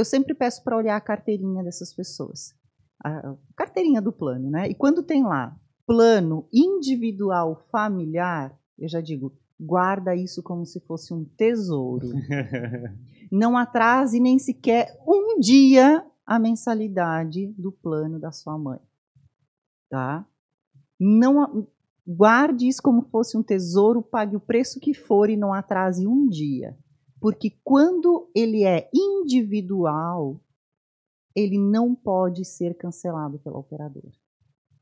eu 0.00 0.04
sempre 0.04 0.34
peço 0.34 0.64
para 0.64 0.76
olhar 0.76 0.96
a 0.96 1.00
carteirinha 1.00 1.62
dessas 1.62 1.92
pessoas. 1.92 2.54
A 3.02 3.34
carteirinha 3.56 4.00
do 4.00 4.12
plano, 4.12 4.50
né? 4.50 4.68
E 4.68 4.74
quando 4.74 5.02
tem 5.02 5.22
lá 5.22 5.56
plano 5.86 6.48
individual 6.52 7.66
familiar, 7.70 8.56
eu 8.78 8.88
já 8.88 9.00
digo, 9.00 9.36
guarda 9.58 10.14
isso 10.14 10.42
como 10.42 10.64
se 10.64 10.80
fosse 10.80 11.12
um 11.12 11.24
tesouro. 11.24 12.08
Não 13.30 13.56
atrase 13.56 14.18
nem 14.18 14.38
sequer 14.38 14.98
um 15.06 15.38
dia 15.38 16.04
a 16.26 16.38
mensalidade 16.38 17.48
do 17.58 17.72
plano 17.72 18.18
da 18.18 18.32
sua 18.32 18.56
mãe. 18.56 18.80
Tá? 19.88 20.26
Não 20.98 21.66
guarde 22.06 22.68
isso 22.68 22.82
como 22.82 23.02
fosse 23.02 23.36
um 23.36 23.42
tesouro, 23.42 24.02
pague 24.02 24.36
o 24.36 24.40
preço 24.40 24.80
que 24.80 24.94
for 24.94 25.28
e 25.28 25.36
não 25.36 25.52
atrase 25.52 26.06
um 26.06 26.28
dia. 26.28 26.76
Porque 27.20 27.52
quando 27.62 28.30
ele 28.34 28.64
é 28.64 28.88
individual, 28.94 30.40
ele 31.36 31.58
não 31.58 31.94
pode 31.94 32.44
ser 32.44 32.74
cancelado 32.76 33.38
pela 33.38 33.58
operadora. 33.58 34.10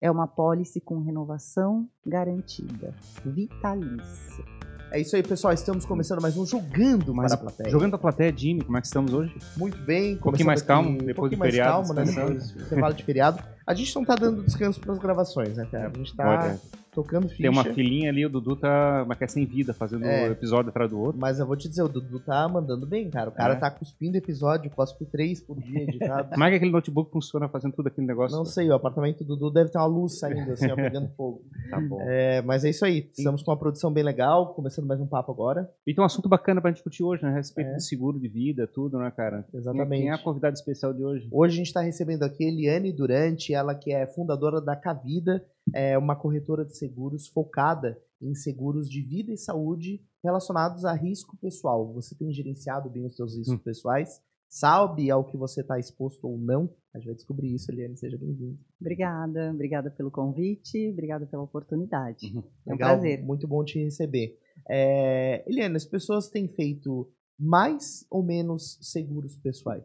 É 0.00 0.08
uma 0.08 0.28
pólice 0.28 0.80
com 0.80 1.00
renovação 1.00 1.88
garantida, 2.06 2.94
vitalícia. 3.24 4.44
É 4.92 5.00
isso 5.00 5.16
aí, 5.16 5.22
pessoal. 5.22 5.52
Estamos 5.52 5.84
começando 5.84 6.22
mais 6.22 6.36
um 6.38 6.46
Jogando 6.46 7.12
Mas, 7.12 7.32
para 7.32 7.34
a 7.34 7.42
Plateia. 7.42 7.70
Jogando 7.70 7.94
a 7.94 7.98
plateia, 7.98 8.34
Jimmy, 8.34 8.64
como 8.64 8.78
é 8.78 8.80
que 8.80 8.86
estamos 8.86 9.12
hoje? 9.12 9.36
Muito 9.56 9.76
bem. 9.84 10.14
Um 10.14 10.18
pouquinho 10.20 10.46
mais 10.46 10.62
calmo, 10.62 10.90
aqui- 10.90 11.02
um 11.02 11.06
depois 11.06 11.14
do 11.30 11.36
pouquinho 11.36 11.38
mais 11.40 11.50
feriado, 11.50 11.72
calmo, 11.72 11.92
né? 11.94 12.04
descansando. 12.04 12.32
Depois 12.38 12.54
do 12.54 12.62
intervalo 12.62 12.94
de 12.94 13.02
feriado. 13.04 13.44
A 13.66 13.74
gente 13.74 13.94
não 13.96 14.04
tá 14.04 14.14
dando 14.14 14.42
descanso 14.44 14.80
para 14.80 14.92
as 14.92 14.98
gravações, 14.98 15.56
né, 15.58 15.66
cara? 15.70 15.88
A 15.92 15.98
gente 15.98 16.16
tá 16.16 16.26
Olha, 16.26 16.60
tocando 17.02 17.28
ficha. 17.28 17.42
Tem 17.42 17.50
uma 17.50 17.64
filhinha 17.64 18.10
ali, 18.10 18.26
o 18.26 18.28
Dudu 18.28 18.56
tá 18.56 19.04
mas 19.06 19.18
quer 19.18 19.28
sem 19.28 19.44
vida, 19.46 19.72
fazendo 19.72 20.04
É. 20.04 20.28
um 20.28 20.32
episódio 20.32 20.70
atrás 20.70 20.90
do 20.90 20.98
outro. 20.98 21.20
Mas 21.20 21.38
eu 21.38 21.46
vou 21.46 21.56
te 21.56 21.68
dizer, 21.68 21.82
o 21.82 21.88
Dudu 21.88 22.18
tá 22.20 22.48
mandando 22.48 22.86
bem, 22.86 23.08
cara. 23.10 23.30
O 23.30 23.32
cara 23.32 23.54
É? 23.54 23.56
tá 23.56 23.70
cuspindo 23.70 24.16
episódio, 24.16 24.70
cospe 24.70 25.04
três 25.06 25.40
por 25.40 25.60
dia 25.60 25.82
editado. 25.82 26.30
Como 26.34 26.44
é 26.44 26.50
que 26.50 26.56
aquele 26.56 26.72
notebook 26.72 27.10
funciona 27.12 27.48
fazendo 27.48 27.72
tudo 27.74 27.86
aquele 27.88 28.06
negócio? 28.06 28.36
Não 28.36 28.44
sei, 28.44 28.68
o 28.68 28.74
apartamento 28.74 29.22
do 29.24 29.36
Dudu 29.36 29.50
deve 29.52 29.70
ter 29.70 29.78
uma 29.78 29.86
luz 29.86 30.18
saindo, 30.18 30.50
assim, 30.52 30.66
ó, 30.72 30.74
pegando 30.76 31.08
fogo. 31.16 31.42
Tá 31.70 31.80
bom. 31.80 32.00
É, 32.02 32.42
mas 32.42 32.64
é 32.64 32.70
isso 32.70 32.84
aí. 32.84 33.08
Estamos 33.16 33.42
com 33.42 33.50
uma 33.50 33.56
produção 33.58 33.92
bem 33.92 34.02
legal, 34.02 34.54
começando 34.54 34.86
mais 34.86 35.00
um 35.00 35.06
papo 35.06 35.30
agora. 35.30 35.70
E 35.86 35.94
tem 35.94 36.02
um 36.02 36.06
assunto 36.06 36.28
bacana 36.28 36.60
pra 36.60 36.70
gente 36.70 36.76
discutir 36.78 37.02
hoje, 37.04 37.22
né? 37.22 37.30
A 37.30 37.34
respeito 37.34 37.70
É. 37.70 37.74
de 37.76 37.84
seguro 37.84 38.18
de 38.18 38.28
vida, 38.28 38.66
tudo, 38.66 38.98
né, 38.98 39.10
cara? 39.16 39.44
Exatamente. 39.54 40.00
Quem 40.02 40.10
é 40.10 40.14
a 40.14 40.18
convidada 40.18 40.54
especial 40.54 40.92
de 40.92 41.04
hoje? 41.04 41.28
Hoje 41.30 41.54
a 41.54 41.56
gente 41.58 41.66
está 41.66 41.80
recebendo 41.80 42.22
aqui 42.24 42.44
Eliane 42.44 42.92
Durante, 42.92 43.52
ela 43.54 43.74
que 43.74 43.92
é 43.92 44.06
fundadora 44.06 44.60
da 44.60 44.74
Cavida, 44.74 45.44
é 45.74 45.96
uma 45.98 46.16
corretora 46.16 46.64
de 46.64 46.76
seguros 46.76 47.28
focada 47.28 48.00
em 48.20 48.34
seguros 48.34 48.88
de 48.88 49.00
vida 49.02 49.32
e 49.32 49.36
saúde 49.36 50.02
relacionados 50.22 50.84
a 50.84 50.92
risco 50.92 51.36
pessoal. 51.36 51.92
Você 51.94 52.14
tem 52.16 52.32
gerenciado 52.32 52.90
bem 52.90 53.06
os 53.06 53.14
seus 53.16 53.36
riscos 53.36 53.54
Hum. 53.54 53.62
pessoais? 53.62 54.20
Sabe 54.50 55.10
ao 55.10 55.24
que 55.24 55.36
você 55.36 55.60
está 55.60 55.78
exposto 55.78 56.26
ou 56.26 56.38
não? 56.38 56.70
A 56.94 56.98
gente 56.98 57.06
vai 57.06 57.14
descobrir 57.14 57.54
isso, 57.54 57.70
Eliane. 57.70 57.96
Seja 57.98 58.16
bem-vinda. 58.16 58.58
Obrigada, 58.80 59.50
obrigada 59.52 59.90
pelo 59.90 60.10
convite, 60.10 60.88
obrigada 60.90 61.26
pela 61.26 61.42
oportunidade. 61.42 62.26
Uhum. 62.34 62.42
É 62.66 62.70
um 62.70 62.72
Legal, 62.72 62.88
prazer. 62.98 63.22
muito 63.22 63.46
bom 63.46 63.62
te 63.62 63.78
receber. 63.78 64.38
É, 64.68 65.44
Eliane, 65.46 65.76
as 65.76 65.84
pessoas 65.84 66.28
têm 66.28 66.48
feito 66.48 67.10
mais 67.38 68.06
ou 68.10 68.22
menos 68.22 68.78
seguros 68.80 69.36
pessoais? 69.36 69.84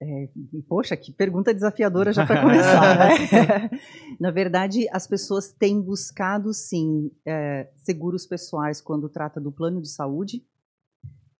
É, 0.00 0.28
poxa, 0.68 0.94
que 0.94 1.10
pergunta 1.10 1.54
desafiadora 1.54 2.12
já 2.12 2.26
para 2.26 2.42
começar, 2.42 2.98
né? 2.98 3.70
Na 4.20 4.30
verdade, 4.30 4.86
as 4.92 5.06
pessoas 5.06 5.50
têm 5.52 5.80
buscado, 5.80 6.52
sim, 6.52 7.10
é, 7.24 7.70
seguros 7.76 8.26
pessoais 8.26 8.80
quando 8.80 9.08
trata 9.08 9.40
do 9.40 9.50
plano 9.50 9.80
de 9.80 9.88
saúde. 9.88 10.44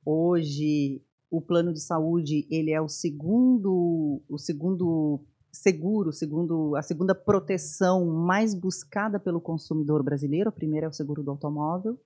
Hoje, 0.05 1.03
o 1.31 1.43
plano 1.43 1.73
de 1.73 1.81
saúde 1.83 2.47
ele 2.51 2.71
é 2.71 2.81
o 2.81 2.89
segundo, 2.89 4.23
o 4.27 4.39
segundo 4.39 5.21
seguro, 5.53 6.13
segundo 6.13 6.77
a 6.77 6.83
segunda 6.83 7.15
proteção 7.15 8.07
mais 8.07 8.55
buscada 8.55 9.21
pelo 9.21 9.41
consumidor 9.41 10.03
brasileiro. 10.03 10.49
A 10.49 10.53
primeira 10.53 10.87
é 10.87 10.89
o 10.89 10.93
seguro 10.93 11.23
do 11.23 11.31
automóvel 11.31 11.99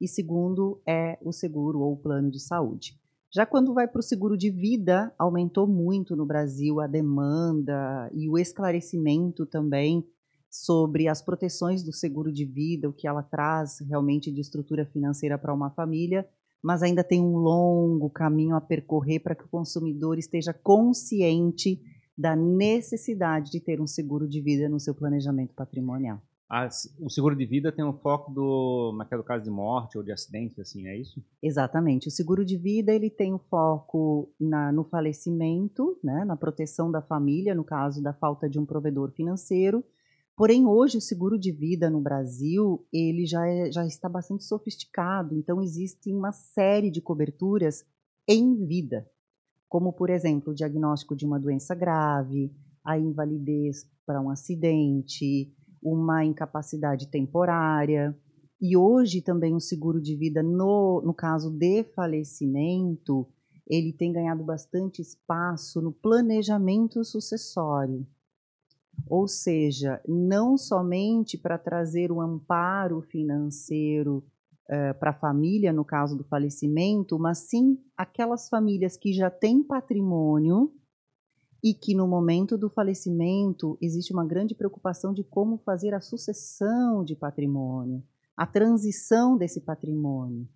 e 0.00 0.08
segundo 0.08 0.82
é 0.84 1.16
o 1.22 1.32
seguro 1.32 1.80
ou 1.80 1.92
o 1.92 1.96
plano 1.96 2.30
de 2.30 2.40
saúde. 2.40 3.00
Já 3.34 3.46
quando 3.46 3.72
vai 3.72 3.88
para 3.88 3.98
o 3.98 4.02
seguro 4.02 4.36
de 4.36 4.50
vida, 4.50 5.10
aumentou 5.18 5.66
muito 5.66 6.14
no 6.14 6.26
Brasil 6.26 6.80
a 6.80 6.86
demanda 6.86 8.10
e 8.12 8.28
o 8.28 8.36
esclarecimento 8.36 9.46
também 9.46 10.06
sobre 10.50 11.08
as 11.08 11.22
proteções 11.22 11.82
do 11.82 11.94
seguro 11.94 12.30
de 12.30 12.44
vida, 12.44 12.90
o 12.90 12.92
que 12.92 13.08
ela 13.08 13.22
traz 13.22 13.80
realmente 13.88 14.30
de 14.30 14.42
estrutura 14.42 14.84
financeira 14.84 15.38
para 15.38 15.54
uma 15.54 15.70
família, 15.70 16.28
mas 16.62 16.82
ainda 16.82 17.02
tem 17.02 17.22
um 17.22 17.38
longo 17.38 18.10
caminho 18.10 18.54
a 18.54 18.60
percorrer 18.60 19.20
para 19.20 19.34
que 19.34 19.44
o 19.44 19.48
consumidor 19.48 20.18
esteja 20.18 20.52
consciente 20.52 21.80
da 22.16 22.36
necessidade 22.36 23.50
de 23.50 23.60
ter 23.60 23.80
um 23.80 23.86
seguro 23.86 24.28
de 24.28 24.42
vida 24.42 24.68
no 24.68 24.78
seu 24.78 24.94
planejamento 24.94 25.54
patrimonial. 25.54 26.20
O 27.00 27.08
seguro 27.08 27.34
de 27.34 27.46
vida 27.46 27.72
tem 27.72 27.82
um 27.82 27.94
foco 27.94 28.30
do, 28.30 28.94
naquele 28.98 29.22
caso 29.22 29.42
de 29.42 29.50
morte 29.50 29.96
ou 29.96 30.04
de 30.04 30.12
acidente, 30.12 30.60
assim, 30.60 30.86
é 30.86 30.98
isso? 30.98 31.24
Exatamente. 31.42 32.08
O 32.08 32.10
seguro 32.10 32.44
de 32.44 32.58
vida 32.58 32.92
ele 32.92 33.08
tem 33.08 33.32
o 33.32 33.38
foco 33.38 34.30
na- 34.38 34.70
no 34.70 34.84
falecimento, 34.84 35.98
né, 36.04 36.26
na 36.26 36.36
proteção 36.36 36.90
da 36.90 37.00
família, 37.00 37.54
no 37.54 37.64
caso 37.64 38.02
da 38.02 38.12
falta 38.12 38.50
de 38.50 38.58
um 38.58 38.66
provedor 38.66 39.10
financeiro. 39.12 39.82
Porém, 40.36 40.66
hoje 40.66 40.98
o 40.98 41.00
seguro 41.00 41.38
de 41.38 41.50
vida 41.52 41.88
no 41.88 42.00
Brasil 42.02 42.86
ele 42.92 43.24
já, 43.24 43.46
é- 43.48 43.72
já 43.72 43.86
está 43.86 44.06
bastante 44.08 44.44
sofisticado. 44.44 45.34
Então, 45.34 45.62
existe 45.62 46.12
uma 46.12 46.32
série 46.32 46.90
de 46.90 47.00
coberturas 47.00 47.82
em 48.28 48.66
vida, 48.66 49.08
como, 49.70 49.90
por 49.90 50.10
exemplo, 50.10 50.52
o 50.52 50.54
diagnóstico 50.54 51.16
de 51.16 51.24
uma 51.24 51.40
doença 51.40 51.74
grave, 51.74 52.52
a 52.84 52.98
invalidez 52.98 53.86
para 54.04 54.20
um 54.20 54.28
acidente, 54.28 55.50
uma 55.82 56.24
incapacidade 56.24 57.08
temporária. 57.08 58.16
E 58.60 58.76
hoje 58.76 59.20
também 59.20 59.54
o 59.54 59.60
seguro 59.60 60.00
de 60.00 60.14
vida, 60.14 60.42
no, 60.42 61.02
no 61.04 61.12
caso 61.12 61.50
de 61.50 61.82
falecimento, 61.94 63.28
ele 63.66 63.92
tem 63.92 64.12
ganhado 64.12 64.44
bastante 64.44 65.02
espaço 65.02 65.80
no 65.80 65.92
planejamento 65.92 67.04
sucessório. 67.04 68.06
Ou 69.08 69.26
seja, 69.26 70.00
não 70.06 70.56
somente 70.56 71.36
para 71.36 71.58
trazer 71.58 72.12
um 72.12 72.20
amparo 72.20 73.00
financeiro 73.02 74.24
para 74.98 75.10
a 75.10 75.18
família, 75.18 75.72
no 75.72 75.84
caso 75.84 76.16
do 76.16 76.24
falecimento, 76.24 77.18
mas 77.18 77.38
sim 77.38 77.78
aquelas 77.96 78.48
famílias 78.48 78.96
que 78.96 79.12
já 79.12 79.28
têm 79.28 79.62
patrimônio 79.62 80.72
e 81.62 81.72
que 81.72 81.94
no 81.94 82.08
momento 82.08 82.58
do 82.58 82.68
falecimento 82.68 83.78
existe 83.80 84.12
uma 84.12 84.26
grande 84.26 84.54
preocupação 84.54 85.14
de 85.14 85.22
como 85.22 85.58
fazer 85.58 85.94
a 85.94 86.00
sucessão 86.00 87.04
de 87.04 87.14
patrimônio, 87.14 88.02
a 88.36 88.44
transição 88.44 89.36
desse 89.36 89.60
patrimônio, 89.60 90.48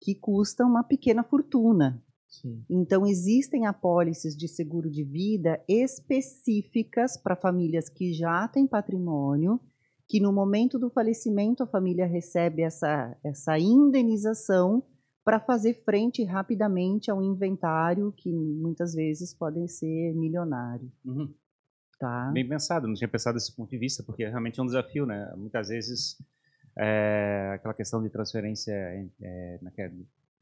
que 0.00 0.14
custa 0.14 0.64
uma 0.64 0.82
pequena 0.82 1.22
fortuna. 1.22 2.02
Sim. 2.28 2.64
Então, 2.68 3.06
existem 3.06 3.64
apólices 3.64 4.36
de 4.36 4.48
seguro 4.48 4.90
de 4.90 5.04
vida 5.04 5.62
específicas 5.68 7.16
para 7.16 7.36
famílias 7.36 7.88
que 7.88 8.12
já 8.12 8.48
têm 8.48 8.66
patrimônio, 8.66 9.60
que 10.08 10.18
no 10.18 10.32
momento 10.32 10.78
do 10.78 10.90
falecimento 10.90 11.62
a 11.62 11.66
família 11.66 12.06
recebe 12.06 12.62
essa, 12.62 13.16
essa 13.22 13.56
indenização 13.56 14.82
para 15.24 15.40
fazer 15.40 15.82
frente 15.84 16.22
rapidamente 16.22 17.10
a 17.10 17.14
um 17.14 17.22
inventário 17.22 18.12
que 18.16 18.30
muitas 18.32 18.94
vezes 18.94 19.32
podem 19.32 19.66
ser 19.66 20.12
milionário. 20.14 20.90
Uhum. 21.04 21.32
Tá? 21.98 22.30
Bem 22.32 22.46
pensado, 22.46 22.86
não 22.86 22.94
tinha 22.94 23.08
pensado 23.08 23.34
desse 23.38 23.54
ponto 23.54 23.70
de 23.70 23.78
vista, 23.78 24.02
porque 24.02 24.26
realmente 24.26 24.60
é 24.60 24.62
um 24.62 24.66
desafio, 24.66 25.06
né? 25.06 25.32
Muitas 25.36 25.68
vezes 25.68 26.16
é, 26.76 27.52
aquela 27.54 27.72
questão 27.72 28.02
de 28.02 28.10
transferência 28.10 28.72
é, 28.72 29.06
é, 29.22 29.58
naquela- 29.62 29.92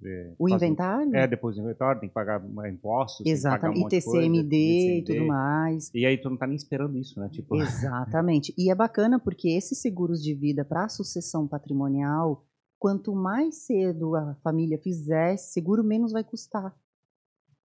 é, 0.04 0.32
o 0.36 0.48
inventário? 0.48 1.14
É, 1.14 1.28
depois 1.28 1.54
do 1.54 1.62
inventário, 1.62 2.00
tem 2.00 2.08
que 2.08 2.14
pagar 2.14 2.42
é, 2.64 2.70
impostos, 2.70 3.22
tem 3.22 3.36
que 3.36 3.42
pagar 3.42 3.68
um 3.68 3.72
Exatamente. 3.72 3.80
monte 3.80 3.98
de 3.98 4.04
coisa, 4.04 4.26
ITCMD 4.26 4.98
e 4.98 5.04
tudo 5.04 5.26
mais. 5.26 5.90
E 5.94 6.04
aí 6.04 6.18
tu 6.18 6.28
não 6.28 6.36
tá 6.36 6.46
nem 6.46 6.56
esperando 6.56 6.98
isso, 6.98 7.20
né? 7.20 7.28
Tipo, 7.30 7.54
Exatamente. 7.62 8.52
E 8.58 8.68
é 8.70 8.74
bacana 8.74 9.20
porque 9.20 9.50
esses 9.50 9.78
seguros 9.80 10.20
de 10.20 10.34
vida 10.34 10.64
para 10.64 10.88
sucessão 10.88 11.46
patrimonial, 11.46 12.44
quanto 12.82 13.14
mais 13.14 13.64
cedo 13.64 14.16
a 14.16 14.34
família 14.42 14.76
fizer 14.76 15.36
seguro, 15.36 15.84
menos 15.84 16.10
vai 16.10 16.24
custar. 16.24 16.76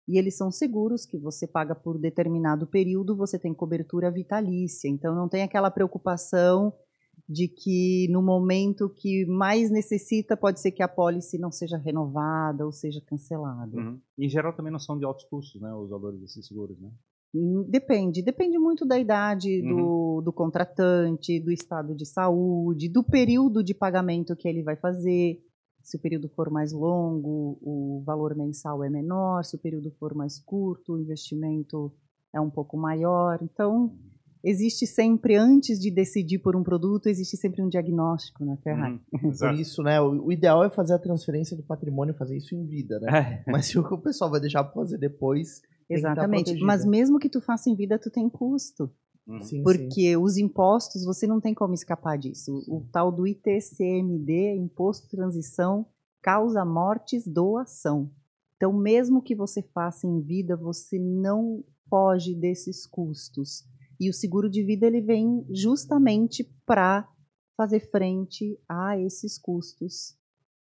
E 0.06 0.18
eles 0.18 0.36
são 0.36 0.52
seguros 0.52 1.06
que 1.06 1.18
você 1.18 1.48
paga 1.48 1.74
por 1.74 1.98
determinado 1.98 2.68
período, 2.68 3.16
você 3.16 3.40
tem 3.40 3.54
cobertura 3.54 4.12
vitalícia. 4.12 4.90
Então 4.90 5.16
não 5.16 5.30
tem 5.30 5.42
aquela 5.42 5.72
preocupação 5.72 6.74
de 7.30 7.48
que 7.48 8.10
no 8.12 8.22
momento 8.22 8.90
que 8.90 9.26
mais 9.26 9.72
necessita, 9.72 10.36
pode 10.36 10.60
ser 10.60 10.72
que 10.72 10.84
a 10.84 10.88
pólice 10.88 11.40
não 11.40 11.50
seja 11.50 11.78
renovada 11.78 12.66
ou 12.66 12.74
seja 12.74 13.00
cancelada. 13.00 13.78
Uhum. 13.78 13.98
Em 14.20 14.28
geral 14.28 14.52
também 14.52 14.72
não 14.74 14.80
são 14.80 15.00
de 15.00 15.06
altos 15.06 15.24
custos, 15.24 15.62
né? 15.62 15.74
Os 15.74 15.92
valores 15.92 16.20
desses 16.20 16.46
seguros, 16.46 16.78
né? 16.78 16.92
Hum, 17.36 17.66
Depende, 17.68 18.22
depende 18.22 18.58
muito 18.58 18.86
da 18.86 18.98
idade 18.98 19.62
Uhum. 19.62 19.76
do, 19.76 20.22
do 20.22 20.34
contratante, 20.34 21.40
do 21.40 21.52
estado 21.52 21.94
de 21.94 22.06
saúde, 22.06 22.88
do 22.88 23.04
período 23.04 23.62
de 23.62 23.74
pagamento 23.74 24.36
que 24.36 24.48
ele 24.48 24.64
vai 24.64 24.78
fazer. 24.78 25.42
Se 25.84 25.98
o 25.98 26.00
período 26.00 26.30
for 26.30 26.50
mais 26.50 26.72
longo, 26.72 27.60
o 27.62 28.02
valor 28.06 28.36
mensal 28.36 28.84
é 28.84 28.90
menor. 28.90 29.44
Se 29.44 29.56
o 29.56 29.60
período 29.60 29.92
for 30.00 30.16
mais 30.16 30.40
curto, 30.40 30.94
o 30.94 31.00
investimento 31.00 31.94
é 32.34 32.40
um 32.40 32.50
pouco 32.50 32.78
maior. 32.78 33.38
Então, 33.42 33.94
existe 34.44 34.88
sempre, 34.88 35.36
antes 35.36 35.80
de 35.80 35.92
decidir 35.92 36.40
por 36.40 36.56
um 36.56 36.64
produto, 36.64 37.08
existe 37.08 37.38
sempre 37.38 37.62
um 37.62 37.70
diagnóstico, 37.70 38.46
né, 38.46 38.58
Ferrari? 38.64 39.00
Uhum, 39.14 39.32
por 39.38 39.54
isso, 39.54 39.84
né, 39.84 40.00
o, 40.00 40.26
o, 40.26 40.32
ideal 40.32 40.64
é 40.64 40.70
fazer 40.70 40.94
a 40.94 41.00
transferência 41.00 41.56
do 41.56 41.64
patrimônio, 41.64 42.16
fazer 42.16 42.38
isso 42.38 42.56
em 42.56 42.66
vida, 42.66 43.00
né? 43.00 43.44
É. 43.46 43.52
Mas 43.52 43.66
se 43.68 43.78
o 43.78 43.98
pessoal 43.98 44.32
vai 44.32 44.40
deixar 44.40 44.64
para 44.64 44.74
fazer 44.74 44.98
depois... 44.98 45.62
Exatamente, 45.90 46.60
mas 46.62 46.86
mesmo 46.86 47.20
que 47.20 47.30
tu 47.30 47.40
faça 47.42 47.70
em 47.70 47.76
vida, 47.76 48.00
tu 48.00 48.10
tem 48.10 48.30
custo. 48.30 48.92
Uhum. 49.28 49.42
Sim, 49.42 49.64
porque 49.64 50.12
sim. 50.12 50.18
os 50.18 50.38
impostos, 50.38 51.04
você 51.04 51.26
não 51.26 51.42
tem 51.42 51.54
como 51.54 51.74
escapar 51.74 52.18
disso. 52.18 52.64
O 52.68 52.86
tal 52.92 53.12
do 53.12 53.26
ITCMD, 53.26 54.56
Imposto 54.56 55.06
de 55.06 55.12
Transição, 55.12 55.86
causa 56.22 56.64
mortes 56.64 57.28
doação. 57.28 58.12
Então, 58.56 58.72
mesmo 58.72 59.22
que 59.22 59.36
você 59.36 59.62
faça 59.62 60.08
em 60.08 60.22
vida, 60.22 60.56
você 60.56 61.00
não 61.00 61.64
foge 61.90 62.34
desses 62.34 62.86
custos. 62.86 63.64
E 64.00 64.10
o 64.10 64.14
seguro 64.14 64.50
de 64.50 64.64
vida 64.64 64.86
ele 64.86 65.02
vem 65.02 65.46
justamente 65.50 66.44
para 66.66 67.08
fazer 67.56 67.80
frente 67.80 68.60
a 68.68 68.98
esses 69.00 69.38
custos 69.38 70.18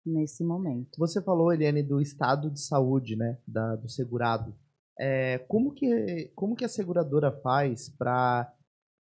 nesse 0.05 0.43
momento. 0.43 0.97
Você 0.97 1.21
falou, 1.21 1.53
Eliane, 1.53 1.83
do 1.83 2.01
estado 2.01 2.49
de 2.49 2.59
saúde, 2.59 3.15
né, 3.15 3.37
da, 3.47 3.75
do 3.75 3.87
segurado. 3.87 4.53
É, 5.03 5.39
como, 5.47 5.73
que, 5.73 6.31
como 6.35 6.55
que 6.55 6.63
a 6.63 6.69
seguradora 6.69 7.31
faz 7.31 7.89
para 7.89 8.53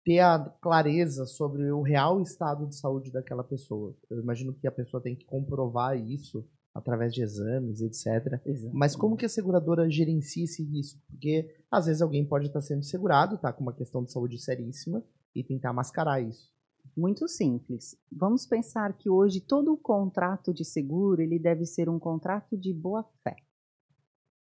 ter 0.04 0.18
a 0.18 0.38
clareza 0.60 1.24
sobre 1.24 1.72
o 1.72 1.80
real 1.80 2.20
estado 2.20 2.66
de 2.66 2.76
saúde 2.76 3.10
daquela 3.10 3.42
pessoa? 3.42 3.96
Eu 4.10 4.20
imagino 4.20 4.52
que 4.52 4.66
a 4.68 4.72
pessoa 4.72 5.02
tem 5.02 5.16
que 5.16 5.24
comprovar 5.24 5.96
isso 5.98 6.46
através 6.74 7.14
de 7.14 7.22
exames, 7.22 7.80
etc. 7.80 8.38
Exato. 8.44 8.76
Mas 8.76 8.94
como 8.94 9.16
que 9.16 9.24
a 9.24 9.28
seguradora 9.30 9.88
gerencia 9.88 10.44
esse 10.44 10.62
risco? 10.62 11.00
Porque 11.08 11.48
às 11.70 11.86
vezes 11.86 12.02
alguém 12.02 12.26
pode 12.26 12.48
estar 12.48 12.60
sendo 12.60 12.84
segurado, 12.84 13.38
tá 13.38 13.50
com 13.50 13.62
uma 13.62 13.72
questão 13.72 14.04
de 14.04 14.12
saúde 14.12 14.38
seríssima 14.38 15.02
e 15.34 15.42
tentar 15.42 15.72
mascarar 15.72 16.20
isso. 16.20 16.54
Muito 16.94 17.26
simples. 17.26 17.96
Vamos 18.12 18.46
pensar 18.46 18.92
que 18.98 19.08
hoje 19.08 19.40
todo 19.40 19.72
o 19.72 19.78
contrato 19.78 20.52
de 20.52 20.62
seguro 20.62 21.22
ele 21.22 21.38
deve 21.38 21.64
ser 21.64 21.88
um 21.88 21.98
contrato 21.98 22.54
de 22.54 22.74
boa 22.74 23.02
fé, 23.24 23.34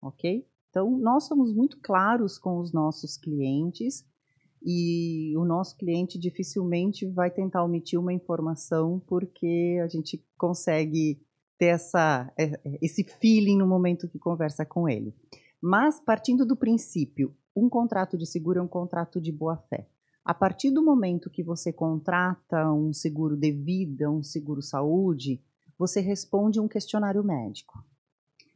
ok? 0.02 0.52
Então 0.74 0.90
nós 0.98 1.25
somos 1.25 1.54
muito 1.54 1.80
claros 1.80 2.40
com 2.40 2.58
os 2.58 2.74
nossos 2.74 3.16
clientes 3.16 4.04
e 4.66 5.31
o 5.38 5.46
nosso 5.46 5.78
cliente 5.78 6.18
dificilmente 6.18 7.06
vai 7.06 7.30
tentar 7.30 7.64
omitir 7.64 8.00
uma 8.00 8.12
informação 8.12 9.00
porque 9.06 9.80
a 9.84 9.88
gente 9.88 10.25
consegue 10.36 11.22
ter 11.60 11.68
essa, 11.68 12.34
é, 12.36 12.46
é, 12.46 12.80
esse 12.81 13.04
feeling 13.04 13.56
no 13.56 13.68
momento 13.68 14.10
que 14.10 14.18
conversa 14.18 14.66
com 14.66 14.90
ele. 14.90 15.14
Mas, 15.62 16.00
partindo 16.00 16.44
do 16.44 16.56
princípio, 16.56 17.36
um 17.56 17.70
contrato 17.70 18.18
de 18.18 18.25
seguro 18.25 18.58
é 18.58 18.64
um 18.64 18.68
contrato 18.68 19.22
de 19.22 19.31
boa-fé. 19.31 19.88
A 20.25 20.34
partir 20.34 20.72
do 20.72 20.84
momento 20.84 21.30
que 21.30 21.44
você 21.44 21.72
contrata 21.72 22.72
um 22.74 22.92
seguro 22.92 23.38
de 23.38 23.52
vida, 23.52 24.10
um 24.10 24.24
seguro 24.24 24.62
saúde, 24.62 25.40
você 25.78 26.02
responde 26.02 26.60
um 26.60 26.68
questionário 26.68 27.24
médico. 27.24 27.86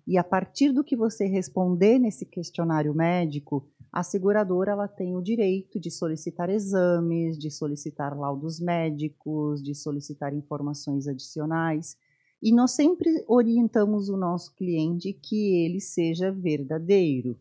E 0.07 0.17
a 0.17 0.23
partir 0.23 0.71
do 0.71 0.85
que 0.85 0.95
você 0.95 1.25
responder 1.25 1.99
nesse 1.99 2.25
questionário 2.25 2.95
médico, 2.95 3.69
a 3.91 4.03
seguradora 4.03 4.71
ela 4.71 4.87
tem 4.87 5.17
o 5.17 5.21
direito 5.21 5.81
de 5.81 5.91
solicitar 5.91 6.49
exames, 6.49 7.37
de 7.37 7.51
solicitar 7.51 8.17
laudos 8.17 8.57
médicos, 8.57 9.61
de 9.61 9.75
solicitar 9.75 10.33
informações 10.33 11.09
adicionais. 11.09 11.97
E 12.41 12.53
nós 12.53 12.71
sempre 12.71 13.09
orientamos 13.27 14.07
o 14.07 14.15
nosso 14.15 14.55
cliente 14.55 15.11
que 15.11 15.65
ele 15.65 15.81
seja 15.81 16.31
verdadeiro. 16.31 17.37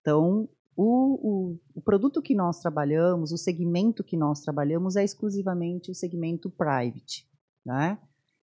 Então, 0.00 0.48
o, 0.74 1.52
o, 1.52 1.58
o, 1.74 1.82
produto 1.82 2.20
que 2.20 2.34
nós 2.34 2.58
trabalhamos, 2.58 3.30
o 3.30 3.38
segmento 3.38 4.02
que 4.02 4.16
nós 4.16 4.40
trabalhamos 4.40 4.96
é 4.96 5.04
exclusivamente 5.04 5.90
o 5.90 5.94
segmento 5.94 6.50
private. 6.50 7.28
Né? 7.64 7.98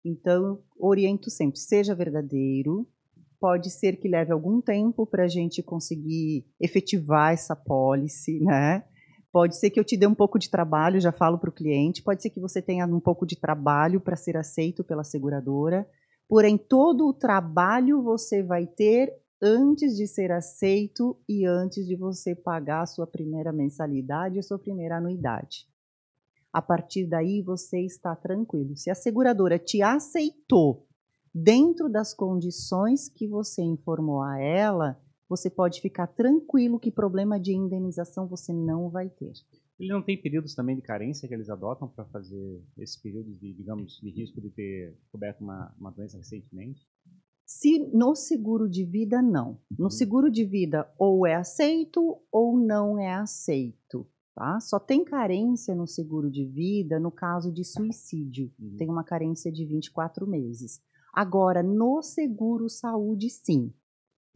Então, 0.06 0.62
oriento 0.78 1.32
sempre, 1.32 1.58
seja 1.58 1.96
verdadeiro. 1.96 2.88
Pode 3.40 3.70
ser 3.70 3.98
que 3.98 4.08
leve 4.08 4.32
algum 4.32 4.60
tempo 4.60 5.06
para 5.06 5.26
a 5.26 5.28
gente 5.28 5.62
conseguir 5.62 6.46
efetivar 6.60 7.34
essa 7.34 7.56
policy, 7.56 8.40
né? 8.40 8.84
Pode 9.32 9.58
ser 9.58 9.70
que 9.70 9.80
eu 9.80 9.84
te 9.84 9.96
dê 9.96 10.08
um 10.08 10.16
pouco 10.16 10.40
de 10.40 10.50
trabalho, 10.50 11.00
já 11.00 11.12
falo 11.12 11.38
para 11.38 11.50
o 11.50 11.54
cliente. 11.54 12.02
Pode 12.02 12.22
ser 12.22 12.32
que 12.32 12.40
você 12.40 12.62
tenha 12.62 12.86
um 12.88 13.00
pouco 13.00 13.26
de 13.26 13.40
trabalho 13.40 14.02
para 14.02 14.16
ser 14.16 14.36
aceito 14.36 14.84
pela 14.84 15.04
seguradora. 15.04 15.88
Porém, 16.28 16.58
todo 16.58 17.08
o 17.08 17.14
trabalho 17.14 18.02
você 18.02 18.42
vai 18.42 18.66
ter 18.66 19.14
antes 19.42 19.96
de 19.96 20.08
ser 20.08 20.32
aceito 20.32 21.16
e 21.30 21.46
antes 21.46 21.86
de 21.86 21.96
você 21.96 22.34
pagar 22.34 22.82
a 22.82 22.88
sua 22.88 23.06
primeira 23.06 23.54
mensalidade 23.54 24.40
a 24.40 24.44
sua 24.44 24.58
primeira 24.58 24.98
anuidade. 24.98 25.68
A 26.52 26.62
partir 26.62 27.06
daí, 27.06 27.44
você 27.44 27.82
está 27.82 28.16
tranquilo. 28.16 28.76
Se 28.76 28.90
a 28.90 28.96
seguradora 28.96 29.60
te 29.60 29.84
aceitou 29.84 30.87
dentro 31.44 31.90
das 31.90 32.14
condições 32.14 33.10
que 33.10 33.28
você 33.28 33.62
informou 33.62 34.22
a 34.22 34.40
ela, 34.40 35.00
você 35.30 35.50
pode 35.50 35.82
ficar 35.82 36.08
tranquilo 36.08 36.80
que 36.80 36.92
problema 36.92 37.40
de 37.40 37.54
indenização 37.54 38.28
você 38.28 38.54
não 38.54 38.90
vai 38.90 39.10
ter. 39.10 39.34
Ele 39.80 39.94
não 39.94 40.02
tem 40.02 40.20
períodos 40.20 40.56
também 40.56 40.76
de 40.76 40.82
carência 40.82 41.28
que 41.28 41.34
eles 41.34 41.50
adotam 41.50 41.88
para 41.88 42.06
fazer 42.06 42.64
esses 42.78 43.00
períodos 43.00 43.40
de, 43.40 43.54
digamos, 43.54 44.00
de 44.02 44.10
risco 44.10 44.42
de 44.42 44.50
ter 44.50 44.98
coberto 45.12 45.44
uma, 45.44 45.76
uma 45.80 45.92
doença 45.92 46.18
recentemente? 46.18 46.82
Se 47.46 47.80
no 47.94 48.16
seguro 48.16 48.68
de 48.68 48.84
vida, 48.84 49.22
não. 49.22 49.60
No 49.78 49.86
uhum. 49.86 49.90
seguro 49.90 50.32
de 50.32 50.44
vida, 50.44 50.92
ou 50.98 51.28
é 51.28 51.36
aceito 51.36 52.20
ou 52.32 52.60
não 52.60 52.98
é 52.98 53.14
aceito. 53.14 54.08
Tá? 54.34 54.60
Só 54.60 54.80
tem 54.80 55.04
carência 55.04 55.76
no 55.76 55.88
seguro 55.88 56.30
de 56.30 56.46
vida 56.46 57.00
no 57.00 57.12
caso 57.12 57.52
de 57.52 57.64
suicídio. 57.64 58.52
Uhum. 58.60 58.78
Tem 58.78 58.90
uma 58.90 59.04
carência 59.04 59.52
de 59.52 59.66
24 59.66 60.28
meses. 60.28 60.82
Agora, 61.18 61.64
no 61.64 62.04
seguro 62.04 62.70
saúde, 62.70 63.28
sim. 63.32 63.74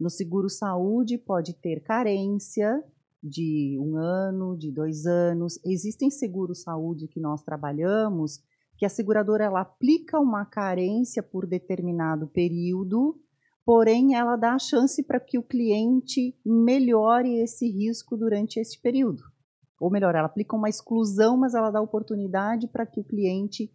No 0.00 0.10
seguro 0.10 0.48
saúde 0.48 1.16
pode 1.16 1.54
ter 1.54 1.80
carência 1.80 2.82
de 3.22 3.78
um 3.80 3.96
ano, 3.96 4.58
de 4.58 4.72
dois 4.72 5.06
anos. 5.06 5.60
Existem 5.64 6.10
seguros 6.10 6.62
saúde 6.62 7.06
que 7.06 7.20
nós 7.20 7.40
trabalhamos 7.44 8.40
que 8.76 8.84
a 8.84 8.88
seguradora 8.88 9.44
ela 9.44 9.60
aplica 9.60 10.18
uma 10.18 10.44
carência 10.44 11.22
por 11.22 11.46
determinado 11.46 12.26
período, 12.26 13.16
porém 13.64 14.16
ela 14.16 14.34
dá 14.34 14.54
a 14.54 14.58
chance 14.58 15.04
para 15.04 15.20
que 15.20 15.38
o 15.38 15.42
cliente 15.44 16.36
melhore 16.44 17.36
esse 17.36 17.70
risco 17.70 18.16
durante 18.16 18.58
esse 18.58 18.82
período. 18.82 19.22
Ou 19.80 19.88
melhor, 19.88 20.16
ela 20.16 20.26
aplica 20.26 20.56
uma 20.56 20.68
exclusão, 20.68 21.36
mas 21.36 21.54
ela 21.54 21.70
dá 21.70 21.80
oportunidade 21.80 22.66
para 22.66 22.84
que 22.84 22.98
o 22.98 23.04
cliente 23.04 23.72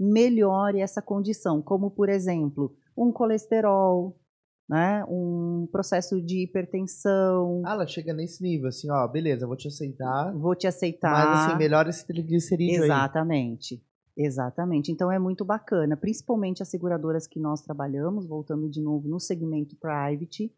melhore 0.00 0.80
essa 0.80 1.02
condição, 1.02 1.60
como 1.60 1.90
por 1.90 2.08
exemplo, 2.08 2.74
um 2.96 3.12
colesterol, 3.12 4.18
né? 4.66 5.04
Um 5.06 5.68
processo 5.70 6.22
de 6.22 6.44
hipertensão. 6.44 7.62
Ah, 7.66 7.74
ela 7.74 7.86
chega 7.86 8.14
nesse 8.14 8.42
nível, 8.42 8.68
assim, 8.68 8.90
ó, 8.90 9.06
beleza, 9.06 9.46
vou 9.46 9.56
te 9.56 9.68
aceitar. 9.68 10.32
Vou 10.32 10.54
te 10.54 10.66
aceitar. 10.66 11.10
Mas 11.10 11.40
assim, 11.40 11.58
melhora 11.58 11.90
esse 11.90 12.06
triglicerídeo 12.06 12.84
Exatamente. 12.84 13.74
Aí. 13.74 14.24
Exatamente. 14.24 14.90
Então 14.90 15.10
é 15.10 15.18
muito 15.18 15.44
bacana, 15.44 15.96
principalmente 15.96 16.62
as 16.62 16.68
seguradoras 16.68 17.26
que 17.26 17.38
nós 17.38 17.62
trabalhamos, 17.62 18.26
voltando 18.26 18.68
de 18.70 18.80
novo 18.80 19.08
no 19.08 19.20
segmento 19.20 19.76
private, 19.76 20.54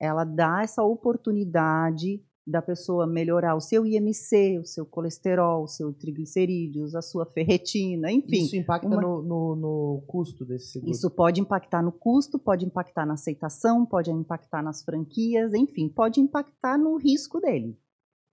ela 0.00 0.24
dá 0.24 0.62
essa 0.62 0.82
oportunidade 0.82 2.24
da 2.46 2.62
pessoa 2.62 3.06
melhorar 3.06 3.54
o 3.54 3.60
seu 3.60 3.86
IMC, 3.86 4.58
o 4.58 4.64
seu 4.64 4.86
colesterol, 4.86 5.64
o 5.64 5.68
seu 5.68 5.92
triglicerídeos, 5.92 6.94
a 6.94 7.02
sua 7.02 7.26
ferretina, 7.26 8.10
enfim. 8.10 8.44
Isso 8.44 8.56
impacta 8.56 8.88
uma... 8.88 9.00
no, 9.00 9.22
no, 9.22 9.56
no, 9.56 10.04
custo 10.06 10.44
desse 10.44 10.72
seguro? 10.72 10.90
Isso 10.90 11.10
pode 11.10 11.40
impactar 11.40 11.82
no 11.82 11.92
custo, 11.92 12.38
pode 12.38 12.64
impactar 12.64 13.06
na 13.06 13.14
aceitação, 13.14 13.84
pode 13.84 14.10
impactar 14.10 14.62
nas 14.62 14.82
franquias, 14.82 15.54
enfim, 15.54 15.88
pode 15.88 16.20
impactar 16.20 16.78
no 16.78 16.96
risco 16.96 17.40
dele. 17.40 17.78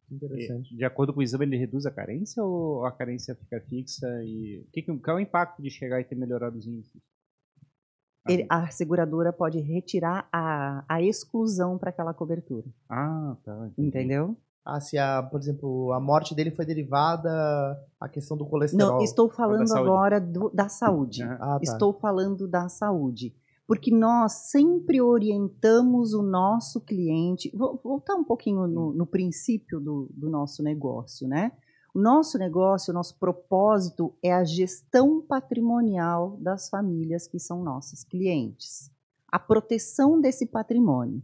Interessante. 0.09 0.73
De 0.75 0.85
acordo 0.85 1.13
com 1.13 1.19
o 1.19 1.23
exame, 1.23 1.45
ele 1.45 1.57
reduz 1.57 1.85
a 1.85 1.91
carência 1.91 2.41
ou 2.41 2.85
a 2.85 2.91
carência 2.91 3.35
fica 3.35 3.59
fixa? 3.61 4.07
E 4.23 4.65
que, 4.71 4.81
qual 4.99 5.17
é 5.17 5.21
o 5.21 5.23
impacto 5.23 5.61
de 5.61 5.69
chegar 5.69 5.99
e 5.99 6.05
ter 6.05 6.15
melhorado 6.15 6.57
os 6.57 6.65
índices? 6.65 7.01
Ele, 8.29 8.45
a 8.49 8.67
seguradora 8.67 9.31
pode 9.31 9.59
retirar 9.59 10.27
a, 10.31 10.83
a 10.87 11.01
exclusão 11.01 11.77
para 11.77 11.89
aquela 11.89 12.13
cobertura. 12.13 12.65
Ah, 12.89 13.35
tá. 13.43 13.67
Entendi. 13.77 13.87
Entendeu? 13.87 14.37
Ah, 14.65 14.81
se, 14.81 14.97
a, 14.97 15.23
por 15.23 15.39
exemplo, 15.39 15.93
a 15.93 15.99
morte 15.99 16.35
dele 16.35 16.51
foi 16.51 16.65
derivada 16.65 17.29
a 17.99 18.09
questão 18.09 18.35
do 18.35 18.45
colesterol. 18.45 18.95
Não, 18.95 19.01
estou 19.01 19.29
falando 19.29 19.71
agora 19.73 20.19
do, 20.19 20.49
da 20.49 20.67
saúde. 20.67 21.23
Ah, 21.23 21.37
tá. 21.37 21.59
Estou 21.61 21.93
falando 21.93 22.47
da 22.47 22.67
saúde. 22.67 23.33
Porque 23.65 23.91
nós 23.91 24.49
sempre 24.49 25.01
orientamos 25.01 26.13
o 26.13 26.21
nosso 26.21 26.81
cliente. 26.81 27.49
Vou 27.55 27.79
voltar 27.81 28.15
um 28.15 28.23
pouquinho 28.23 28.67
no, 28.67 28.93
no 28.93 29.05
princípio 29.05 29.79
do, 29.79 30.09
do 30.11 30.29
nosso 30.29 30.61
negócio, 30.61 31.27
né? 31.27 31.53
O 31.93 31.99
nosso 31.99 32.37
negócio, 32.37 32.91
o 32.91 32.93
nosso 32.93 33.17
propósito 33.17 34.13
é 34.21 34.33
a 34.33 34.43
gestão 34.43 35.21
patrimonial 35.21 36.37
das 36.37 36.69
famílias 36.69 37.27
que 37.27 37.39
são 37.39 37.63
nossas 37.63 38.03
clientes, 38.03 38.91
a 39.27 39.39
proteção 39.39 40.19
desse 40.19 40.45
patrimônio. 40.45 41.21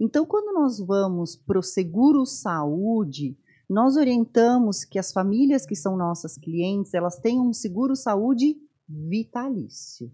Então, 0.00 0.24
quando 0.24 0.54
nós 0.54 0.78
vamos 0.78 1.34
para 1.36 1.58
o 1.58 1.62
seguro 1.62 2.24
saúde, 2.24 3.36
nós 3.68 3.96
orientamos 3.96 4.84
que 4.84 4.98
as 4.98 5.12
famílias 5.12 5.66
que 5.66 5.74
são 5.76 5.96
nossas 5.96 6.38
clientes, 6.38 6.94
elas 6.94 7.18
tenham 7.18 7.46
um 7.46 7.52
seguro 7.52 7.94
saúde 7.94 8.56
vitalício. 8.88 10.10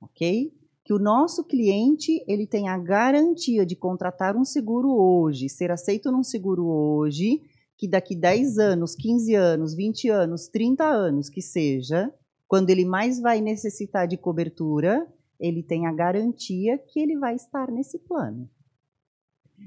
OK? 0.00 0.52
Que 0.84 0.92
o 0.92 0.98
nosso 0.98 1.44
cliente, 1.44 2.24
ele 2.26 2.46
tem 2.46 2.68
a 2.68 2.78
garantia 2.78 3.64
de 3.66 3.76
contratar 3.76 4.36
um 4.36 4.44
seguro 4.44 4.90
hoje, 4.90 5.48
ser 5.48 5.70
aceito 5.70 6.10
num 6.10 6.22
seguro 6.22 6.66
hoje, 6.66 7.42
que 7.76 7.88
daqui 7.88 8.16
10 8.16 8.58
anos, 8.58 8.94
15 8.94 9.34
anos, 9.34 9.74
20 9.74 10.08
anos, 10.08 10.48
30 10.48 10.84
anos 10.84 11.28
que 11.28 11.42
seja, 11.42 12.12
quando 12.48 12.70
ele 12.70 12.84
mais 12.84 13.20
vai 13.20 13.40
necessitar 13.40 14.06
de 14.06 14.16
cobertura, 14.16 15.06
ele 15.38 15.62
tem 15.62 15.86
a 15.86 15.92
garantia 15.92 16.78
que 16.78 17.00
ele 17.00 17.18
vai 17.18 17.34
estar 17.34 17.70
nesse 17.70 17.98
plano. 17.98 18.48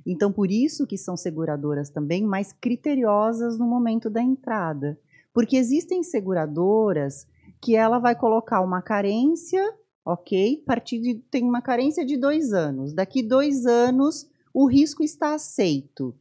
Então, 0.06 0.32
por 0.32 0.52
isso 0.52 0.88
que 0.88 0.98
são 0.98 1.18
seguradoras 1.18 1.90
também 1.90 2.24
mais 2.24 2.52
criteriosas 2.54 3.58
no 3.58 3.66
momento 3.66 4.10
da 4.10 4.22
entrada. 4.22 5.00
Porque 5.34 5.58
existem 5.58 6.04
seguradoras 6.04 7.28
que 7.62 7.76
ela 7.76 8.00
vai 8.00 8.16
colocar 8.16 8.62
uma 8.62 8.82
carência, 8.82 9.62
ok? 10.06 10.64
Partir 10.66 11.00
de, 11.00 11.16
tem 11.16 11.44
uma 11.44 11.62
carência 11.62 12.06
de 12.06 12.18
dois 12.18 12.54
anos. 12.54 12.94
Daqui 12.94 13.22
dois 13.22 13.66
anos, 13.66 14.30
o 14.54 14.68
risco 14.68 15.04
está 15.04 15.34
aceito. 15.34 16.16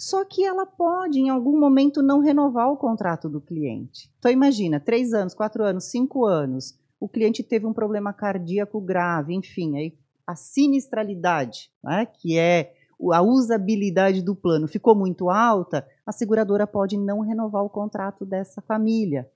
Só 0.00 0.24
que 0.24 0.42
ela 0.42 0.64
pode, 0.64 1.20
em 1.20 1.28
algum 1.28 1.60
momento, 1.60 2.02
não 2.02 2.20
renovar 2.20 2.72
o 2.72 2.76
contrato 2.78 3.28
do 3.28 3.38
cliente. 3.38 4.10
Então, 4.18 4.30
imagina, 4.30 4.80
três 4.80 5.12
anos, 5.12 5.34
quatro 5.34 5.62
anos, 5.62 5.90
cinco 5.90 6.24
anos, 6.24 6.74
o 6.98 7.06
cliente 7.06 7.42
teve 7.42 7.66
um 7.66 7.72
problema 7.74 8.10
cardíaco 8.10 8.80
grave, 8.80 9.34
enfim, 9.34 9.76
aí 9.76 9.98
a 10.26 10.34
sinistralidade, 10.34 11.70
né, 11.84 12.06
que 12.06 12.38
é 12.38 12.72
a 13.12 13.20
usabilidade 13.20 14.22
do 14.22 14.34
plano 14.34 14.66
ficou 14.66 14.94
muito 14.94 15.28
alta, 15.28 15.86
a 16.06 16.12
seguradora 16.12 16.66
pode 16.66 16.96
não 16.96 17.20
renovar 17.20 17.62
o 17.62 17.68
contrato 17.68 18.24
dessa 18.24 18.62
família. 18.62 19.30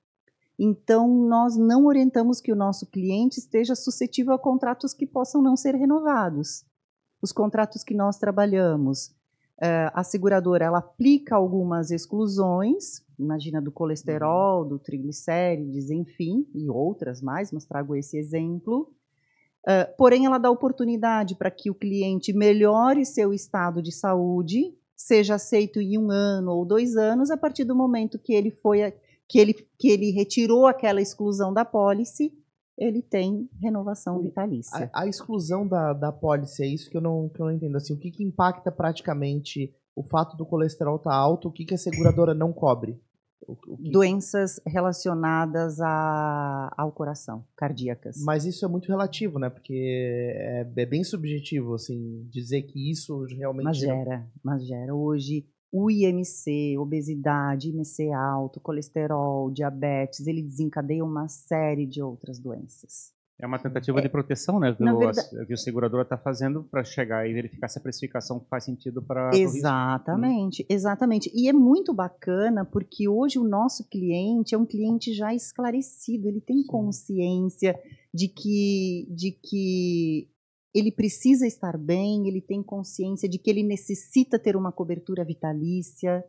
Então, 0.58 1.06
nós 1.06 1.58
não 1.58 1.84
orientamos 1.84 2.40
que 2.40 2.50
o 2.50 2.56
nosso 2.56 2.86
cliente 2.86 3.38
esteja 3.38 3.74
suscetível 3.74 4.32
a 4.32 4.38
contratos 4.38 4.94
que 4.94 5.06
possam 5.06 5.42
não 5.42 5.58
ser 5.58 5.74
renovados. 5.74 6.64
Os 7.20 7.32
contratos 7.32 7.84
que 7.84 7.92
nós 7.92 8.16
trabalhamos, 8.16 9.14
a 9.92 10.02
seguradora 10.02 10.64
ela 10.64 10.78
aplica 10.78 11.36
algumas 11.36 11.90
exclusões, 11.90 13.02
imagina 13.18 13.62
do 13.62 13.70
colesterol, 13.70 14.64
do 14.64 14.78
triglicérides, 14.78 15.90
enfim, 15.90 16.46
e 16.54 16.68
outras 16.68 17.22
mais, 17.22 17.52
mas 17.52 17.64
trago 17.64 17.94
esse 17.94 18.18
exemplo. 18.18 18.92
Uh, 19.66 19.96
porém, 19.96 20.26
ela 20.26 20.36
dá 20.36 20.50
oportunidade 20.50 21.36
para 21.36 21.50
que 21.50 21.70
o 21.70 21.74
cliente 21.74 22.32
melhore 22.32 23.06
seu 23.06 23.32
estado 23.32 23.80
de 23.80 23.92
saúde, 23.92 24.74
seja 24.94 25.36
aceito 25.36 25.80
em 25.80 25.96
um 25.98 26.10
ano 26.10 26.52
ou 26.52 26.66
dois 26.66 26.96
anos, 26.96 27.30
a 27.30 27.36
partir 27.36 27.64
do 27.64 27.74
momento 27.74 28.18
que 28.18 28.34
ele 28.34 28.50
foi 28.50 28.92
que 29.26 29.38
ele, 29.38 29.54
que 29.78 29.88
ele 29.88 30.10
retirou 30.10 30.66
aquela 30.66 31.00
exclusão 31.00 31.52
da 31.52 31.64
pólice, 31.64 32.32
ele 32.76 33.02
tem 33.02 33.48
renovação 33.60 34.20
vitalícia. 34.20 34.90
A, 34.92 35.02
a 35.02 35.06
exclusão 35.06 35.66
da, 35.66 35.92
da 35.92 36.12
pólice 36.12 36.62
é 36.62 36.66
isso 36.66 36.90
que 36.90 36.96
eu 36.96 37.00
não, 37.00 37.28
que 37.28 37.40
eu 37.40 37.46
não 37.46 37.52
entendo. 37.52 37.76
Assim, 37.76 37.94
o 37.94 37.98
que, 37.98 38.10
que 38.10 38.24
impacta 38.24 38.70
praticamente 38.70 39.74
o 39.94 40.02
fato 40.02 40.36
do 40.36 40.44
colesterol 40.44 40.96
estar 40.96 41.10
tá 41.10 41.16
alto? 41.16 41.48
O 41.48 41.52
que, 41.52 41.64
que 41.64 41.74
a 41.74 41.78
seguradora 41.78 42.34
não 42.34 42.52
cobre? 42.52 43.00
O, 43.46 43.52
o 43.52 43.76
que... 43.76 43.90
Doenças 43.90 44.60
relacionadas 44.66 45.80
a, 45.80 46.72
ao 46.76 46.90
coração, 46.90 47.44
cardíacas. 47.56 48.16
Mas 48.24 48.44
isso 48.44 48.64
é 48.64 48.68
muito 48.68 48.88
relativo, 48.88 49.38
né? 49.38 49.50
Porque 49.50 50.34
é, 50.34 50.66
é 50.76 50.86
bem 50.86 51.04
subjetivo, 51.04 51.74
assim, 51.74 52.26
dizer 52.30 52.62
que 52.62 52.90
isso 52.90 53.24
realmente... 53.26 53.64
Mas 53.64 53.76
gera, 53.76 54.26
mas 54.42 54.66
gera. 54.66 54.94
Hoje, 54.94 55.46
o 55.76 55.90
IMC, 55.90 56.78
obesidade, 56.78 57.68
IMC 57.68 58.12
alto, 58.12 58.60
colesterol, 58.60 59.50
diabetes, 59.50 60.24
ele 60.24 60.40
desencadeia 60.40 61.04
uma 61.04 61.26
série 61.26 61.84
de 61.84 62.00
outras 62.00 62.38
doenças. 62.38 63.12
É 63.40 63.44
uma 63.44 63.58
tentativa 63.58 63.98
é, 63.98 64.02
de 64.02 64.08
proteção, 64.08 64.60
né? 64.60 64.72
Que, 64.72 64.84
o, 64.88 64.98
verdade, 64.98 65.46
que 65.48 65.52
o 65.52 65.58
segurador 65.58 66.02
está 66.02 66.16
fazendo 66.16 66.62
para 66.62 66.84
chegar 66.84 67.28
e 67.28 67.32
verificar 67.32 67.66
se 67.66 67.80
a 67.80 67.82
precificação 67.82 68.46
faz 68.48 68.62
sentido 68.62 69.02
para. 69.02 69.32
Exatamente, 69.34 70.62
hum. 70.62 70.66
exatamente. 70.68 71.32
E 71.34 71.48
é 71.48 71.52
muito 71.52 71.92
bacana 71.92 72.64
porque 72.64 73.08
hoje 73.08 73.40
o 73.40 73.42
nosso 73.42 73.82
cliente 73.88 74.54
é 74.54 74.58
um 74.58 74.64
cliente 74.64 75.12
já 75.12 75.34
esclarecido, 75.34 76.28
ele 76.28 76.40
tem 76.40 76.58
Sim. 76.58 76.68
consciência 76.68 77.76
de 78.14 78.28
que, 78.28 79.08
de 79.10 79.32
que 79.32 80.28
ele 80.74 80.90
precisa 80.90 81.46
estar 81.46 81.78
bem, 81.78 82.26
ele 82.26 82.40
tem 82.40 82.62
consciência 82.62 83.28
de 83.28 83.38
que 83.38 83.48
ele 83.48 83.62
necessita 83.62 84.38
ter 84.38 84.56
uma 84.56 84.72
cobertura 84.72 85.24
vitalícia 85.24 86.24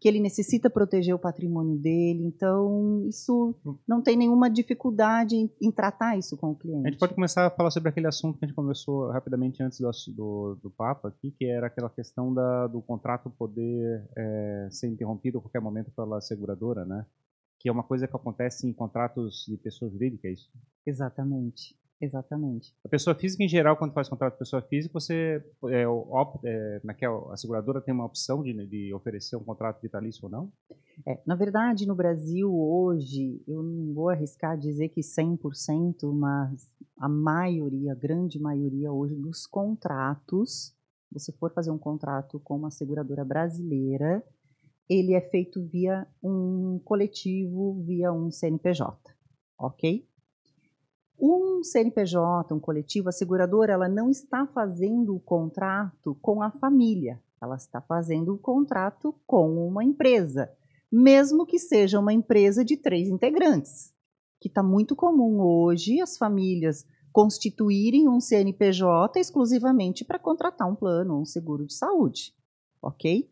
que 0.00 0.08
ele 0.08 0.18
necessita 0.18 0.70
proteger 0.70 1.14
o 1.14 1.18
patrimônio 1.18 1.76
dele. 1.76 2.24
Então, 2.24 3.06
isso 3.06 3.54
não 3.86 4.02
tem 4.02 4.16
nenhuma 4.16 4.48
dificuldade 4.48 5.36
em, 5.36 5.50
em, 5.60 5.70
tratar 5.70 6.16
isso 6.16 6.38
com 6.38 6.52
o 6.52 6.56
cliente. 6.56 6.86
A 6.86 6.90
gente 6.90 6.98
pode 6.98 7.14
começar 7.14 7.46
a 7.46 7.50
falar 7.50 7.70
sobre 7.70 7.90
aquele 7.90 8.06
assunto 8.06 8.38
que 8.38 8.44
a 8.46 8.48
gente 8.48 8.56
conversou 8.56 9.10
rapidamente 9.10 9.62
antes 9.62 9.78
do, 9.78 9.90
do, 10.16 10.58
do 10.62 10.70
Papa 10.70 11.08
aqui, 11.08 11.30
que 11.30 11.44
era 11.44 11.66
aquela 11.66 11.90
questão 11.90 12.32
da, 12.32 12.66
do 12.66 12.80
contrato 12.80 13.28
poder 13.28 14.08
é, 14.16 14.68
ser 14.70 14.88
interrompido 14.88 15.36
a 15.36 15.42
qualquer 15.42 15.60
momento 15.60 15.90
pela 15.90 16.18
seguradora, 16.22 16.86
né? 16.86 17.04
Que 17.58 17.68
é 17.68 17.72
uma 17.72 17.82
coisa 17.82 18.08
que 18.08 18.16
acontece 18.16 18.66
em 18.66 18.72
contratos 18.72 19.44
de 19.46 19.58
pessoas 19.58 19.92
jurídicas, 19.92 20.30
é 20.30 20.32
isso? 20.32 20.50
Exatamente. 20.86 21.78
Exatamente. 22.00 22.74
A 22.84 22.88
pessoa 22.88 23.14
física, 23.14 23.44
em 23.44 23.48
geral, 23.48 23.76
quando 23.76 23.92
faz 23.92 24.08
contrato 24.08 24.32
com 24.32 24.38
pessoa 24.38 24.62
física, 24.62 24.94
você 24.94 25.44
é, 25.68 25.86
opta, 25.86 26.40
é, 26.48 26.80
naquela, 26.82 27.26
é 27.26 27.30
é? 27.30 27.32
a 27.34 27.36
seguradora 27.36 27.82
tem 27.82 27.92
uma 27.92 28.06
opção 28.06 28.42
de, 28.42 28.54
de 28.66 28.94
oferecer 28.94 29.36
um 29.36 29.44
contrato 29.44 29.82
vitalício 29.82 30.24
ou 30.24 30.30
não? 30.30 30.50
É, 31.06 31.20
na 31.26 31.34
verdade, 31.34 31.86
no 31.86 31.94
Brasil, 31.94 32.50
hoje, 32.50 33.42
eu 33.46 33.62
não 33.62 33.92
vou 33.92 34.08
arriscar 34.08 34.56
dizer 34.58 34.88
que 34.88 35.02
100%, 35.02 36.10
mas 36.12 36.70
a 36.98 37.08
maioria, 37.08 37.92
a 37.92 37.96
grande 37.96 38.40
maioria 38.40 38.90
hoje 38.90 39.14
dos 39.14 39.46
contratos, 39.46 40.74
você 41.12 41.32
for 41.32 41.52
fazer 41.52 41.70
um 41.70 41.78
contrato 41.78 42.40
com 42.40 42.56
uma 42.56 42.70
seguradora 42.70 43.24
brasileira, 43.24 44.24
ele 44.88 45.14
é 45.14 45.20
feito 45.20 45.62
via 45.66 46.06
um 46.22 46.80
coletivo, 46.84 47.82
via 47.84 48.12
um 48.12 48.30
CNPJ, 48.30 48.98
ok? 49.58 50.08
Um 51.20 51.62
CNPJ, 51.62 52.54
um 52.54 52.58
coletivo, 52.58 53.10
a 53.10 53.12
seguradora, 53.12 53.74
ela 53.74 53.88
não 53.88 54.08
está 54.08 54.46
fazendo 54.46 55.14
o 55.14 55.20
contrato 55.20 56.16
com 56.22 56.42
a 56.42 56.50
família, 56.50 57.20
ela 57.42 57.56
está 57.56 57.78
fazendo 57.78 58.32
o 58.32 58.38
contrato 58.38 59.14
com 59.26 59.66
uma 59.66 59.84
empresa, 59.84 60.50
mesmo 60.90 61.44
que 61.44 61.58
seja 61.58 62.00
uma 62.00 62.12
empresa 62.12 62.64
de 62.64 62.74
três 62.74 63.08
integrantes, 63.08 63.92
que 64.40 64.48
está 64.48 64.62
muito 64.62 64.96
comum 64.96 65.42
hoje 65.42 66.00
as 66.00 66.16
famílias 66.16 66.86
constituírem 67.12 68.08
um 68.08 68.18
CNPJ 68.18 69.20
exclusivamente 69.20 70.04
para 70.04 70.18
contratar 70.18 70.70
um 70.70 70.74
plano, 70.74 71.20
um 71.20 71.26
seguro 71.26 71.66
de 71.66 71.74
saúde, 71.74 72.32
ok? 72.80 73.30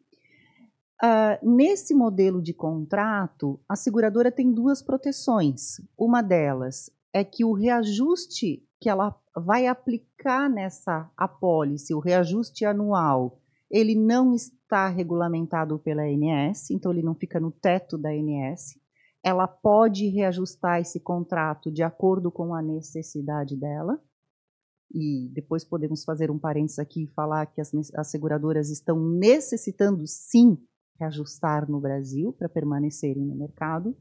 Uh, 1.03 1.49
nesse 1.49 1.95
modelo 1.95 2.43
de 2.43 2.53
contrato, 2.53 3.61
a 3.69 3.77
seguradora 3.77 4.33
tem 4.33 4.53
duas 4.53 4.83
proteções. 4.83 5.81
Uma 5.97 6.21
delas 6.23 6.91
é 7.13 7.25
que 7.25 7.45
o 7.45 7.53
reajuste 7.53 8.63
que 8.81 8.89
ela 8.89 9.15
vai 9.35 9.67
aplicar 9.67 10.49
nessa 10.49 11.11
apólice, 11.17 11.95
o 11.95 11.99
reajuste 11.99 12.65
anual, 12.65 13.41
ele 13.71 13.95
não 13.95 14.35
está 14.35 14.89
regulamentado 14.89 15.79
pela 15.79 16.03
ANS, 16.03 16.71
então 16.71 16.93
ele 16.93 17.03
não 17.03 17.15
fica 17.15 17.39
no 17.39 17.51
teto 17.51 17.99
da 17.99 18.11
ANS. 18.11 18.79
Ela 19.23 19.47
pode 19.47 20.09
reajustar 20.09 20.81
esse 20.81 21.01
contrato 21.01 21.71
de 21.71 21.83
acordo 21.83 22.31
com 22.31 22.55
a 22.55 22.63
necessidade 22.63 23.57
dela. 23.57 24.01
E 24.91 25.29
depois 25.35 25.65
podemos 25.65 26.03
fazer 26.03 26.31
um 26.31 26.39
parênteses 26.39 26.79
aqui 26.79 27.05
e 27.05 27.13
falar 27.15 27.47
que 27.47 27.61
as, 27.61 27.71
as 27.95 28.11
seguradoras 28.11 28.71
estão 28.71 28.99
necessitando 28.99 30.07
sim 30.07 30.57
reajustar 30.99 31.71
no 31.71 31.79
Brasil 31.79 32.33
para 32.33 32.49
permanecerem 32.49 33.23
no 33.23 33.37
mercado. 33.37 33.95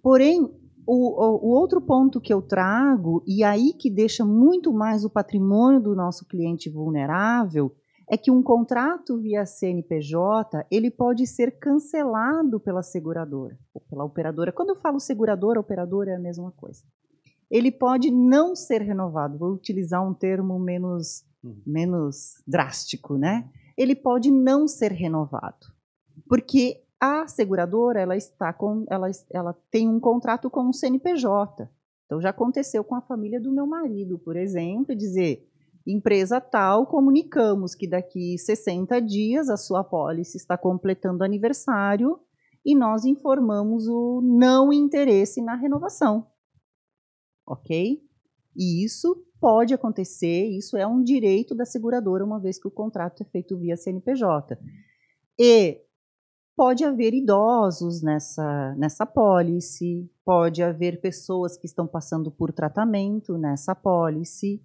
Porém, 0.00 0.48
o, 0.86 1.46
o, 1.46 1.50
outro 1.50 1.80
ponto 1.80 2.20
que 2.20 2.32
eu 2.32 2.42
trago, 2.42 3.22
e 3.26 3.42
aí 3.42 3.72
que 3.72 3.90
deixa 3.90 4.24
muito 4.24 4.72
mais 4.72 5.04
o 5.04 5.10
patrimônio 5.10 5.80
do 5.80 5.94
nosso 5.94 6.26
cliente 6.26 6.68
vulnerável, 6.68 7.74
é 8.08 8.16
que 8.16 8.30
um 8.30 8.42
contrato 8.42 9.18
via 9.18 9.46
CNPJ, 9.46 10.66
ele 10.70 10.90
pode 10.90 11.26
ser 11.26 11.58
cancelado 11.58 12.60
pela 12.60 12.82
seguradora, 12.82 13.58
ou 13.72 13.80
pela 13.80 14.04
operadora. 14.04 14.52
Quando 14.52 14.70
eu 14.70 14.76
falo 14.76 15.00
seguradora, 15.00 15.58
operadora 15.58 16.10
é 16.10 16.16
a 16.16 16.20
mesma 16.20 16.52
coisa. 16.52 16.82
Ele 17.50 17.70
pode 17.70 18.10
não 18.10 18.54
ser 18.54 18.82
renovado, 18.82 19.38
vou 19.38 19.52
utilizar 19.52 20.06
um 20.06 20.12
termo 20.12 20.58
menos, 20.58 21.24
uhum. 21.42 21.62
menos 21.66 22.42
drástico, 22.46 23.16
né? 23.16 23.48
Ele 23.76 23.94
pode 23.94 24.30
não 24.30 24.68
ser 24.68 24.92
renovado, 24.92 25.66
porque 26.28 26.83
a 27.04 27.28
seguradora 27.28 28.00
ela 28.00 28.16
está 28.16 28.50
com, 28.52 28.86
ela, 28.88 29.10
ela 29.30 29.52
tem 29.70 29.88
um 29.88 30.00
contrato 30.00 30.48
com 30.48 30.68
o 30.68 30.72
CNPJ. 30.72 31.68
Então 32.06 32.20
já 32.20 32.30
aconteceu 32.30 32.82
com 32.82 32.94
a 32.94 33.02
família 33.02 33.38
do 33.38 33.52
meu 33.52 33.66
marido, 33.66 34.18
por 34.18 34.36
exemplo, 34.36 34.96
dizer 34.96 35.46
empresa 35.86 36.40
tal, 36.40 36.86
comunicamos 36.86 37.74
que 37.74 37.86
daqui 37.86 38.38
60 38.38 39.02
dias 39.02 39.50
a 39.50 39.56
sua 39.58 39.84
pólice 39.84 40.38
está 40.38 40.56
completando 40.56 41.22
aniversário 41.22 42.18
e 42.64 42.74
nós 42.74 43.04
informamos 43.04 43.86
o 43.86 44.22
não 44.22 44.72
interesse 44.72 45.42
na 45.42 45.54
renovação. 45.54 46.26
Ok? 47.46 48.00
E 48.56 48.82
isso 48.82 49.22
pode 49.38 49.74
acontecer, 49.74 50.46
isso 50.46 50.74
é 50.74 50.86
um 50.86 51.02
direito 51.02 51.54
da 51.54 51.66
seguradora, 51.66 52.24
uma 52.24 52.40
vez 52.40 52.58
que 52.58 52.66
o 52.66 52.70
contrato 52.70 53.22
é 53.22 53.26
feito 53.26 53.58
via 53.58 53.76
CNPJ. 53.76 54.58
E 55.38 55.83
pode 56.56 56.84
haver 56.84 57.14
idosos 57.14 58.02
nessa, 58.02 58.74
nessa 58.76 59.04
pólice, 59.04 60.10
pode 60.24 60.62
haver 60.62 61.00
pessoas 61.00 61.56
que 61.56 61.66
estão 61.66 61.86
passando 61.86 62.30
por 62.30 62.52
tratamento 62.52 63.36
nessa 63.36 63.74
pólice. 63.74 64.62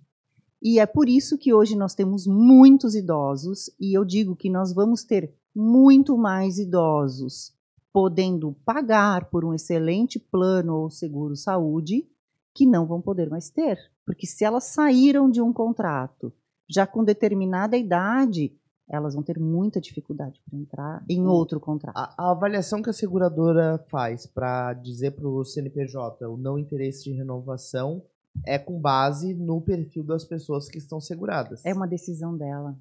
E 0.62 0.80
é 0.80 0.86
por 0.86 1.08
isso 1.08 1.38
que 1.38 1.54
hoje 1.54 1.76
nós 1.76 1.96
temos 1.96 2.28
muitos 2.28 2.94
idosos, 2.94 3.70
e 3.80 3.98
eu 3.98 4.04
digo 4.04 4.36
que 4.36 4.50
nós 4.50 4.74
vamos 4.74 5.04
ter 5.04 5.34
muito 5.56 6.18
mais 6.18 6.60
idosos 6.60 7.54
podendo 7.92 8.56
pagar 8.64 9.30
por 9.30 9.44
um 9.44 9.54
excelente 9.54 10.20
plano 10.20 10.76
ou 10.76 10.90
seguro 10.90 11.36
saúde 11.36 12.08
que 12.54 12.66
não 12.66 12.86
vão 12.86 13.02
poder 13.02 13.30
mais 13.30 13.50
ter. 13.50 13.78
Porque 14.06 14.28
se 14.28 14.44
elas 14.44 14.66
saíram 14.66 15.30
de 15.30 15.42
um 15.42 15.52
contrato 15.52 16.32
já 16.70 16.86
com 16.86 17.04
determinada 17.04 17.76
idade, 17.76 18.54
elas 18.90 19.14
vão 19.14 19.24
ter 19.24 19.40
muita 19.40 19.80
dificuldade 19.80 20.42
para 20.50 20.58
entrar 20.58 21.06
em 21.08 21.26
outro 21.28 21.60
contrato. 21.60 21.96
A, 21.96 22.16
a 22.18 22.32
avaliação 22.32 22.82
que 22.82 22.90
a 22.90 22.94
seguradora 22.94 23.78
faz 23.90 24.26
para 24.26 24.74
dizer 24.74 25.12
para 25.12 25.28
o 25.28 25.46
CNPJ 25.46 26.28
o 26.28 26.38
não 26.38 26.58
interesse 26.58 27.04
de 27.04 27.12
renovação 27.12 28.04
é 28.46 28.58
com 28.58 28.80
base 28.80 29.34
no 29.34 29.62
perfil 29.62 30.04
das 30.04 30.24
pessoas 30.24 30.68
que 30.68 30.78
estão 30.78 31.00
seguradas. 31.00 31.66
É 31.66 31.74
uma 31.74 31.88
decisão 31.88 32.36
dela. 32.36 32.78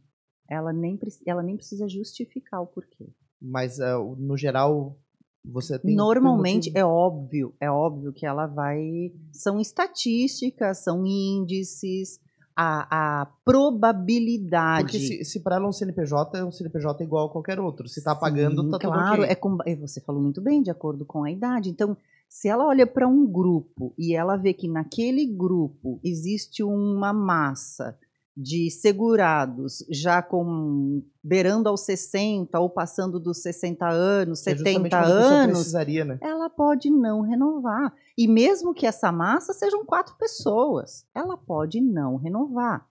Ela 0.49 0.73
nem, 0.73 0.99
ela 1.27 1.43
nem 1.43 1.57
precisa 1.57 1.89
justificar 1.89 2.63
o 2.63 2.67
porquê. 2.67 3.11
Mas, 3.41 3.79
uh, 3.79 4.17
no 4.19 4.37
geral, 4.37 4.99
você 5.45 5.79
tem. 5.79 5.95
Normalmente, 5.95 6.71
é 6.75 6.85
óbvio, 6.85 7.55
é 7.61 7.71
óbvio 7.71 8.13
que 8.13 8.27
ela 8.27 8.47
vai. 8.47 9.13
São 9.33 9.61
estatísticas, 9.61 10.79
são 10.79 11.05
índices, 11.07 12.21
a, 12.61 13.21
a 13.21 13.27
probabilidade. 13.45 14.83
Porque 14.83 14.99
se, 14.99 15.25
se 15.25 15.41
para 15.41 15.57
ela 15.57 15.69
um 15.69 15.73
CNPJ, 15.73 16.45
um 16.45 16.51
CNPJ 16.51 17.05
é 17.05 17.07
igual 17.07 17.29
a 17.29 17.31
qualquer 17.31 17.61
outro. 17.61 17.87
Se 17.87 18.01
está 18.01 18.17
pagando, 18.17 18.69
tá 18.69 18.81
claro, 18.81 19.11
tudo 19.13 19.23
okay. 19.23 19.33
é 19.33 19.35
com, 19.37 19.59
você 19.81 20.01
falou 20.01 20.21
muito 20.21 20.41
bem, 20.41 20.61
de 20.61 20.71
acordo 20.71 21.05
com 21.05 21.23
a 21.23 21.31
idade. 21.31 21.71
Então, 21.71 21.97
se 22.29 22.49
ela 22.49 22.67
olha 22.67 22.85
para 22.85 23.07
um 23.07 23.25
grupo 23.25 23.95
e 23.97 24.13
ela 24.13 24.37
vê 24.37 24.53
que 24.53 24.67
naquele 24.67 25.25
grupo 25.25 26.01
existe 26.03 26.65
uma 26.65 27.13
massa 27.13 27.97
de 28.41 28.71
segurados 28.71 29.85
já 29.91 30.23
com 30.23 31.03
beirando 31.21 31.69
aos 31.69 31.81
60 31.81 32.61
ou 32.61 32.71
passando 32.71 33.19
dos 33.19 33.43
60 33.43 33.89
anos, 33.89 34.47
é 34.47 34.57
70 34.57 34.97
anos, 34.97 35.73
né? 35.73 36.19
ela 36.21 36.49
pode 36.49 36.89
não 36.89 37.23
renovar. 37.23 37.93
E 38.17 38.29
mesmo 38.29 38.73
que 38.73 38.87
essa 38.87 39.11
massa 39.11 39.53
sejam 39.53 39.85
quatro 39.85 40.17
pessoas, 40.17 41.05
ela 41.13 41.37
pode 41.37 41.81
não 41.81 42.15
renovar. 42.15 42.87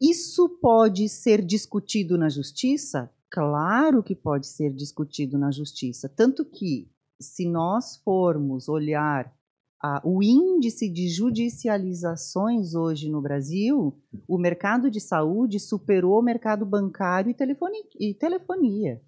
Isso 0.00 0.48
pode 0.60 1.08
ser 1.08 1.44
discutido 1.44 2.16
na 2.16 2.28
justiça? 2.28 3.10
Claro 3.28 4.00
que 4.00 4.14
pode 4.14 4.46
ser 4.46 4.72
discutido 4.72 5.36
na 5.36 5.50
justiça. 5.50 6.08
Tanto 6.08 6.44
que, 6.44 6.88
se 7.20 7.48
nós 7.48 7.96
formos 7.96 8.68
olhar 8.68 9.34
a, 9.84 10.00
o 10.02 10.22
índice 10.22 10.88
de 10.88 11.10
judicializações 11.10 12.74
hoje 12.74 13.10
no 13.10 13.20
Brasil, 13.20 13.94
o 14.26 14.38
mercado 14.38 14.90
de 14.90 14.98
saúde 14.98 15.60
superou 15.60 16.18
o 16.18 16.22
mercado 16.22 16.64
bancário 16.64 17.30
e 17.30 17.34
telefonia. 17.34 17.84
E 18.00 18.14
telefonia. 18.14 19.02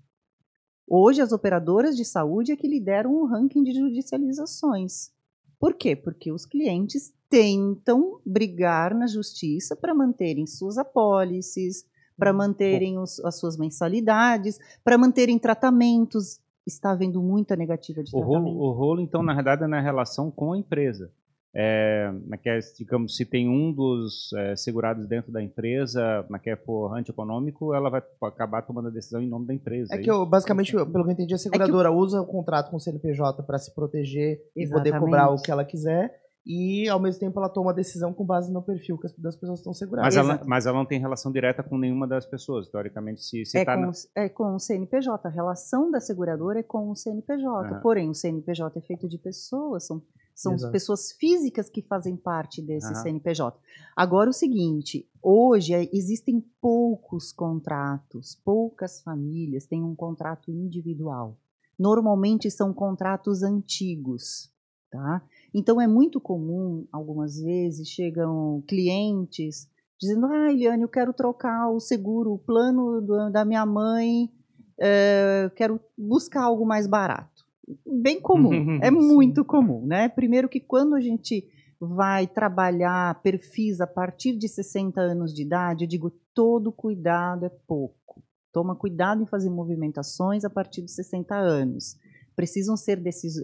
Hoje, 0.87 1.23
as 1.23 1.33
operadoras 1.33 1.97
de 1.97 2.05
saúde 2.05 2.53
é 2.53 2.57
que 2.57 2.69
lideram 2.69 3.15
o 3.15 3.25
ranking 3.25 3.63
de 3.63 3.73
judicializações. 3.73 5.11
Por 5.59 5.73
quê? 5.73 5.97
Porque 5.97 6.31
os 6.31 6.45
clientes 6.45 7.11
tentam 7.31 8.21
brigar 8.27 8.95
na 8.95 9.07
justiça 9.07 9.75
para 9.75 9.95
manterem 9.95 10.47
suas 10.47 10.77
apólices, 10.77 11.87
para 12.19 12.35
manterem 12.35 12.99
os, 12.99 13.19
as 13.25 13.39
suas 13.39 13.57
mensalidades, 13.57 14.59
para 14.85 14.99
manterem 14.99 15.39
tratamentos 15.39 16.39
está 16.67 16.91
havendo 16.91 17.23
muita 17.23 17.55
negativa 17.55 18.03
de 18.03 18.11
o 18.11 18.19
tratamento. 18.19 18.45
Rolo, 18.45 18.59
o 18.59 18.73
rolo, 18.73 19.01
então, 19.01 19.23
na 19.23 19.35
verdade, 19.35 19.65
é 19.65 19.67
na 19.67 19.81
relação 19.81 20.31
com 20.31 20.53
a 20.53 20.59
empresa. 20.59 21.11
É, 21.59 22.13
naquela, 22.27 22.59
digamos, 22.77 23.17
se 23.17 23.25
tem 23.25 23.49
um 23.49 23.73
dos 23.73 24.31
é, 24.35 24.55
segurados 24.57 25.07
dentro 25.07 25.33
da 25.33 25.43
empresa, 25.43 26.27
naquele 26.29 26.57
for 26.57 26.95
antieconômico, 26.95 27.73
ela 27.73 27.89
vai 27.89 28.03
acabar 28.25 28.61
tomando 28.61 28.89
a 28.89 28.91
decisão 28.91 29.23
em 29.23 29.27
nome 29.27 29.47
da 29.47 29.55
empresa. 29.55 29.95
É, 29.95 29.99
é 29.99 30.03
que 30.03 30.11
eu, 30.11 30.27
basicamente, 30.27 30.73
pelo 30.73 30.91
que 30.91 30.99
eu 30.99 31.11
entendi, 31.11 31.33
a 31.33 31.39
seguradora 31.39 31.89
é 31.89 31.93
eu... 31.93 31.97
usa 31.97 32.21
o 32.21 32.27
contrato 32.27 32.71
com 32.71 32.77
o 32.77 32.81
CNPJ 32.81 33.43
para 33.43 33.59
se 33.59 33.75
proteger 33.75 34.43
Exatamente. 34.55 34.67
e 34.67 34.71
poder 34.71 35.01
cobrar 35.01 35.31
o 35.31 35.41
que 35.41 35.51
ela 35.51 35.65
quiser 35.65 36.26
e 36.47 36.89
ao 36.89 37.01
mesmo 37.01 37.19
tempo 37.19 37.41
ela 37.41 37.49
toma 37.49 37.73
a 37.73 37.75
decisão 37.75 38.15
com 38.15 38.25
base 38.25 38.53
no 38.53 38.63
perfil 38.63 38.97
que 38.97 39.07
as, 39.07 39.13
das 39.19 39.35
pessoas 39.35 39.59
estão 39.59 39.75
seguradas. 39.75 40.15
Mas 40.15 40.25
ela, 40.25 40.45
mas 40.47 40.67
ela 40.67 40.79
não 40.79 40.87
tem 40.87 41.01
relação 41.01 41.33
direta 41.33 41.61
com 41.61 41.77
nenhuma 41.77 42.07
das 42.07 42.25
pessoas, 42.25 42.69
teoricamente. 42.69 43.25
Se, 43.25 43.45
se 43.45 43.59
é, 43.59 43.65
tá 43.65 43.75
com, 43.75 43.87
na... 43.87 43.93
é 44.15 44.29
com 44.29 44.55
o 44.55 44.59
CNPJ. 44.61 45.27
A 45.27 45.31
relação 45.31 45.91
da 45.91 45.99
seguradora 45.99 46.61
é 46.61 46.63
com 46.63 46.89
o 46.89 46.95
CNPJ. 46.95 47.75
Uhum. 47.75 47.81
Porém, 47.81 48.09
o 48.09 48.15
CNPJ 48.15 48.79
é 48.79 48.81
feito 48.81 49.09
de 49.09 49.19
pessoas, 49.19 49.89
são, 49.89 50.01
são 50.33 50.57
pessoas 50.71 51.11
físicas 51.11 51.69
que 51.69 51.83
fazem 51.83 52.15
parte 52.15 52.63
desse 52.63 52.95
uhum. 52.95 53.03
CNPJ. 53.03 53.59
Agora, 53.97 54.31
o 54.31 54.33
seguinte: 54.33 55.05
hoje 55.21 55.75
é, 55.75 55.91
existem 55.93 56.41
poucos 56.61 57.33
contratos, 57.33 58.41
poucas 58.45 59.01
famílias 59.01 59.67
têm 59.67 59.83
um 59.83 59.97
contrato 59.97 60.53
individual. 60.53 61.37
Normalmente 61.77 62.53
são 62.53 62.73
contratos 62.73 63.43
antigos. 63.43 64.55
Tá? 64.89 65.21
Então 65.59 65.81
é 65.81 65.87
muito 65.87 66.21
comum, 66.21 66.87
algumas 66.93 67.41
vezes, 67.41 67.89
chegam 67.89 68.63
clientes 68.69 69.67
dizendo: 69.99 70.27
Ah, 70.27 70.53
Eliane, 70.53 70.83
eu 70.83 70.89
quero 70.89 71.15
trocar 71.15 71.71
o 71.71 71.81
seguro, 71.81 72.35
o 72.35 72.39
plano 72.39 73.01
do, 73.01 73.31
da 73.31 73.43
minha 73.43 73.65
mãe, 73.65 74.31
é, 74.79 75.51
quero 75.57 75.81
buscar 75.97 76.43
algo 76.43 76.67
mais 76.67 76.87
barato. 76.87 77.47
Bem 77.87 78.21
comum, 78.21 78.79
é 78.83 78.91
muito 78.91 79.47
comum, 79.47 79.87
né? 79.87 80.11
Primeiro 80.11 80.47
que 80.47 80.61
quando 80.61 80.95
a 80.95 81.01
gente 81.01 81.49
vai 81.81 82.27
trabalhar 82.27 83.23
perfis 83.23 83.81
a 83.81 83.87
partir 83.87 84.37
de 84.37 84.49
60 84.49 85.01
anos 85.01 85.33
de 85.33 85.41
idade, 85.41 85.85
eu 85.85 85.89
digo 85.89 86.13
todo 86.35 86.71
cuidado 86.71 87.47
é 87.47 87.51
pouco. 87.67 88.23
Toma 88.53 88.77
cuidado 88.77 89.23
em 89.23 89.27
fazer 89.27 89.49
movimentações 89.49 90.45
a 90.45 90.51
partir 90.51 90.83
de 90.83 90.91
60 90.91 91.35
anos. 91.35 91.97
Precisam 92.37 92.77
ser 92.77 93.01
decis 93.01 93.37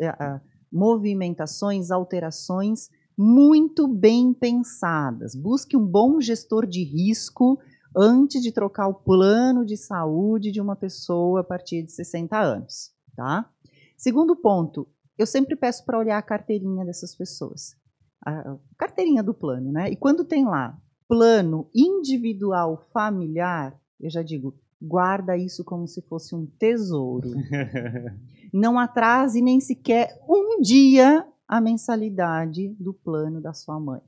movimentações, 0.72 1.90
alterações 1.90 2.88
muito 3.16 3.86
bem 3.86 4.32
pensadas. 4.32 5.34
Busque 5.34 5.76
um 5.76 5.86
bom 5.86 6.20
gestor 6.20 6.66
de 6.66 6.82
risco 6.82 7.58
antes 7.96 8.40
de 8.42 8.50
trocar 8.50 8.88
o 8.88 8.94
plano 8.94 9.66
de 9.66 9.76
saúde 9.76 10.50
de 10.50 10.60
uma 10.60 10.74
pessoa 10.74 11.40
a 11.40 11.44
partir 11.44 11.82
de 11.82 11.92
60 11.92 12.38
anos, 12.38 12.90
tá? 13.14 13.48
Segundo 13.96 14.34
ponto, 14.34 14.88
eu 15.18 15.26
sempre 15.26 15.54
peço 15.54 15.84
para 15.84 15.98
olhar 15.98 16.18
a 16.18 16.22
carteirinha 16.22 16.84
dessas 16.84 17.14
pessoas. 17.14 17.76
A 18.24 18.56
carteirinha 18.78 19.22
do 19.22 19.34
plano, 19.34 19.70
né? 19.70 19.90
E 19.90 19.96
quando 19.96 20.24
tem 20.24 20.44
lá 20.44 20.76
plano 21.06 21.68
individual 21.74 22.88
familiar, 22.92 23.78
eu 24.00 24.08
já 24.08 24.22
digo, 24.22 24.56
guarda 24.80 25.36
isso 25.36 25.62
como 25.62 25.86
se 25.86 26.00
fosse 26.02 26.34
um 26.34 26.46
tesouro. 26.58 27.30
não 28.52 28.78
atrase 28.78 29.40
nem 29.40 29.60
sequer 29.60 30.20
um 30.28 30.60
dia 30.60 31.26
a 31.48 31.60
mensalidade 31.60 32.68
do 32.78 32.92
plano 32.92 33.40
da 33.40 33.52
sua 33.52 33.80
mãe. 33.80 34.02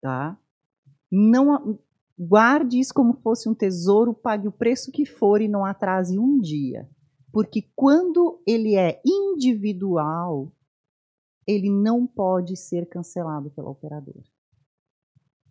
Tá? 0.00 0.38
Não 1.10 1.78
guarde 2.18 2.78
isso 2.78 2.94
como 2.94 3.14
fosse 3.14 3.48
um 3.48 3.54
tesouro, 3.54 4.14
pague 4.14 4.46
o 4.46 4.52
preço 4.52 4.92
que 4.92 5.04
for 5.04 5.40
e 5.40 5.48
não 5.48 5.64
atrase 5.64 6.18
um 6.18 6.38
dia. 6.38 6.88
Porque 7.32 7.70
quando 7.74 8.42
ele 8.46 8.76
é 8.76 9.00
individual, 9.04 10.52
ele 11.46 11.70
não 11.70 12.06
pode 12.06 12.56
ser 12.56 12.88
cancelado 12.88 13.50
pela 13.50 13.70
operadora. 13.70 14.22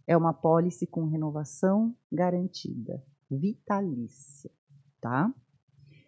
É 0.08 0.15
uma 0.15 0.34
pólice 0.34 0.88
com 0.88 1.06
renovação 1.06 1.95
garantida, 2.12 3.04
vitalícia, 3.30 4.51
tá? 4.99 5.34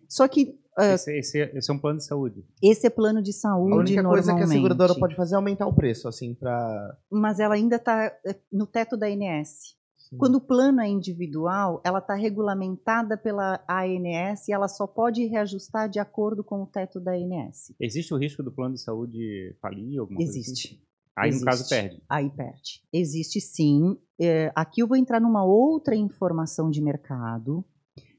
Só 0.08 0.28
que 0.28 0.63
Uh, 0.78 0.94
esse, 0.94 1.18
esse, 1.18 1.40
esse, 1.40 1.72
é 1.72 1.74
um 1.74 1.80
plano 1.80 2.00
de 2.00 2.06
saúde. 2.06 2.46
Esse 2.62 2.88
é 2.88 2.90
plano 2.90 3.22
de 3.22 3.32
saúde. 3.32 3.74
A 3.74 3.78
única 3.78 4.04
coisa 4.04 4.36
que 4.36 4.42
a 4.42 4.48
seguradora 4.48 4.96
pode 4.96 5.16
fazer 5.16 5.36
é 5.36 5.38
aumentar 5.38 5.68
o 5.68 5.74
preço, 5.74 6.08
assim, 6.08 6.34
para. 6.34 6.98
Mas 7.12 7.40
ela 7.40 7.56
ainda 7.56 7.76
está 7.76 8.06
é, 8.26 8.36
no 8.52 8.66
teto 8.66 8.98
da 8.98 9.10
INS. 9.10 9.76
Quando 10.18 10.36
o 10.36 10.42
plano 10.42 10.82
é 10.82 10.88
individual, 10.88 11.82
ela 11.84 12.00
está 12.00 12.14
regulamentada 12.14 13.18
pela 13.18 13.64
ANS 13.68 14.48
e 14.48 14.54
ela 14.54 14.68
só 14.68 14.86
pode 14.86 15.26
reajustar 15.26 15.90
de 15.90 16.00
acordo 16.00 16.44
com 16.44 16.62
o 16.62 16.68
teto 16.68 17.00
da 17.00 17.14
ANS. 17.14 17.74
Existe 17.80 18.14
o 18.14 18.18
risco 18.18 18.44
do 18.44 18.52
plano 18.52 18.76
de 18.76 18.82
saúde 18.82 19.56
falir? 19.62 20.00
Alguma 20.00 20.18
coisa 20.18 20.32
assim? 20.32 20.40
Existe. 20.40 20.84
Aí, 21.16 21.30
Existe. 21.30 21.46
no 21.46 21.52
caso, 21.52 21.70
perde. 21.70 22.04
Aí 22.10 22.30
perde. 22.30 22.82
Existe 22.92 23.40
sim. 23.40 23.98
É, 24.20 24.52
aqui 24.56 24.82
eu 24.82 24.88
vou 24.88 24.98
entrar 24.98 25.20
numa 25.20 25.44
outra 25.44 25.96
informação 25.96 26.70
de 26.70 26.82
mercado. 26.82 27.64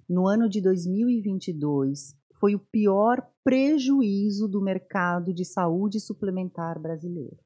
No 0.08 0.28
ano 0.28 0.48
de 0.48 0.60
2022, 0.60 2.14
foi 2.44 2.54
o 2.54 2.58
pior 2.58 3.26
prejuízo 3.42 4.46
do 4.46 4.60
mercado 4.60 5.32
de 5.32 5.46
saúde 5.46 5.98
suplementar 5.98 6.78
brasileiro. 6.78 7.38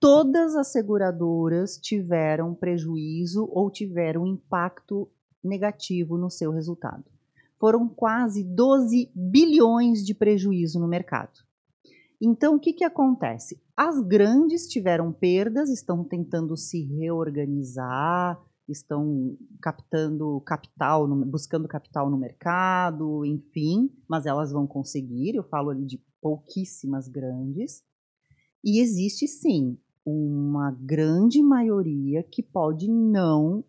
Todas 0.00 0.56
as 0.56 0.72
seguradoras 0.72 1.78
tiveram 1.78 2.52
prejuízo 2.52 3.48
ou 3.52 3.70
tiveram 3.70 4.26
impacto 4.26 5.08
negativo 5.40 6.18
no 6.18 6.28
seu 6.28 6.50
resultado. 6.50 7.04
Foram 7.60 7.88
quase 7.88 8.42
12 8.42 9.12
bilhões 9.14 10.04
de 10.04 10.12
prejuízo 10.12 10.80
no 10.80 10.88
mercado. 10.88 11.38
Então, 12.20 12.56
o 12.56 12.58
que, 12.58 12.72
que 12.72 12.82
acontece? 12.82 13.62
As 13.76 14.00
grandes 14.00 14.66
tiveram 14.66 15.12
perdas, 15.12 15.70
estão 15.70 16.02
tentando 16.02 16.56
se 16.56 16.82
reorganizar, 16.82 18.42
estão 18.68 19.36
captando 19.60 20.40
capital, 20.40 21.06
buscando 21.26 21.68
capital 21.68 22.10
no 22.10 22.16
mercado, 22.16 23.24
enfim, 23.24 23.90
mas 24.08 24.26
elas 24.26 24.52
vão 24.52 24.66
conseguir. 24.66 25.34
Eu 25.34 25.44
falo 25.44 25.70
ali 25.70 25.84
de 25.84 26.02
pouquíssimas 26.20 27.08
grandes. 27.08 27.82
E 28.64 28.80
existe 28.80 29.28
sim 29.28 29.76
uma 30.04 30.70
grande 30.70 31.42
maioria 31.42 32.22
que 32.22 32.42
pode 32.42 32.88
não 32.88 33.64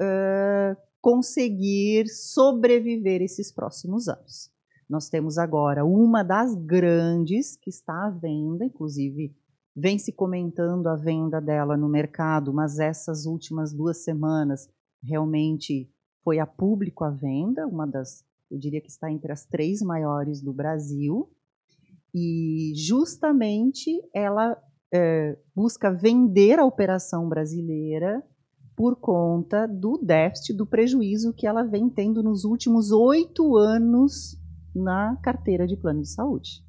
eh, 0.00 0.76
conseguir 1.00 2.08
sobreviver 2.08 3.22
esses 3.22 3.52
próximos 3.52 4.08
anos. 4.08 4.50
Nós 4.88 5.08
temos 5.08 5.38
agora 5.38 5.84
uma 5.84 6.22
das 6.22 6.54
grandes 6.54 7.56
que 7.56 7.70
está 7.70 8.06
à 8.06 8.10
venda, 8.10 8.64
inclusive 8.64 9.34
vem 9.74 9.98
se 9.98 10.12
comentando 10.12 10.86
a 10.88 10.96
venda 10.96 11.40
dela 11.40 11.76
no 11.76 11.88
mercado, 11.88 12.52
mas 12.52 12.78
essas 12.78 13.26
últimas 13.26 13.72
duas 13.72 14.02
semanas 14.04 14.68
realmente 15.02 15.90
foi 16.22 16.38
a 16.38 16.46
público 16.46 17.04
a 17.04 17.10
venda, 17.10 17.66
uma 17.66 17.86
das, 17.86 18.24
eu 18.50 18.58
diria 18.58 18.80
que 18.80 18.90
está 18.90 19.10
entre 19.10 19.32
as 19.32 19.44
três 19.46 19.80
maiores 19.80 20.42
do 20.42 20.52
Brasil, 20.52 21.30
e 22.14 22.72
justamente 22.76 23.90
ela 24.12 24.56
eh, 24.92 25.38
busca 25.54 25.92
vender 25.92 26.58
a 26.58 26.66
operação 26.66 27.28
brasileira 27.28 28.22
por 28.76 28.96
conta 28.96 29.66
do 29.66 29.98
déficit, 29.98 30.54
do 30.54 30.66
prejuízo 30.66 31.32
que 31.32 31.46
ela 31.46 31.62
vem 31.62 31.88
tendo 31.88 32.22
nos 32.22 32.44
últimos 32.44 32.90
oito 32.90 33.56
anos 33.56 34.38
na 34.74 35.16
carteira 35.22 35.66
de 35.66 35.76
plano 35.76 36.00
de 36.00 36.08
saúde. 36.08 36.64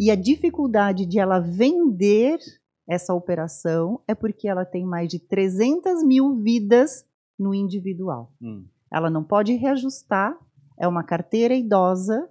E 0.00 0.10
a 0.10 0.14
dificuldade 0.14 1.04
de 1.04 1.18
ela 1.18 1.38
vender 1.38 2.38
essa 2.88 3.12
operação 3.12 4.00
é 4.08 4.14
porque 4.14 4.48
ela 4.48 4.64
tem 4.64 4.82
mais 4.82 5.10
de 5.10 5.18
300 5.18 6.02
mil 6.02 6.40
vidas 6.42 7.04
no 7.38 7.54
individual. 7.54 8.32
Hum. 8.40 8.64
Ela 8.90 9.10
não 9.10 9.22
pode 9.22 9.52
reajustar, 9.52 10.34
é 10.78 10.88
uma 10.88 11.04
carteira 11.04 11.54
idosa 11.54 12.26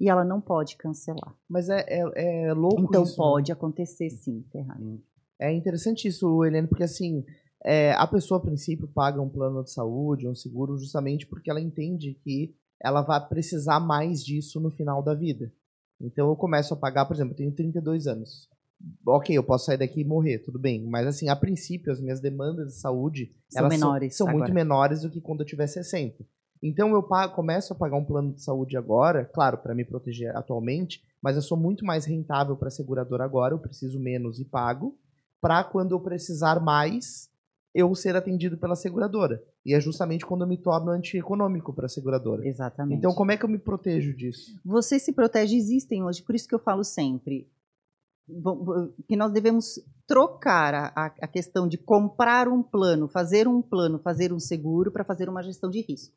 e 0.00 0.08
ela 0.08 0.24
não 0.24 0.40
pode 0.40 0.76
cancelar. 0.76 1.32
Mas 1.48 1.68
é, 1.68 1.84
é, 1.86 2.46
é 2.48 2.52
louco 2.52 2.82
Então 2.82 3.04
isso, 3.04 3.12
né? 3.12 3.16
pode 3.16 3.52
acontecer 3.52 4.10
sim, 4.10 4.44
Ferrari. 4.50 5.00
É 5.40 5.52
interessante 5.52 6.08
isso, 6.08 6.44
Helene, 6.44 6.66
porque 6.66 6.82
assim, 6.82 7.24
é, 7.64 7.92
a 7.92 8.06
pessoa 8.08 8.38
a 8.38 8.42
princípio 8.42 8.88
paga 8.88 9.22
um 9.22 9.28
plano 9.28 9.62
de 9.62 9.70
saúde, 9.72 10.28
um 10.28 10.34
seguro, 10.34 10.76
justamente 10.76 11.24
porque 11.28 11.48
ela 11.48 11.60
entende 11.60 12.14
que 12.24 12.52
ela 12.82 13.02
vai 13.02 13.24
precisar 13.28 13.78
mais 13.78 14.24
disso 14.24 14.60
no 14.60 14.72
final 14.72 15.04
da 15.04 15.14
vida. 15.14 15.52
Então 16.02 16.28
eu 16.28 16.36
começo 16.36 16.74
a 16.74 16.76
pagar, 16.76 17.06
por 17.06 17.14
exemplo, 17.14 17.32
eu 17.32 17.36
tenho 17.36 17.52
32 17.52 18.06
anos. 18.06 18.48
Ok, 19.06 19.36
eu 19.36 19.44
posso 19.44 19.66
sair 19.66 19.76
daqui 19.76 20.00
e 20.00 20.04
morrer, 20.04 20.40
tudo 20.40 20.58
bem. 20.58 20.84
Mas 20.84 21.06
assim, 21.06 21.28
a 21.28 21.36
princípio, 21.36 21.92
as 21.92 22.00
minhas 22.00 22.20
demandas 22.20 22.72
de 22.72 22.80
saúde 22.80 23.32
São 23.48 23.68
menores 23.68 24.16
são, 24.16 24.26
são 24.26 24.36
muito 24.36 24.52
menores 24.52 25.02
do 25.02 25.10
que 25.10 25.20
quando 25.20 25.40
eu 25.40 25.46
tiver 25.46 25.68
60. 25.68 26.24
Então 26.62 26.92
eu 26.92 27.02
pago, 27.02 27.34
começo 27.34 27.72
a 27.72 27.76
pagar 27.76 27.96
um 27.96 28.04
plano 28.04 28.32
de 28.32 28.42
saúde 28.42 28.76
agora, 28.76 29.24
claro, 29.24 29.58
para 29.58 29.74
me 29.74 29.84
proteger 29.84 30.36
atualmente, 30.36 31.02
mas 31.20 31.34
eu 31.34 31.42
sou 31.42 31.56
muito 31.56 31.84
mais 31.84 32.04
rentável 32.04 32.56
para 32.56 32.68
a 32.68 32.70
seguradora 32.70 33.24
agora, 33.24 33.54
eu 33.54 33.58
preciso 33.58 33.98
menos 33.98 34.38
e 34.38 34.44
pago, 34.44 34.96
para 35.40 35.64
quando 35.64 35.92
eu 35.92 36.00
precisar 36.00 36.60
mais, 36.60 37.28
eu 37.74 37.92
ser 37.96 38.14
atendido 38.14 38.56
pela 38.56 38.76
seguradora. 38.76 39.42
E 39.64 39.74
é 39.74 39.80
justamente 39.80 40.26
quando 40.26 40.42
eu 40.42 40.48
me 40.48 40.56
torno 40.56 40.90
antieconômico 40.90 41.72
para 41.72 41.86
a 41.86 41.88
seguradora. 41.88 42.46
Exatamente. 42.46 42.98
Então 42.98 43.14
como 43.14 43.30
é 43.30 43.36
que 43.36 43.44
eu 43.44 43.48
me 43.48 43.58
protejo 43.58 44.14
disso? 44.16 44.58
Você 44.64 44.98
se 44.98 45.12
protege, 45.12 45.56
existem 45.56 46.02
hoje, 46.02 46.22
por 46.22 46.34
isso 46.34 46.48
que 46.48 46.54
eu 46.54 46.58
falo 46.58 46.82
sempre 46.84 47.48
que 49.08 49.16
nós 49.16 49.32
devemos 49.32 49.80
trocar 50.06 50.74
a, 50.74 50.86
a- 50.94 51.14
a 51.22 51.28
questão 51.28 51.66
de 51.68 51.76
comprar 51.76 52.48
um 52.48 52.62
plano, 52.62 53.08
fazer 53.08 53.46
um 53.48 53.60
plano, 53.60 53.98
fazer 53.98 54.32
um 54.32 54.38
seguro 54.40 54.90
para 54.92 55.04
fazer 55.04 55.28
uma 55.28 55.42
gestão 55.42 55.68
de 55.68 55.80
risco. 55.80 56.14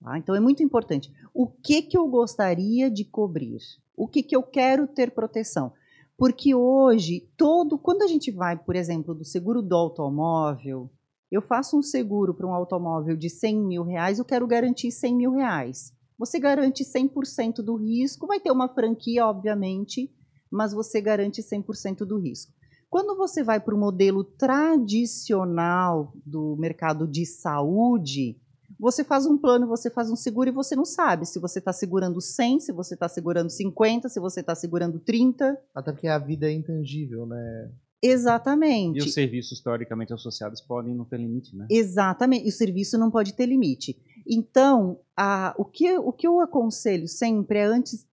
Tá? 0.00 0.16
Então 0.18 0.34
é 0.34 0.40
muito 0.40 0.62
importante. 0.62 1.12
O 1.32 1.46
que, 1.48 1.82
que 1.82 1.98
eu 1.98 2.06
gostaria 2.08 2.90
de 2.90 3.04
cobrir? 3.04 3.58
O 3.96 4.06
que, 4.08 4.22
que 4.22 4.34
eu 4.36 4.42
quero 4.42 4.86
ter 4.86 5.10
proteção? 5.12 5.72
Porque 6.16 6.54
hoje, 6.54 7.28
todo. 7.36 7.76
Quando 7.76 8.02
a 8.02 8.06
gente 8.06 8.30
vai, 8.30 8.56
por 8.56 8.76
exemplo, 8.76 9.14
do 9.14 9.24
seguro 9.24 9.60
do 9.60 9.74
automóvel, 9.74 10.90
eu 11.34 11.42
faço 11.42 11.76
um 11.76 11.82
seguro 11.82 12.32
para 12.32 12.46
um 12.46 12.54
automóvel 12.54 13.16
de 13.16 13.28
100 13.28 13.66
mil 13.66 13.82
reais, 13.82 14.20
eu 14.20 14.24
quero 14.24 14.46
garantir 14.46 14.92
100 14.92 15.16
mil 15.16 15.32
reais. 15.32 15.92
Você 16.16 16.38
garante 16.38 16.84
100% 16.84 17.56
do 17.56 17.74
risco, 17.74 18.28
vai 18.28 18.38
ter 18.38 18.52
uma 18.52 18.68
franquia, 18.68 19.26
obviamente, 19.26 20.08
mas 20.48 20.72
você 20.72 21.00
garante 21.00 21.42
100% 21.42 22.04
do 22.04 22.20
risco. 22.20 22.52
Quando 22.88 23.16
você 23.16 23.42
vai 23.42 23.58
para 23.58 23.74
o 23.74 23.78
modelo 23.78 24.22
tradicional 24.22 26.12
do 26.24 26.54
mercado 26.56 27.08
de 27.08 27.26
saúde, 27.26 28.40
você 28.78 29.02
faz 29.02 29.26
um 29.26 29.36
plano, 29.36 29.66
você 29.66 29.90
faz 29.90 30.08
um 30.08 30.16
seguro 30.16 30.50
e 30.50 30.52
você 30.52 30.76
não 30.76 30.84
sabe 30.84 31.26
se 31.26 31.40
você 31.40 31.58
está 31.58 31.72
segurando 31.72 32.20
100, 32.20 32.60
se 32.60 32.72
você 32.72 32.94
está 32.94 33.08
segurando 33.08 33.50
50, 33.50 34.08
se 34.08 34.20
você 34.20 34.38
está 34.38 34.54
segurando 34.54 35.00
30. 35.00 35.60
Até 35.74 35.90
porque 35.90 36.06
a 36.06 36.18
vida 36.18 36.46
é 36.46 36.52
intangível, 36.52 37.26
né? 37.26 37.72
Exatamente. 38.06 38.98
E 38.98 39.02
os 39.02 39.14
serviços 39.14 39.60
teoricamente 39.60 40.12
associados 40.12 40.60
podem 40.60 40.94
não 40.94 41.04
ter 41.04 41.18
limite, 41.18 41.56
né? 41.56 41.66
Exatamente, 41.70 42.44
e 42.44 42.48
o 42.48 42.52
serviço 42.52 42.98
não 42.98 43.10
pode 43.10 43.32
ter 43.34 43.46
limite. 43.46 43.96
Então, 44.26 45.00
a- 45.16 45.54
o, 45.56 45.64
que, 45.64 45.96
o 45.98 46.12
que 46.12 46.26
eu 46.26 46.40
aconselho 46.40 47.08
sempre 47.08 47.58
é 47.58 47.64
antes 47.64 48.06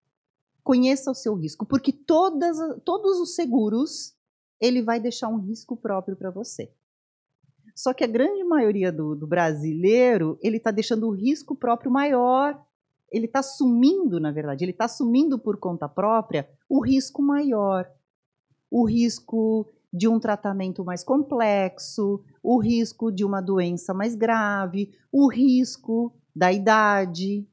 conheça 0.63 1.09
o 1.11 1.15
seu 1.15 1.33
risco, 1.35 1.65
porque 1.65 1.91
todas, 1.91 2.57
todos 2.85 3.19
os 3.19 3.35
seguros 3.35 4.15
ele 4.59 4.81
vai 4.81 4.99
deixar 4.99 5.27
um 5.27 5.37
risco 5.39 5.75
próprio 5.75 6.15
para 6.15 6.29
você. 6.29 6.71
Só 7.75 7.93
que 7.93 8.03
a 8.03 8.07
grande 8.07 8.43
maioria 8.43 8.91
do, 8.91 9.15
do 9.15 9.25
brasileiro 9.25 10.37
ele 10.41 10.57
está 10.57 10.69
deixando 10.71 11.07
o 11.07 11.11
risco 11.11 11.55
próprio 11.55 11.89
maior. 11.91 12.61
Ele 13.11 13.25
está 13.25 13.39
assumindo, 13.39 14.19
na 14.19 14.31
verdade, 14.31 14.63
ele 14.63 14.71
está 14.71 14.85
assumindo 14.85 15.37
por 15.39 15.57
conta 15.57 15.89
própria 15.89 16.47
o 16.69 16.79
risco 16.79 17.21
maior, 17.21 17.89
o 18.69 18.85
risco 18.85 19.67
de 19.91 20.07
um 20.07 20.19
tratamento 20.19 20.85
mais 20.85 21.03
complexo, 21.03 22.23
o 22.41 22.59
risco 22.59 23.11
de 23.11 23.25
uma 23.25 23.41
doença 23.41 23.93
mais 23.93 24.15
grave, 24.15 24.91
o 25.11 25.27
risco 25.27 26.13
da 26.35 26.51
idade. 26.51 27.47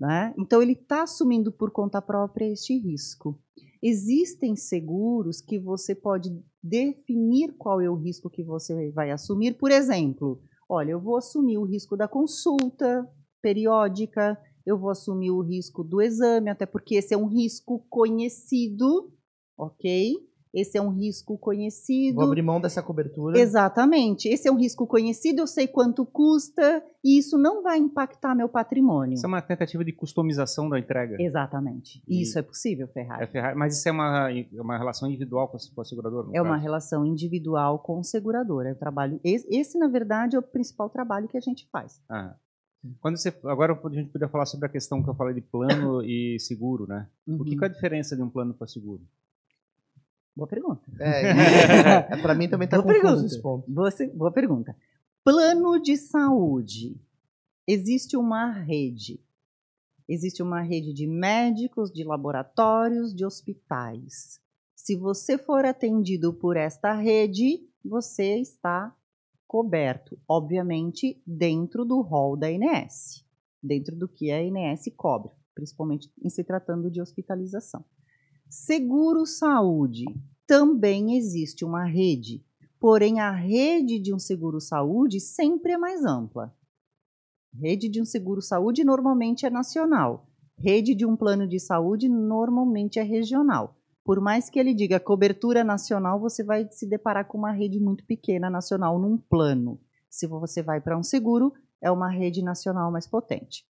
Né? 0.00 0.34
Então, 0.38 0.62
ele 0.62 0.72
está 0.72 1.02
assumindo 1.02 1.52
por 1.52 1.70
conta 1.70 2.00
própria 2.00 2.50
este 2.50 2.78
risco. 2.78 3.38
Existem 3.82 4.56
seguros 4.56 5.40
que 5.40 5.58
você 5.58 5.94
pode 5.94 6.30
definir 6.62 7.54
qual 7.58 7.80
é 7.80 7.88
o 7.88 7.94
risco 7.94 8.30
que 8.30 8.42
você 8.42 8.90
vai 8.90 9.10
assumir. 9.10 9.54
Por 9.54 9.70
exemplo, 9.70 10.40
olha, 10.68 10.92
eu 10.92 11.00
vou 11.00 11.16
assumir 11.16 11.58
o 11.58 11.64
risco 11.64 11.96
da 11.96 12.08
consulta 12.08 13.08
periódica, 13.42 14.38
eu 14.64 14.76
vou 14.76 14.90
assumir 14.90 15.30
o 15.30 15.40
risco 15.40 15.84
do 15.84 16.02
exame, 16.02 16.50
até 16.50 16.66
porque 16.66 16.96
esse 16.96 17.14
é 17.14 17.16
um 17.16 17.26
risco 17.26 17.86
conhecido, 17.88 19.12
ok? 19.56 20.14
Esse 20.56 20.78
é 20.78 20.80
um 20.80 20.88
risco 20.88 21.36
conhecido. 21.36 22.14
Vou 22.16 22.24
abrir 22.24 22.40
mão 22.40 22.58
dessa 22.60 22.82
cobertura. 22.82 23.38
Exatamente. 23.38 24.26
Esse 24.28 24.48
é 24.48 24.50
um 24.50 24.56
risco 24.56 24.86
conhecido, 24.86 25.40
eu 25.42 25.46
sei 25.46 25.66
quanto 25.68 26.06
custa 26.06 26.82
e 27.04 27.18
isso 27.18 27.36
não 27.36 27.62
vai 27.62 27.78
impactar 27.78 28.34
meu 28.34 28.48
patrimônio. 28.48 29.14
Isso 29.14 29.26
é 29.26 29.28
uma 29.28 29.42
tentativa 29.42 29.84
de 29.84 29.92
customização 29.92 30.68
da 30.70 30.78
entrega. 30.78 31.16
Exatamente. 31.20 32.02
E- 32.08 32.22
Isso 32.22 32.38
é 32.38 32.42
possível, 32.42 32.88
Ferrari. 32.88 33.24
É 33.24 33.26
Ferrari, 33.26 33.56
mas 33.58 33.76
isso 33.78 33.86
é 33.88 33.92
uma, 33.92 34.30
é 34.32 34.46
uma 34.60 34.78
relação 34.78 35.08
individual 35.08 35.46
com 35.48 35.58
a, 35.58 35.60
a 35.82 35.84
seguradora? 35.84 36.26
no 36.28 36.34
É 36.36 36.40
uma 36.40 36.52
caso? 36.52 36.62
relação 36.62 37.04
individual 37.06 37.78
com 37.80 38.02
seguradora. 38.02 38.70
Eu 38.70 38.76
trabalho. 38.78 39.20
Esse, 39.22 39.46
esse, 39.54 39.78
na 39.78 39.88
verdade, 39.88 40.36
é 40.36 40.38
o 40.38 40.42
principal 40.42 40.88
trabalho 40.88 41.28
que 41.28 41.36
a 41.36 41.40
gente 41.40 41.68
faz. 41.70 42.00
Ah. 42.08 42.34
Quando 43.00 43.16
você, 43.18 43.34
agora 43.44 43.72
a 43.84 43.88
gente 43.90 44.10
podia 44.10 44.28
falar 44.28 44.46
sobre 44.46 44.66
a 44.66 44.68
questão 44.68 45.02
que 45.02 45.10
eu 45.10 45.14
falei 45.14 45.34
de 45.34 45.40
plano 45.40 46.02
e 46.06 46.38
seguro, 46.40 46.86
né? 46.86 47.08
O 47.26 47.42
que, 47.44 47.50
Uhum. 47.52 47.58
que 47.58 47.64
é 47.64 47.66
a 47.68 47.70
diferença 47.70 48.16
de 48.16 48.22
um 48.22 48.30
plano 48.30 48.54
para 48.54 48.66
seguro? 48.66 49.02
Boa 50.36 50.46
pergunta. 50.46 50.82
É, 51.00 52.12
é, 52.12 52.16
pra 52.20 52.34
mim 52.34 52.48
também 52.48 52.68
tá 52.68 52.80
Boa 52.80 52.94
confuso 52.94 53.24
esse 53.24 53.40
ponto. 53.40 53.70
Boa, 53.70 53.88
boa 54.14 54.30
pergunta. 54.30 54.76
Plano 55.24 55.80
de 55.80 55.96
saúde. 55.96 57.00
Existe 57.66 58.16
uma 58.16 58.52
rede. 58.52 59.18
Existe 60.08 60.42
uma 60.42 60.60
rede 60.60 60.92
de 60.92 61.06
médicos, 61.06 61.90
de 61.90 62.04
laboratórios, 62.04 63.14
de 63.14 63.24
hospitais. 63.24 64.38
Se 64.76 64.94
você 64.94 65.38
for 65.38 65.64
atendido 65.64 66.32
por 66.34 66.56
esta 66.56 66.92
rede, 66.92 67.66
você 67.82 68.38
está 68.38 68.94
coberto, 69.48 70.18
obviamente, 70.28 71.20
dentro 71.26 71.84
do 71.84 72.02
rol 72.02 72.36
da 72.36 72.50
INS, 72.50 73.24
dentro 73.62 73.96
do 73.96 74.06
que 74.06 74.30
a 74.30 74.42
INS 74.42 74.84
cobre, 74.96 75.32
principalmente 75.54 76.12
em 76.22 76.28
se 76.28 76.44
tratando 76.44 76.90
de 76.90 77.00
hospitalização. 77.00 77.84
Seguro 78.48 79.26
saúde. 79.26 80.04
Também 80.46 81.16
existe 81.16 81.64
uma 81.64 81.84
rede, 81.84 82.44
porém 82.78 83.18
a 83.18 83.32
rede 83.32 83.98
de 83.98 84.14
um 84.14 84.20
seguro 84.20 84.60
saúde 84.60 85.18
sempre 85.18 85.72
é 85.72 85.78
mais 85.78 86.04
ampla. 86.04 86.54
Rede 87.52 87.88
de 87.88 88.00
um 88.00 88.04
seguro 88.04 88.40
saúde 88.40 88.84
normalmente 88.84 89.44
é 89.44 89.50
nacional. 89.50 90.28
Rede 90.56 90.94
de 90.94 91.04
um 91.04 91.16
plano 91.16 91.46
de 91.48 91.58
saúde 91.58 92.08
normalmente 92.08 93.00
é 93.00 93.02
regional. 93.02 93.76
Por 94.04 94.20
mais 94.20 94.48
que 94.48 94.60
ele 94.60 94.72
diga 94.72 95.00
cobertura 95.00 95.64
nacional, 95.64 96.20
você 96.20 96.44
vai 96.44 96.68
se 96.70 96.86
deparar 96.86 97.26
com 97.26 97.36
uma 97.36 97.50
rede 97.50 97.80
muito 97.80 98.04
pequena 98.04 98.48
nacional 98.48 98.96
num 98.96 99.18
plano. 99.18 99.80
Se 100.08 100.28
você 100.28 100.62
vai 100.62 100.80
para 100.80 100.96
um 100.96 101.02
seguro, 101.02 101.52
é 101.82 101.90
uma 101.90 102.08
rede 102.08 102.42
nacional 102.42 102.92
mais 102.92 103.08
potente. 103.08 103.66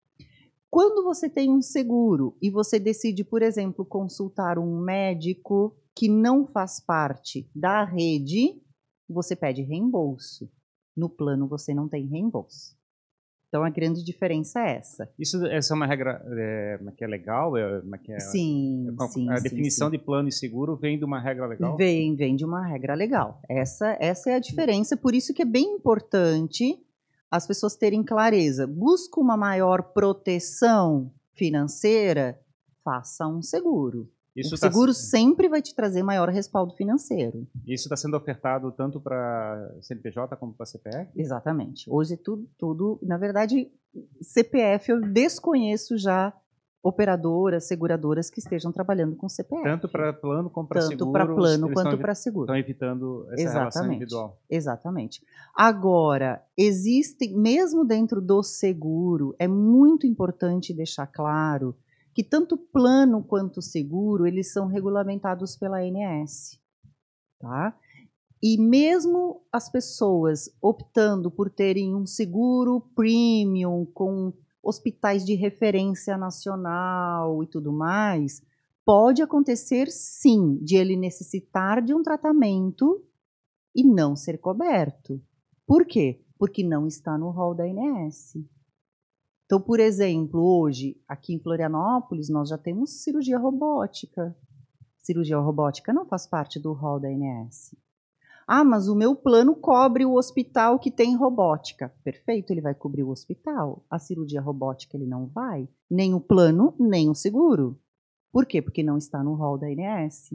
Quando 0.70 1.04
você 1.04 1.28
tem 1.28 1.50
um 1.50 1.62
seguro 1.62 2.36
e 2.42 2.50
você 2.50 2.78
decide, 2.78 3.24
por 3.24 3.42
exemplo, 3.42 3.84
consultar 3.84 4.58
um 4.58 4.80
médico 4.80 5.76
que 5.94 6.08
não 6.08 6.46
faz 6.46 6.78
parte 6.80 7.48
da 7.54 7.84
rede, 7.84 8.60
você 9.08 9.34
pede 9.34 9.62
reembolso. 9.62 10.50
No 10.96 11.08
plano 11.08 11.46
você 11.46 11.72
não 11.72 11.88
tem 11.88 12.06
reembolso. 12.06 12.76
Então 13.48 13.64
a 13.64 13.70
grande 13.70 14.04
diferença 14.04 14.60
é 14.60 14.76
essa. 14.76 15.08
Isso 15.18 15.46
essa 15.46 15.72
é 15.72 15.74
uma 15.74 15.86
regra 15.86 16.22
é, 16.36 16.78
que 16.96 17.04
é 17.04 17.06
legal? 17.06 17.56
É, 17.56 17.80
que 18.02 18.12
é, 18.12 18.18
sim, 18.18 18.94
a, 18.98 19.08
sim. 19.08 19.30
A 19.30 19.36
sim, 19.36 19.42
definição 19.42 19.86
sim. 19.86 19.96
de 19.96 20.04
plano 20.04 20.28
e 20.28 20.32
seguro 20.32 20.76
vem 20.76 20.98
de 20.98 21.04
uma 21.04 21.20
regra 21.20 21.46
legal? 21.46 21.76
Vem, 21.76 22.14
vem 22.16 22.34
de 22.34 22.44
uma 22.44 22.66
regra 22.66 22.94
legal. 22.94 23.40
Essa, 23.48 23.96
essa 24.00 24.30
é 24.30 24.34
a 24.34 24.40
diferença, 24.40 24.96
por 24.96 25.14
isso 25.14 25.32
que 25.32 25.42
é 25.42 25.46
bem 25.46 25.74
importante 25.74 26.78
as 27.30 27.46
pessoas 27.46 27.76
terem 27.76 28.02
clareza. 28.02 28.66
Busca 28.66 29.20
uma 29.20 29.36
maior 29.36 29.92
proteção 29.92 31.12
financeira, 31.34 32.40
faça 32.84 33.26
um 33.26 33.42
seguro. 33.42 34.10
Isso 34.36 34.54
o 34.54 34.58
tá 34.58 34.70
seguro 34.70 34.92
sempre 34.92 35.48
vai 35.48 35.62
te 35.62 35.74
trazer 35.74 36.02
maior 36.02 36.28
respaldo 36.28 36.74
financeiro. 36.74 37.48
Isso 37.66 37.84
está 37.84 37.96
sendo 37.96 38.16
ofertado 38.16 38.70
tanto 38.70 39.00
para 39.00 39.74
CNPJ 39.80 40.36
como 40.36 40.52
para 40.52 40.66
CPF? 40.66 41.10
Exatamente. 41.16 41.90
Hoje 41.90 42.18
tudo, 42.18 42.46
tudo, 42.58 42.98
na 43.02 43.16
verdade, 43.16 43.70
CPF 44.20 44.90
eu 44.90 45.00
desconheço 45.00 45.96
já 45.96 46.34
operadoras, 46.82 47.66
seguradoras 47.66 48.30
que 48.30 48.38
estejam 48.38 48.70
trabalhando 48.70 49.16
com 49.16 49.28
CPF. 49.28 49.62
Tanto 49.62 49.88
para 49.88 50.12
plano 50.12 50.48
como 50.50 50.68
para 50.68 50.82
seguro. 50.82 50.98
Tanto 50.98 51.12
para 51.12 51.26
plano 51.34 51.72
quanto 51.72 51.98
para 51.98 52.14
seguro. 52.14 52.44
Estão 52.44 52.56
evitando 52.56 53.26
essa 53.32 53.42
Exatamente. 53.42 53.58
relação 53.58 53.86
individual. 53.86 54.42
Exatamente. 54.48 55.22
Agora, 55.54 56.42
existem, 56.56 57.36
mesmo 57.36 57.84
dentro 57.84 58.20
do 58.20 58.42
seguro, 58.42 59.34
é 59.38 59.48
muito 59.48 60.06
importante 60.06 60.72
deixar 60.72 61.06
claro 61.06 61.76
que 62.14 62.24
tanto 62.24 62.56
plano 62.56 63.22
quanto 63.22 63.60
seguro, 63.60 64.26
eles 64.26 64.50
são 64.50 64.66
regulamentados 64.66 65.54
pela 65.54 65.80
ANS, 65.80 66.58
tá? 67.38 67.76
E 68.42 68.58
mesmo 68.58 69.42
as 69.52 69.70
pessoas 69.70 70.48
optando 70.62 71.30
por 71.30 71.50
terem 71.50 71.94
um 71.94 72.06
seguro 72.06 72.80
premium 72.94 73.84
com 73.92 74.32
hospitais 74.66 75.24
de 75.24 75.34
referência 75.34 76.16
nacional 76.16 77.42
e 77.42 77.46
tudo 77.46 77.72
mais, 77.72 78.42
pode 78.84 79.22
acontecer 79.22 79.88
sim 79.88 80.58
de 80.62 80.76
ele 80.76 80.96
necessitar 80.96 81.80
de 81.82 81.94
um 81.94 82.02
tratamento 82.02 83.04
e 83.74 83.84
não 83.84 84.16
ser 84.16 84.38
coberto. 84.38 85.22
Por 85.66 85.86
quê? 85.86 86.24
Porque 86.38 86.64
não 86.64 86.86
está 86.86 87.16
no 87.16 87.30
rol 87.30 87.54
da 87.54 87.64
ANS. 87.64 88.36
Então, 89.44 89.60
por 89.60 89.78
exemplo, 89.78 90.40
hoje, 90.40 91.00
aqui 91.06 91.32
em 91.34 91.38
Florianópolis, 91.38 92.28
nós 92.28 92.48
já 92.48 92.58
temos 92.58 93.02
cirurgia 93.02 93.38
robótica. 93.38 94.36
Cirurgia 94.98 95.38
robótica 95.38 95.92
não 95.92 96.04
faz 96.04 96.26
parte 96.26 96.58
do 96.58 96.72
rol 96.72 96.98
da 96.98 97.08
ANS. 97.08 97.74
Ah, 98.46 98.62
mas 98.62 98.86
o 98.86 98.94
meu 98.94 99.16
plano 99.16 99.56
cobre 99.56 100.04
o 100.04 100.14
hospital 100.14 100.78
que 100.78 100.90
tem 100.90 101.16
robótica. 101.16 101.92
Perfeito, 102.04 102.52
ele 102.52 102.60
vai 102.60 102.74
cobrir 102.74 103.02
o 103.02 103.10
hospital. 103.10 103.84
A 103.90 103.98
cirurgia 103.98 104.40
robótica 104.40 104.96
ele 104.96 105.06
não 105.06 105.26
vai. 105.26 105.68
Nem 105.90 106.14
o 106.14 106.20
plano, 106.20 106.72
nem 106.78 107.10
o 107.10 107.14
seguro. 107.14 107.76
Por 108.32 108.46
quê? 108.46 108.62
Porque 108.62 108.84
não 108.84 108.96
está 108.96 109.24
no 109.24 109.34
rol 109.34 109.58
da 109.58 109.66
ANS. 109.66 110.30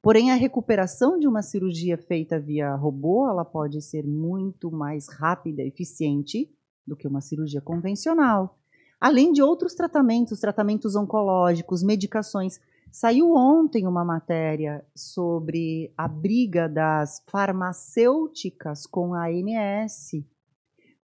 Porém, 0.00 0.30
a 0.30 0.36
recuperação 0.36 1.18
de 1.18 1.26
uma 1.26 1.42
cirurgia 1.42 1.98
feita 1.98 2.38
via 2.38 2.76
robô, 2.76 3.28
ela 3.28 3.44
pode 3.44 3.82
ser 3.82 4.06
muito 4.06 4.70
mais 4.70 5.08
rápida, 5.08 5.62
eficiente 5.62 6.48
do 6.86 6.96
que 6.96 7.08
uma 7.08 7.20
cirurgia 7.20 7.60
convencional. 7.60 8.56
Além 9.00 9.32
de 9.32 9.42
outros 9.42 9.74
tratamentos, 9.74 10.38
tratamentos 10.38 10.94
oncológicos, 10.94 11.82
medicações. 11.82 12.60
Saiu 12.90 13.34
ontem 13.34 13.86
uma 13.86 14.04
matéria 14.04 14.84
sobre 14.94 15.92
a 15.96 16.08
briga 16.08 16.68
das 16.68 17.22
farmacêuticas 17.30 18.86
com 18.86 19.14
a 19.14 19.26
ANS, 19.26 20.12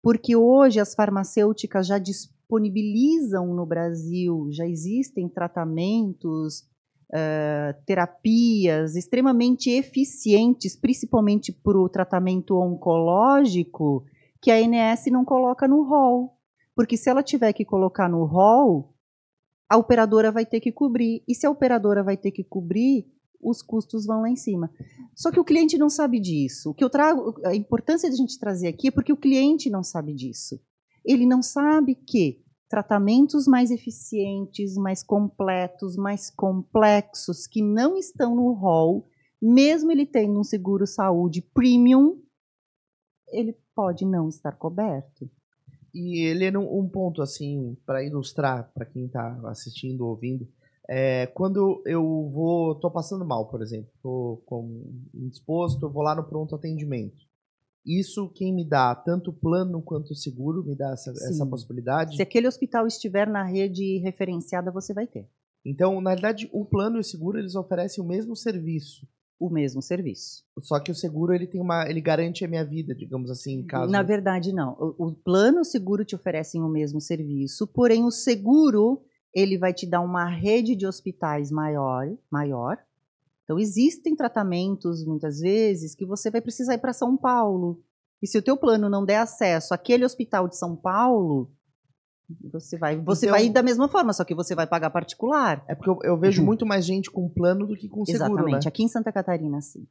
porque 0.01 0.35
hoje 0.35 0.79
as 0.79 0.95
farmacêuticas 0.95 1.87
já 1.87 1.97
disponibilizam 1.97 3.53
no 3.53 3.65
Brasil, 3.65 4.47
já 4.51 4.65
existem 4.65 5.27
tratamentos, 5.27 6.61
uh, 7.09 7.73
terapias 7.85 8.95
extremamente 8.95 9.69
eficientes, 9.69 10.75
principalmente 10.75 11.51
para 11.51 11.77
o 11.77 11.89
tratamento 11.89 12.57
oncológico, 12.57 14.05
que 14.41 14.51
a 14.51 14.55
ANS 14.55 15.05
não 15.11 15.25
coloca 15.25 15.67
no 15.67 15.83
rol. 15.83 16.37
Porque 16.75 16.97
se 16.97 17.09
ela 17.09 17.21
tiver 17.21 17.53
que 17.53 17.63
colocar 17.63 18.09
no 18.09 18.25
rol, 18.25 18.92
a 19.73 19.77
operadora 19.77 20.31
vai 20.31 20.45
ter 20.45 20.59
que 20.59 20.71
cobrir. 20.71 21.23
E 21.27 21.33
se 21.33 21.47
a 21.47 21.49
operadora 21.49 22.03
vai 22.03 22.15
ter 22.15 22.29
que 22.29 22.43
cobrir, 22.43 23.07
os 23.41 23.63
custos 23.63 24.05
vão 24.05 24.21
lá 24.21 24.29
em 24.29 24.35
cima. 24.35 24.69
Só 25.15 25.31
que 25.31 25.39
o 25.39 25.43
cliente 25.43 25.79
não 25.79 25.89
sabe 25.89 26.19
disso. 26.19 26.69
O 26.69 26.73
que 26.75 26.83
eu 26.83 26.91
trago, 26.91 27.33
a 27.43 27.55
importância 27.55 28.07
de 28.07 28.13
a 28.13 28.17
gente 28.17 28.37
trazer 28.37 28.67
aqui 28.67 28.89
é 28.89 28.91
porque 28.91 29.11
o 29.11 29.17
cliente 29.17 29.71
não 29.71 29.83
sabe 29.83 30.13
disso. 30.13 30.61
Ele 31.03 31.25
não 31.25 31.41
sabe 31.41 31.95
que 31.95 32.43
tratamentos 32.69 33.47
mais 33.47 33.71
eficientes, 33.71 34.75
mais 34.75 35.01
completos, 35.01 35.95
mais 35.95 36.29
complexos, 36.29 37.47
que 37.47 37.63
não 37.63 37.97
estão 37.97 38.35
no 38.35 38.53
rol, 38.53 39.07
mesmo 39.41 39.91
ele 39.91 40.05
tendo 40.05 40.39
um 40.39 40.43
seguro 40.43 40.85
saúde 40.85 41.41
premium, 41.41 42.21
ele 43.27 43.57
pode 43.75 44.05
não 44.05 44.29
estar 44.29 44.51
coberto. 44.51 45.27
E 45.93 46.25
ele 46.25 46.45
é 46.45 46.57
um 46.57 46.89
ponto 46.89 47.21
assim 47.21 47.77
para 47.85 48.03
ilustrar 48.03 48.71
para 48.73 48.85
quem 48.85 49.05
está 49.05 49.39
assistindo 49.45 50.01
ou 50.01 50.09
ouvindo. 50.09 50.47
É, 50.89 51.27
quando 51.27 51.81
eu 51.85 52.29
vou, 52.33 52.75
tô 52.75 52.89
passando 52.89 53.23
mal, 53.23 53.47
por 53.47 53.61
exemplo, 53.61 53.89
tô 54.01 54.41
com 54.45 54.83
indisposto, 55.13 55.85
eu 55.85 55.91
vou 55.91 56.03
lá 56.03 56.15
no 56.15 56.23
pronto 56.23 56.55
atendimento. 56.55 57.21
Isso 57.85 58.29
quem 58.29 58.53
me 58.53 58.67
dá 58.67 58.95
tanto 58.95 59.31
plano 59.31 59.81
quanto 59.81 60.15
seguro 60.15 60.63
me 60.63 60.75
dá 60.75 60.91
essa, 60.91 61.11
essa 61.11 61.45
possibilidade. 61.45 62.15
Se 62.15 62.21
aquele 62.21 62.47
hospital 62.47 62.87
estiver 62.87 63.27
na 63.27 63.43
rede 63.43 63.97
referenciada, 63.99 64.71
você 64.71 64.93
vai 64.93 65.05
ter. 65.05 65.29
Então, 65.65 66.01
na 66.01 66.11
verdade, 66.11 66.49
o 66.51 66.65
plano 66.65 66.97
e 66.97 66.99
o 67.01 67.03
seguro 67.03 67.37
eles 67.37 67.55
oferecem 67.55 68.03
o 68.03 68.07
mesmo 68.07 68.35
serviço 68.35 69.07
o 69.45 69.49
mesmo 69.49 69.81
serviço. 69.81 70.45
Só 70.61 70.79
que 70.79 70.89
o 70.89 70.95
seguro 70.95 71.33
ele 71.33 71.45
tem 71.45 71.59
uma, 71.59 71.89
ele 71.89 71.99
garante 71.99 72.45
a 72.45 72.47
minha 72.47 72.63
vida, 72.63 72.95
digamos 72.95 73.29
assim, 73.29 73.59
em 73.59 73.65
caso. 73.65 73.91
Na 73.91 74.01
verdade 74.01 74.53
não. 74.53 74.71
O, 74.79 75.07
o 75.07 75.13
plano 75.13 75.59
o 75.59 75.65
seguro 75.65 76.05
te 76.05 76.15
oferecem 76.15 76.61
o 76.61 76.69
mesmo 76.69 77.01
serviço, 77.01 77.67
porém 77.67 78.05
o 78.05 78.11
seguro 78.11 79.01
ele 79.35 79.57
vai 79.57 79.73
te 79.73 79.85
dar 79.85 79.99
uma 79.99 80.29
rede 80.29 80.75
de 80.75 80.87
hospitais 80.87 81.51
maior, 81.51 82.07
maior. 82.31 82.77
Então 83.43 83.59
existem 83.59 84.15
tratamentos 84.15 85.05
muitas 85.05 85.41
vezes 85.41 85.93
que 85.93 86.05
você 86.05 86.31
vai 86.31 86.39
precisar 86.39 86.75
ir 86.75 86.79
para 86.79 86.93
São 86.93 87.17
Paulo. 87.17 87.83
E 88.21 88.27
se 88.27 88.37
o 88.37 88.41
teu 88.41 88.55
plano 88.55 88.89
não 88.89 89.03
der 89.03 89.17
acesso 89.17 89.73
àquele 89.73 90.05
hospital 90.05 90.47
de 90.47 90.57
São 90.57 90.73
Paulo, 90.73 91.51
você 92.51 92.77
vai, 92.77 92.97
você 92.97 93.25
então, 93.25 93.37
vai 93.37 93.45
ir 93.47 93.49
da 93.51 93.61
mesma 93.61 93.87
forma, 93.87 94.13
só 94.13 94.23
que 94.23 94.33
você 94.33 94.55
vai 94.55 94.65
pagar 94.65 94.89
particular. 94.89 95.63
É 95.67 95.75
porque 95.75 95.89
eu, 95.89 95.99
eu 96.03 96.17
vejo 96.17 96.41
uhum. 96.41 96.47
muito 96.47 96.65
mais 96.65 96.85
gente 96.85 97.11
com 97.11 97.29
plano 97.29 97.67
do 97.67 97.75
que 97.75 97.87
com 97.87 98.05
seguro, 98.05 98.25
Exatamente. 98.25 98.65
Né? 98.65 98.67
Aqui 98.69 98.83
em 98.83 98.87
Santa 98.87 99.11
Catarina, 99.11 99.61
sim. 99.61 99.85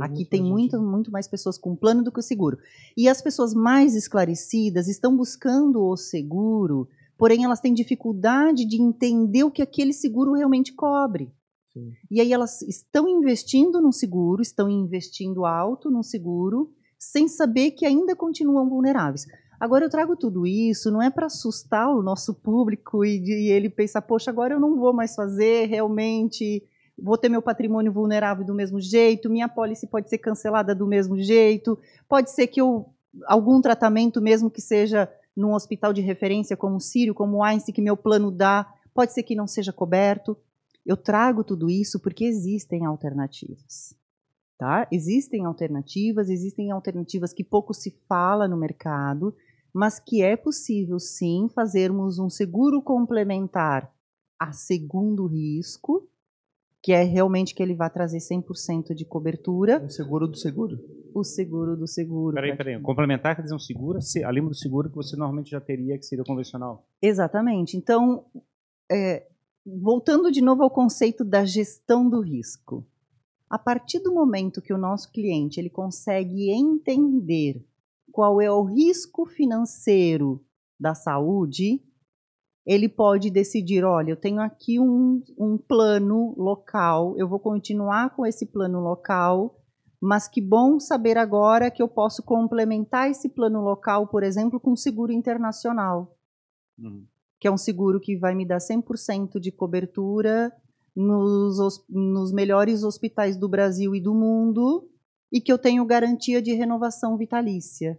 Aqui 0.00 0.24
tem 0.24 0.42
muito, 0.42 0.80
muito 0.80 1.10
mais 1.10 1.26
pessoas 1.26 1.58
com 1.58 1.74
plano 1.74 2.04
do 2.04 2.12
que 2.12 2.20
o 2.20 2.22
seguro. 2.22 2.56
E 2.96 3.08
as 3.08 3.20
pessoas 3.20 3.52
mais 3.52 3.96
esclarecidas 3.96 4.86
estão 4.86 5.16
buscando 5.16 5.82
o 5.82 5.96
seguro, 5.96 6.88
porém 7.18 7.44
elas 7.44 7.60
têm 7.60 7.74
dificuldade 7.74 8.64
de 8.64 8.80
entender 8.80 9.42
o 9.42 9.50
que 9.50 9.62
aquele 9.62 9.92
seguro 9.92 10.34
realmente 10.34 10.72
cobre. 10.72 11.32
Sim. 11.72 11.92
E 12.10 12.20
aí 12.20 12.32
elas 12.32 12.62
estão 12.62 13.08
investindo 13.08 13.80
no 13.80 13.92
seguro, 13.92 14.40
estão 14.40 14.68
investindo 14.68 15.44
alto 15.44 15.90
no 15.90 16.02
seguro, 16.02 16.70
sem 16.98 17.26
saber 17.26 17.72
que 17.72 17.84
ainda 17.84 18.14
continuam 18.14 18.68
vulneráveis. 18.68 19.26
Agora 19.62 19.84
eu 19.84 19.88
trago 19.88 20.16
tudo 20.16 20.44
isso, 20.44 20.90
não 20.90 21.00
é 21.00 21.08
para 21.08 21.26
assustar 21.26 21.88
o 21.88 22.02
nosso 22.02 22.34
público 22.34 23.04
e, 23.04 23.20
e 23.20 23.48
ele 23.48 23.70
pensar, 23.70 24.02
poxa, 24.02 24.28
agora 24.28 24.54
eu 24.54 24.58
não 24.58 24.76
vou 24.76 24.92
mais 24.92 25.14
fazer, 25.14 25.66
realmente 25.66 26.64
vou 26.98 27.16
ter 27.16 27.28
meu 27.28 27.40
patrimônio 27.40 27.92
vulnerável 27.92 28.44
do 28.44 28.52
mesmo 28.52 28.80
jeito, 28.80 29.30
minha 29.30 29.48
pólice 29.48 29.86
pode 29.86 30.10
ser 30.10 30.18
cancelada 30.18 30.74
do 30.74 30.84
mesmo 30.84 31.16
jeito, 31.22 31.78
pode 32.08 32.32
ser 32.32 32.48
que 32.48 32.60
eu 32.60 32.92
algum 33.24 33.60
tratamento 33.60 34.20
mesmo 34.20 34.50
que 34.50 34.60
seja 34.60 35.08
num 35.36 35.54
hospital 35.54 35.92
de 35.92 36.00
referência 36.00 36.56
como 36.56 36.78
o 36.78 36.80
Sírio, 36.80 37.14
como 37.14 37.36
o 37.36 37.44
Einstein 37.44 37.72
que 37.72 37.80
meu 37.80 37.96
plano 37.96 38.32
dá, 38.32 38.68
pode 38.92 39.12
ser 39.12 39.22
que 39.22 39.36
não 39.36 39.46
seja 39.46 39.72
coberto. 39.72 40.36
Eu 40.84 40.96
trago 40.96 41.44
tudo 41.44 41.70
isso 41.70 42.00
porque 42.00 42.24
existem 42.24 42.84
alternativas. 42.84 43.94
Tá? 44.58 44.88
Existem 44.90 45.44
alternativas, 45.44 46.28
existem 46.28 46.72
alternativas 46.72 47.32
que 47.32 47.44
pouco 47.44 47.72
se 47.72 47.92
fala 48.08 48.48
no 48.48 48.56
mercado, 48.56 49.32
mas 49.72 49.98
que 49.98 50.22
é 50.22 50.36
possível 50.36 50.98
sim 50.98 51.48
fazermos 51.54 52.18
um 52.18 52.28
seguro 52.28 52.82
complementar 52.82 53.90
a 54.38 54.52
segundo 54.52 55.26
risco, 55.26 56.08
que 56.82 56.92
é 56.92 57.02
realmente 57.04 57.54
que 57.54 57.62
ele 57.62 57.74
vai 57.74 57.88
trazer 57.88 58.18
100% 58.18 58.92
de 58.92 59.04
cobertura. 59.04 59.82
O 59.82 59.88
seguro 59.88 60.26
do 60.26 60.36
seguro. 60.36 60.78
O 61.14 61.22
seguro 61.22 61.76
do 61.76 61.86
seguro. 61.86 62.34
Peraí, 62.34 62.56
peraí. 62.56 62.80
Complementar 62.80 63.36
quer 63.36 63.42
dizer 63.42 63.54
um 63.54 63.58
seguro, 63.58 64.00
além 64.24 64.44
do 64.44 64.54
seguro 64.54 64.90
que 64.90 64.96
você 64.96 65.16
normalmente 65.16 65.50
já 65.50 65.60
teria, 65.60 65.96
que 65.96 66.04
seria 66.04 66.22
o 66.22 66.26
convencional. 66.26 66.84
Exatamente. 67.00 67.76
Então, 67.76 68.24
é, 68.90 69.26
voltando 69.64 70.32
de 70.32 70.42
novo 70.42 70.64
ao 70.64 70.70
conceito 70.70 71.24
da 71.24 71.44
gestão 71.44 72.08
do 72.08 72.20
risco. 72.20 72.84
A 73.48 73.58
partir 73.58 74.00
do 74.00 74.12
momento 74.12 74.62
que 74.62 74.72
o 74.72 74.78
nosso 74.78 75.12
cliente 75.12 75.60
ele 75.60 75.70
consegue 75.70 76.50
entender 76.50 77.64
qual 78.12 78.40
é 78.40 78.50
o 78.50 78.62
risco 78.62 79.26
financeiro 79.26 80.44
da 80.78 80.94
saúde, 80.94 81.82
ele 82.64 82.88
pode 82.88 83.30
decidir: 83.30 83.84
olha, 83.84 84.10
eu 84.10 84.16
tenho 84.16 84.40
aqui 84.40 84.78
um, 84.78 85.22
um 85.38 85.58
plano 85.58 86.34
local, 86.36 87.14
eu 87.16 87.28
vou 87.28 87.40
continuar 87.40 88.14
com 88.14 88.24
esse 88.24 88.46
plano 88.46 88.80
local, 88.80 89.58
mas 90.00 90.28
que 90.28 90.40
bom 90.40 90.78
saber 90.78 91.16
agora 91.16 91.70
que 91.70 91.82
eu 91.82 91.88
posso 91.88 92.22
complementar 92.22 93.10
esse 93.10 93.28
plano 93.28 93.60
local, 93.60 94.06
por 94.06 94.22
exemplo, 94.22 94.60
com 94.60 94.72
um 94.72 94.76
seguro 94.76 95.12
internacional, 95.12 96.16
uhum. 96.78 97.04
que 97.40 97.48
é 97.48 97.50
um 97.50 97.58
seguro 97.58 97.98
que 97.98 98.16
vai 98.16 98.34
me 98.34 98.46
dar 98.46 98.58
100% 98.58 99.40
de 99.40 99.50
cobertura 99.50 100.52
nos, 100.94 101.84
nos 101.88 102.32
melhores 102.32 102.84
hospitais 102.84 103.36
do 103.36 103.48
Brasil 103.48 103.94
e 103.94 104.00
do 104.00 104.14
mundo 104.14 104.91
e 105.32 105.40
que 105.40 105.50
eu 105.50 105.58
tenho 105.58 105.84
garantia 105.86 106.42
de 106.42 106.52
renovação 106.52 107.16
vitalícia. 107.16 107.98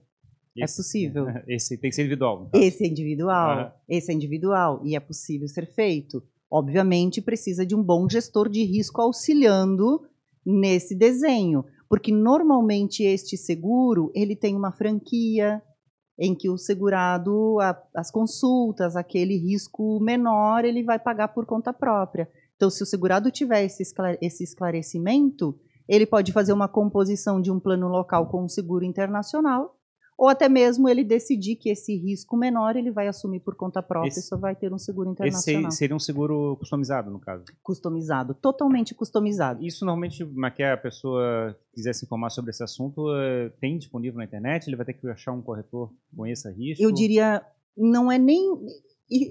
É 0.56 0.64
esse, 0.64 0.74
é 0.74 0.78
possível. 0.78 1.26
Esse 1.48 1.78
tem 1.78 1.90
que 1.90 1.96
ser 1.96 2.04
individual. 2.04 2.50
Tá? 2.50 2.60
Esse 2.60 2.84
é 2.84 2.88
individual. 2.88 3.60
Ah. 3.60 3.76
Esse 3.90 4.12
é 4.12 4.16
individual 4.16 4.82
e 4.86 4.96
é 4.96 5.00
possível 5.00 5.48
ser 5.48 5.66
feito. 5.74 6.24
Obviamente 6.52 7.22
precisa 7.22 7.66
de 7.66 7.74
um 7.74 7.82
bom 7.82 8.08
gestor 8.08 8.48
de 8.48 8.64
risco 8.64 9.02
auxiliando 9.02 10.02
nesse 10.46 10.94
desenho, 10.94 11.66
porque 11.90 12.12
normalmente 12.12 13.02
este 13.02 13.36
seguro 13.36 14.12
ele 14.14 14.36
tem 14.36 14.56
uma 14.56 14.72
franquia 14.72 15.62
em 16.20 16.36
que 16.36 16.50
o 16.50 16.58
segurado 16.58 17.60
a, 17.60 17.76
as 17.96 18.12
consultas, 18.12 18.96
aquele 18.96 19.36
risco 19.36 20.00
menor, 20.00 20.64
ele 20.64 20.84
vai 20.84 21.00
pagar 21.00 21.30
por 21.30 21.46
conta 21.46 21.74
própria. 21.74 22.30
Então, 22.56 22.70
se 22.70 22.84
o 22.84 22.86
segurado 22.86 23.32
tiver 23.32 23.66
esse, 23.66 23.84
esse 24.22 24.44
esclarecimento, 24.44 25.60
ele 25.88 26.06
pode 26.06 26.32
fazer 26.32 26.54
uma 26.54 26.68
composição 26.68 27.42
de 27.42 27.52
um 27.52 27.60
plano 27.60 27.88
local 27.88 28.28
com 28.28 28.44
um 28.44 28.48
seguro 28.48 28.86
internacional, 28.86 29.76
ou 30.18 30.28
até 30.28 30.48
mesmo 30.48 30.88
ele 30.88 31.04
decidir 31.04 31.56
que 31.56 31.70
esse 31.70 31.98
risco 31.98 32.38
menor 32.38 32.76
ele 32.76 32.92
vai 32.92 33.08
assumir 33.08 33.40
por 33.40 33.56
conta 33.56 33.82
própria 33.82 34.10
esse, 34.10 34.20
e 34.20 34.24
só 34.24 34.38
vai 34.38 34.56
ter 34.56 34.72
um 34.72 34.78
seguro 34.78 35.10
internacional. 35.10 35.70
Esse 35.70 35.78
seria 35.78 35.96
um 35.96 36.00
seguro 36.00 36.56
customizado, 36.58 37.10
no 37.10 37.20
caso? 37.20 37.46
Customizado, 37.62 38.34
totalmente 38.34 38.94
customizado. 38.94 39.64
Isso 39.66 39.84
normalmente, 39.86 40.24
mas 40.24 40.54
que 40.54 40.64
a 40.64 40.78
pessoa 40.78 41.58
quiser 41.74 41.94
se 41.94 42.06
informar 42.06 42.30
sobre 42.30 42.52
esse 42.52 42.64
assunto, 42.64 43.08
eh, 43.16 43.52
tem 43.60 43.78
disponível 43.78 44.18
na 44.18 44.26
internet? 44.26 44.68
Ele 44.68 44.76
vai 44.76 44.86
ter 44.86 44.94
que 44.94 45.08
achar 45.08 45.32
um 45.32 45.42
corretor 45.42 45.90
que 46.10 46.16
conheça 46.16 46.52
risco? 46.52 46.84
Eu 46.84 46.92
diria, 46.92 47.44
não 47.76 48.12
é 48.12 48.20
nem 48.20 48.56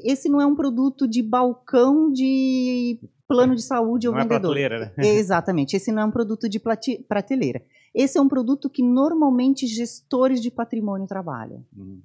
esse 0.04 0.28
não 0.28 0.40
é 0.40 0.46
um 0.46 0.54
produto 0.54 1.08
de 1.08 1.22
balcão 1.22 2.12
de 2.12 3.00
plano 3.26 3.54
de 3.54 3.62
saúde 3.62 4.06
ou 4.06 4.14
não 4.14 4.20
é 4.20 4.24
vendedor. 4.24 4.56
É 4.56 4.68
prateleira, 4.68 4.94
né? 4.96 5.08
Exatamente. 5.16 5.76
Esse 5.76 5.90
não 5.90 6.02
é 6.02 6.04
um 6.04 6.10
produto 6.10 6.48
de 6.48 6.60
prateleira. 7.08 7.62
Esse 7.94 8.18
é 8.18 8.20
um 8.20 8.28
produto 8.28 8.70
que 8.70 8.82
normalmente 8.82 9.66
gestores 9.66 10.40
de 10.40 10.50
patrimônio 10.50 11.06
trabalham. 11.06 11.64
Uhum. 11.76 12.02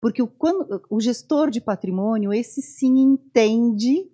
Porque 0.00 0.22
o, 0.22 0.26
quando, 0.26 0.82
o 0.88 1.00
gestor 1.00 1.50
de 1.50 1.60
patrimônio, 1.60 2.32
esse 2.32 2.62
sim 2.62 2.98
entende 2.98 4.10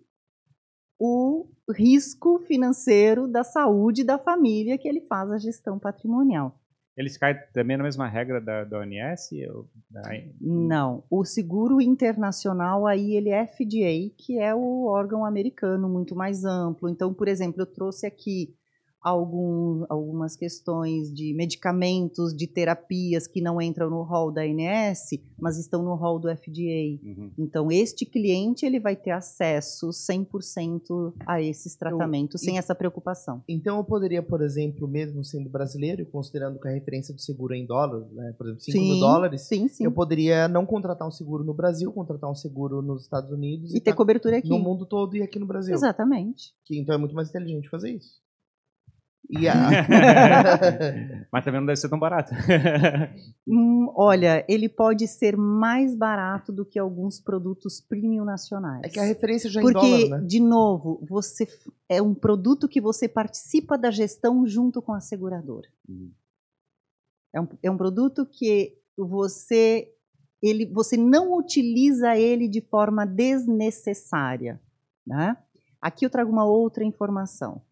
o 0.98 1.46
risco 1.70 2.38
financeiro 2.40 3.28
da 3.28 3.44
saúde 3.44 4.02
da 4.02 4.18
família 4.18 4.78
que 4.78 4.88
ele 4.88 5.00
faz 5.00 5.30
a 5.30 5.38
gestão 5.38 5.78
patrimonial. 5.78 6.58
Eles 6.96 7.18
caem 7.18 7.36
também 7.52 7.76
na 7.76 7.82
mesma 7.82 8.08
regra 8.08 8.40
da, 8.40 8.64
da 8.64 8.78
ONS? 8.78 9.30
Ou 9.52 9.68
da... 9.90 10.02
Não. 10.40 11.04
O 11.10 11.24
seguro 11.24 11.80
internacional, 11.80 12.86
aí 12.86 13.14
ele 13.14 13.28
é 13.28 13.46
FDA, 13.46 14.14
que 14.16 14.38
é 14.38 14.54
o 14.54 14.86
órgão 14.86 15.24
americano 15.24 15.88
muito 15.88 16.14
mais 16.14 16.44
amplo. 16.44 16.88
Então, 16.88 17.12
por 17.12 17.28
exemplo, 17.28 17.60
eu 17.60 17.66
trouxe 17.66 18.06
aqui 18.06 18.56
algum, 19.06 19.84
algumas 19.88 20.34
questões 20.34 21.14
de 21.14 21.32
medicamentos, 21.32 22.34
de 22.34 22.48
terapias 22.48 23.28
que 23.28 23.40
não 23.40 23.62
entram 23.62 23.88
no 23.88 24.02
rol 24.02 24.32
da 24.32 24.42
ANS, 24.42 25.10
mas 25.38 25.58
estão 25.58 25.80
no 25.80 25.94
rol 25.94 26.18
do 26.18 26.28
FDA. 26.28 26.98
Uhum. 27.04 27.30
Então, 27.38 27.70
este 27.70 28.04
cliente 28.04 28.66
ele 28.66 28.80
vai 28.80 28.96
ter 28.96 29.12
acesso 29.12 29.90
100% 29.90 31.14
a 31.24 31.40
esses 31.40 31.76
tratamentos, 31.76 32.40
sem 32.40 32.58
essa 32.58 32.74
preocupação. 32.74 33.44
Então, 33.48 33.76
eu 33.76 33.84
poderia, 33.84 34.24
por 34.24 34.42
exemplo, 34.42 34.88
mesmo 34.88 35.24
sendo 35.24 35.48
brasileiro, 35.48 36.04
considerando 36.06 36.58
que 36.58 36.66
a 36.66 36.72
referência 36.72 37.14
do 37.14 37.20
seguro 37.20 37.54
é 37.54 37.58
em 37.58 37.66
dólar, 37.66 38.00
né, 38.10 38.34
por 38.36 38.46
exemplo, 38.48 38.64
5 38.64 38.78
mil 38.78 38.98
dólares, 38.98 39.42
sim, 39.42 39.68
sim. 39.68 39.84
eu 39.84 39.92
poderia 39.92 40.48
não 40.48 40.66
contratar 40.66 41.06
um 41.06 41.12
seguro 41.12 41.44
no 41.44 41.54
Brasil, 41.54 41.92
contratar 41.92 42.28
um 42.28 42.34
seguro 42.34 42.82
nos 42.82 43.02
Estados 43.02 43.30
Unidos 43.30 43.72
e, 43.72 43.76
e 43.76 43.80
ter 43.80 43.92
tá 43.92 43.96
cobertura 43.96 44.38
aqui. 44.38 44.48
No 44.48 44.58
mundo 44.58 44.84
todo 44.84 45.16
e 45.16 45.22
aqui 45.22 45.38
no 45.38 45.46
Brasil. 45.46 45.74
Exatamente. 45.74 46.52
Que, 46.64 46.76
então, 46.76 46.96
é 46.96 46.98
muito 46.98 47.14
mais 47.14 47.28
inteligente 47.28 47.68
fazer 47.68 47.92
isso. 47.92 48.25
A... 49.34 51.26
Mas 51.32 51.44
também 51.44 51.60
não 51.60 51.66
deve 51.66 51.76
ser 51.76 51.88
tão 51.88 51.98
barato. 51.98 52.32
hum, 53.46 53.92
olha, 53.96 54.44
ele 54.48 54.68
pode 54.68 55.08
ser 55.08 55.36
mais 55.36 55.94
barato 55.94 56.52
do 56.52 56.64
que 56.64 56.78
alguns 56.78 57.20
produtos 57.20 57.80
premium 57.80 58.24
nacionais. 58.24 58.82
É 58.84 58.88
que 58.88 59.00
a 59.00 59.04
referência 59.04 59.50
já 59.50 59.60
é 59.60 59.62
Porque, 59.62 59.86
em 59.86 60.08
dólar, 60.08 60.20
né? 60.20 60.26
de 60.26 60.40
novo, 60.40 61.04
você 61.08 61.48
é 61.88 62.00
um 62.00 62.14
produto 62.14 62.68
que 62.68 62.80
você 62.80 63.08
participa 63.08 63.76
da 63.76 63.90
gestão 63.90 64.46
junto 64.46 64.80
com 64.80 64.92
a 64.92 65.00
seguradora. 65.00 65.68
Hum. 65.88 66.10
É, 67.34 67.40
um, 67.40 67.48
é 67.64 67.70
um 67.70 67.76
produto 67.76 68.24
que 68.24 68.78
você 68.96 69.92
ele, 70.42 70.66
você 70.66 70.96
não 70.96 71.36
utiliza 71.36 72.16
ele 72.16 72.46
de 72.48 72.60
forma 72.60 73.04
desnecessária. 73.06 74.60
Né? 75.06 75.36
Aqui 75.80 76.04
eu 76.04 76.10
trago 76.10 76.30
uma 76.30 76.44
outra 76.44 76.84
informação. 76.84 77.62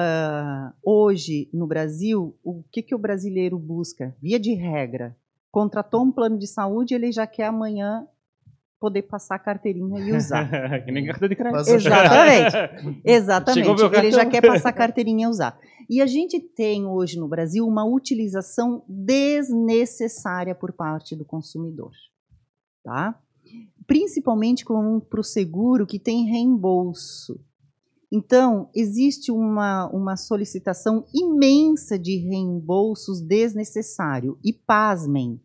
Uh, 0.00 0.72
hoje, 0.82 1.50
no 1.52 1.66
Brasil, 1.66 2.34
o 2.42 2.62
que, 2.72 2.82
que 2.82 2.94
o 2.94 2.98
brasileiro 2.98 3.58
busca? 3.58 4.16
Via 4.22 4.40
de 4.40 4.54
regra, 4.54 5.14
contratou 5.50 6.02
um 6.02 6.10
plano 6.10 6.38
de 6.38 6.46
saúde, 6.46 6.94
ele 6.94 7.12
já 7.12 7.26
quer 7.26 7.46
amanhã 7.46 8.06
poder 8.80 9.02
passar 9.02 9.34
a 9.34 9.38
carteirinha 9.38 10.00
e 10.00 10.16
usar. 10.16 10.48
que 10.82 10.90
nem 10.90 11.04
cartão 11.04 11.28
de 11.28 11.36
crédito. 11.36 11.68
Exatamente. 11.68 13.00
Exatamente. 13.04 13.68
Ele 13.98 14.10
já 14.10 14.24
quer 14.24 14.40
passar 14.40 14.70
a 14.70 14.72
carteirinha 14.72 15.26
e 15.26 15.28
usar. 15.28 15.60
E 15.88 16.00
a 16.00 16.06
gente 16.06 16.40
tem 16.40 16.86
hoje 16.86 17.18
no 17.18 17.28
Brasil 17.28 17.66
uma 17.66 17.84
utilização 17.84 18.82
desnecessária 18.88 20.54
por 20.54 20.72
parte 20.72 21.14
do 21.14 21.26
consumidor. 21.26 21.92
Tá? 22.82 23.20
Principalmente 23.86 24.64
para 24.64 25.20
o 25.20 25.24
seguro 25.24 25.86
que 25.86 25.98
tem 25.98 26.24
reembolso. 26.24 27.38
Então, 28.12 28.68
existe 28.74 29.30
uma, 29.30 29.88
uma 29.88 30.16
solicitação 30.16 31.06
imensa 31.14 31.96
de 31.96 32.16
reembolsos 32.16 33.20
desnecessário. 33.20 34.38
E 34.42 34.52
pasmem, 34.52 35.40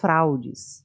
fraudes. 0.00 0.82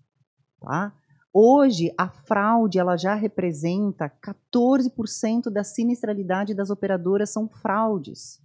Tá? 0.59 0.93
Hoje, 1.33 1.93
a 1.97 2.09
fraude 2.09 2.77
ela 2.77 2.97
já 2.97 3.15
representa 3.15 4.09
14% 4.09 5.49
da 5.49 5.63
sinistralidade 5.63 6.53
das 6.53 6.69
operadoras 6.69 7.29
são 7.29 7.47
fraudes. 7.47 8.41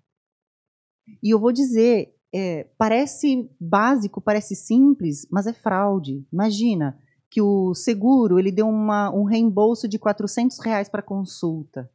E 1.21 1.31
eu 1.31 1.41
vou 1.41 1.51
dizer, 1.51 2.15
é, 2.33 2.65
parece 2.79 3.51
básico, 3.61 4.21
parece 4.21 4.55
simples, 4.55 5.27
mas 5.31 5.49
é 5.49 5.53
fraude. 5.53 6.25
Imagina 6.33 6.97
que 7.29 7.43
o 7.43 7.75
seguro 7.75 8.39
ele 8.39 8.53
deu 8.53 8.69
uma, 8.69 9.11
um 9.13 9.25
reembolso 9.25 9.89
de 9.89 9.99
400 9.99 10.59
reais 10.61 10.89
para 10.89 11.03
consulta. 11.03 11.91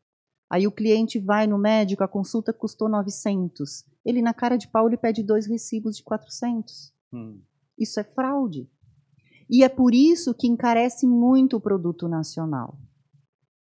Aí 0.52 0.68
o 0.68 0.72
cliente 0.72 1.18
vai 1.18 1.48
no 1.48 1.58
médico, 1.58 2.04
a 2.04 2.10
consulta 2.10 2.52
custou 2.52 2.90
900. 2.90 3.86
Ele, 4.04 4.22
na 4.22 4.34
cara 4.34 4.58
de 4.58 4.68
pau, 4.68 4.86
ele 4.86 4.98
pede 4.98 5.24
dois 5.24 5.48
recibos 5.48 5.96
de 5.96 6.04
400. 6.04 6.94
Hum. 7.14 7.40
Isso 7.80 7.98
é 8.02 8.04
fraude. 8.04 8.70
E 9.50 9.64
é 9.64 9.70
por 9.70 9.96
isso 9.96 10.34
que 10.34 10.48
encarece 10.48 11.08
muito 11.08 11.56
o 11.56 11.62
produto 11.62 12.06
nacional. 12.10 12.78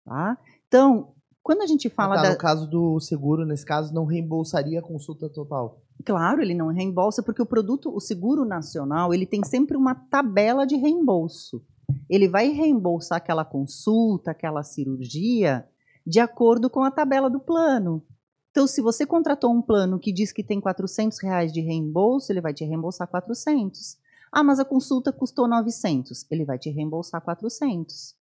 Tá? 0.04 0.36
Então, 0.68 1.14
quando 1.42 1.62
a 1.62 1.66
gente 1.66 1.88
fala 1.88 2.16
Ah, 2.16 2.16
tá, 2.18 2.22
da, 2.24 2.30
No 2.32 2.38
caso 2.38 2.68
do 2.68 3.00
seguro, 3.00 3.46
nesse 3.46 3.64
caso, 3.64 3.94
não 3.94 4.04
reembolsaria 4.04 4.80
a 4.80 4.82
consulta 4.82 5.30
total. 5.30 5.80
Claro, 6.04 6.42
ele 6.42 6.54
não 6.54 6.68
reembolsa 6.68 7.22
porque 7.22 7.40
o 7.40 7.46
produto, 7.46 7.90
o 7.90 8.00
seguro 8.00 8.44
nacional, 8.44 9.14
ele 9.14 9.24
tem 9.24 9.42
sempre 9.42 9.78
uma 9.78 9.94
tabela 9.94 10.66
de 10.66 10.76
reembolso. 10.76 11.64
Ele 12.06 12.28
vai 12.28 12.48
reembolsar 12.48 13.16
aquela 13.16 13.46
consulta, 13.46 14.32
aquela 14.32 14.62
cirurgia, 14.62 15.66
de 16.06 16.20
acordo 16.20 16.70
com 16.70 16.84
a 16.84 16.90
tabela 16.90 17.28
do 17.28 17.40
plano. 17.40 18.02
Então, 18.50 18.66
se 18.66 18.80
você 18.80 19.04
contratou 19.04 19.52
um 19.52 19.60
plano 19.60 19.98
que 19.98 20.12
diz 20.12 20.32
que 20.32 20.42
tem 20.42 20.60
400 20.60 21.20
reais 21.22 21.52
de 21.52 21.60
reembolso, 21.60 22.32
ele 22.32 22.40
vai 22.40 22.54
te 22.54 22.64
reembolsar 22.64 23.08
400. 23.08 23.98
Ah, 24.32 24.44
mas 24.44 24.58
a 24.58 24.64
consulta 24.64 25.12
custou 25.12 25.46
900. 25.48 26.26
Ele 26.30 26.44
vai 26.44 26.58
te 26.58 26.70
reembolsar 26.70 27.20
400. 27.20 28.14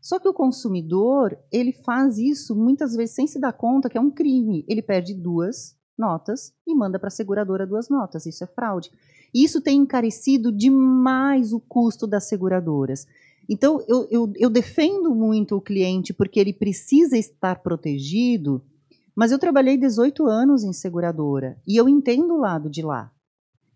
Só 0.00 0.18
que 0.18 0.28
o 0.28 0.34
consumidor, 0.34 1.36
ele 1.50 1.72
faz 1.72 2.18
isso 2.18 2.54
muitas 2.54 2.94
vezes 2.94 3.14
sem 3.14 3.26
se 3.26 3.40
dar 3.40 3.52
conta 3.52 3.90
que 3.90 3.98
é 3.98 4.00
um 4.00 4.10
crime. 4.10 4.64
Ele 4.68 4.82
perde 4.82 5.14
duas 5.14 5.76
notas 5.98 6.52
e 6.66 6.74
manda 6.74 6.98
para 6.98 7.08
a 7.08 7.10
seguradora 7.10 7.66
duas 7.66 7.88
notas. 7.88 8.24
Isso 8.24 8.44
é 8.44 8.46
fraude. 8.46 8.90
Isso 9.34 9.60
tem 9.60 9.78
encarecido 9.80 10.52
demais 10.52 11.52
o 11.52 11.60
custo 11.60 12.06
das 12.06 12.28
seguradoras. 12.28 13.06
Então, 13.48 13.82
eu, 13.88 14.06
eu, 14.10 14.32
eu 14.36 14.50
defendo 14.50 15.14
muito 15.14 15.56
o 15.56 15.60
cliente 15.60 16.12
porque 16.12 16.38
ele 16.38 16.52
precisa 16.52 17.16
estar 17.16 17.62
protegido, 17.62 18.62
mas 19.16 19.32
eu 19.32 19.38
trabalhei 19.38 19.76
18 19.76 20.26
anos 20.26 20.62
em 20.62 20.72
seguradora 20.72 21.58
e 21.66 21.76
eu 21.76 21.88
entendo 21.88 22.34
o 22.34 22.40
lado 22.40 22.68
de 22.68 22.82
lá. 22.82 23.10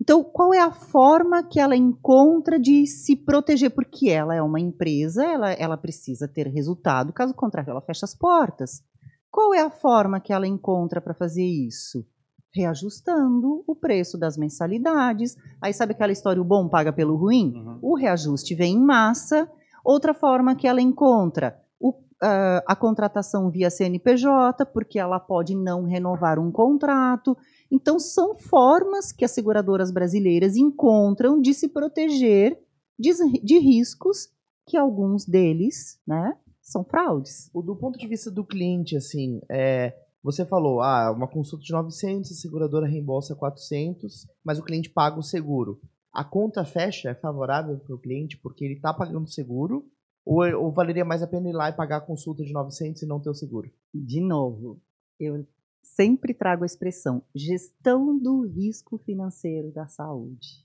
Então, 0.02 0.24
qual 0.24 0.52
é 0.52 0.58
a 0.58 0.72
forma 0.72 1.44
que 1.44 1.60
ela 1.60 1.76
encontra 1.76 2.58
de 2.58 2.86
se 2.88 3.14
proteger? 3.14 3.70
Porque 3.70 4.10
ela 4.10 4.34
é 4.34 4.42
uma 4.42 4.58
empresa, 4.58 5.24
ela, 5.24 5.52
ela 5.52 5.76
precisa 5.76 6.26
ter 6.26 6.48
resultado, 6.48 7.12
caso 7.12 7.32
contrário, 7.32 7.70
ela 7.70 7.80
fecha 7.80 8.04
as 8.04 8.12
portas. 8.12 8.82
Qual 9.30 9.54
é 9.54 9.60
a 9.60 9.70
forma 9.70 10.20
que 10.20 10.32
ela 10.32 10.46
encontra 10.46 11.00
para 11.00 11.14
fazer 11.14 11.44
isso? 11.44 12.04
Reajustando 12.52 13.62
o 13.64 13.76
preço 13.76 14.18
das 14.18 14.36
mensalidades. 14.36 15.36
Aí 15.60 15.72
sabe 15.72 15.92
aquela 15.92 16.12
história, 16.12 16.42
o 16.42 16.44
bom 16.44 16.68
paga 16.68 16.92
pelo 16.92 17.16
ruim? 17.16 17.54
Uhum. 17.54 17.78
O 17.80 17.96
reajuste 17.96 18.56
vem 18.56 18.74
em 18.74 18.84
massa. 18.84 19.48
Outra 19.84 20.14
forma 20.14 20.54
que 20.54 20.66
ela 20.66 20.80
encontra, 20.80 21.58
o, 21.80 21.94
ah, 22.22 22.62
a 22.66 22.76
contratação 22.76 23.50
via 23.50 23.70
CNPJ, 23.70 24.64
porque 24.66 24.98
ela 24.98 25.18
pode 25.18 25.54
não 25.54 25.84
renovar 25.84 26.38
um 26.38 26.52
contrato. 26.52 27.36
Então, 27.70 27.98
são 27.98 28.34
formas 28.34 29.12
que 29.12 29.24
as 29.24 29.30
seguradoras 29.32 29.90
brasileiras 29.90 30.56
encontram 30.56 31.40
de 31.40 31.52
se 31.54 31.68
proteger 31.68 32.58
de, 32.98 33.10
de 33.42 33.58
riscos 33.58 34.28
que 34.66 34.76
alguns 34.76 35.24
deles 35.24 35.98
né, 36.06 36.36
são 36.60 36.84
fraudes. 36.84 37.50
Do 37.52 37.76
ponto 37.76 37.98
de 37.98 38.06
vista 38.06 38.30
do 38.30 38.44
cliente, 38.44 38.96
assim, 38.96 39.40
é, 39.50 39.94
você 40.22 40.46
falou, 40.46 40.80
ah, 40.80 41.10
uma 41.10 41.26
consulta 41.26 41.64
de 41.64 41.72
900, 41.72 42.30
a 42.30 42.34
seguradora 42.34 42.86
reembolsa 42.86 43.34
400, 43.34 44.28
mas 44.44 44.58
o 44.58 44.62
cliente 44.62 44.88
paga 44.88 45.18
o 45.18 45.22
seguro. 45.22 45.80
A 46.12 46.22
conta 46.22 46.64
fecha 46.64 47.10
é 47.10 47.14
favorável 47.14 47.78
para 47.78 47.94
o 47.94 47.98
cliente 47.98 48.36
porque 48.36 48.64
ele 48.64 48.74
está 48.74 48.92
pagando 48.92 49.30
seguro? 49.30 49.90
Ou, 50.24 50.44
ou 50.62 50.70
valeria 50.70 51.04
mais 51.04 51.22
a 51.22 51.26
pena 51.26 51.48
ir 51.48 51.52
lá 51.52 51.70
e 51.70 51.72
pagar 51.72 51.96
a 51.96 52.00
consulta 52.00 52.44
de 52.44 52.52
900 52.52 53.02
e 53.02 53.06
não 53.06 53.20
ter 53.20 53.30
o 53.30 53.34
seguro? 53.34 53.72
De 53.92 54.20
novo, 54.20 54.80
eu 55.18 55.46
sempre 55.82 56.32
trago 56.32 56.62
a 56.62 56.66
expressão 56.66 57.22
gestão 57.34 58.18
do 58.18 58.46
risco 58.46 58.98
financeiro 58.98 59.72
da 59.72 59.86
saúde. 59.88 60.64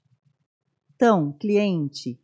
Então, 0.96 1.32
cliente, 1.34 2.20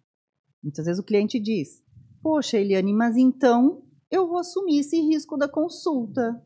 muitas 0.61 0.85
vezes 0.85 0.99
o 0.99 1.05
cliente 1.05 1.39
diz: 1.39 1.83
Poxa, 2.21 2.57
Eliane, 2.57 2.93
mas 2.93 3.15
então 3.17 3.83
eu 4.11 4.27
vou 4.27 4.37
assumir 4.37 4.79
esse 4.79 4.99
risco 5.01 5.37
da 5.37 5.47
consulta. 5.47 6.43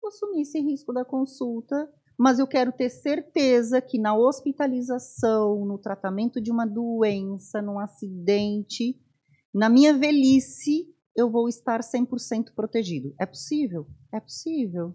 Vou 0.00 0.08
assumir 0.08 0.42
esse 0.42 0.60
risco 0.60 0.92
da 0.92 1.04
consulta, 1.04 1.92
mas 2.20 2.38
eu 2.38 2.46
quero 2.46 2.70
ter 2.70 2.90
certeza 2.90 3.80
que 3.80 3.98
na 3.98 4.14
hospitalização, 4.14 5.64
no 5.64 5.78
tratamento 5.78 6.38
de 6.38 6.52
uma 6.52 6.66
doença, 6.66 7.62
num 7.62 7.78
acidente, 7.78 9.00
na 9.54 9.70
minha 9.70 9.94
velhice, 9.94 10.86
eu 11.16 11.30
vou 11.30 11.48
estar 11.48 11.80
100% 11.80 12.52
protegido. 12.54 13.14
É 13.18 13.24
possível? 13.24 13.86
É 14.12 14.20
possível. 14.20 14.94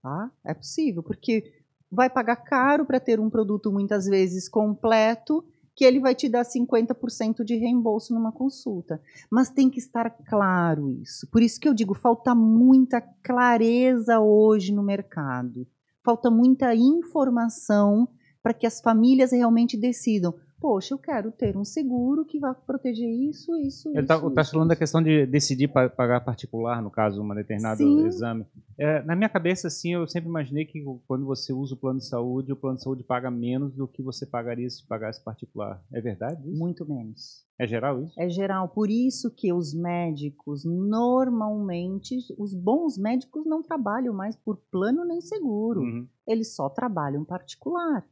Tá? 0.00 0.30
É 0.44 0.54
possível, 0.54 1.02
porque 1.02 1.42
vai 1.90 2.08
pagar 2.08 2.36
caro 2.36 2.86
para 2.86 3.00
ter 3.00 3.18
um 3.18 3.28
produto 3.28 3.72
muitas 3.72 4.06
vezes 4.06 4.48
completo, 4.48 5.44
que 5.74 5.84
ele 5.84 5.98
vai 5.98 6.14
te 6.14 6.28
dar 6.28 6.44
50% 6.44 7.42
de 7.42 7.56
reembolso 7.56 8.14
numa 8.14 8.30
consulta. 8.30 9.02
Mas 9.28 9.50
tem 9.50 9.68
que 9.68 9.80
estar 9.80 10.08
claro 10.10 10.92
isso. 10.92 11.28
Por 11.28 11.42
isso 11.42 11.58
que 11.58 11.68
eu 11.68 11.74
digo, 11.74 11.92
falta 11.92 12.36
muita 12.36 13.00
clareza 13.00 14.20
hoje 14.20 14.72
no 14.72 14.84
mercado. 14.84 15.66
Falta 16.06 16.30
muita 16.30 16.72
informação 16.72 18.08
para 18.40 18.54
que 18.54 18.64
as 18.64 18.80
famílias 18.80 19.32
realmente 19.32 19.76
decidam. 19.76 20.36
Poxa, 20.58 20.94
eu 20.94 20.98
quero 20.98 21.30
ter 21.30 21.54
um 21.56 21.64
seguro 21.64 22.24
que 22.24 22.38
vai 22.38 22.54
proteger 22.66 23.08
isso, 23.08 23.54
isso, 23.56 23.88
Ele 23.90 24.00
isso. 24.00 24.12
está 24.14 24.42
isso, 24.42 24.50
falando 24.52 24.68
da 24.68 24.76
questão 24.76 25.02
de 25.02 25.26
decidir 25.26 25.68
pa- 25.68 25.88
pagar 25.88 26.20
particular, 26.24 26.80
no 26.82 26.90
caso, 26.90 27.22
um 27.22 27.34
determinado 27.34 27.78
Sim. 27.78 28.06
exame. 28.06 28.46
É, 28.78 29.02
na 29.02 29.14
minha 29.14 29.28
cabeça, 29.28 29.68
assim, 29.68 29.92
eu 29.94 30.06
sempre 30.08 30.28
imaginei 30.30 30.64
que 30.64 30.82
quando 31.06 31.26
você 31.26 31.52
usa 31.52 31.74
o 31.74 31.76
plano 31.76 31.98
de 31.98 32.06
saúde, 32.06 32.52
o 32.52 32.56
plano 32.56 32.76
de 32.78 32.82
saúde 32.84 33.02
paga 33.04 33.30
menos 33.30 33.74
do 33.74 33.86
que 33.86 34.02
você 34.02 34.24
pagaria 34.24 34.68
se 34.70 34.86
pagasse 34.86 35.22
particular. 35.22 35.82
É 35.92 36.00
verdade 36.00 36.48
isso? 36.48 36.58
Muito 36.58 36.88
menos. 36.88 37.44
É 37.58 37.66
geral 37.66 38.02
isso? 38.02 38.14
É 38.20 38.28
geral, 38.28 38.68
por 38.68 38.90
isso 38.90 39.30
que 39.30 39.52
os 39.52 39.72
médicos, 39.74 40.64
normalmente, 40.64 42.16
os 42.38 42.54
bons 42.54 42.98
médicos 42.98 43.44
não 43.46 43.62
trabalham 43.62 44.12
mais 44.14 44.36
por 44.36 44.56
plano 44.70 45.04
nem 45.04 45.20
seguro, 45.20 45.80
Uhum. 45.80 46.06
eles 46.26 46.54
só 46.54 46.68
trabalham 46.68 47.24
particular. 47.24 48.04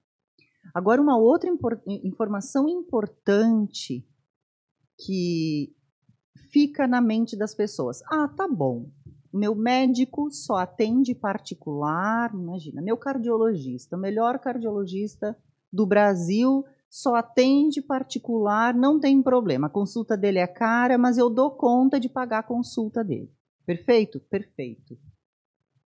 Agora, 0.72 1.00
uma 1.02 1.16
outra 1.16 1.50
impor- 1.50 1.80
informação 1.86 2.68
importante 2.68 4.06
que 5.04 5.74
fica 6.50 6.86
na 6.86 7.00
mente 7.00 7.36
das 7.36 7.54
pessoas: 7.54 8.02
ah, 8.10 8.28
tá 8.28 8.46
bom, 8.48 8.88
meu 9.32 9.54
médico 9.54 10.30
só 10.30 10.56
atende 10.56 11.14
particular, 11.14 12.32
imagina, 12.32 12.80
meu 12.80 12.96
cardiologista, 12.96 13.96
o 13.96 14.00
melhor 14.00 14.38
cardiologista 14.38 15.36
do 15.72 15.84
Brasil 15.84 16.64
só 16.88 17.16
atende 17.16 17.82
particular, 17.82 18.72
não 18.72 19.00
tem 19.00 19.20
problema. 19.20 19.66
A 19.66 19.70
consulta 19.70 20.16
dele 20.16 20.38
é 20.38 20.46
cara, 20.46 20.96
mas 20.96 21.18
eu 21.18 21.28
dou 21.28 21.50
conta 21.50 21.98
de 21.98 22.08
pagar 22.08 22.38
a 22.38 22.42
consulta 22.44 23.02
dele. 23.02 23.28
Perfeito? 23.66 24.20
Perfeito. 24.30 24.96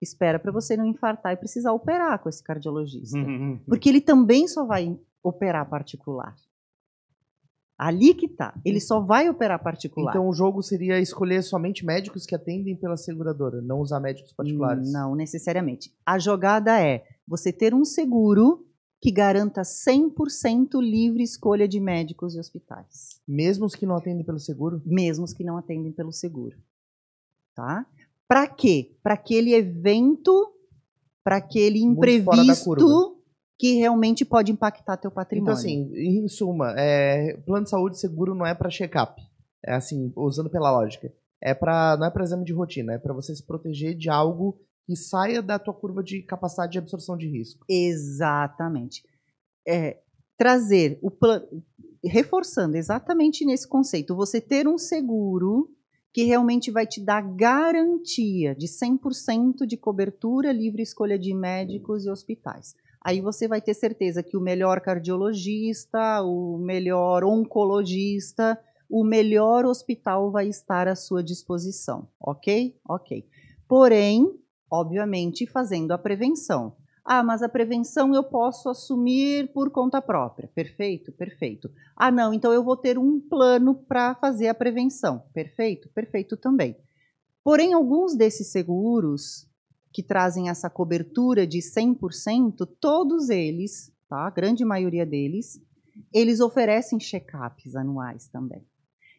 Espera 0.01 0.39
para 0.39 0.53
você 0.53 0.77
não 0.77 0.87
infartar 0.87 1.33
e 1.33 1.37
precisar 1.37 1.73
operar 1.73 2.19
com 2.21 2.29
esse 2.29 2.43
cardiologista. 2.43 3.19
Uhum. 3.19 3.61
Porque 3.67 3.89
ele 3.89 4.01
também 4.01 4.47
só 4.47 4.65
vai 4.65 4.99
operar 5.23 5.69
particular. 5.69 6.35
Ali 7.79 8.13
que 8.13 8.27
tá. 8.27 8.61
Ele 8.65 8.81
só 8.81 9.01
vai 9.01 9.29
operar 9.29 9.63
particular. 9.63 10.11
Então 10.11 10.29
o 10.29 10.33
jogo 10.33 10.63
seria 10.63 10.99
escolher 10.99 11.43
somente 11.43 11.87
médicos 11.87 12.27
que 12.27 12.35
atendem 12.35 12.75
pela 12.75 12.97
seguradora, 12.97 13.63
não 13.63 13.79
usar 13.79 14.01
médicos 14.01 14.33
particulares. 14.33 14.93
Não 14.93 15.15
necessariamente. 15.15 15.95
A 16.05 16.19
jogada 16.19 16.81
é 16.81 17.05
você 17.27 17.53
ter 17.53 17.73
um 17.75 17.85
seguro 17.85 18.67
que 19.01 19.13
garanta 19.13 19.63
100% 19.63 20.81
livre 20.81 21.23
escolha 21.23 21.69
de 21.69 21.79
médicos 21.79 22.35
e 22.35 22.41
hospitais. 22.41 23.21
Mesmo 23.29 23.65
os 23.65 23.77
que 23.77 23.87
não 23.87 23.97
atendem 23.97 24.25
pelo 24.25 24.41
seguro? 24.41 24.83
mesmo 24.85 25.25
os 25.25 25.33
que 25.33 25.45
não 25.45 25.57
atendem 25.57 25.93
pelo 25.93 26.13
seguro. 26.13 26.57
Tá? 27.55 27.87
Para 28.29 28.47
quê? 28.47 28.95
Para 29.03 29.15
aquele 29.15 29.55
evento, 29.55 30.53
para 31.25 31.39
aquele 31.39 31.81
imprevisto 31.81 33.17
que 33.59 33.75
realmente 33.75 34.25
pode 34.25 34.53
impactar 34.53 34.99
teu 34.99 35.11
patrimônio. 35.11 35.53
Então, 35.53 35.59
assim, 35.59 35.91
em 35.97 36.29
suma, 36.29 36.75
é, 36.79 37.37
plano 37.39 37.65
de 37.65 37.71
saúde 37.71 37.99
seguro 37.99 38.35
não 38.35 38.47
é 38.47 38.55
para 38.55 38.71
check-up. 38.71 39.21
É 39.65 39.75
assim, 39.75 40.13
usando 40.15 40.49
pela 40.49 40.71
lógica. 40.71 41.13
É 41.43 41.55
pra, 41.55 41.97
não 41.97 42.07
é 42.07 42.11
para 42.11 42.23
exame 42.23 42.45
de 42.45 42.53
rotina, 42.53 42.93
é 42.93 42.99
para 42.99 43.15
você 43.15 43.35
se 43.35 43.45
proteger 43.45 43.97
de 43.97 44.09
algo 44.09 44.61
que 44.87 44.95
saia 44.95 45.43
da 45.43 45.59
tua 45.59 45.75
curva 45.75 46.03
de 46.03 46.23
capacidade 46.23 46.73
de 46.73 46.79
absorção 46.79 47.17
de 47.17 47.29
risco. 47.29 47.65
Exatamente. 47.69 49.03
É, 49.67 49.99
trazer 50.37 50.99
o 51.03 51.11
plano, 51.11 51.47
reforçando 52.05 52.77
exatamente 52.77 53.45
nesse 53.45 53.69
conceito, 53.69 54.17
você 54.17 54.41
ter 54.41 54.69
um 54.69 54.79
seguro 54.79 55.71
que 56.13 56.25
realmente 56.25 56.71
vai 56.71 56.87
te 56.87 57.01
dar 57.01 57.23
garantia 57.23 58.55
de 58.55 58.67
100% 58.67 59.67
de 59.67 59.77
cobertura, 59.77 60.53
livre 60.53 60.83
escolha 60.83 61.19
de 61.19 61.35
médicos 61.35 62.07
e 62.07 62.11
hospitais. 62.11 62.75
Aí 63.01 63.21
você 63.21 63.47
vai 63.47 63.61
ter 63.61 63.75
certeza 63.75 64.23
que 64.23 64.37
o 64.37 64.41
melhor 64.41 64.81
cardiologista, 64.81 66.23
o 66.23 66.59
melhor 66.59 67.25
oncologista, 67.25 68.59
o 68.91 69.05
melhor 69.05 69.65
hospital 69.67 70.31
vai 70.31 70.49
estar 70.49 70.89
à 70.89 70.97
sua 70.97 71.23
disposição, 71.23 72.09
ok? 72.19 72.75
Ok. 72.89 73.25
Porém, 73.69 74.33
obviamente, 74.71 75.47
fazendo 75.47 75.93
a 75.93 75.99
prevenção. 75.99 76.75
Ah, 77.11 77.23
mas 77.23 77.43
a 77.43 77.49
prevenção 77.49 78.15
eu 78.15 78.23
posso 78.23 78.69
assumir 78.69 79.51
por 79.55 79.71
conta 79.71 80.03
própria. 80.03 80.47
Perfeito, 80.55 81.11
perfeito. 81.11 81.71
Ah, 81.97 82.11
não, 82.11 82.35
então 82.35 82.53
eu 82.53 82.63
vou 82.63 82.77
ter 82.77 82.99
um 82.99 83.19
plano 83.19 83.75
para 83.75 84.15
fazer 84.17 84.49
a 84.49 84.55
prevenção. 84.55 85.23
Perfeito, 85.33 85.89
perfeito 85.89 86.37
também. 86.37 86.77
Porém, 87.43 87.73
alguns 87.73 88.15
desses 88.15 88.49
seguros 88.49 89.49
que 89.91 90.03
trazem 90.03 90.51
essa 90.51 90.69
cobertura 90.69 91.47
de 91.47 91.63
100%, 91.63 92.69
todos 92.79 93.31
eles, 93.31 93.91
tá? 94.07 94.27
A 94.27 94.31
grande 94.31 94.63
maioria 94.63 95.07
deles, 95.07 95.59
eles 96.13 96.41
oferecem 96.41 96.99
check-ups 96.99 97.75
anuais 97.75 98.29
também 98.29 98.67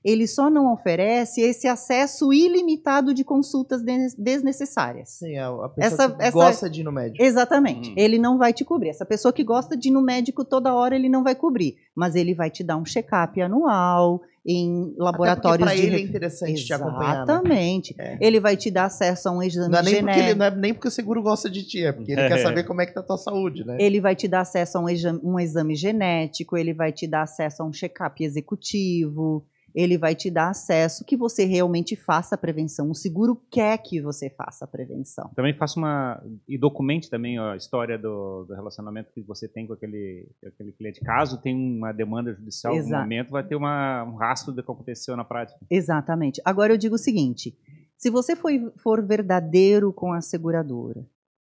ele 0.04 0.28
só 0.28 0.50
não 0.50 0.72
oferece 0.72 1.42
esse 1.42 1.68
acesso 1.68 2.32
ilimitado 2.34 3.14
de 3.14 3.24
consultas 3.24 3.82
desnecessárias. 4.18 5.10
Sim, 5.10 5.36
é 5.36 5.44
a 5.44 5.70
pessoa 5.70 5.76
essa, 5.78 6.10
que 6.10 6.24
essa, 6.24 6.32
gosta 6.32 6.70
de 6.70 6.82
ir 6.82 6.84
no 6.84 6.92
médico. 6.92 7.24
Exatamente. 7.24 7.90
Hum. 7.92 7.96
Ele 7.98 8.18
não 8.18 8.38
vai 8.38 8.54
te 8.54 8.64
cobrir. 8.64 8.90
Essa 8.90 9.06
pessoa 9.06 9.34
que 9.34 9.44
gosta 9.44 9.76
de 9.76 9.90
ir 9.90 9.92
no 9.92 10.02
médico 10.02 10.46
toda 10.46 10.74
hora, 10.74 10.96
ele 10.96 11.10
não 11.10 11.24
vai 11.24 11.36
cobrir. 11.36 11.76
Mas 11.96 12.16
ele 12.16 12.34
vai 12.34 12.50
te 12.50 12.64
dar 12.64 12.78
um 12.78 12.86
check-up 12.86 13.42
anual 13.42 14.22
em 14.46 14.96
laboratórios 14.98 15.68
Até 15.68 15.78
de... 15.78 15.86
ele 15.86 15.96
é 15.98 16.00
interessante 16.00 16.66
te 16.66 16.74
acompanhar. 16.74 17.18
Né? 17.18 17.24
Exatamente. 17.24 17.96
Né? 17.98 18.18
É. 18.20 18.26
Ele 18.26 18.40
vai 18.40 18.56
te 18.56 18.72
dar 18.72 18.86
acesso 18.86 19.30
a 19.30 19.32
um 19.32 19.44
exame 19.44 19.70
não 19.70 19.80
é 19.80 19.84
nem 19.84 19.96
genético. 19.96 20.14
Porque 20.14 20.30
ele, 20.32 20.40
não 20.40 20.46
é 20.46 20.56
nem 20.56 20.74
porque 20.74 20.88
o 20.88 20.92
seguro 20.92 21.22
gosta 21.22 21.50
de 21.50 21.64
ti, 21.64 21.84
é 21.84 21.92
porque 21.92 22.14
ele 22.14 22.22
é. 22.22 22.28
quer 22.30 22.38
saber 22.40 22.64
como 22.64 22.82
é 22.82 22.86
que 22.86 22.94
tá 22.94 23.02
a 23.02 23.04
tua 23.04 23.18
saúde, 23.18 23.66
né? 23.66 23.78
Ele 23.80 24.00
vai 24.00 24.16
te 24.16 24.28
dar 24.28 24.42
acesso 24.42 24.78
a 24.78 24.82
um 24.82 24.90
exame, 24.90 25.20
um 25.24 25.40
exame 25.40 25.76
genético, 25.76 26.58
ele 26.58 26.74
vai 26.74 26.92
te 26.92 27.06
dar 27.06 27.24
acesso 27.24 27.62
a 27.62 27.66
um 27.66 27.74
check-up 27.74 28.24
executivo, 28.24 29.46
ele 29.74 29.98
vai 29.98 30.16
te 30.16 30.30
dar 30.30 30.50
acesso 30.50 31.06
que 31.06 31.16
você 31.16 31.46
realmente 31.46 31.96
faça 31.96 32.36
a 32.36 32.38
prevenção. 32.38 32.90
O 32.90 32.96
seguro 32.96 33.42
quer 33.50 33.78
que 33.78 34.02
você 34.02 34.30
faça 34.30 34.66
a 34.66 34.68
prevenção. 34.68 35.30
Também 35.36 35.54
faça 35.54 35.80
uma. 35.80 36.24
e 36.48 36.58
documente 36.58 37.10
também 37.10 37.38
a 37.40 37.56
história 37.56 37.98
do, 37.98 38.46
do 38.46 38.54
relacionamento 38.54 39.12
que 39.12 39.22
você 39.22 39.48
tem 39.48 39.68
com 39.68 39.74
aquele, 39.74 40.28
aquele 40.46 40.72
cliente. 40.72 41.02
Caso 41.02 41.42
tenha 41.42 41.58
uma 41.58 41.92
demanda 41.92 42.34
judicial 42.34 42.74
em 42.74 42.80
algum 42.80 42.92
momento, 42.92 43.32
vai 43.32 43.44
ter 43.44 43.56
uma, 43.56 44.04
um 44.04 44.16
rastro 44.16 44.52
do 44.52 44.64
que 44.64 44.72
aconteceu 44.72 45.16
na 45.16 45.24
prática. 45.24 45.60
Exatamente. 45.70 46.42
Agora 46.44 46.74
eu 46.74 46.78
digo 46.78 46.96
o 46.96 47.00
seguinte: 47.00 47.58
se 47.98 48.10
você 48.10 48.36
for, 48.36 48.52
for 48.78 49.06
verdadeiro 49.06 49.92
com 49.94 50.14
a 50.14 50.22
seguradora 50.22 51.06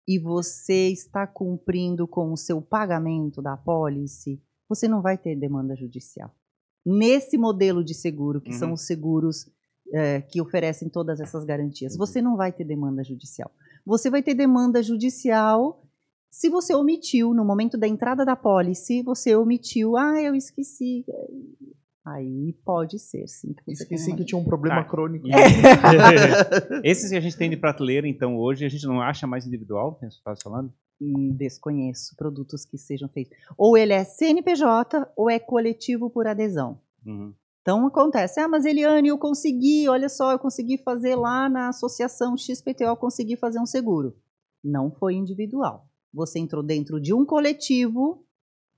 e 0.08 0.18
você 0.18 0.90
está 0.90 1.28
cumprindo 1.28 2.08
com 2.08 2.32
o 2.32 2.38
seu 2.38 2.62
pagamento 2.62 3.42
da 3.42 3.56
pólice, 3.56 4.42
você 4.68 4.88
não 4.88 5.02
vai 5.02 5.18
ter 5.18 5.36
demanda 5.36 5.76
judicial 5.76 6.34
nesse 6.86 7.38
modelo 7.38 7.84
de 7.84 7.94
seguro, 7.94 8.42
que 8.42 8.52
uhum. 8.52 8.58
são 8.58 8.74
os 8.74 8.86
seguros 8.86 9.50
é, 9.94 10.22
que 10.22 10.42
oferecem 10.42 10.90
todas 10.90 11.20
essas 11.20 11.44
garantias. 11.44 11.98
Você 11.98 12.22
não 12.22 12.36
vai 12.36 12.52
ter 12.52 12.64
demanda 12.64 13.04
judicial. 13.04 13.52
Você 13.86 14.10
vai 14.10 14.22
ter 14.22 14.34
demanda 14.34 14.84
judicial 14.84 15.84
se 16.32 16.48
você 16.48 16.76
omitiu, 16.76 17.34
no 17.34 17.44
momento 17.44 17.78
da 17.78 17.88
entrada 17.88 18.24
da 18.24 18.36
pólice, 18.36 19.02
você 19.02 19.36
omitiu, 19.36 19.98
ah, 19.98 20.22
eu 20.22 20.36
esqueci. 20.36 21.04
Aí 22.06 22.54
pode 22.66 22.98
ser, 22.98 23.28
sim. 23.28 23.54
Que 23.54 23.72
esqueci 23.72 24.16
que 24.16 24.26
tinha 24.26 24.40
um 24.40 24.44
problema 24.44 24.84
tá. 24.84 24.90
crônico. 24.90 25.28
Esses 26.84 27.10
que 27.10 27.18
a 27.18 27.20
gente 27.20 27.38
tem 27.38 27.50
de 27.50 27.58
prateleira, 27.58 28.08
então, 28.08 28.38
hoje, 28.38 28.66
a 28.66 28.70
gente 28.70 28.86
não 28.86 29.02
acha 29.02 29.28
mais 29.28 29.46
individual, 29.46 29.96
que 29.96 30.06
você 30.06 30.18
estava 30.18 30.38
falando? 30.42 30.74
Hum, 31.02 31.36
desconheço 31.38 32.16
produtos 32.16 32.66
que 32.66 32.78
sejam 32.78 33.08
feitos. 33.10 33.38
Ou 33.58 33.78
ele 33.78 33.94
é 33.94 34.04
CNPJ 34.04 35.12
ou 35.16 35.30
é 35.30 35.40
coletivo 35.40 36.10
por 36.10 36.28
adesão. 36.28 36.82
Uhum. 37.06 37.34
Então 37.62 37.86
acontece, 37.86 38.40
ah, 38.40 38.48
mas 38.48 38.66
Eliane, 38.66 39.10
eu 39.10 39.18
consegui, 39.18 39.88
olha 39.88 40.10
só, 40.10 40.32
eu 40.32 40.40
consegui 40.40 40.78
fazer 40.78 41.16
lá 41.16 41.48
na 41.48 41.70
associação 41.70 42.36
XPTO, 42.36 42.86
eu 42.86 42.98
consegui 42.98 43.36
fazer 43.36 43.60
um 43.60 43.66
seguro. 43.66 44.16
Não 44.64 44.90
foi 44.92 45.14
individual. 45.14 45.88
Você 46.14 46.40
entrou 46.40 46.64
dentro 46.64 47.00
de 47.00 47.14
um 47.14 47.26
coletivo 47.26 48.26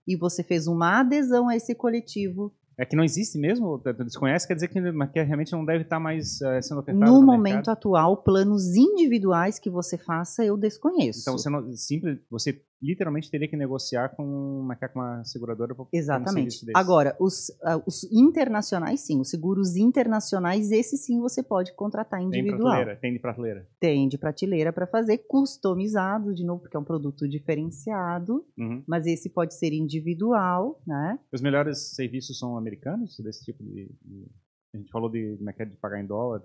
e 0.08 0.16
você 0.16 0.44
fez 0.44 0.68
uma 0.68 1.00
adesão 1.00 1.48
a 1.48 1.56
esse 1.56 1.74
coletivo 1.74 2.54
é 2.82 2.86
que 2.86 2.96
não 2.96 3.04
existe 3.04 3.38
mesmo? 3.38 3.80
Desconhece, 4.04 4.48
quer 4.48 4.56
dizer 4.56 4.68
que, 4.68 4.82
que 5.14 5.22
realmente 5.22 5.52
não 5.52 5.64
deve 5.64 5.84
estar 5.84 6.00
mais 6.00 6.42
uh, 6.42 6.62
sendo 6.64 6.80
ofertado 6.80 7.12
No, 7.12 7.20
no 7.20 7.26
momento 7.26 7.68
mercado? 7.68 7.70
atual, 7.70 8.18
planos 8.18 8.76
individuais 8.76 9.60
que 9.60 9.70
você 9.70 10.00
faça, 10.00 10.44
eu 10.44 10.58
desconheço. 10.58 11.20
Então 11.22 11.38
você 11.38 11.50
não, 11.50 11.72
simples, 11.76 12.20
você 12.30 12.60
literalmente 12.82 13.30
teria 13.30 13.48
que 13.48 13.56
negociar 13.56 14.10
com 14.10 14.24
uma, 14.24 14.76
com 14.76 15.00
uma 15.00 15.24
seguradora 15.24 15.76
para 15.76 15.86
Exatamente. 15.94 16.66
Um 16.66 16.72
Agora, 16.76 17.16
os, 17.20 17.50
uh, 17.50 17.82
os 17.86 18.04
internacionais, 18.12 19.02
sim, 19.02 19.20
os 19.20 19.30
seguros 19.30 19.76
internacionais, 19.76 20.72
esse 20.72 20.98
sim 20.98 21.20
você 21.20 21.44
pode 21.44 21.74
contratar 21.74 22.22
individual. 22.22 22.58
Tem 22.58 22.60
prateleira, 22.60 23.00
tem 23.00 23.14
de 23.14 23.20
prateleira. 23.20 23.70
Tem 23.80 24.08
de 24.08 24.18
prateleira 24.18 24.74
para 24.74 24.88
fazer, 24.88 25.20
customizado, 25.28 26.34
de 26.34 26.44
novo, 26.44 26.62
porque 26.62 26.76
é 26.76 26.80
um 26.80 26.84
produto 26.84 27.28
diferenciado, 27.28 28.46
uhum. 28.58 28.84
mas 28.88 29.06
esse 29.06 29.30
pode 29.30 29.54
ser 29.54 29.74
individual, 29.74 30.82
né? 30.86 31.20
Os 31.32 31.42
melhores 31.42 31.94
serviços 31.96 32.40
são 32.40 32.58
americanos, 32.58 33.18
desse 33.20 33.46
tipo 33.46 33.64
de... 33.64 33.90
de... 34.04 34.28
A 34.74 34.78
gente 34.78 34.90
falou 34.90 35.10
de, 35.10 35.38
é 35.46 35.62
é, 35.64 35.66
de 35.66 35.76
pagar 35.76 36.02
em 36.02 36.08
dólar, 36.08 36.42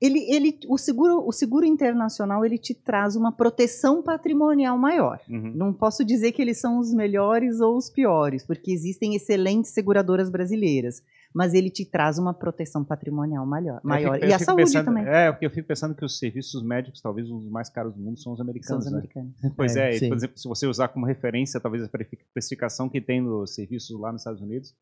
ele, 0.00 0.20
ele, 0.32 0.58
o, 0.66 0.78
seguro, 0.78 1.26
o 1.26 1.30
seguro 1.30 1.66
internacional 1.66 2.44
ele 2.44 2.56
te 2.56 2.72
traz 2.72 3.16
uma 3.16 3.30
proteção 3.30 4.02
patrimonial 4.02 4.78
maior. 4.78 5.20
Uhum. 5.28 5.52
Não 5.54 5.72
posso 5.74 6.02
dizer 6.04 6.32
que 6.32 6.40
eles 6.40 6.58
são 6.58 6.78
os 6.78 6.94
melhores 6.94 7.60
ou 7.60 7.76
os 7.76 7.90
piores, 7.90 8.44
porque 8.44 8.72
existem 8.72 9.14
excelentes 9.14 9.72
seguradoras 9.72 10.30
brasileiras, 10.30 11.02
mas 11.34 11.52
ele 11.52 11.68
te 11.68 11.84
traz 11.84 12.18
uma 12.18 12.32
proteção 12.32 12.82
patrimonial 12.82 13.44
maior. 13.44 13.80
maior. 13.84 14.14
Fico, 14.14 14.26
e 14.26 14.32
a 14.32 14.38
saúde 14.38 14.64
pensando, 14.64 14.84
também. 14.86 15.04
É, 15.06 15.30
porque 15.30 15.44
eu 15.44 15.50
fico 15.50 15.68
pensando 15.68 15.94
que 15.94 16.04
os 16.04 16.18
serviços 16.18 16.62
médicos, 16.62 17.02
talvez 17.02 17.30
os 17.30 17.50
mais 17.50 17.68
caros 17.68 17.94
do 17.94 18.00
mundo, 18.00 18.18
são 18.18 18.32
os 18.32 18.40
americanos. 18.40 18.84
São 18.84 18.92
os 18.92 18.98
americanos. 18.98 19.34
Né? 19.42 19.52
Pois 19.54 19.76
é, 19.76 19.96
é 19.96 20.08
por 20.08 20.16
exemplo, 20.16 20.38
se 20.38 20.48
você 20.48 20.66
usar 20.66 20.88
como 20.88 21.04
referência, 21.04 21.60
talvez 21.60 21.84
a 21.84 21.90
precificação 22.32 22.88
que 22.88 23.02
tem 23.02 23.20
nos 23.20 23.54
serviços 23.54 24.00
lá 24.00 24.10
nos 24.10 24.22
Estados 24.22 24.40
Unidos, 24.40 24.74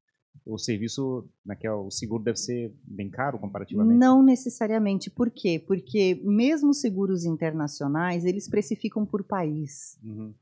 o 0.45 0.59
serviço, 0.59 1.29
né, 1.45 1.55
que 1.55 1.67
é 1.67 1.73
o 1.73 1.91
seguro 1.91 2.23
deve 2.23 2.39
ser 2.39 2.75
bem 2.85 3.09
caro 3.09 3.39
comparativamente? 3.39 3.99
Não 3.99 4.23
necessariamente. 4.23 5.11
Por 5.11 5.31
quê? 5.31 5.63
Porque 5.65 6.21
mesmo 6.25 6.73
seguros 6.73 7.25
internacionais, 7.25 8.25
eles 8.25 8.49
precificam 8.49 9.05
por 9.05 9.25
país. 9.25 9.99
Uhum. 10.03 10.33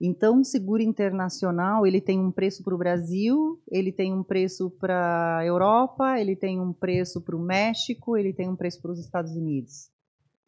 Então, 0.00 0.40
o 0.40 0.44
seguro 0.44 0.80
internacional, 0.80 1.84
ele 1.84 2.00
tem 2.00 2.20
um 2.20 2.30
preço 2.30 2.62
para 2.62 2.74
o 2.74 2.78
Brasil, 2.78 3.60
ele 3.68 3.90
tem 3.90 4.14
um 4.14 4.22
preço 4.22 4.70
para 4.70 5.38
a 5.38 5.44
Europa, 5.44 6.20
ele 6.20 6.36
tem 6.36 6.60
um 6.60 6.72
preço 6.72 7.20
para 7.20 7.34
o 7.34 7.40
México, 7.40 8.16
ele 8.16 8.32
tem 8.32 8.48
um 8.48 8.54
preço 8.54 8.80
para 8.80 8.92
os 8.92 9.00
Estados 9.00 9.32
Unidos. 9.32 9.90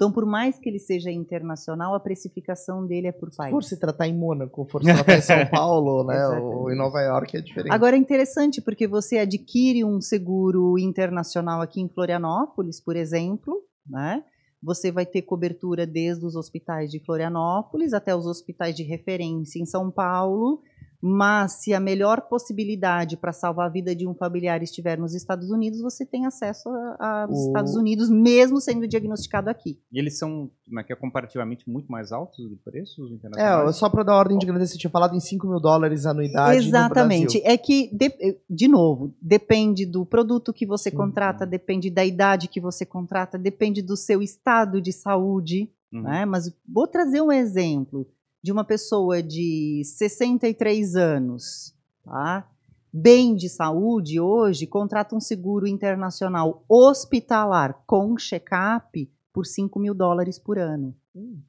Então, 0.00 0.10
por 0.10 0.24
mais 0.24 0.58
que 0.58 0.66
ele 0.66 0.78
seja 0.78 1.10
internacional, 1.10 1.94
a 1.94 2.00
precificação 2.00 2.86
dele 2.86 3.08
é 3.08 3.12
por 3.12 3.28
país. 3.36 3.50
Por 3.50 3.62
se 3.62 3.78
tratar 3.78 4.08
em 4.08 4.16
Mônaco, 4.16 4.64
por 4.64 4.82
se 4.82 4.90
tratar 4.90 5.18
em 5.18 5.20
São 5.20 5.44
Paulo, 5.52 6.04
né, 6.04 6.26
ou 6.26 6.72
em 6.72 6.74
Nova 6.74 7.02
York, 7.02 7.36
é 7.36 7.42
diferente. 7.42 7.70
Agora, 7.70 7.94
é 7.94 7.98
interessante 7.98 8.62
porque 8.62 8.88
você 8.88 9.18
adquire 9.18 9.84
um 9.84 10.00
seguro 10.00 10.78
internacional 10.78 11.60
aqui 11.60 11.82
em 11.82 11.88
Florianópolis, 11.90 12.80
por 12.80 12.96
exemplo, 12.96 13.54
né? 13.86 14.24
Você 14.62 14.90
vai 14.90 15.04
ter 15.04 15.20
cobertura 15.20 15.86
desde 15.86 16.24
os 16.24 16.34
hospitais 16.34 16.90
de 16.90 16.98
Florianópolis 17.04 17.92
até 17.92 18.16
os 18.16 18.24
hospitais 18.24 18.74
de 18.74 18.82
referência 18.82 19.60
em 19.60 19.66
São 19.66 19.90
Paulo 19.90 20.62
mas 21.02 21.52
se 21.62 21.72
a 21.72 21.80
melhor 21.80 22.22
possibilidade 22.22 23.16
para 23.16 23.32
salvar 23.32 23.66
a 23.66 23.70
vida 23.70 23.96
de 23.96 24.06
um 24.06 24.14
familiar 24.14 24.62
estiver 24.62 24.98
nos 24.98 25.14
Estados 25.14 25.50
Unidos, 25.50 25.80
você 25.80 26.04
tem 26.04 26.26
acesso 26.26 26.68
aos 26.98 27.38
o... 27.38 27.46
Estados 27.46 27.74
Unidos, 27.74 28.10
mesmo 28.10 28.60
sendo 28.60 28.86
diagnosticado 28.86 29.48
aqui. 29.48 29.78
E 29.90 29.98
eles 29.98 30.18
são 30.18 30.50
é, 30.78 30.94
comparativamente 30.94 31.68
muito 31.68 31.90
mais 31.90 32.12
altos 32.12 32.48
de 32.48 32.56
preços 32.56 33.10
internacionais? 33.10 33.70
É, 33.70 33.72
só 33.72 33.88
para 33.88 34.02
dar 34.02 34.14
ordem 34.14 34.36
de 34.36 34.44
grandeza, 34.44 34.72
você 34.72 34.78
tinha 34.78 34.90
falado 34.90 35.16
em 35.16 35.20
5 35.20 35.46
mil 35.46 35.60
dólares 35.60 36.04
a 36.04 36.10
anuidade 36.10 36.58
Exatamente. 36.58 37.40
É 37.44 37.56
que, 37.56 37.88
de, 37.94 38.38
de, 38.48 38.68
novo, 38.68 39.14
depende 39.22 39.86
do 39.86 40.04
produto 40.04 40.52
que 40.52 40.66
você 40.66 40.90
contrata, 40.90 41.44
uhum. 41.44 41.50
depende 41.50 41.90
da 41.90 42.04
idade 42.04 42.48
que 42.48 42.60
você 42.60 42.84
contrata, 42.84 43.38
depende 43.38 43.80
do 43.80 43.96
seu 43.96 44.20
estado 44.20 44.80
de 44.82 44.92
saúde. 44.92 45.70
Uhum. 45.92 46.02
Né? 46.02 46.24
Mas 46.24 46.54
vou 46.68 46.86
trazer 46.86 47.20
um 47.20 47.32
exemplo 47.32 48.06
de 48.42 48.52
uma 48.52 48.64
pessoa 48.64 49.22
de 49.22 49.82
63 49.84 50.96
anos, 50.96 51.74
tá? 52.04 52.48
bem 52.92 53.34
de 53.34 53.48
saúde 53.48 54.20
hoje, 54.20 54.66
contrata 54.66 55.14
um 55.14 55.20
seguro 55.20 55.66
internacional 55.66 56.64
hospitalar 56.68 57.82
com 57.86 58.16
check-up 58.16 59.10
por 59.32 59.46
5 59.46 59.78
mil 59.78 59.94
dólares 59.94 60.38
por 60.38 60.58
ano. 60.58 60.94
Hum, 61.14 61.40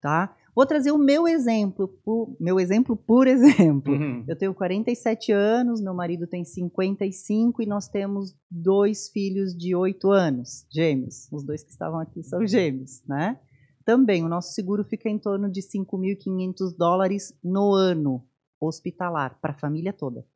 tá? 0.00 0.34
Vou 0.54 0.64
trazer 0.64 0.90
o 0.90 0.98
meu 0.98 1.28
exemplo, 1.28 1.86
por, 2.02 2.34
meu 2.40 2.58
exemplo 2.58 2.96
por 2.96 3.26
exemplo. 3.28 3.92
Uhum. 3.92 4.24
Eu 4.26 4.36
tenho 4.36 4.54
47 4.54 5.30
anos, 5.30 5.82
meu 5.82 5.92
marido 5.92 6.26
tem 6.26 6.44
55 6.44 7.62
e 7.62 7.66
nós 7.66 7.88
temos 7.88 8.34
dois 8.50 9.10
filhos 9.10 9.54
de 9.54 9.74
8 9.74 10.10
anos, 10.10 10.66
gêmeos. 10.70 11.28
Os 11.30 11.44
dois 11.44 11.62
que 11.62 11.70
estavam 11.70 12.00
aqui 12.00 12.22
são 12.22 12.46
gêmeos, 12.46 13.02
né? 13.06 13.38
Também, 13.86 14.24
o 14.24 14.28
nosso 14.28 14.52
seguro 14.52 14.82
fica 14.84 15.08
em 15.08 15.16
torno 15.18 15.48
de 15.50 15.62
5.500 15.62 16.76
dólares 16.76 17.32
no 17.42 17.72
ano 17.72 18.22
hospitalar, 18.60 19.38
para 19.40 19.52
a 19.52 19.58
família 19.58 19.92
toda. 19.92 20.26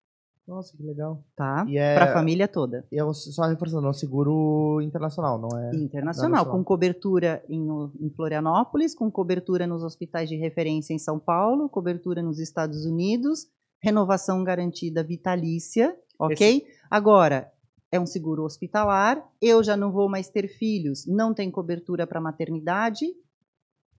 Nossa, 0.46 0.76
que 0.76 0.82
legal. 0.82 1.22
tá? 1.36 1.64
É, 1.68 1.94
Para 1.94 2.10
a 2.10 2.12
família 2.12 2.48
toda. 2.48 2.84
e 2.90 2.98
é 2.98 3.04
um- 3.04 3.12
só 3.12 3.42
reforçando, 3.46 3.86
é 3.86 3.90
um 3.90 3.92
seguro 3.92 4.80
internacional, 4.82 5.38
não 5.38 5.56
é? 5.58 5.70
Internacional, 5.76 6.30
nacional. 6.30 6.46
com 6.58 6.64
cobertura 6.64 7.44
em, 7.48 7.66
em 8.00 8.10
Florianópolis, 8.10 8.94
com 8.94 9.10
cobertura 9.10 9.66
nos 9.66 9.82
hospitais 9.82 10.28
de 10.28 10.36
referência 10.36 10.92
em 10.94 10.98
São 10.98 11.18
Paulo, 11.20 11.68
cobertura 11.68 12.22
nos 12.22 12.38
Estados 12.40 12.84
Unidos, 12.86 13.46
renovação 13.82 14.42
garantida 14.44 15.02
vitalícia, 15.04 15.96
ok? 16.18 16.64
Agora, 16.90 17.52
é 17.92 17.98
um 18.00 18.06
seguro 18.06 18.44
hospitalar, 18.44 19.24
eu 19.40 19.62
já 19.62 19.76
não 19.76 19.90
vou 19.92 20.08
mais 20.08 20.28
ter 20.28 20.46
filhos, 20.48 21.04
não 21.06 21.32
tem 21.34 21.50
cobertura 21.50 22.06
para 22.06 22.20
maternidade. 22.20 23.06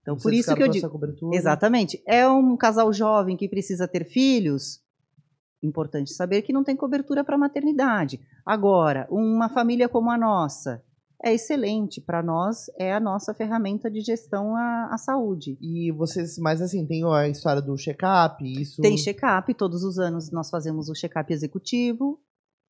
Então, 0.01 0.15
por 0.15 0.23
Vocês 0.23 0.39
isso 0.41 0.49
ficaram 0.51 0.71
que 0.71 0.77
eu 0.77 0.81
digo. 0.81 0.89
cobertura? 0.89 1.35
Exatamente. 1.35 2.01
É 2.07 2.27
um 2.27 2.57
casal 2.57 2.91
jovem 2.91 3.37
que 3.37 3.47
precisa 3.47 3.87
ter 3.87 4.05
filhos. 4.05 4.81
Importante 5.63 6.11
saber 6.11 6.41
que 6.41 6.51
não 6.51 6.63
tem 6.63 6.75
cobertura 6.75 7.23
para 7.23 7.37
maternidade. 7.37 8.19
Agora, 8.45 9.07
uma 9.11 9.47
família 9.47 9.87
como 9.87 10.09
a 10.09 10.17
nossa 10.17 10.83
é 11.23 11.33
excelente. 11.33 12.01
Para 12.01 12.23
nós, 12.23 12.65
é 12.79 12.91
a 12.91 12.99
nossa 12.99 13.33
ferramenta 13.33 13.89
de 13.89 14.01
gestão 14.01 14.55
à, 14.55 14.89
à 14.91 14.97
saúde. 14.97 15.57
E 15.61 15.91
vocês, 15.91 16.37
mas 16.39 16.61
assim, 16.61 16.85
tem 16.85 17.03
a 17.05 17.29
história 17.29 17.61
do 17.61 17.77
check-up, 17.77 18.43
isso... 18.43 18.81
Tem 18.81 18.97
check-up, 18.97 19.53
todos 19.53 19.83
os 19.83 19.99
anos 19.99 20.31
nós 20.31 20.49
fazemos 20.49 20.89
o 20.89 20.95
check-up 20.95 21.31
executivo. 21.31 22.19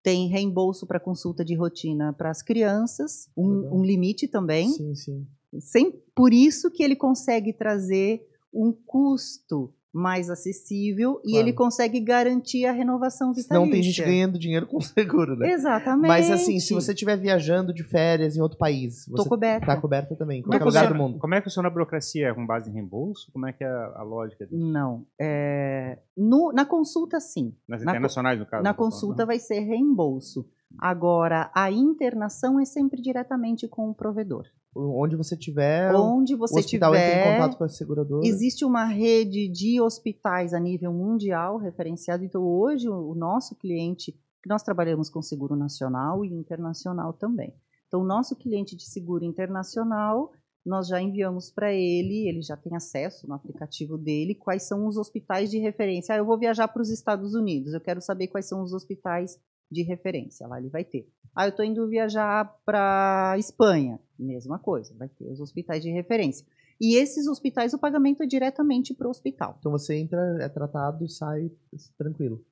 Tem 0.04 0.28
reembolso 0.28 0.86
para 0.86 1.00
consulta 1.00 1.46
de 1.46 1.56
rotina 1.56 2.12
para 2.12 2.30
as 2.30 2.42
crianças, 2.42 3.30
um, 3.38 3.80
um 3.80 3.84
limite 3.84 4.28
também. 4.28 4.70
Sim, 4.70 4.96
sim. 4.96 5.28
Sem, 5.60 5.92
por 6.16 6.34
isso 6.34 6.72
que 6.72 6.84
ele 6.84 6.96
consegue 6.96 7.52
trazer 7.54 8.22
um 8.54 8.72
custo 8.72 9.74
mais 9.94 10.30
acessível 10.30 11.20
e 11.26 11.32
Claro. 11.32 11.46
ele 11.48 11.52
consegue 11.54 12.00
garantir 12.00 12.66
a 12.66 12.72
renovação 12.72 13.34
vitalícia. 13.34 13.60
Não 13.60 13.70
tem 13.70 13.84
gente 13.84 14.02
ganhando 14.02 14.40
dinheiro 14.40 14.66
com 14.66 14.80
seguro, 14.80 15.36
né? 15.36 15.52
Exatamente. 15.52 16.08
Mas 16.08 16.32
assim, 16.32 16.60
se 16.62 16.74
você 16.74 16.94
estiver 16.94 17.18
viajando 17.18 17.74
de 17.74 17.84
férias 17.84 18.38
em 18.38 18.42
outro 18.42 18.58
país, 18.58 19.04
Tô 19.06 19.18
você 19.24 19.28
coberta. 19.28 19.66
tá 19.66 19.76
coberta 19.76 20.16
também, 20.16 20.40
em 20.40 20.44
Como 20.44 20.54
é, 20.56 20.60
qualquer 20.60 20.64
que 20.64 20.70
lugar 20.70 20.82
funciona, 20.88 20.98
do 21.06 21.10
mundo. 21.12 21.20
como 21.20 21.34
é 21.36 21.38
que 21.40 21.44
funciona 21.44 21.68
a 21.68 21.72
burocracia? 21.72 22.28
É 22.30 22.34
com 22.34 22.46
base 22.48 22.70
em 22.70 22.74
reembolso? 22.74 23.30
Como 23.34 23.46
é 23.46 23.52
que 23.52 23.66
é 23.66 23.68
a, 23.68 24.02
lógica 24.04 24.46
disso? 24.48 24.66
Não. 24.66 25.06
é, 25.20 26.00
no- 26.16 26.54
na 26.54 26.64
consulta, 26.66 27.20
sim. 27.20 27.54
Nas 27.68 27.84
Na 27.84 27.92
internacionais, 27.92 28.40
no 28.40 28.46
caso? 28.46 28.64
Na 28.64 28.74
tô 28.74 28.78
falando, 28.78 28.92
consulta 28.94 29.24
né? 29.24 29.28
vai 29.28 29.40
ser 29.40 29.60
reembolso. 29.60 30.48
Agora, 30.80 31.52
a 31.54 31.70
internação 31.70 32.58
é 32.58 32.64
sempre 32.64 33.02
diretamente 33.02 33.68
com 33.68 33.90
o 33.90 33.94
provedor. 33.94 34.46
Onde 34.76 35.18
você 35.18 35.36
tiver, 35.36 35.94
Onde 35.94 36.34
É, 36.34 36.36
o 36.36 36.40
você 36.40 36.60
hospital 36.60 36.96
entra 36.96 37.08
em 37.08 37.12
tiver, 37.12 37.34
contato 37.34 37.58
com 37.58 37.64
a 37.66 37.70
seguradora. 37.70 38.26
Existe 38.26 38.64
uma 38.64 38.86
rede 38.86 39.50
de 39.50 39.82
hospitais 39.82 40.54
a 40.54 40.60
nível 40.60 40.94
mundial 40.94 41.58
referenciado. 41.58 42.24
Então, 42.24 42.42
hoje, 42.42 42.88
o 42.88 43.12
o 43.12 43.16
nosso 43.16 43.56
cliente, 43.56 44.14
que 44.42 44.50
nós 44.50 44.64
trabalhamos 44.64 45.10
com 45.10 45.22
seguro 45.22 45.56
nacional 45.56 46.24
e 46.24 46.30
internacional 46.30 47.12
também. 47.12 47.54
Então, 47.88 48.02
o 48.02 48.06
nosso 48.06 48.38
cliente 48.38 48.74
de 48.74 48.86
seguro 48.86 49.26
internacional, 49.26 50.32
nós 50.66 50.88
já 50.88 51.02
enviamos 51.02 51.52
para 51.52 51.74
ele, 51.74 52.30
ele 52.30 52.42
já 52.42 52.56
tem 52.56 52.74
acesso 52.74 53.28
no 53.28 53.34
aplicativo 53.34 53.98
dele, 53.98 54.36
quais 54.36 54.64
são 54.64 54.88
os 54.88 54.96
hospitais 54.96 55.50
de 55.52 55.58
referência. 55.58 56.16
Ah, 56.16 56.18
eu 56.18 56.26
vou 56.26 56.40
viajar 56.40 56.70
para 56.70 56.82
os 56.82 56.90
Estados 56.90 57.34
Unidos, 57.34 57.74
eu 57.74 57.82
quero 57.82 58.00
saber 58.00 58.28
quais 58.28 58.48
são 58.48 58.62
os 58.62 58.72
hospitais 58.72 59.38
de 59.70 59.84
referência. 59.84 60.48
Lá 60.48 60.60
ele 60.60 60.70
vai 60.70 60.86
ter. 60.86 61.10
Ah, 61.36 61.46
eu 61.46 61.50
estou 61.50 61.66
indo 61.66 61.88
viajar 61.88 62.46
para 62.66 63.36
Espanha. 63.38 64.00
Mesma 64.18 64.60
coisa, 64.60 64.94
vai 64.98 65.10
ter 65.10 65.26
os 65.26 65.40
hospitais 65.40 65.82
de 65.82 65.90
referência. 65.90 66.46
E 66.80 66.96
esses 66.96 67.28
hospitais, 67.28 67.74
o 67.74 67.80
pagamento 67.80 68.24
é 68.24 68.26
diretamente 68.26 68.94
para 68.94 69.08
o 69.08 69.12
hospital. 69.12 69.56
Então 69.60 69.72
você 69.72 69.96
entra, 69.96 70.20
é 70.42 70.50
tratado 70.50 71.06
e 71.06 71.10
sai 71.10 71.52
tranquilo. 71.98 72.44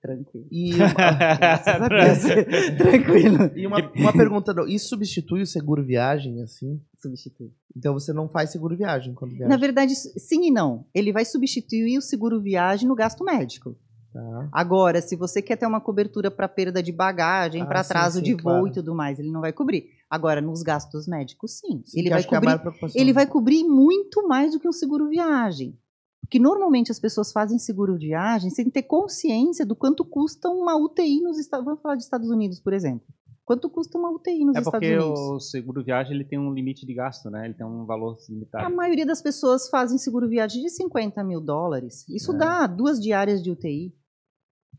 Tranquilo. 0.00 0.46
E 0.50 0.70
Graças 1.38 1.68
a 1.68 1.88
Deus. 1.88 2.18
Tranquilo. 2.78 3.50
E 3.54 3.66
uma, 3.66 3.92
uma 3.94 4.12
pergunta, 4.12 4.54
isso 4.66 4.88
substitui 4.88 5.42
o 5.42 5.46
seguro 5.46 5.84
viagem, 5.84 6.42
assim? 6.42 6.80
Substitui. 6.98 7.52
Então 7.76 7.92
você 7.92 8.12
não 8.12 8.28
faz 8.28 8.50
seguro 8.50 8.76
viagem 8.76 9.14
quando 9.14 9.32
viaja? 9.32 9.48
Na 9.48 9.58
verdade, 9.58 9.94
sim 9.94 10.46
e 10.46 10.50
não. 10.50 10.86
Ele 10.94 11.12
vai 11.12 11.24
substituir 11.24 11.98
o 11.98 12.02
seguro 12.02 12.40
viagem 12.40 12.88
no 12.88 12.94
gasto 12.94 13.22
médico. 13.24 13.76
Tá. 14.12 14.48
Agora, 14.52 15.00
se 15.00 15.14
você 15.14 15.40
quer 15.40 15.56
ter 15.56 15.66
uma 15.66 15.80
cobertura 15.80 16.30
para 16.30 16.48
perda 16.48 16.82
de 16.82 16.90
bagagem, 16.92 17.62
Ah, 17.62 17.66
para 17.66 17.82
sim, 17.84 17.90
atraso 17.92 18.18
sim, 18.18 18.24
de 18.24 18.32
voo 18.34 18.40
claro. 18.42 18.68
e 18.68 18.72
tudo 18.72 18.94
mais, 18.94 19.18
ele 19.18 19.30
não 19.30 19.40
vai 19.40 19.52
cobrir. 19.52 19.84
Agora, 20.08 20.40
nos 20.40 20.62
gastos 20.62 21.06
médicos, 21.06 21.58
sim. 21.58 21.82
Sim, 21.86 22.00
ele 22.00 22.10
vai 22.10 22.20
é 22.22 22.24
a 22.24 22.28
cobrir 22.28 22.60
ele 22.96 23.12
vai 23.12 23.26
cobrir 23.26 23.64
muito 23.64 24.26
mais 24.26 24.52
do 24.52 24.58
que 24.58 24.68
um 24.68 24.72
seguro 24.72 25.08
viagem. 25.08 25.78
Porque 26.22 26.38
normalmente 26.38 26.90
as 26.92 26.98
pessoas 27.00 27.32
fazem 27.32 27.58
seguro 27.58 27.96
viagem 27.96 28.50
sem 28.50 28.68
ter 28.70 28.82
consciência 28.82 29.64
do 29.66 29.74
quanto 29.76 30.04
custa 30.04 30.48
uma 30.48 30.76
UTI 30.76 31.20
nos 31.22 31.38
Estados 31.38 31.64
Vamos 31.64 31.80
falar 31.80 31.96
de 31.96 32.02
Estados 32.04 32.30
Unidos, 32.30 32.60
por 32.60 32.72
exemplo. 32.72 33.06
Quanto 33.44 33.68
custa 33.68 33.98
uma 33.98 34.10
UTI 34.12 34.44
nos 34.44 34.54
É 34.54 34.58
Estados 34.60 34.70
porque 34.80 34.96
Unidos? 34.98 35.18
o 35.20 35.40
seguro 35.40 35.82
viagem 35.82 36.14
ele 36.14 36.24
tem 36.24 36.38
um 36.38 36.52
limite 36.52 36.86
de 36.86 36.94
gasto, 36.94 37.28
né? 37.30 37.46
Ele 37.46 37.54
tem 37.54 37.66
um 37.66 37.84
valor 37.84 38.16
A 38.16 38.32
limitado. 38.32 38.76
maioria 38.76 39.04
das 39.04 39.20
pessoas 39.20 39.68
fazem 39.68 39.98
seguro 39.98 40.28
viagem 40.28 40.62
de 40.62 40.70
50 40.70 41.24
mil 41.24 41.40
dólares. 41.40 42.04
Isso 42.08 42.32
É. 42.32 42.36
dá 42.38 42.66
duas 42.68 43.00
diárias 43.00 43.42
de 43.42 43.50
UTI. 43.50 43.92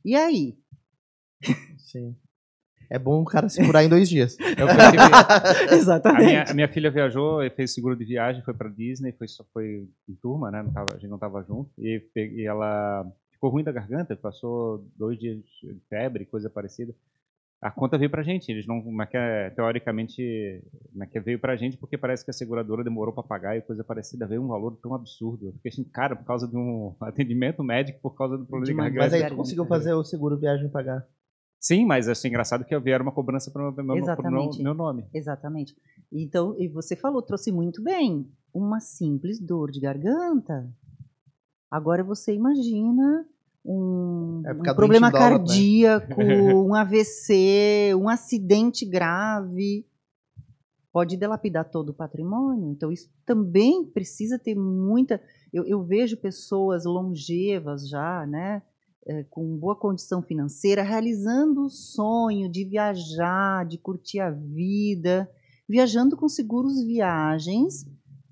E 0.03 0.15
aí? 0.15 0.57
Sim. 1.77 2.15
É 2.89 2.99
bom 2.99 3.21
o 3.21 3.25
cara 3.25 3.47
se 3.47 3.63
curar 3.65 3.83
em 3.85 3.89
dois 3.89 4.09
dias. 4.09 4.37
Eu 4.39 4.67
percebi- 4.67 4.97
a, 5.71 5.73
Exatamente. 5.75 6.25
minha, 6.25 6.43
a 6.43 6.53
minha 6.53 6.67
filha 6.67 6.91
viajou 6.91 7.41
e 7.41 7.49
fez 7.49 7.73
seguro 7.73 7.95
de 7.95 8.03
viagem, 8.03 8.43
foi 8.43 8.53
pra 8.53 8.67
Disney, 8.67 9.13
foi, 9.13 9.27
só 9.29 9.45
foi 9.53 9.87
em 10.09 10.15
turma, 10.15 10.51
né? 10.51 10.61
Não 10.61 10.71
tava, 10.73 10.93
a 10.93 10.97
gente 10.97 11.09
não 11.09 11.17
tava 11.17 11.41
junto. 11.43 11.71
E, 11.77 12.03
e 12.15 12.45
ela 12.45 13.09
ficou 13.31 13.49
ruim 13.49 13.63
da 13.63 13.71
garganta, 13.71 14.15
passou 14.15 14.85
dois 14.97 15.17
dias 15.17 15.37
de 15.63 15.79
febre, 15.89 16.25
coisa 16.25 16.49
parecida. 16.49 16.93
A 17.61 17.69
conta 17.69 17.95
veio 17.95 18.09
pra 18.09 18.23
gente, 18.23 18.51
eles 18.51 18.65
não, 18.65 18.81
como 18.81 19.03
é 19.03 19.05
que 19.05 19.15
é, 19.15 19.51
teoricamente, 19.51 20.63
como 20.91 21.03
é 21.03 21.07
que 21.07 21.17
é, 21.19 21.21
veio 21.21 21.39
pra 21.39 21.55
gente 21.55 21.77
porque 21.77 21.95
parece 21.95 22.25
que 22.25 22.31
a 22.31 22.33
seguradora 22.33 22.83
demorou 22.83 23.13
pra 23.13 23.21
pagar 23.21 23.55
e 23.55 23.61
coisa 23.61 23.83
parecida, 23.83 24.25
veio 24.25 24.41
um 24.41 24.47
valor 24.47 24.79
tão 24.81 24.95
absurdo. 24.95 25.45
Eu 25.45 25.53
fiquei 25.53 25.69
assim, 25.69 25.83
cara, 25.83 26.15
por 26.15 26.25
causa 26.25 26.47
de 26.47 26.57
um 26.57 26.95
atendimento 27.01 27.63
médico, 27.63 27.99
por 28.01 28.15
causa 28.15 28.35
do 28.35 28.47
problema 28.47 28.89
de. 28.89 28.97
Mas 28.97 29.13
aí 29.13 29.27
tu 29.27 29.35
conseguiu 29.35 29.65
fazer 29.65 29.93
o 29.93 30.03
seguro 30.03 30.39
viagem 30.39 30.69
pagar. 30.69 31.05
Sim, 31.59 31.85
mas 31.85 32.09
achei 32.09 32.29
engraçado 32.29 32.65
que 32.65 32.79
vieram 32.79 33.03
uma 33.03 33.11
cobrança 33.11 33.51
para 33.51 33.69
o 33.69 33.71
meu, 33.71 34.63
meu 34.63 34.73
nome. 34.73 35.05
Exatamente. 35.13 35.75
Então, 36.11 36.55
e 36.57 36.67
você 36.67 36.95
falou, 36.95 37.21
trouxe 37.21 37.51
muito 37.51 37.83
bem. 37.83 38.27
Uma 38.51 38.79
simples 38.79 39.39
dor 39.39 39.69
de 39.69 39.79
garganta. 39.79 40.67
Agora 41.69 42.03
você 42.03 42.33
imagina 42.33 43.23
um, 43.65 44.41
É 44.45 44.51
um 44.51 44.55
ficar 44.55 44.73
doente 44.73 44.75
problema 44.75 45.11
né? 45.11 45.17
cardíaco, 45.17 46.21
um 46.67 46.73
AVC, 46.73 47.93
um 47.95 48.09
acidente 48.09 48.85
grave. 48.85 49.85
Pode 50.91 51.15
delapidar 51.15 51.65
todo 51.65 51.89
o 51.89 51.93
patrimônio. 51.93 52.69
Então, 52.69 52.91
isso 52.91 53.09
também 53.25 53.85
precisa 53.85 54.37
ter 54.37 54.55
muita. 54.55 55.21
Eu, 55.53 55.65
eu 55.65 55.83
vejo 55.83 56.17
pessoas 56.17 56.85
longevas 56.85 57.87
já, 57.87 58.25
né? 58.27 58.61
eh, 59.05 59.25
com 59.29 59.57
boa 59.57 59.75
condição 59.75 60.21
financeira, 60.21 60.83
realizando 60.83 61.65
o 61.65 61.69
sonho 61.69 62.49
de 62.49 62.63
viajar, 62.63 63.65
de 63.65 63.77
curtir 63.77 64.19
a 64.19 64.29
vida, 64.29 65.29
viajando 65.67 66.15
com 66.15 66.27
seguros 66.27 66.83
viagens 66.83 67.85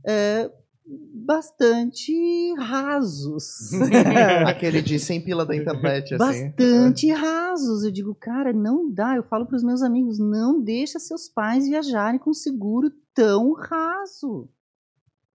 eh, 0.05 0.51
bastante 1.13 2.53
rasos. 2.57 3.71
Aquele 4.47 4.81
de 4.81 4.99
100 4.99 5.23
pila 5.23 5.45
da 5.45 5.55
internet, 5.55 6.15
assim. 6.15 6.17
Bastante 6.49 7.11
rasos. 7.11 7.83
Eu 7.83 7.91
digo, 7.91 8.15
cara, 8.15 8.51
não 8.51 8.91
dá. 8.91 9.15
Eu 9.15 9.23
falo 9.23 9.45
para 9.45 9.55
os 9.55 9.63
meus 9.63 9.81
amigos, 9.81 10.17
não 10.17 10.59
deixa 10.61 10.99
seus 10.99 11.29
pais 11.29 11.67
viajarem 11.67 12.19
com 12.19 12.33
seguro 12.33 12.91
tão 13.13 13.53
raso. 13.53 14.49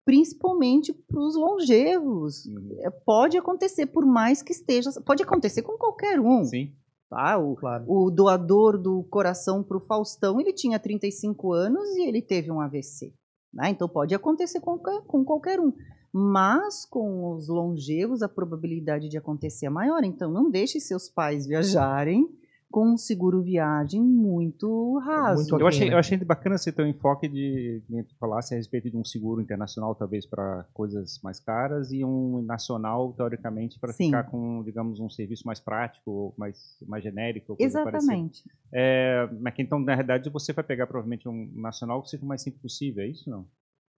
Principalmente 0.05 0.91
para 0.91 1.19
os 1.21 1.35
longevos. 1.35 2.43
É, 2.79 2.89
Pode 2.89 3.37
acontecer, 3.37 3.85
por 3.85 4.05
mais 4.05 4.41
que 4.41 4.51
esteja. 4.51 4.91
Pode 5.05 5.23
acontecer 5.23 5.61
com 5.61 5.77
qualquer 5.77 6.19
um. 6.19 6.43
Sim. 6.43 6.73
Tá? 7.09 7.37
O, 7.37 7.55
Claro. 7.55 7.85
o 7.87 8.09
doador 8.09 8.77
do 8.77 9.03
coração 9.03 9.61
para 9.63 9.77
o 9.77 9.79
Faustão, 9.79 10.41
ele 10.41 10.51
tinha 10.51 10.79
35 10.79 11.53
anos 11.53 11.87
e 11.95 12.07
ele 12.07 12.21
teve 12.21 12.51
um 12.51 12.59
AVC. 12.59 13.13
Né? 13.53 13.69
Então 13.69 13.87
pode 13.87 14.13
acontecer 14.15 14.59
com, 14.59 14.77
qualquer- 14.77 15.05
com 15.07 15.23
qualquer 15.23 15.59
um. 15.59 15.71
Mas 16.11 16.85
com 16.85 17.31
os 17.33 17.47
longevos, 17.47 18.21
a 18.21 18.29
probabilidade 18.29 19.09
de 19.09 19.17
acontecer 19.17 19.65
é 19.65 19.69
maior. 19.69 20.03
Então 20.03 20.31
não 20.31 20.49
deixe 20.49 20.79
seus 20.79 21.09
pais 21.09 21.47
viajarem 21.47 22.29
com 22.73 22.93
um 22.93 22.97
seguro 22.97 23.43
viagem 23.43 24.01
muito 24.01 24.97
raso. 24.97 25.43
Muito 25.43 25.59
Eu 25.59 25.67
achei, 25.67 25.89
né? 25.89 25.93
eu 25.93 25.99
achei 25.99 26.17
bacana 26.17 26.55
esse 26.55 26.71
teu 26.71 26.87
enfoque 26.87 27.27
de, 27.27 27.83
de 27.87 28.03
tu 28.03 28.15
falasse 28.17 28.55
a 28.55 28.57
respeito 28.57 28.89
de 28.89 28.97
um 28.97 29.05
seguro 29.05 29.39
internacional, 29.39 29.93
talvez 29.93 30.25
para 30.25 30.65
coisas 30.73 31.21
mais 31.21 31.39
caras, 31.39 31.91
e 31.91 32.03
um 32.03 32.41
nacional, 32.41 33.13
teoricamente, 33.13 33.79
para 33.79 33.93
ficar 33.93 34.23
com, 34.23 34.63
digamos, 34.63 34.99
um 34.99 35.07
serviço 35.07 35.45
mais 35.45 35.59
prático, 35.59 36.33
mais, 36.35 36.75
mais 36.87 37.03
genérico. 37.03 37.55
Exatamente. 37.59 38.43
É, 38.73 39.29
mas 39.39 39.53
que 39.53 39.61
então, 39.61 39.77
na 39.77 39.93
realidade, 39.93 40.31
você 40.31 40.51
vai 40.51 40.63
pegar 40.63 40.87
provavelmente 40.87 41.29
um 41.29 41.51
nacional 41.53 42.01
que 42.01 42.09
seja 42.09 42.25
o 42.25 42.27
mais 42.27 42.41
simples 42.41 42.59
possível, 42.59 43.03
é 43.03 43.07
isso 43.07 43.29
não? 43.29 43.45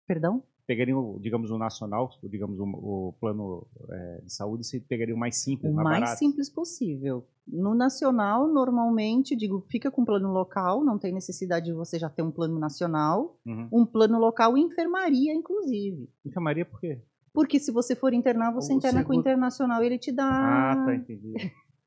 Perdão? 0.08 0.42
Pegariam, 0.66 1.18
digamos, 1.20 1.52
o 1.52 1.58
nacional, 1.58 2.10
digamos, 2.24 2.60
o, 2.60 2.64
o 2.64 3.14
plano 3.20 3.68
é, 3.90 4.22
de 4.24 4.34
saúde, 4.34 4.66
se 4.66 4.80
pegariam 4.80 5.18
mais 5.18 5.38
simples, 5.44 5.72
o 5.72 5.76
mais, 5.76 5.86
mais 5.88 6.00
barato. 6.02 6.20
simples 6.20 6.50
possível. 6.50 7.26
No 7.48 7.76
nacional, 7.76 8.48
normalmente, 8.48 9.36
digo, 9.36 9.66
fica 9.70 9.92
com 9.92 10.06
plano 10.06 10.32
local, 10.32 10.84
não 10.84 10.98
tem 10.98 11.14
necessidade 11.14 11.66
de 11.66 11.74
você 11.74 12.00
já 12.00 12.10
ter 12.10 12.22
um 12.22 12.32
plano 12.32 12.58
nacional. 12.58 13.38
Uhum. 13.46 13.68
Um 13.72 13.86
plano 13.86 14.18
local 14.18 14.58
e 14.58 14.62
enfermaria, 14.62 15.34
inclusive. 15.34 16.10
Enfermaria 16.26 16.66
por 16.66 16.80
quê? 16.80 17.02
Porque 17.34 17.60
se 17.60 17.72
você 17.72 17.96
for 17.96 18.14
internar, 18.14 18.54
você 18.54 18.72
O 18.72 18.78
interna 18.78 19.00
com 19.04 19.10
o 19.10 19.16
seguro- 19.16 19.20
internacional, 19.22 19.84
ele 19.84 19.98
te 19.98 20.12
dá. 20.12 20.72
Ah, 20.72 20.86
tá, 20.86 20.96
entendi. 20.96 21.34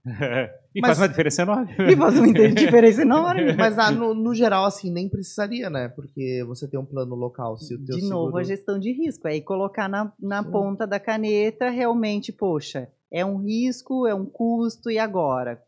e 0.75 0.81
Mas- 0.81 0.89
faz 0.91 0.99
uma 1.01 1.09
diferença 1.09 1.43
enorme. 1.43 1.73
E 1.79 1.97
faz 1.97 2.19
uma 2.19 2.33
diferença 2.55 3.03
enorme. 3.03 3.53
Mas 3.55 3.79
ah, 3.79 3.91
no, 3.91 4.15
no 4.15 4.35
geral, 4.35 4.65
assim, 4.65 4.91
nem 4.91 5.09
precisaria, 5.09 5.69
né? 5.69 5.89
Porque 5.89 6.45
você 6.47 6.69
tem 6.69 6.79
um 6.79 6.85
plano 6.85 7.15
local. 7.15 7.57
Se 7.59 7.75
o 7.75 7.85
teu 7.85 7.97
De 7.97 8.03
novo, 8.09 8.27
seguro... 8.27 8.37
a 8.39 8.43
gestão 8.45 8.79
de 8.79 8.93
risco. 8.93 9.27
Aí 9.27 9.41
colocar 9.43 9.89
na, 9.89 10.13
na 10.21 10.43
Sim. 10.45 10.51
ponta 10.51 10.87
da 10.87 11.01
caneta, 11.01 11.69
realmente, 11.71 12.33
poxa, 12.33 12.89
é 13.11 13.25
um 13.25 13.39
risco, 13.39 14.07
é 14.07 14.15
um 14.15 14.25
custo, 14.27 14.91
e 14.91 14.99
agora? 14.99 15.61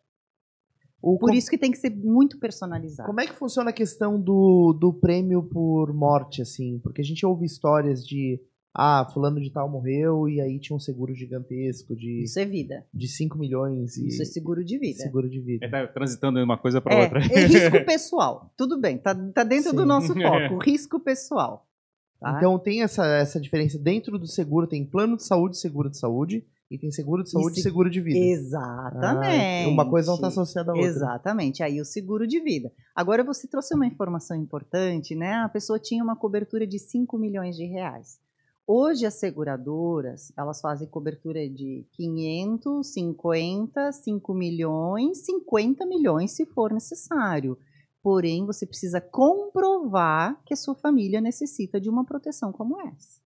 O 1.02 1.16
Por 1.18 1.30
com- 1.30 1.34
isso 1.34 1.48
que 1.50 1.58
tem 1.58 1.70
que 1.70 1.78
ser 1.78 1.90
muito 1.90 2.38
personalizado. 2.38 3.06
Como 3.06 3.20
é 3.20 3.26
que 3.26 3.34
funciona 3.34 3.70
a 3.70 3.72
questão 3.72 4.20
do, 4.20 4.72
do 4.78 4.92
prêmio 4.92 5.42
por 5.44 5.92
morte, 5.92 6.42
assim? 6.42 6.80
Porque 6.82 7.00
a 7.00 7.04
gente 7.04 7.24
ouve 7.24 7.44
histórias 7.46 8.04
de. 8.04 8.40
Ah, 8.80 9.04
fulano 9.12 9.40
de 9.40 9.50
tal 9.50 9.68
morreu 9.68 10.28
e 10.28 10.40
aí 10.40 10.58
tinha 10.60 10.76
um 10.76 10.78
seguro 10.78 11.12
gigantesco 11.12 11.96
de, 11.96 12.22
Isso 12.22 12.38
é 12.38 12.44
vida. 12.44 12.86
de 12.94 13.08
5 13.08 13.36
milhões 13.36 13.96
e 13.96 14.06
Isso 14.06 14.22
é 14.22 14.24
seguro 14.24 14.64
de 14.64 14.78
vida. 14.78 14.98
seguro 15.02 15.28
de 15.28 15.40
vida. 15.40 15.66
É, 15.66 15.68
tá 15.68 15.86
transitando 15.88 16.38
de 16.38 16.44
uma 16.44 16.56
coisa 16.56 16.80
para 16.80 16.94
É, 16.94 17.02
outra. 17.02 17.18
é 17.18 17.46
risco 17.46 17.82
pessoal. 17.84 18.52
Tudo 18.56 18.80
bem, 18.80 18.96
tá, 18.96 19.12
tá 19.34 19.42
dentro 19.42 19.72
do 19.72 19.82
Sim. 19.82 19.88
nosso 19.88 20.14
foco. 20.14 20.62
Risco 20.62 21.00
pessoal. 21.00 21.66
tá? 22.20 22.36
Então 22.36 22.56
tem 22.56 22.82
essa, 22.84 23.04
essa 23.04 23.40
diferença 23.40 23.76
dentro 23.78 24.16
do 24.16 24.28
seguro, 24.28 24.68
tem 24.68 24.84
plano 24.84 25.16
de 25.16 25.24
saúde, 25.24 25.58
seguro 25.58 25.90
de 25.90 25.98
saúde, 25.98 26.46
e 26.70 26.78
tem 26.78 26.92
seguro 26.92 27.24
de 27.24 27.30
saúde 27.30 27.54
e 27.54 27.56
se- 27.56 27.62
seguro 27.62 27.90
de 27.90 28.00
vida. 28.00 28.18
Exatamente. 28.18 29.66
Ah, 29.66 29.68
uma 29.68 29.88
coisa 29.88 30.08
não 30.08 30.14
está 30.16 30.28
associada 30.28 30.70
à 30.70 30.74
outra. 30.74 30.88
Exatamente. 30.88 31.62
Aí 31.62 31.80
o 31.80 31.84
seguro 31.84 32.26
de 32.26 32.40
vida. 32.40 32.70
Agora 32.94 33.24
você 33.24 33.48
trouxe 33.48 33.74
uma 33.74 33.86
informação 33.86 34.36
importante, 34.36 35.14
né? 35.14 35.32
A 35.36 35.48
pessoa 35.48 35.78
tinha 35.78 36.04
uma 36.04 36.14
cobertura 36.14 36.66
de 36.66 36.78
5 36.78 37.18
milhões 37.18 37.56
de 37.56 37.64
reais. 37.64 38.18
Hoje 38.70 39.06
as 39.06 39.14
seguradoras, 39.14 40.30
elas 40.36 40.60
fazem 40.60 40.86
cobertura 40.86 41.48
de 41.48 41.86
500, 41.92 42.86
50, 42.92 43.92
5 43.92 44.34
milhões, 44.34 45.24
50 45.24 45.86
milhões 45.86 46.32
se 46.32 46.44
for 46.44 46.70
necessário. 46.70 47.56
Porém, 48.02 48.44
você 48.44 48.66
precisa 48.66 49.00
comprovar 49.00 50.38
que 50.44 50.52
a 50.52 50.56
sua 50.56 50.74
família 50.74 51.18
necessita 51.18 51.80
de 51.80 51.88
uma 51.88 52.04
proteção 52.04 52.52
como 52.52 52.78
essa. 52.82 53.22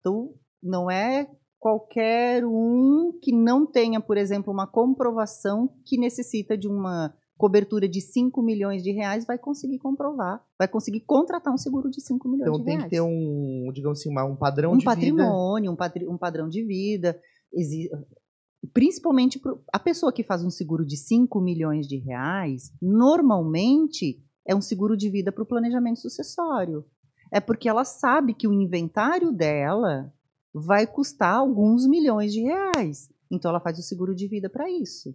Então, 0.00 0.34
não 0.62 0.90
é 0.90 1.30
qualquer 1.58 2.44
um 2.44 3.18
que 3.22 3.32
não 3.32 3.64
tenha, 3.64 4.02
por 4.02 4.18
exemplo, 4.18 4.52
uma 4.52 4.66
comprovação 4.66 5.74
que 5.86 5.96
necessita 5.96 6.58
de 6.58 6.68
uma 6.68 7.16
cobertura 7.38 7.88
de 7.88 8.00
5 8.00 8.42
milhões 8.42 8.82
de 8.82 8.90
reais 8.90 9.24
vai 9.24 9.38
conseguir 9.38 9.78
comprovar, 9.78 10.44
vai 10.58 10.66
conseguir 10.68 11.00
contratar 11.00 11.54
um 11.54 11.56
seguro 11.56 11.88
de 11.88 12.00
5 12.02 12.28
milhões 12.28 12.48
Então 12.48 12.58
de 12.58 12.64
tem 12.64 12.74
reais. 12.76 12.90
que 12.90 12.96
ter 12.96 13.00
um, 13.00 13.70
digamos 13.72 14.00
assim, 14.00 14.10
um 14.10 14.36
padrão 14.36 14.72
um 14.72 14.76
de 14.76 14.80
vida. 14.84 14.90
patrimônio, 14.94 15.70
um, 15.72 15.76
patri- 15.76 16.08
um 16.08 16.18
padrão 16.18 16.48
de 16.48 16.62
vida. 16.64 17.18
Principalmente 18.74 19.40
a 19.72 19.78
pessoa 19.78 20.12
que 20.12 20.24
faz 20.24 20.44
um 20.44 20.50
seguro 20.50 20.84
de 20.84 20.96
5 20.96 21.40
milhões 21.40 21.86
de 21.86 21.96
reais, 21.96 22.72
normalmente 22.82 24.20
é 24.46 24.54
um 24.54 24.60
seguro 24.60 24.96
de 24.96 25.08
vida 25.08 25.30
para 25.30 25.42
o 25.42 25.46
planejamento 25.46 26.00
sucessório. 26.00 26.84
É 27.30 27.38
porque 27.40 27.68
ela 27.68 27.84
sabe 27.84 28.34
que 28.34 28.48
o 28.48 28.52
inventário 28.52 29.30
dela 29.30 30.12
vai 30.52 30.86
custar 30.86 31.34
alguns 31.36 31.86
milhões 31.86 32.32
de 32.32 32.40
reais. 32.40 33.08
Então 33.30 33.50
ela 33.50 33.60
faz 33.60 33.78
o 33.78 33.82
seguro 33.82 34.14
de 34.14 34.26
vida 34.26 34.50
para 34.50 34.68
isso. 34.68 35.14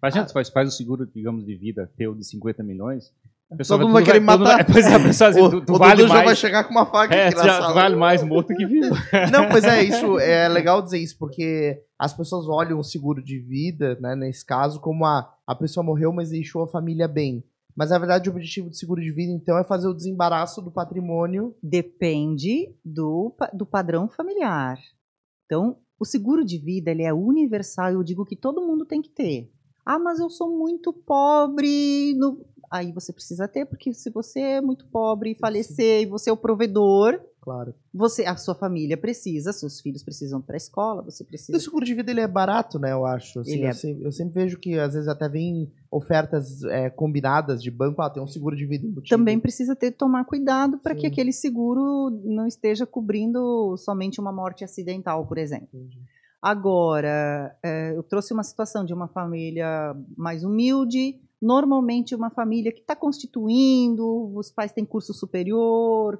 Mas 0.00 0.14
gente, 0.14 0.32
faz, 0.32 0.48
faz 0.48 0.68
o 0.68 0.76
seguro, 0.76 1.06
digamos, 1.06 1.44
de 1.44 1.54
vida 1.56 1.90
teu 1.96 2.14
de 2.14 2.24
50 2.24 2.62
milhões. 2.62 3.12
a 3.50 3.56
pessoa 3.56 3.78
Todo 3.78 3.86
mundo 3.88 3.94
vai 3.94 4.04
querer 4.04 4.20
todo 4.24 4.26
matar. 4.44 4.56
vai- 4.56 4.64
Pois 4.64 4.86
é, 4.86 4.94
a 4.94 5.00
pessoa 5.02 5.30
assim, 5.30 5.40
O, 5.40 5.50
tu, 5.50 5.60
tu 5.66 5.74
o 5.74 5.78
vale 5.78 6.04
vai 6.06 6.36
chegar 6.36 6.64
com 6.64 6.70
uma 6.70 6.86
faca 6.86 7.14
É, 7.14 7.26
aqui 7.26 7.34
tu 7.34 7.38
na 7.38 7.44
já 7.46 7.60
sala. 7.60 7.74
vale 7.74 7.96
mais 7.96 8.22
morto 8.22 8.54
que 8.54 8.64
vivo. 8.66 8.94
Não, 9.32 9.48
pois 9.48 9.64
é, 9.64 9.82
isso 9.82 10.18
é 10.20 10.48
legal 10.48 10.80
dizer 10.82 10.98
isso, 10.98 11.16
porque 11.18 11.82
as 11.98 12.12
pessoas 12.14 12.46
olham 12.48 12.78
o 12.78 12.84
seguro 12.84 13.22
de 13.22 13.38
vida, 13.40 13.96
né, 14.00 14.14
nesse 14.14 14.44
caso, 14.46 14.78
como 14.80 15.04
a, 15.04 15.34
a 15.46 15.54
pessoa 15.54 15.82
morreu, 15.84 16.12
mas 16.12 16.30
deixou 16.30 16.62
a 16.62 16.68
família 16.68 17.08
bem. 17.08 17.42
Mas 17.74 17.90
na 17.90 17.98
verdade 17.98 18.28
o 18.28 18.32
objetivo 18.32 18.68
do 18.68 18.74
seguro 18.76 19.00
de 19.00 19.10
vida, 19.12 19.32
então, 19.32 19.56
é 19.58 19.62
fazer 19.64 19.86
o 19.88 19.94
desembaraço 19.94 20.60
do 20.60 20.70
patrimônio. 20.70 21.54
Depende 21.62 22.74
do, 22.84 23.34
do 23.52 23.64
padrão 23.64 24.08
familiar. 24.08 24.78
Então, 25.46 25.76
o 25.98 26.04
seguro 26.04 26.44
de 26.44 26.58
vida 26.58 26.90
ele 26.90 27.02
é 27.04 27.12
universal. 27.12 27.92
Eu 27.92 28.02
digo 28.02 28.24
que 28.24 28.36
todo 28.36 28.60
mundo 28.66 28.84
tem 28.84 29.00
que 29.00 29.08
ter. 29.10 29.50
Ah, 29.90 29.98
mas 29.98 30.18
eu 30.20 30.28
sou 30.28 30.50
muito 30.56 30.92
pobre. 30.92 32.14
no- 32.14 32.44
Aí 32.70 32.92
você 32.92 33.14
precisa 33.14 33.48
ter, 33.48 33.64
porque 33.64 33.94
se 33.94 34.10
você 34.10 34.40
é 34.40 34.60
muito 34.60 34.84
pobre 34.88 35.30
e 35.30 35.34
falecer 35.34 36.02
e 36.02 36.06
você 36.06 36.28
é 36.28 36.32
o 36.34 36.36
provedor, 36.36 37.18
Claro. 37.40 37.72
você, 37.94 38.26
a 38.26 38.36
sua 38.36 38.54
família 38.54 38.94
precisa, 38.94 39.54
seus 39.54 39.80
filhos 39.80 40.02
precisam 40.02 40.38
para 40.42 40.54
a 40.54 40.58
escola, 40.58 41.00
você 41.00 41.24
precisa. 41.24 41.56
o 41.56 41.60
seguro 41.62 41.86
de 41.86 41.94
vida 41.94 42.10
ele 42.10 42.20
é 42.20 42.28
barato, 42.28 42.78
né? 42.78 42.92
Eu 42.92 43.06
acho. 43.06 43.40
Assim, 43.40 43.62
eu, 43.62 43.68
é- 43.68 43.72
sempre, 43.72 44.04
eu 44.04 44.12
sempre 44.12 44.34
vejo 44.42 44.58
que 44.58 44.78
às 44.78 44.92
vezes 44.92 45.08
até 45.08 45.26
vem 45.30 45.72
ofertas 45.90 46.62
é, 46.64 46.90
combinadas 46.90 47.62
de 47.62 47.70
banco. 47.70 48.02
Ah, 48.02 48.10
tem 48.10 48.22
um 48.22 48.26
seguro 48.26 48.54
de 48.54 48.66
vida 48.66 48.84
embutido. 48.86 49.16
Também 49.16 49.40
precisa 49.40 49.74
ter 49.74 49.92
tomar 49.92 50.26
cuidado 50.26 50.76
para 50.76 50.94
que 50.94 51.00
Sim. 51.00 51.06
aquele 51.06 51.32
seguro 51.32 52.10
não 52.22 52.46
esteja 52.46 52.84
cobrindo 52.84 53.74
somente 53.78 54.20
uma 54.20 54.30
morte 54.30 54.62
acidental, 54.62 55.26
por 55.26 55.38
exemplo. 55.38 55.68
Entendi. 55.72 55.98
Agora, 56.40 57.56
é, 57.64 57.96
eu 57.96 58.02
trouxe 58.04 58.32
uma 58.32 58.44
situação 58.44 58.84
de 58.84 58.94
uma 58.94 59.08
família 59.08 59.94
mais 60.16 60.44
humilde, 60.44 61.20
normalmente 61.42 62.14
uma 62.14 62.30
família 62.30 62.72
que 62.72 62.80
está 62.80 62.94
constituindo, 62.94 64.32
os 64.36 64.50
pais 64.50 64.70
têm 64.70 64.84
curso 64.84 65.12
superior, 65.12 66.18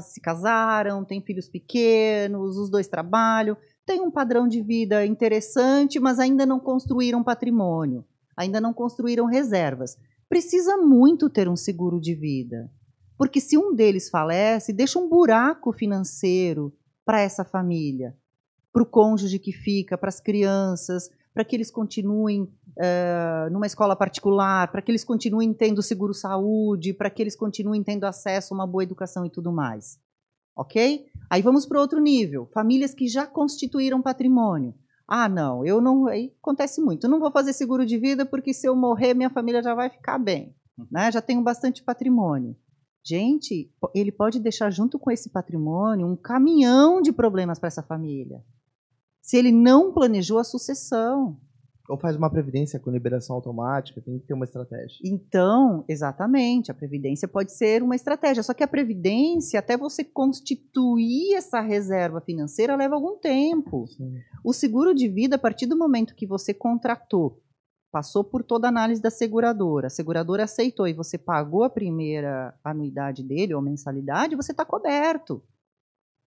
se 0.00 0.20
casaram, 0.22 1.04
têm 1.04 1.20
filhos 1.20 1.50
pequenos, 1.50 2.56
os 2.56 2.70
dois 2.70 2.88
trabalham, 2.88 3.58
tem 3.84 4.00
um 4.00 4.10
padrão 4.10 4.48
de 4.48 4.62
vida 4.62 5.04
interessante, 5.04 6.00
mas 6.00 6.18
ainda 6.18 6.46
não 6.46 6.58
construíram 6.58 7.22
patrimônio, 7.22 8.06
ainda 8.34 8.62
não 8.62 8.72
construíram 8.72 9.26
reservas. 9.26 9.98
Precisa 10.30 10.78
muito 10.78 11.28
ter 11.28 11.46
um 11.46 11.56
seguro 11.56 12.00
de 12.00 12.14
vida, 12.14 12.70
porque 13.18 13.38
se 13.38 13.58
um 13.58 13.74
deles 13.74 14.08
falece, 14.08 14.72
deixa 14.72 14.98
um 14.98 15.10
buraco 15.10 15.72
financeiro 15.72 16.72
para 17.04 17.20
essa 17.20 17.44
família 17.44 18.16
para 18.72 18.82
o 18.82 18.86
cônjuge 18.86 19.38
que 19.38 19.52
fica, 19.52 19.96
para 19.96 20.08
as 20.08 20.20
crianças, 20.20 21.10
para 21.32 21.44
que 21.44 21.54
eles 21.54 21.70
continuem 21.70 22.50
eh, 22.78 23.48
numa 23.50 23.66
escola 23.66 23.94
particular, 23.94 24.70
para 24.72 24.82
que 24.82 24.90
eles 24.90 25.04
continuem 25.04 25.52
tendo 25.54 25.82
seguro 25.82 26.12
saúde, 26.12 26.92
para 26.92 27.10
que 27.10 27.22
eles 27.22 27.36
continuem 27.36 27.82
tendo 27.82 28.04
acesso 28.04 28.52
a 28.52 28.56
uma 28.56 28.66
boa 28.66 28.82
educação 28.82 29.24
e 29.24 29.30
tudo 29.30 29.52
mais. 29.52 29.98
Ok? 30.56 31.06
Aí 31.30 31.40
vamos 31.40 31.64
para 31.64 31.80
outro 31.80 32.00
nível. 32.00 32.48
Famílias 32.52 32.92
que 32.92 33.06
já 33.06 33.26
constituíram 33.26 34.02
patrimônio. 34.02 34.74
Ah, 35.06 35.28
não, 35.28 35.64
eu 35.64 35.80
não. 35.80 36.08
Aí 36.08 36.34
acontece 36.42 36.80
muito. 36.80 37.04
Eu 37.04 37.10
não 37.10 37.20
vou 37.20 37.30
fazer 37.30 37.52
seguro 37.52 37.86
de 37.86 37.96
vida 37.96 38.26
porque 38.26 38.52
se 38.52 38.66
eu 38.66 38.74
morrer, 38.74 39.14
minha 39.14 39.30
família 39.30 39.62
já 39.62 39.74
vai 39.74 39.88
ficar 39.88 40.18
bem. 40.18 40.54
Né? 40.90 41.10
Já 41.12 41.22
tenho 41.22 41.42
bastante 41.42 41.82
patrimônio. 41.82 42.56
Gente, 43.04 43.72
ele 43.94 44.12
pode 44.12 44.38
deixar 44.38 44.70
junto 44.70 44.98
com 44.98 45.10
esse 45.10 45.30
patrimônio 45.30 46.06
um 46.06 46.16
caminhão 46.16 47.00
de 47.00 47.12
problemas 47.12 47.58
para 47.58 47.68
essa 47.68 47.82
família. 47.82 48.42
Se 49.28 49.36
ele 49.36 49.52
não 49.52 49.92
planejou 49.92 50.38
a 50.38 50.44
sucessão. 50.44 51.38
Ou 51.86 51.98
faz 51.98 52.16
uma 52.16 52.30
previdência 52.30 52.80
com 52.80 52.90
liberação 52.90 53.36
automática, 53.36 54.00
tem 54.00 54.18
que 54.18 54.26
ter 54.26 54.32
uma 54.32 54.46
estratégia. 54.46 54.96
Então, 55.04 55.84
exatamente, 55.86 56.70
a 56.70 56.74
previdência 56.74 57.28
pode 57.28 57.52
ser 57.52 57.82
uma 57.82 57.94
estratégia. 57.94 58.42
Só 58.42 58.54
que 58.54 58.64
a 58.64 58.68
previdência, 58.68 59.60
até 59.60 59.76
você 59.76 60.02
constituir 60.02 61.34
essa 61.34 61.60
reserva 61.60 62.22
financeira, 62.22 62.74
leva 62.74 62.94
algum 62.94 63.18
tempo. 63.18 63.84
O 64.42 64.54
seguro 64.54 64.94
de 64.94 65.06
vida, 65.08 65.36
a 65.36 65.38
partir 65.38 65.66
do 65.66 65.76
momento 65.76 66.14
que 66.14 66.26
você 66.26 66.54
contratou, 66.54 67.38
passou 67.92 68.24
por 68.24 68.42
toda 68.42 68.66
a 68.66 68.70
análise 68.70 69.02
da 69.02 69.10
seguradora, 69.10 69.88
a 69.88 69.90
seguradora 69.90 70.44
aceitou 70.44 70.88
e 70.88 70.94
você 70.94 71.18
pagou 71.18 71.64
a 71.64 71.70
primeira 71.70 72.54
anuidade 72.64 73.22
dele 73.22 73.52
ou 73.52 73.60
mensalidade, 73.60 74.36
você 74.36 74.52
está 74.52 74.64
coberto. 74.64 75.42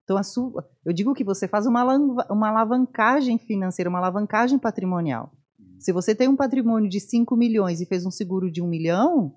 Então, 0.07 0.17
a 0.17 0.23
sua, 0.23 0.65
eu 0.85 0.93
digo 0.93 1.13
que 1.13 1.21
você 1.21 1.49
faz 1.49 1.65
uma, 1.65 1.83
uma 2.29 2.47
alavancagem 2.47 3.37
financeira, 3.37 3.89
uma 3.89 3.99
alavancagem 3.99 4.57
patrimonial. 4.57 5.33
Se 5.77 5.91
você 5.91 6.15
tem 6.15 6.29
um 6.29 6.35
patrimônio 6.37 6.89
de 6.89 7.01
5 7.01 7.35
milhões 7.35 7.81
e 7.81 7.85
fez 7.85 8.05
um 8.05 8.09
seguro 8.09 8.49
de 8.49 8.61
1 8.61 8.67
milhão, 8.67 9.35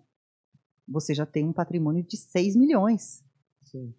você 0.87 1.13
já 1.13 1.27
tem 1.27 1.45
um 1.45 1.53
patrimônio 1.53 2.05
de 2.05 2.17
6 2.17 2.55
milhões, 2.55 3.25
Sim. 3.65 3.93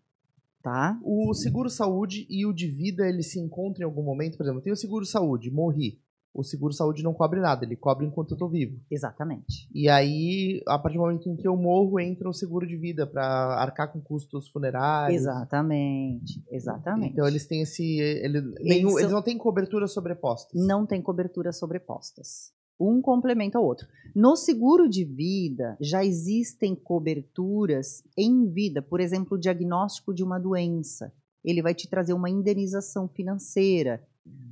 tá? 0.63 0.97
O 1.03 1.33
seguro 1.33 1.69
saúde 1.69 2.25
e 2.29 2.45
o 2.45 2.53
de 2.53 2.67
vida, 2.67 3.05
eles 3.05 3.33
se 3.33 3.39
encontram 3.41 3.81
em 3.81 3.89
algum 3.89 4.03
momento? 4.03 4.37
Por 4.37 4.45
exemplo, 4.45 4.61
tenho 4.61 4.73
o 4.73 4.77
seguro 4.77 5.05
saúde, 5.05 5.51
morri. 5.51 6.01
O 6.33 6.43
seguro 6.43 6.71
saúde 6.73 7.03
não 7.03 7.13
cobre 7.13 7.39
nada, 7.41 7.65
ele 7.65 7.75
cobre 7.75 8.05
enquanto 8.05 8.31
eu 8.31 8.37
tô 8.37 8.47
vivo. 8.47 8.79
Exatamente. 8.89 9.67
E 9.73 9.89
aí, 9.89 10.61
a 10.67 10.79
partir 10.79 10.97
do 10.97 11.01
momento 11.03 11.27
em 11.29 11.35
que 11.35 11.47
eu 11.47 11.57
morro, 11.57 11.99
entra 11.99 12.29
o 12.29 12.33
seguro 12.33 12.65
de 12.65 12.77
vida 12.77 13.05
para 13.05 13.23
arcar 13.61 13.91
com 13.91 13.99
custos 13.99 14.47
funerários. 14.49 15.21
Exatamente, 15.21 16.43
exatamente. 16.49 17.11
Então 17.13 17.27
eles 17.27 17.45
têm 17.45 17.61
esse. 17.61 17.83
Ele, 17.99 18.41
nenhum, 18.61 18.89
são- 18.91 18.99
eles 18.99 19.11
não 19.11 19.21
têm 19.21 19.37
cobertura 19.37 19.87
sobrepostas. 19.87 20.51
não 20.65 20.85
tem 20.85 21.01
cobertura 21.01 21.51
sobrepostas. 21.51 22.53
Um 22.79 22.99
complementa 23.01 23.59
o 23.59 23.63
outro. 23.63 23.87
No 24.15 24.35
seguro 24.35 24.89
de 24.89 25.05
vida, 25.05 25.77
já 25.79 26.03
existem 26.03 26.73
coberturas 26.75 28.03
em 28.17 28.47
vida, 28.49 28.81
por 28.81 28.99
exemplo, 28.99 29.37
o 29.37 29.39
diagnóstico 29.39 30.13
de 30.13 30.23
uma 30.23 30.39
doença. 30.39 31.13
Ele 31.43 31.61
vai 31.61 31.75
te 31.75 31.87
trazer 31.89 32.13
uma 32.13 32.29
indenização 32.29 33.07
financeira. 33.07 34.03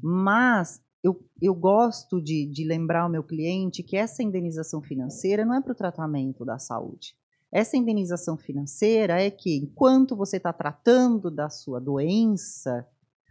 Mas 0.01 0.81
eu, 1.03 1.19
eu 1.41 1.55
gosto 1.55 2.21
de, 2.21 2.45
de 2.51 2.65
lembrar 2.67 3.03
ao 3.03 3.09
meu 3.09 3.23
cliente 3.23 3.83
que 3.83 3.95
essa 3.95 4.21
indenização 4.21 4.81
financeira 4.81 5.45
não 5.45 5.55
é 5.55 5.61
para 5.61 5.71
o 5.71 5.75
tratamento 5.75 6.43
da 6.43 6.59
saúde. 6.59 7.15
Essa 7.51 7.77
indenização 7.77 8.37
financeira 8.37 9.21
é 9.21 9.31
que, 9.31 9.57
enquanto 9.57 10.15
você 10.15 10.37
está 10.37 10.53
tratando 10.53 11.31
da 11.31 11.49
sua 11.49 11.79
doença, 11.79 12.85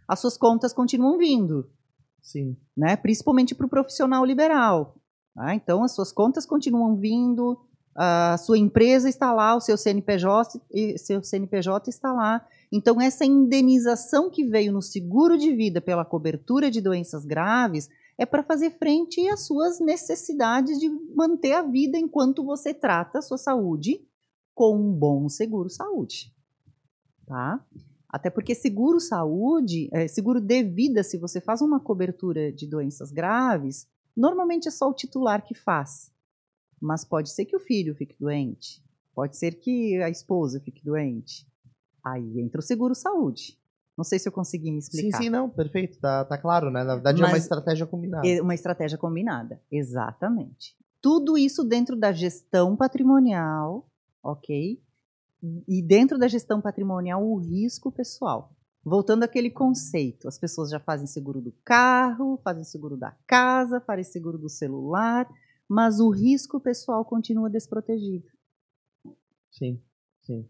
as 0.07 0.19
suas 0.19 0.37
contas 0.37 0.73
continuam 0.73 1.17
vindo 1.17 1.69
Sim. 2.21 2.57
né? 2.75 2.95
principalmente 2.95 3.55
para 3.55 3.65
o 3.65 3.69
profissional 3.69 4.25
liberal. 4.25 4.95
tá? 5.33 5.55
Então, 5.55 5.83
as 5.83 5.93
suas 5.93 6.11
contas 6.11 6.45
continuam 6.45 6.97
vindo, 6.97 7.57
a 7.95 8.37
sua 8.37 8.57
empresa 8.57 9.09
está 9.09 9.33
lá, 9.33 9.55
o 9.55 9.61
seu 9.61 9.77
CNPJ, 9.77 10.61
seu 10.97 11.23
CNPJ 11.23 11.89
está 11.89 12.13
lá. 12.13 12.45
Então, 12.71 13.01
essa 13.01 13.25
indenização 13.25 14.29
que 14.29 14.43
veio 14.43 14.71
no 14.71 14.81
seguro 14.81 15.37
de 15.37 15.53
vida 15.55 15.81
pela 15.81 16.05
cobertura 16.05 16.69
de 16.69 16.81
doenças 16.81 17.25
graves 17.25 17.89
é 18.17 18.25
para 18.25 18.43
fazer 18.43 18.71
frente 18.71 19.27
às 19.29 19.45
suas 19.45 19.79
necessidades 19.79 20.77
de 20.77 20.89
manter 21.15 21.53
a 21.53 21.61
vida 21.61 21.97
enquanto 21.97 22.43
você 22.43 22.73
trata 22.73 23.19
a 23.19 23.21
sua 23.21 23.37
saúde 23.37 24.05
com 24.53 24.75
um 24.75 24.91
bom 24.91 25.29
seguro 25.29 25.69
saúde. 25.69 26.33
Tá? 27.25 27.65
Até 28.09 28.29
porque 28.29 28.53
seguro 28.53 28.99
saúde, 28.99 29.87
eh, 29.93 30.07
seguro 30.07 30.41
de 30.41 30.63
vida, 30.63 31.03
se 31.03 31.17
você 31.17 31.39
faz 31.39 31.61
uma 31.61 31.79
cobertura 31.79 32.51
de 32.51 32.67
doenças 32.67 33.11
graves, 33.11 33.87
normalmente 34.15 34.67
é 34.67 34.71
só 34.71 34.89
o 34.89 34.93
titular 34.93 35.43
que 35.43 35.55
faz. 35.55 36.11
Mas 36.81 37.03
pode 37.03 37.29
ser 37.31 37.45
que 37.45 37.55
o 37.55 37.59
filho 37.59 37.93
fique 37.95 38.15
doente, 38.19 38.81
pode 39.13 39.37
ser 39.37 39.55
que 39.55 40.01
a 40.01 40.09
esposa 40.09 40.59
fique 40.59 40.83
doente. 40.83 41.47
Aí 42.03 42.39
entra 42.39 42.59
o 42.59 42.63
seguro 42.63 42.95
saúde. 42.95 43.57
Não 43.97 44.03
sei 44.05 44.17
se 44.17 44.29
eu 44.29 44.31
consegui 44.31 44.71
me 44.71 44.81
Sim, 44.81 44.87
explicar. 44.97 45.17
sim, 45.17 45.29
não, 45.29 45.49
perfeito. 45.49 45.99
Tá, 45.99 46.23
tá 46.23 46.37
claro, 46.37 46.71
né? 46.71 46.83
Na 46.85 46.93
verdade 46.95 47.21
é 47.21 47.25
uma 47.25 47.31
Mas- 47.31 47.43
estratégia 47.43 47.85
combinada. 47.85 48.25
É 48.25 48.41
uma 48.41 48.55
estratégia 48.55 48.97
combinada, 48.97 49.61
exatamente. 49.69 50.75
Tudo 51.01 51.37
isso 51.37 51.63
dentro 51.65 51.95
da 51.97 52.11
gestão 52.13 52.75
patrimonial, 52.77 53.85
ok? 54.23 54.81
E 55.67 55.81
dentro 55.81 56.17
da 56.17 56.27
gestão 56.27 56.61
patrimonial, 56.61 57.25
o 57.25 57.37
risco 57.37 57.91
pessoal. 57.91 58.53
Voltando 58.83 59.23
àquele 59.23 59.49
conceito, 59.49 60.27
as 60.27 60.37
pessoas 60.37 60.69
já 60.69 60.79
fazem 60.79 61.05
seguro 61.07 61.41
do 61.41 61.53
carro, 61.65 62.39
fazem 62.43 62.63
seguro 62.63 62.95
da 62.97 63.11
casa, 63.27 63.81
fazem 63.81 64.05
seguro 64.05 64.37
do 64.37 64.49
celular, 64.49 65.29
mas 65.69 65.99
o 65.99 66.09
risco 66.09 66.59
pessoal 66.59 67.05
continua 67.05 67.49
desprotegido. 67.49 68.27
Sim, 69.51 69.81
sim. 70.21 70.45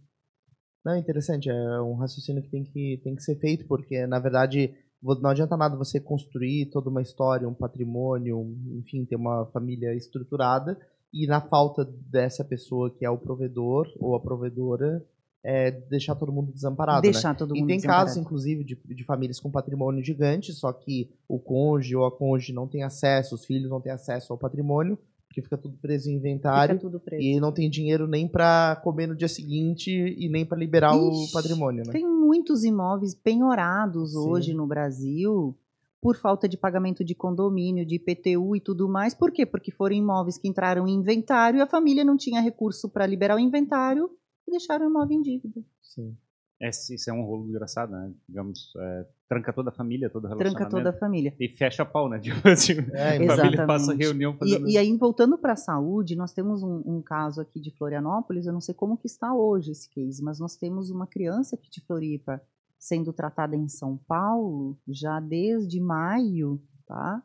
Não, 0.84 0.94
é 0.94 1.00
interessante, 1.00 1.50
é 1.50 1.82
um 1.82 1.96
raciocínio 1.96 2.42
que 2.42 2.50
tem 2.50 2.64
que, 2.64 3.00
tem 3.04 3.16
que 3.16 3.24
ser 3.24 3.36
feito, 3.36 3.68
porque, 3.68 4.08
na 4.08 4.20
verdade, 4.20 4.74
não 5.02 5.30
adianta 5.30 5.58
nada 5.58 5.76
você 5.76 6.00
construir 6.00 6.68
toda 6.68 6.90
uma 6.90 7.02
história, 7.02 7.48
um 7.48 7.54
patrimônio, 7.54 8.38
um- 8.40 8.80
enfim, 8.80 9.06
ter 9.06 9.16
uma 9.16 9.46
família 9.48 9.94
estruturada, 9.94 10.80
e 11.14 11.28
na 11.28 11.42
falta 11.42 11.84
dessa 11.84 12.46
pessoa 12.46 12.90
que 12.90 13.04
é 13.06 13.10
o 13.10 13.18
provedor 13.18 13.88
ou 14.00 14.16
a 14.16 14.20
provedora, 14.20 15.06
é 15.44 15.72
deixar 15.72 16.16
todo 16.16 16.32
mundo 16.32 16.52
desamparado, 16.52 17.08
né? 17.08 17.12
Deixar 17.12 17.36
todo 17.36 17.56
E 17.56 17.60
mundo 17.60 17.68
tem 17.68 17.78
desamparado. 17.78 18.08
casos, 18.10 18.22
inclusive, 18.22 18.64
de, 18.64 18.76
de 18.76 19.04
famílias 19.06 19.40
com 19.40 19.50
patrimônio 19.50 20.04
gigante, 20.04 20.54
só 20.54 20.72
que 20.72 21.10
o 21.28 21.40
cônjuge 21.40 21.96
ou 21.96 22.06
a 22.06 22.12
cônjuge 22.12 22.54
não 22.54 22.68
tem 22.68 22.84
acesso, 22.84 23.36
os 23.36 23.46
filhos 23.46 23.70
não 23.70 23.82
têm 23.82 23.92
acesso 23.92 24.32
ao 24.34 24.40
patrimônio, 24.40 24.98
porque 25.30 25.44
fica 25.44 25.58
tudo 25.58 25.78
preso 25.78 26.10
em 26.10 26.16
inventário. 26.16 26.80
Tudo 26.80 27.00
preso. 27.00 27.24
E 27.24 27.40
não 27.40 27.54
tem 27.54 27.70
dinheiro 27.70 28.08
nem 28.08 28.28
pra 28.28 28.82
comer 28.84 29.08
no 29.08 29.16
dia 29.16 29.28
seguinte 29.28 29.92
e 29.92 30.28
nem 30.28 30.44
pra 30.44 30.58
liberar 30.58 30.96
o 30.96 31.12
Ixi, 31.12 31.32
patrimônio, 31.32 31.84
né? 31.86 31.94
Tem 31.94 32.06
muitos 32.06 32.64
imóveis 32.64 33.14
penhorados 33.14 34.14
Sim. 34.14 34.18
hoje 34.18 34.54
no 34.56 34.66
Brasil 34.66 35.56
por 36.02 36.16
falta 36.16 36.48
de 36.48 36.58
pagamento 36.58 37.04
de 37.04 37.14
condomínio, 37.14 37.86
de 37.86 37.96
IPTU 37.96 38.56
e 38.56 38.60
tudo 38.60 38.90
mais. 38.90 39.14
Por 39.14 39.32
quê? 39.32 39.46
Porque 39.46 39.70
foram 39.72 39.96
imóveis 39.96 40.38
que 40.38 40.48
entraram 40.48 40.88
em 40.88 40.96
inventário 40.96 41.60
e 41.60 41.62
a 41.62 41.68
família 41.68 42.04
não 42.04 42.18
tinha 42.18 42.42
recurso 42.42 42.90
para 42.90 43.06
liberar 43.06 43.36
o 43.36 43.40
inventário 43.40 44.10
e 44.48 44.52
deixaram 44.52 44.88
o 44.88 44.90
imóvel 44.90 45.18
em 45.18 45.22
dívida. 45.22 45.64
Sim. 45.82 46.18
Esse, 46.62 46.96
isso 46.96 47.10
é 47.10 47.14
um 47.14 47.24
rolo 47.24 47.48
engraçado, 47.48 47.92
né? 47.92 48.12
Digamos, 48.28 48.74
é, 48.78 49.06
tranca 49.30 49.54
toda 49.54 49.70
a 49.70 49.74
família, 49.74 50.10
todo 50.10 50.28
relacionamento. 50.28 50.58
Tranca 50.58 50.70
toda 50.70 50.90
a 50.90 51.00
família. 51.00 51.34
E 51.40 51.48
fecha 51.48 51.84
a 51.84 51.86
pau, 51.86 52.10
né? 52.10 52.20
Tipo 52.22 52.50
assim, 52.50 52.74
É, 52.92 53.18
a 53.18 53.36
família 53.36 53.66
passa 53.66 53.96
reunião 53.96 54.36
fazendo... 54.36 54.68
E, 54.68 54.74
e 54.74 54.78
aí, 54.78 54.98
voltando 54.98 55.38
para 55.38 55.54
a 55.54 55.56
saúde, 55.56 56.18
nós 56.18 56.34
temos 56.34 56.62
um, 56.62 56.84
um 56.86 57.02
caso 57.02 57.40
aqui 57.40 57.62
de 57.62 57.72
Florianópolis, 57.72 58.46
eu 58.46 58.52
não 58.52 58.60
sei 58.60 58.76
como 58.76 58.98
que 58.98 59.08
está 59.08 59.34
hoje 59.34 59.72
esse 59.72 59.90
case, 59.90 60.22
mas 60.22 60.38
nós 60.40 60.58
temos 60.58 60.90
uma 60.90 61.08
criança 61.08 61.56
aqui 61.56 61.70
de 61.70 61.80
Floripa 61.86 62.42
sendo 62.78 63.14
tratada 63.14 63.56
em 63.56 63.68
São 63.70 63.98
Paulo 64.08 64.78
já 64.88 65.20
desde 65.20 65.80
maio, 65.80 66.62
tá? 66.86 67.24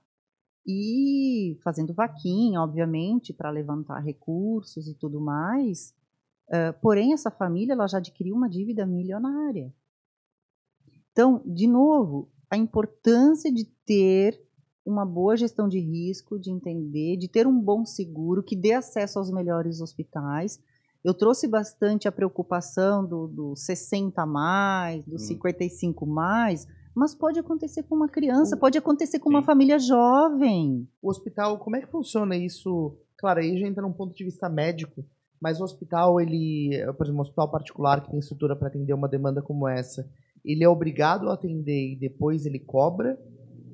E 0.67 1.59
fazendo 1.63 1.93
vaquinha, 1.93 2.61
obviamente, 2.61 3.33
para 3.33 3.51
levantar 3.51 4.01
recursos 4.01 4.89
e 4.89 4.95
tudo 4.95 5.21
mais. 5.21 5.93
Ah, 6.51 6.73
porém, 6.81 7.13
essa 7.13 7.31
família 7.31 7.73
ela 7.73 7.87
já 7.87 7.99
adquiriu 7.99 8.35
uma 8.35 8.49
dívida 8.49 8.87
milionária. 8.87 9.73
Então, 11.13 11.43
de 11.47 11.67
novo, 11.67 12.29
a 12.51 12.57
importância 12.57 13.53
de 13.53 13.65
ter 13.87 14.41
uma 14.85 15.07
boa 15.07 15.37
gestão 15.37 15.69
de 15.69 15.79
risco, 15.79 16.39
de 16.39 16.51
entender, 16.51 17.17
de 17.17 17.29
ter 17.29 17.47
um 17.47 17.59
bom 17.59 17.87
seguro 17.87 18.43
que 18.43 18.55
dê 18.55 18.73
acesso 18.73 19.19
aos 19.19 19.31
melhores 19.31 19.81
hospitais. 19.81 20.61
Eu 21.03 21.15
trouxe 21.15 21.47
bastante 21.49 22.07
a 22.09 22.13
preocupação 22.13 23.07
do, 23.07 23.27
do 23.27 23.57
60 23.57 24.23
a 24.23 24.27
mais, 24.27 25.05
do 25.05 25.15
Hum. 25.15 25.19
55 25.19 26.07
mais, 26.07 26.67
mas 26.95 27.15
pode 27.15 27.39
acontecer 27.39 27.83
com 27.85 27.95
uma 27.95 28.09
criança, 28.09 28.57
pode 28.57 28.79
acontecer 28.79 29.19
com 29.19 29.31
uma 29.31 29.41
Sim. 29.41 29.47
família 29.47 29.79
jovem. 29.79 30.89
O 31.03 31.11
hospital, 31.11 31.59
como 31.59 31.77
é 31.77 31.81
que 31.81 31.87
funciona 31.91 32.37
isso? 32.37 32.97
Claro, 33.19 33.41
aí 33.41 33.59
já 33.59 33.67
entra 33.67 33.83
num 33.83 33.93
ponto 33.93 34.15
de 34.15 34.25
vista 34.25 34.49
médico, 34.49 35.05
mas 35.45 35.61
o 35.61 35.65
hospital, 35.65 36.19
ele, 36.19 36.71
por 36.97 37.05
exemplo, 37.05 37.19
um 37.19 37.21
hospital 37.21 37.51
particular 37.51 38.01
que 38.01 38.11
tem 38.11 38.19
estrutura 38.19 38.57
para 38.57 38.69
atender 38.69 38.95
uma 38.95 39.07
demanda 39.07 39.43
como 39.43 39.69
essa, 39.69 40.09
ele 40.43 40.65
é 40.65 40.69
obrigado 40.69 41.29
a 41.29 41.35
atender 41.35 41.93
e 41.93 41.97
depois 41.97 42.47
ele 42.47 42.59
cobra? 42.59 43.19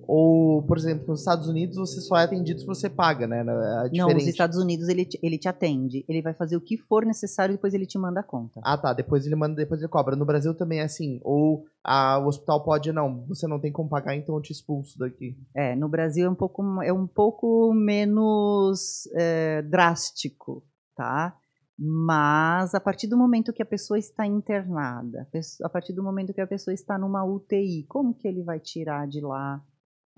Ou, 0.05 0.65
por 0.65 0.77
exemplo, 0.77 1.07
nos 1.07 1.21
Estados 1.21 1.47
Unidos 1.47 1.77
você 1.77 2.01
só 2.01 2.17
é 2.17 2.25
atendido 2.25 2.59
se 2.59 2.67
você 2.67 2.91
paga, 2.91 3.29
né? 3.29 3.43
É 3.43 3.97
Não, 3.97 4.13
nos 4.13 4.27
Estados 4.27 4.59
Unidos 4.59 4.89
ele 4.89 5.05
te, 5.05 5.17
ele 5.23 5.39
te 5.39 5.49
atende, 5.49 6.05
ele 6.09 6.21
vai 6.21 6.35
fazer 6.35 6.57
o 6.57 6.61
que 6.61 6.77
for 6.77 7.07
necessário 7.07 7.53
e 7.53 7.57
depois 7.57 7.73
ele 7.73 7.87
te 7.87 7.97
manda 7.97 8.19
a 8.19 8.25
conta. 8.25 8.61
Ah, 8.65 8.77
tá. 8.77 8.93
Depois 8.93 9.25
ele 9.25 9.37
manda, 9.37 9.55
depois 9.55 9.81
ele 9.81 9.89
cobra. 9.89 10.17
No 10.17 10.25
Brasil 10.27 10.53
também 10.53 10.81
é 10.81 10.83
assim. 10.83 11.21
Ou 11.23 11.65
ah, 11.85 12.19
o 12.19 12.27
hospital 12.27 12.65
pode, 12.65 12.91
não, 12.91 13.25
você 13.29 13.47
não 13.47 13.61
tem 13.61 13.71
como 13.71 13.89
pagar, 13.89 14.17
então 14.17 14.35
eu 14.35 14.43
te 14.43 14.53
expulso 14.53 14.99
daqui. 14.99 15.37
É, 15.55 15.77
no 15.77 15.89
Brasil 15.89 16.27
é 16.27 16.29
um 16.31 16.35
pouco, 16.35 16.83
é 16.83 16.93
um 16.93 17.07
pouco 17.07 17.73
menos 17.73 19.09
é, 19.15 19.63
drástico, 19.63 20.65
tá? 20.97 21.37
Mas 21.83 22.75
a 22.75 22.81
partir 22.81 23.07
do 23.07 23.17
momento 23.17 23.55
que 23.55 23.63
a 23.63 23.67
pessoa 23.67 23.99
está 23.99 24.27
internada, 24.27 25.27
a 25.63 25.69
partir 25.71 25.95
do 25.95 26.03
momento 26.03 26.35
que 26.35 26.41
a 26.41 26.47
pessoa 26.47 26.75
está 26.75 26.99
numa 26.99 27.25
UTI, 27.25 27.85
como 27.89 28.13
que 28.13 28.29
ele 28.29 28.43
vai 28.43 28.61
tirar 28.61 29.09
de 29.09 29.23
lá 29.23 29.65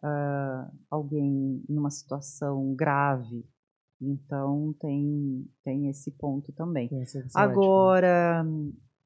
ah, 0.02 0.70
alguém 0.90 1.62
numa 1.68 1.88
situação 1.90 2.74
grave? 2.74 3.46
Então 4.00 4.74
tem, 4.80 5.46
tem 5.62 5.88
esse 5.88 6.10
ponto 6.10 6.52
também. 6.52 6.88
Questão 6.88 7.20
ética, 7.22 7.38
né? 7.46 7.52
Agora, 7.52 8.44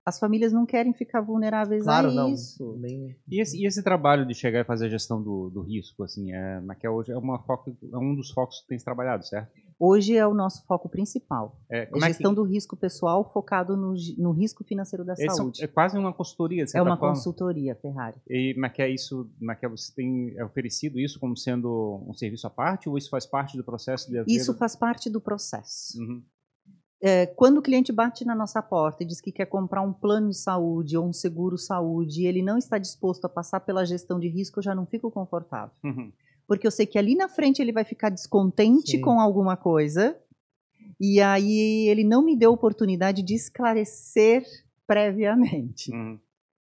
as 0.07 0.19
famílias 0.19 0.51
não 0.51 0.65
querem 0.65 0.95
ficar 0.95 1.21
vulneráveis 1.21 1.85
Claro, 1.85 2.09
a 2.09 2.13
não. 2.15 2.33
isso. 2.33 2.79
Nem- 2.81 3.15
E 3.29 3.43
esse, 3.43 3.59
e 3.63 3.67
esse 3.67 3.83
trabalho 3.83 4.25
de 4.25 4.33
chegar 4.33 4.61
e 4.61 4.65
fazer 4.65 4.87
a 4.87 4.89
gestão 4.89 5.23
do, 5.23 5.51
do 5.51 5.61
risco, 5.61 6.03
assim, 6.03 6.33
é, 6.33 6.61
na 6.63 6.75
que 6.75 6.87
é 6.87 6.91
hoje 6.91 7.13
é, 7.13 7.19
uma 7.19 7.39
foco, 7.43 7.77
é 7.93 7.99
um 7.99 8.15
dos 8.15 8.31
focos 8.31 8.63
que 8.63 8.69
tem 8.69 8.79
trabalhado, 8.79 9.27
certo? 9.27 9.53
Hoje 9.79 10.17
é 10.17 10.27
o 10.27 10.33
nosso 10.33 10.65
foco 10.67 10.89
principal. 10.89 11.61
É, 11.71 11.81
É 11.85 11.89
é 11.93 12.01
gestão 12.09 12.31
que, 12.33 12.37
do 12.37 12.43
risco 12.45 12.75
pessoal 12.77 13.31
focado 13.31 13.77
no, 13.77 13.95
no 14.17 14.33
risco 14.33 14.65
financeiro 14.65 15.05
da 15.05 15.13
eles 15.19 15.27
são- 15.35 15.45
saúde. 15.45 15.63
é 15.63 15.67
quase 15.67 15.99
uma 15.99 16.13
consultoria, 16.15 16.65
É 16.75 16.81
uma 16.81 16.97
forma. 16.97 17.15
consultoria, 17.15 17.75
Ferrari. 17.75 18.17
E 18.29 18.55
é 18.59 18.69
que 18.71 18.81
é 18.81 18.89
isso, 18.89 19.31
é 19.51 19.55
que 19.55 19.67
é, 19.67 19.69
você 19.69 19.95
tem 19.95 20.33
é 20.39 20.45
oferecido 20.45 20.99
isso 20.99 21.21
como 21.21 21.37
sendo 21.37 22.03
um 22.09 22.15
serviço 22.15 22.47
à 22.47 22.51
parte 22.51 22.89
ou 22.89 22.97
isso 22.97 23.11
faz 23.11 23.27
parte 23.27 23.57
do 23.57 23.63
processo 23.63 24.11
de 24.11 24.25
Isso 24.27 24.55
faz 24.55 24.75
parte 24.75 25.11
do 25.11 25.21
processo. 25.21 26.01
Uhum. 26.01 26.23
É, 27.03 27.27
quando 27.27 27.59
o 27.59 27.63
cliente 27.63 27.93
bate 27.93 28.25
na 28.25 28.35
nossa 28.35 28.63
porta 28.63 29.03
e 29.03 29.07
diz 29.07 29.21
que 29.21 29.31
quer 29.31 29.45
comprar 29.45 29.83
um 29.83 29.93
plano 29.93 30.31
de 30.31 30.39
saúde 30.39 30.97
ou 30.97 31.07
um 31.07 31.13
seguro 31.13 31.59
saúde 31.59 32.23
e 32.23 32.27
ele 32.27 32.41
não 32.41 32.57
está 32.57 32.79
disposto 32.79 33.27
a 33.27 33.29
passar 33.29 33.61
pela 33.61 33.85
gestão 33.85 34.19
de 34.19 34.29
risco, 34.29 34.59
eu 34.59 34.63
já 34.63 34.75
não 34.75 34.87
fico 34.87 35.11
confortável. 35.11 35.75
Uhum. 35.85 36.11
Porque 36.47 36.67
eu 36.67 36.71
sei 36.71 36.87
que 36.87 36.99
ali 36.99 37.15
na 37.15 37.29
frente 37.29 37.61
ele 37.61 37.73
vai 37.73 37.85
ficar 37.85 38.11
descontente 38.11 38.93
Sim. 38.93 39.01
com 39.01 39.21
alguma 39.21 39.57
coisa, 39.57 40.19
e 41.01 41.21
aí 41.21 41.89
ele 41.89 42.05
não 42.05 42.25
me 42.25 42.37
deu 42.37 42.53
oportunidade 42.53 43.23
de 43.23 43.35
esclarecer 43.35 44.45
previamente. 44.87 45.93
Uhum. 45.93 46.19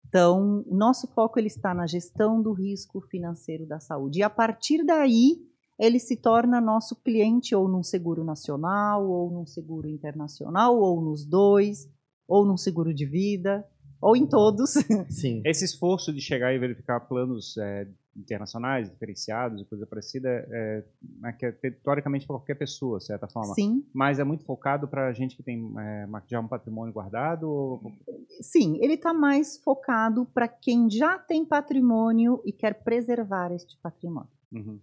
Então, 0.07 0.63
o 0.67 0.75
nosso 0.75 1.07
foco 1.13 1.39
ele 1.39 1.47
está 1.47 1.73
na 1.73 1.85
gestão 1.85 2.41
do 2.41 2.51
risco 2.51 2.99
financeiro 2.99 3.67
da 3.67 3.79
saúde. 3.79 4.19
E 4.19 4.23
a 4.23 4.29
partir 4.29 4.83
daí, 4.83 5.37
ele 5.77 5.99
se 5.99 6.17
torna 6.17 6.59
nosso 6.59 6.95
cliente 6.95 7.55
ou 7.55 7.67
num 7.69 7.83
seguro 7.83 8.23
nacional, 8.23 9.07
ou 9.07 9.31
num 9.31 9.45
seguro 9.45 9.87
internacional, 9.87 10.77
ou 10.79 10.99
nos 10.99 11.25
dois, 11.25 11.87
ou 12.27 12.45
num 12.45 12.57
seguro 12.57 12.93
de 12.93 13.05
vida, 13.05 13.65
ou 14.01 14.15
em 14.15 14.27
todos. 14.27 14.71
Sim. 15.09 15.41
Esse 15.45 15.65
esforço 15.65 16.13
de 16.13 16.21
chegar 16.21 16.53
e 16.53 16.59
verificar 16.59 16.99
planos 17.01 17.57
é, 17.57 17.87
internacionais, 18.15 18.89
diferenciados 18.89 19.61
e 19.61 19.65
coisa 19.65 19.85
parecida, 19.85 20.29
é, 20.29 20.83
é 21.25 21.31
que 21.31 21.45
é 21.45 21.51
teoricamente 21.51 22.25
para 22.25 22.37
qualquer 22.37 22.55
pessoa, 22.55 22.99
de 22.99 23.05
certa 23.05 23.27
forma. 23.27 23.53
Sim, 23.53 23.83
Mas 23.93 24.19
é 24.19 24.23
muito 24.23 24.43
focado 24.43 24.87
para 24.87 25.11
gente 25.13 25.35
que 25.35 25.43
tem 25.43 25.73
é, 25.79 26.07
já 26.27 26.39
um 26.39 26.47
patrimônio 26.47 26.93
guardado? 26.93 27.49
Ou... 27.49 27.81
sim, 28.41 28.77
ele 28.81 28.93
está 28.93 29.13
mais 29.13 29.57
focado 29.57 30.25
para 30.25 30.47
quem 30.47 30.89
já 30.89 31.17
tem 31.17 31.45
patrimônio 31.45 32.41
e 32.45 32.51
quer 32.51 32.83
preservar 32.83 33.51
este 33.51 33.77
patrimônio. 33.81 34.29
Uhum. 34.51 34.79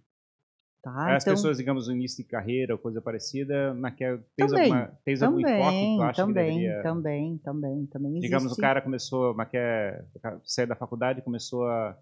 Tá? 0.81 1.15
As 1.15 1.23
pessoas, 1.25 1.57
digamos, 1.57 1.87
no 1.87 1.93
início 1.93 2.23
de 2.23 2.29
carreira 2.29 2.73
ou 2.73 2.79
coisa 2.79 3.01
parecida, 3.01 3.73
naquela, 3.73 4.23
tens, 4.35 4.51
Também, 4.51 4.71
alguma, 4.71 4.99
tens 5.03 5.23
algum 5.23 5.39
enfoque 5.39 5.51
que 5.51 5.57
tu 5.57 5.97
Também, 5.97 6.01
acha 6.03 6.11
que 6.11 6.27
também, 6.27 6.57
deveria... 6.57 6.83
também, 6.83 7.37
também, 7.39 7.85
também. 7.87 8.19
Digamos, 8.19 8.51
o 8.53 8.57
cara 8.57 8.81
começou, 8.81 9.33
mas 9.33 9.49
quer 9.49 10.05
sair 10.43 10.65
da 10.65 10.75
faculdade, 10.75 11.21
começou 11.21 11.67
a, 11.67 11.97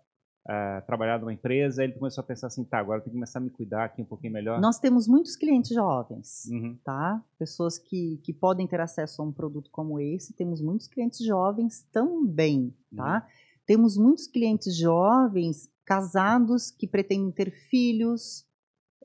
a 0.47 0.81
trabalhar 0.85 1.19
numa 1.19 1.33
empresa, 1.33 1.83
ele 1.83 1.93
começou 1.93 2.21
a 2.21 2.25
pensar 2.25 2.47
assim, 2.47 2.63
tá, 2.63 2.77
agora 2.77 2.99
eu 2.99 3.03
tenho 3.03 3.13
que 3.13 3.17
começar 3.17 3.39
a 3.39 3.41
me 3.41 3.49
cuidar 3.49 3.85
aqui 3.85 4.01
um 4.01 4.05
pouquinho 4.05 4.33
melhor. 4.33 4.61
Nós 4.61 4.77
temos 4.77 5.07
muitos 5.07 5.35
clientes 5.35 5.73
jovens. 5.73 6.43
Uhum. 6.51 6.77
tá? 6.83 7.23
Pessoas 7.39 7.79
que, 7.79 8.19
que 8.23 8.33
podem 8.33 8.67
ter 8.67 8.81
acesso 8.81 9.21
a 9.21 9.25
um 9.25 9.31
produto 9.31 9.71
como 9.71 9.99
esse. 9.99 10.35
Temos 10.35 10.61
muitos 10.61 10.87
clientes 10.87 11.25
jovens 11.25 11.83
também, 11.91 12.71
tá? 12.95 13.25
Temos 13.65 13.97
muitos 13.97 14.27
clientes 14.27 14.77
jovens 14.77 15.67
casados 15.83 16.69
que 16.69 16.87
pretendem 16.87 17.31
ter 17.31 17.49
filhos 17.51 18.45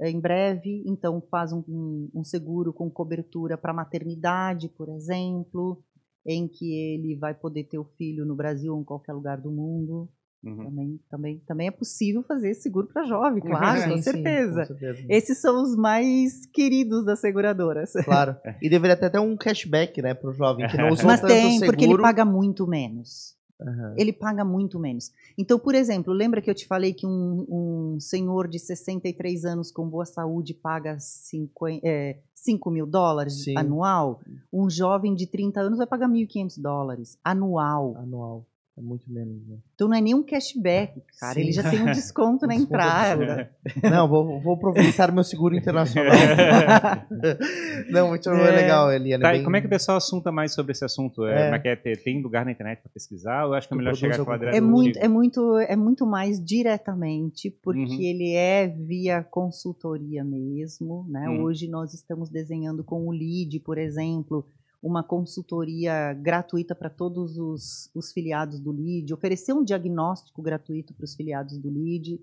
em 0.03 0.19
breve, 0.21 0.83
então 0.87 1.21
faz 1.31 1.53
um, 1.53 1.63
um- 1.69 2.11
um 2.15 2.25
seguro 2.25 2.73
com 2.73 2.91
cobertura 2.91 3.59
para 3.59 3.73
maternidade, 3.75 4.69
por 4.69 4.89
exemplo, 4.89 5.83
em 6.27 6.47
que 6.49 6.73
ele 6.75 7.17
vai 7.17 7.35
poder 7.35 7.65
ter 7.65 7.79
o 7.79 7.85
filho 7.97 8.25
no 8.25 8.35
Brasil 8.37 8.75
ou 8.75 8.81
em 8.81 8.85
qualquer 8.85 9.13
lugar 9.13 9.41
do 9.41 9.51
mundo. 9.51 10.09
Uhum. 10.43 10.57
Também, 10.65 11.01
também, 11.11 11.39
também 11.47 11.67
é 11.69 11.71
possível 11.71 12.23
fazer 12.23 12.51
esse 12.53 12.63
seguro 12.63 12.87
para 12.87 13.05
jovem, 13.05 13.43
claro, 13.43 13.83
Sim, 13.83 13.89
com 13.91 13.97
sim, 13.99 14.03
certeza. 14.03 14.61
com 14.61 14.67
certeza. 14.69 15.07
Esses 15.07 15.39
são 15.39 15.63
os 15.63 15.77
mais 15.77 16.47
queridos 16.47 17.05
das 17.05 17.21
seguradoras. 17.21 17.93
Claro. 18.07 18.37
E 18.63 18.71
deveria 18.71 18.97
ter 18.97 19.07
até 19.07 19.21
um 19.21 19.37
cashback, 19.37 20.01
né, 20.01 20.15
pro 20.15 20.33
jovem 20.33 20.67
que 20.67 20.79
não 20.79 20.89
usou 20.89 21.05
Mas 21.07 21.21
tanto 21.21 21.31
tem, 21.31 21.51
seguro. 21.59 21.67
porque 21.77 21.85
ele 21.85 21.99
paga 22.01 22.25
muito 22.25 22.67
menos. 22.67 23.37
Aham. 23.61 23.95
Ele 23.97 24.13
paga 24.13 24.45
muito 24.45 24.79
menos. 24.79 25.13
Então, 25.37 25.59
por 25.59 25.75
exemplo, 25.75 26.13
lembra 26.13 26.41
que 26.41 26.51
eu 26.51 26.55
te 26.55 26.67
falei 26.67 26.93
que 26.93 27.07
um, 27.07 27.47
um 27.49 28.01
senhor 28.01 28.49
de 28.49 28.59
63 28.59 29.45
anos 29.45 29.71
com 29.71 29.89
boa 29.89 30.05
saúde 30.05 30.55
paga 30.55 30.99
50, 30.99 31.87
é, 31.87 32.19
5 32.35 32.71
mil 32.71 32.87
dólares 32.87 33.45
Sim. 33.45 33.57
anual? 33.57 34.21
Um 34.53 34.71
jovem 34.71 35.15
de 35.15 35.27
30 35.27 35.61
anos 35.61 35.79
vai 35.79 35.87
pagar 35.87 36.09
1.500 36.09 36.61
dólares 36.61 37.19
anual. 37.23 37.97
Anual. 37.97 38.47
É 38.81 38.83
muito 38.83 39.13
menos, 39.13 39.47
né? 39.47 39.59
Então 39.75 39.87
não 39.89 39.95
é 39.95 40.01
nem 40.01 40.15
um 40.15 40.23
cashback, 40.23 41.03
cara. 41.21 41.35
Sim. 41.35 41.41
Ele 41.41 41.53
já 41.53 41.69
tem 41.69 41.83
um 41.83 41.93
desconto 41.93 42.47
na 42.49 42.55
entrada. 42.55 43.51
Não, 43.83 44.09
vou, 44.09 44.41
vou 44.41 44.57
providenciar 44.57 45.13
meu 45.13 45.23
seguro 45.23 45.55
internacional. 45.55 46.15
não, 47.91 48.09
muito 48.09 48.29
É. 48.31 48.51
legal, 48.51 48.91
Eliane. 48.93 49.23
Tá, 49.23 49.33
bem- 49.33 49.41
e 49.41 49.45
como 49.45 49.57
é 49.57 49.61
que 49.61 49.67
o 49.67 49.71
pessoal 49.71 49.99
assunta 49.99 50.33
mais 50.33 50.55
sobre 50.55 50.73
esse 50.73 50.85
assunto? 50.85 51.27
É, 51.27 51.51
É. 51.51 51.55
é 51.55 51.59
que 51.59 51.69
é? 51.69 51.77
Tem- 51.77 51.97
Tem 51.97 52.23
lugar 52.23 52.45
na 52.47 52.53
internet 52.53 52.81
para 52.81 52.91
pesquisar? 52.91 53.45
Ou 53.45 53.51
eu 53.53 53.55
acho 53.59 53.69
que 53.69 53.75
é 53.75 53.77
melhor 53.77 53.95
chegar 53.95 54.17
conteúdo? 54.19 54.39
direto 54.39 54.55
É 54.57 54.61
muito, 54.61 54.99
é 54.99 55.09
muito, 55.09 55.59
é 55.59 55.77
muito 55.77 56.07
mais 56.07 56.43
diretamente, 56.43 57.51
porque 57.63 57.81
Uhum. 57.81 58.01
ele 58.01 58.33
é 58.35 58.67
via 58.67 59.23
consultoria 59.23 60.25
mesmo, 60.25 61.05
né? 61.09 61.29
Uhum. 61.29 61.43
Hoje 61.43 61.69
nós 61.69 61.93
estamos 61.93 62.31
desenhando 62.31 62.83
com 62.83 63.07
o 63.07 63.13
LEAD, 63.13 63.61
por 63.61 63.77
exemplo, 63.77 64.47
uma 64.83 65.03
consultoria 65.03 66.15
gratuita 66.15 66.75
para 66.75 66.89
todos 66.89 67.37
os, 67.37 67.91
os 67.95 68.13
filiados 68.13 68.59
do 68.61 68.73
LEAD, 68.73 69.13
oferecer 69.13 69.53
um 69.53 69.63
diagnóstico 69.63 70.41
gratuito 70.41 70.95
para 70.95 71.05
os 71.05 71.15
filiados 71.15 71.59
do 71.59 71.71
LEAD. 71.71 72.19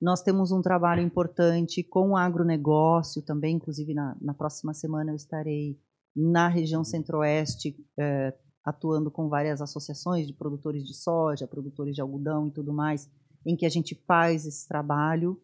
Nós 0.00 0.22
temos 0.22 0.52
um 0.52 0.60
trabalho 0.60 1.00
importante 1.00 1.82
com 1.82 2.10
o 2.10 2.16
agronegócio 2.16 3.22
também, 3.22 3.56
inclusive 3.56 3.94
na, 3.94 4.16
na 4.20 4.34
próxima 4.34 4.74
semana 4.74 5.12
eu 5.12 5.16
estarei 5.16 5.78
na 6.14 6.46
região 6.46 6.84
centro-oeste 6.84 7.74
eh, 7.98 8.34
atuando 8.64 9.10
com 9.10 9.28
várias 9.28 9.60
associações 9.60 10.26
de 10.26 10.32
produtores 10.32 10.84
de 10.84 10.94
soja, 10.94 11.46
produtores 11.46 11.94
de 11.94 12.00
algodão 12.00 12.48
e 12.48 12.50
tudo 12.50 12.72
mais, 12.72 13.10
em 13.44 13.56
que 13.56 13.66
a 13.66 13.68
gente 13.68 13.94
faz 14.06 14.46
esse 14.46 14.66
trabalho. 14.66 15.40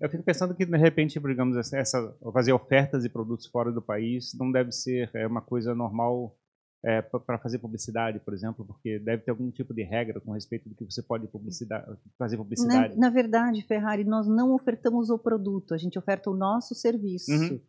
Eu 0.00 0.08
fico 0.08 0.22
pensando 0.22 0.54
que, 0.54 0.64
de 0.64 0.76
repente, 0.76 1.18
digamos, 1.20 1.56
essa, 1.56 1.76
essa- 1.78 2.16
fazer 2.32 2.52
ofertas 2.52 3.02
de 3.02 3.08
produtos 3.08 3.46
fora 3.46 3.70
do 3.70 3.82
país 3.82 4.32
não 4.38 4.50
deve 4.50 4.72
ser 4.72 5.10
é, 5.14 5.26
uma 5.26 5.40
coisa 5.42 5.74
normal 5.74 6.36
para 7.26 7.38
fazer 7.38 7.60
publicidade, 7.60 8.18
por 8.18 8.34
exemplo, 8.34 8.64
porque 8.64 8.98
deve 8.98 9.22
ter 9.22 9.30
algum 9.30 9.52
tipo 9.52 9.72
de 9.72 9.84
regra 9.84 10.20
com 10.20 10.32
respeito 10.32 10.68
do 10.68 10.74
que 10.74 10.84
você 10.84 11.00
pode 11.00 11.28
publicidade, 11.28 11.86
fazer 12.18 12.36
Na, 12.36 12.42
publicidade. 12.42 12.96
na 12.98 13.08
verdade, 13.08 13.62
Ferrari, 13.62 14.02
nós 14.02 14.26
não 14.26 14.52
ofertamos 14.52 15.08
o 15.08 15.16
produto, 15.16 15.74
a 15.74 15.78
gente 15.78 15.96
oferta 15.96 16.28
o 16.28 16.36
nosso 16.36 16.74
serviço. 16.74 17.30
Uhum. 17.30 17.60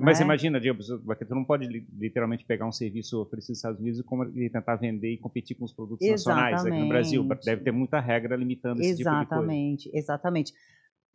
Mas 0.00 0.20
É. 0.20 0.24
imagina, 0.24 0.58
porque 1.04 1.24
tu 1.26 1.34
não 1.34 1.44
pode 1.44 1.66
li- 1.66 1.86
literalmente 1.98 2.46
pegar 2.46 2.66
um 2.66 2.72
serviço 2.72 3.20
oferecido 3.20 3.50
nos 3.50 3.58
Estados 3.58 3.78
Unidos 3.80 4.02
e 4.34 4.48
tentar 4.50 4.76
vender 4.76 5.12
e 5.12 5.18
competir 5.18 5.54
com 5.56 5.66
os 5.66 5.72
produtos 5.74 6.08
nacionais 6.08 6.64
aqui 6.64 6.80
no 6.80 6.88
Brasil. 6.88 7.20
Exatamente. 7.20 7.44
Deve 7.44 7.62
ter 7.62 7.72
muita 7.72 8.00
regra 8.00 8.34
limitando 8.36 8.80
esse 8.80 8.96
tipo 8.96 9.02
de 9.02 9.04
coisa. 9.04 9.22
Exatamente, 9.22 9.90
exatamente. 9.94 10.52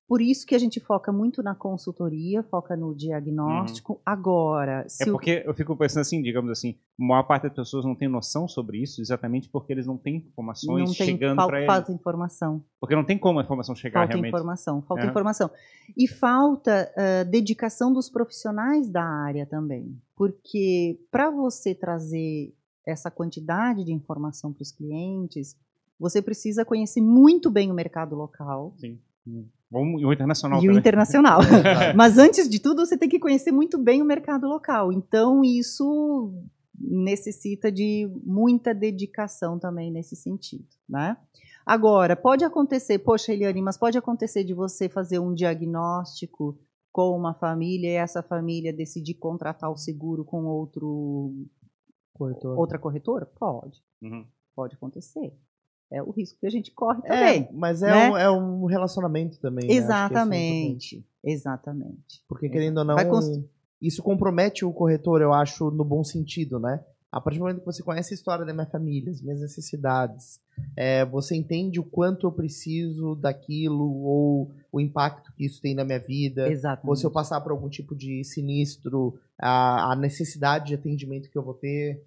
Por 0.09 0.23
isso 0.23 0.43
que 0.47 0.55
a 0.55 0.57
gente 0.57 0.79
foca 0.79 1.11
muito 1.11 1.43
na 1.43 1.53
consultoria, 1.53 2.41
foca 2.41 2.75
no 2.75 2.95
diagnóstico. 2.95 4.01
Agora, 4.03 4.89
se 4.89 5.03
É 5.03 5.09
o- 5.09 5.11
porque 5.11 5.43
eu 5.45 5.53
fico 5.53 5.77
pensando 5.77 6.01
assim, 6.01 6.19
digamos 6.19 6.49
assim, 6.49 6.75
a 6.99 7.05
maior 7.05 7.21
parte 7.23 7.43
das 7.43 7.53
pessoas 7.53 7.85
não 7.85 7.93
tem 7.93 8.07
noção 8.09 8.47
sobre 8.47 8.81
isso, 8.81 9.01
exatamente 9.01 9.47
porque 9.47 9.71
eles 9.71 9.85
não 9.85 9.97
têm 9.99 10.15
informações 10.15 10.79
não 10.79 10.95
tem 10.95 10.95
chegando 10.95 11.45
para 11.45 11.59
eles. 11.59 11.67
falta 11.67 11.91
informação. 11.91 12.65
Porque 12.79 12.95
não 12.95 13.05
tem 13.05 13.19
como 13.19 13.39
a 13.39 13.43
informação 13.43 13.75
chegar 13.75 13.99
Falta 13.99 14.13
realmente. 14.13 14.29
informação, 14.33 14.81
falta 14.81 15.03
Aham. 15.03 15.09
informação. 15.11 15.51
E 15.95 16.07
falta 16.07 16.91
ah, 16.97 17.23
dedicação 17.25 17.93
dos 17.93 18.09
profissionais 18.09 18.89
da 18.89 19.03
área 19.03 19.45
também. 19.45 19.95
Porque 20.15 20.99
para 21.11 21.29
você 21.29 21.75
trazer 21.75 22.51
essa 22.83 23.11
quantidade 23.11 23.83
de 23.83 23.93
informação 23.93 24.51
para 24.51 24.63
os 24.63 24.71
clientes, 24.71 25.55
você 25.99 26.19
precisa 26.19 26.65
conhecer 26.65 26.99
muito 27.01 27.51
bem 27.51 27.69
o 27.69 27.75
mercado 27.75 28.15
local 28.15 28.73
Sim. 28.77 28.99
Vamos, 29.71 30.01
e 30.01 30.05
o 30.05 30.11
internacional 30.13 30.59
e 30.59 30.63
o 30.63 30.65
também. 30.67 30.79
internacional. 30.79 31.39
É. 31.91 31.93
Mas 31.93 32.17
antes 32.17 32.49
de 32.49 32.59
tudo, 32.59 32.85
você 32.85 32.97
tem 32.97 33.07
que 33.09 33.19
conhecer 33.19 33.51
muito 33.51 33.77
bem 33.77 34.01
o 34.01 34.05
mercado 34.05 34.47
local. 34.47 34.91
Então, 34.91 35.43
isso 35.43 36.33
necessita 36.79 37.71
de 37.71 38.09
muita 38.23 38.73
dedicação 38.73 39.59
também 39.59 39.91
nesse 39.91 40.15
sentido, 40.15 40.65
né? 40.87 41.17
Agora, 41.65 42.15
pode 42.15 42.43
acontecer, 42.43 42.99
poxa, 42.99 43.31
Eliane, 43.33 43.61
mas 43.61 43.77
pode 43.77 43.97
acontecer 43.97 44.43
de 44.43 44.53
você 44.53 44.89
fazer 44.89 45.19
um 45.19 45.33
diagnóstico 45.33 46.57
com 46.91 47.15
uma 47.15 47.33
família 47.35 47.89
e 47.91 47.95
essa 47.95 48.23
família 48.23 48.73
decidir 48.73 49.15
contratar 49.15 49.69
o 49.69 49.77
seguro 49.77 50.25
com 50.25 50.45
outro, 50.45 51.31
Corretor. 52.13 52.57
outra 52.57 52.79
corretora? 52.79 53.25
Pode, 53.25 53.83
Uhum. 54.01 54.25
pode 54.55 54.75
acontecer. 54.75 55.31
É 55.91 56.03
o 56.03 56.11
risco 56.11 56.37
que 56.39 56.45
a 56.45 56.49
gente 56.51 56.71
corre 56.71 56.99
É, 57.05 57.09
também. 57.09 57.49
mas 57.51 57.81
é, 57.81 57.87
né? 57.91 58.09
um, 58.11 58.17
é 58.17 58.31
um 58.31 58.65
relacionamento 58.65 59.39
também. 59.39 59.67
né? 59.67 59.73
Acho 59.73 59.77
que 59.79 59.83
isso 59.83 59.87
é. 59.87 60.05
Exatamente, 60.13 61.05
exatamente. 61.23 62.23
Porque, 62.27 62.47
querendo 62.49 62.77
ou 62.79 62.83
não, 62.85 62.95
Vai 62.95 63.07
cons- 63.07 63.39
isso 63.81 64.03
compromete 64.03 64.63
o 64.65 64.71
corretor, 64.73 65.21
eu 65.21 65.33
acho, 65.33 65.71
no 65.71 65.83
bom 65.83 66.03
sentido, 66.03 66.59
né? 66.59 66.83
A 67.11 67.19
partir 67.19 67.39
do 67.39 67.41
momento 67.41 67.61
que 67.61 67.65
você 67.65 67.81
conhece 67.81 68.13
a 68.13 68.15
história 68.15 68.45
da 68.45 68.53
minha 68.53 68.67
família, 68.67 69.09
as 69.11 69.19
minhas 69.19 69.41
necessidades, 69.41 70.39
é, 70.75 71.03
você 71.05 71.35
entende 71.35 71.79
o 71.79 71.83
quanto 71.83 72.27
eu 72.27 72.31
preciso 72.31 73.15
daquilo 73.15 73.83
ou 74.03 74.51
o 74.71 74.79
impacto 74.79 75.33
que 75.33 75.43
isso 75.45 75.59
tem 75.59 75.73
na 75.73 75.83
minha 75.83 75.97
vida. 75.97 76.43
Ou 76.45 76.51
Exatamente. 76.51 76.99
se 76.99 77.05
eu 77.07 77.09
passar 77.09 77.41
por 77.41 77.51
algum 77.51 77.67
tipo 77.67 77.95
de 77.95 78.23
sinistro, 78.23 79.17
a, 79.39 79.91
a 79.93 79.95
necessidade 79.95 80.67
de 80.67 80.75
atendimento 80.75 81.31
que 81.31 81.37
eu 81.37 81.41
vou 81.41 81.55
ter. 81.55 82.03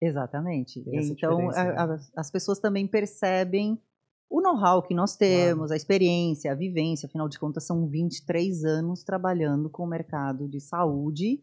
Exatamente. 0.00 0.84
Então, 1.12 1.50
a- 1.50 1.64
né? 1.64 1.74
as- 1.94 2.12
as 2.16 2.30
pessoas 2.30 2.58
também 2.58 2.86
percebem 2.86 3.80
o 4.28 4.40
know-how 4.40 4.82
que 4.82 4.92
nós 4.94 5.16
temos, 5.16 5.70
a 5.70 5.76
experiência, 5.76 6.50
a 6.50 6.54
vivência. 6.54 7.06
Afinal 7.06 7.28
de 7.28 7.38
contas, 7.38 7.64
são 7.64 7.86
23 7.88 8.64
anos 8.64 9.02
trabalhando 9.04 9.70
com 9.70 9.84
o 9.84 9.88
mercado 9.88 10.48
de 10.48 10.60
saúde 10.60 11.42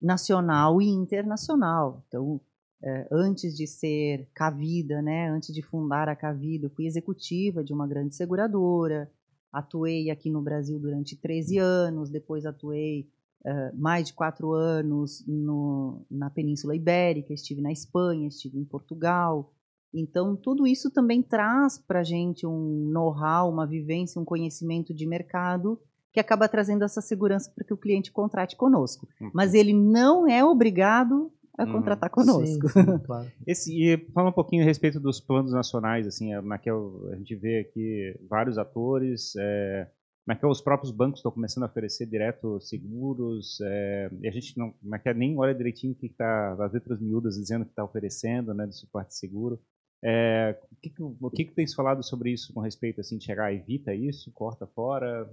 nacional 0.00 0.80
e 0.80 0.88
internacional. 0.88 2.04
Então, 2.08 2.40
eh, 2.82 3.08
antes 3.10 3.54
de 3.56 3.66
ser 3.66 4.28
Cavida, 4.34 5.02
né, 5.02 5.28
antes 5.30 5.52
de 5.54 5.62
fundar 5.62 6.08
a 6.08 6.16
Cavida, 6.16 6.66
eu 6.66 6.70
fui 6.70 6.86
executiva 6.86 7.62
de 7.64 7.72
uma 7.72 7.86
grande 7.86 8.14
seguradora. 8.14 9.10
atuei 9.52 10.10
aqui 10.10 10.30
no 10.30 10.40
Brasil 10.40 10.78
durante 10.78 11.16
13 11.16 11.58
anos, 11.58 12.08
depois 12.08 12.46
atuei 12.46 13.10
uh, 13.44 13.76
mais 13.76 14.08
de 14.08 14.14
quatro 14.14 14.52
anos 14.52 15.24
no, 15.26 16.04
na 16.10 16.30
Península 16.30 16.74
Ibérica, 16.76 17.32
estive 17.32 17.60
na 17.60 17.72
Espanha, 17.72 18.28
estive 18.28 18.58
em 18.58 18.64
Portugal. 18.64 19.52
Então, 19.92 20.36
tudo 20.36 20.66
isso 20.66 20.90
também 20.90 21.22
traz 21.22 21.78
para 21.78 22.00
a 22.00 22.04
gente 22.04 22.46
um 22.46 22.88
know-how, 22.92 23.50
uma 23.50 23.66
vivência, 23.66 24.20
um 24.20 24.24
conhecimento 24.24 24.94
de 24.94 25.06
mercado 25.06 25.80
que 26.12 26.20
acaba 26.20 26.48
trazendo 26.48 26.84
essa 26.84 27.00
segurança 27.00 27.50
para 27.54 27.64
que 27.64 27.74
o 27.74 27.76
cliente 27.76 28.10
contrate 28.10 28.56
conosco. 28.56 29.08
Uhum. 29.20 29.30
Mas 29.32 29.54
ele 29.54 29.72
não 29.72 30.28
é 30.28 30.44
obrigado 30.44 31.32
a 31.56 31.64
uhum. 31.64 31.72
contratar 31.72 32.10
conosco. 32.10 32.68
Sim, 32.68 32.84
sim, 32.84 32.98
claro. 33.04 33.30
Esse, 33.46 33.72
e 33.72 33.96
fala 34.12 34.30
um 34.30 34.32
pouquinho 34.32 34.62
a 34.62 34.66
respeito 34.66 34.98
dos 34.98 35.20
planos 35.20 35.52
nacionais, 35.52 36.06
assim, 36.06 36.32
naquela, 36.42 36.80
a 37.12 37.16
gente 37.16 37.34
vê 37.36 37.60
aqui 37.60 38.18
vários 38.28 38.58
atores, 38.58 39.34
é, 39.36 39.88
é 40.32 40.46
os 40.46 40.60
próprios 40.60 40.92
bancos 40.92 41.20
estão 41.20 41.32
começando 41.32 41.64
a 41.64 41.66
oferecer 41.66 42.06
direto 42.06 42.60
seguros, 42.60 43.60
é, 43.62 44.10
e 44.20 44.28
a 44.28 44.30
gente 44.30 44.56
não 44.56 44.74
é 45.04 45.14
nem 45.14 45.38
olha 45.38 45.54
direitinho 45.54 45.92
o 45.92 45.96
que 45.96 46.06
está, 46.06 46.52
as 46.52 46.72
letras 46.72 47.00
miúdas 47.00 47.36
dizendo 47.36 47.64
que 47.64 47.72
está 47.72 47.84
oferecendo, 47.84 48.52
né, 48.54 48.66
de 48.66 48.76
suporte 48.76 49.14
seguro. 49.14 49.60
É, 50.02 50.58
o 50.72 50.76
que, 50.76 50.94
o 50.98 51.30
que, 51.30 51.44
que 51.44 51.54
tens 51.54 51.74
falado 51.74 52.02
sobre 52.02 52.32
isso 52.32 52.52
com 52.54 52.60
respeito, 52.60 53.00
assim, 53.00 53.18
de 53.18 53.24
chegar, 53.24 53.52
evita 53.52 53.94
isso, 53.94 54.32
corta 54.32 54.66
fora? 54.66 55.28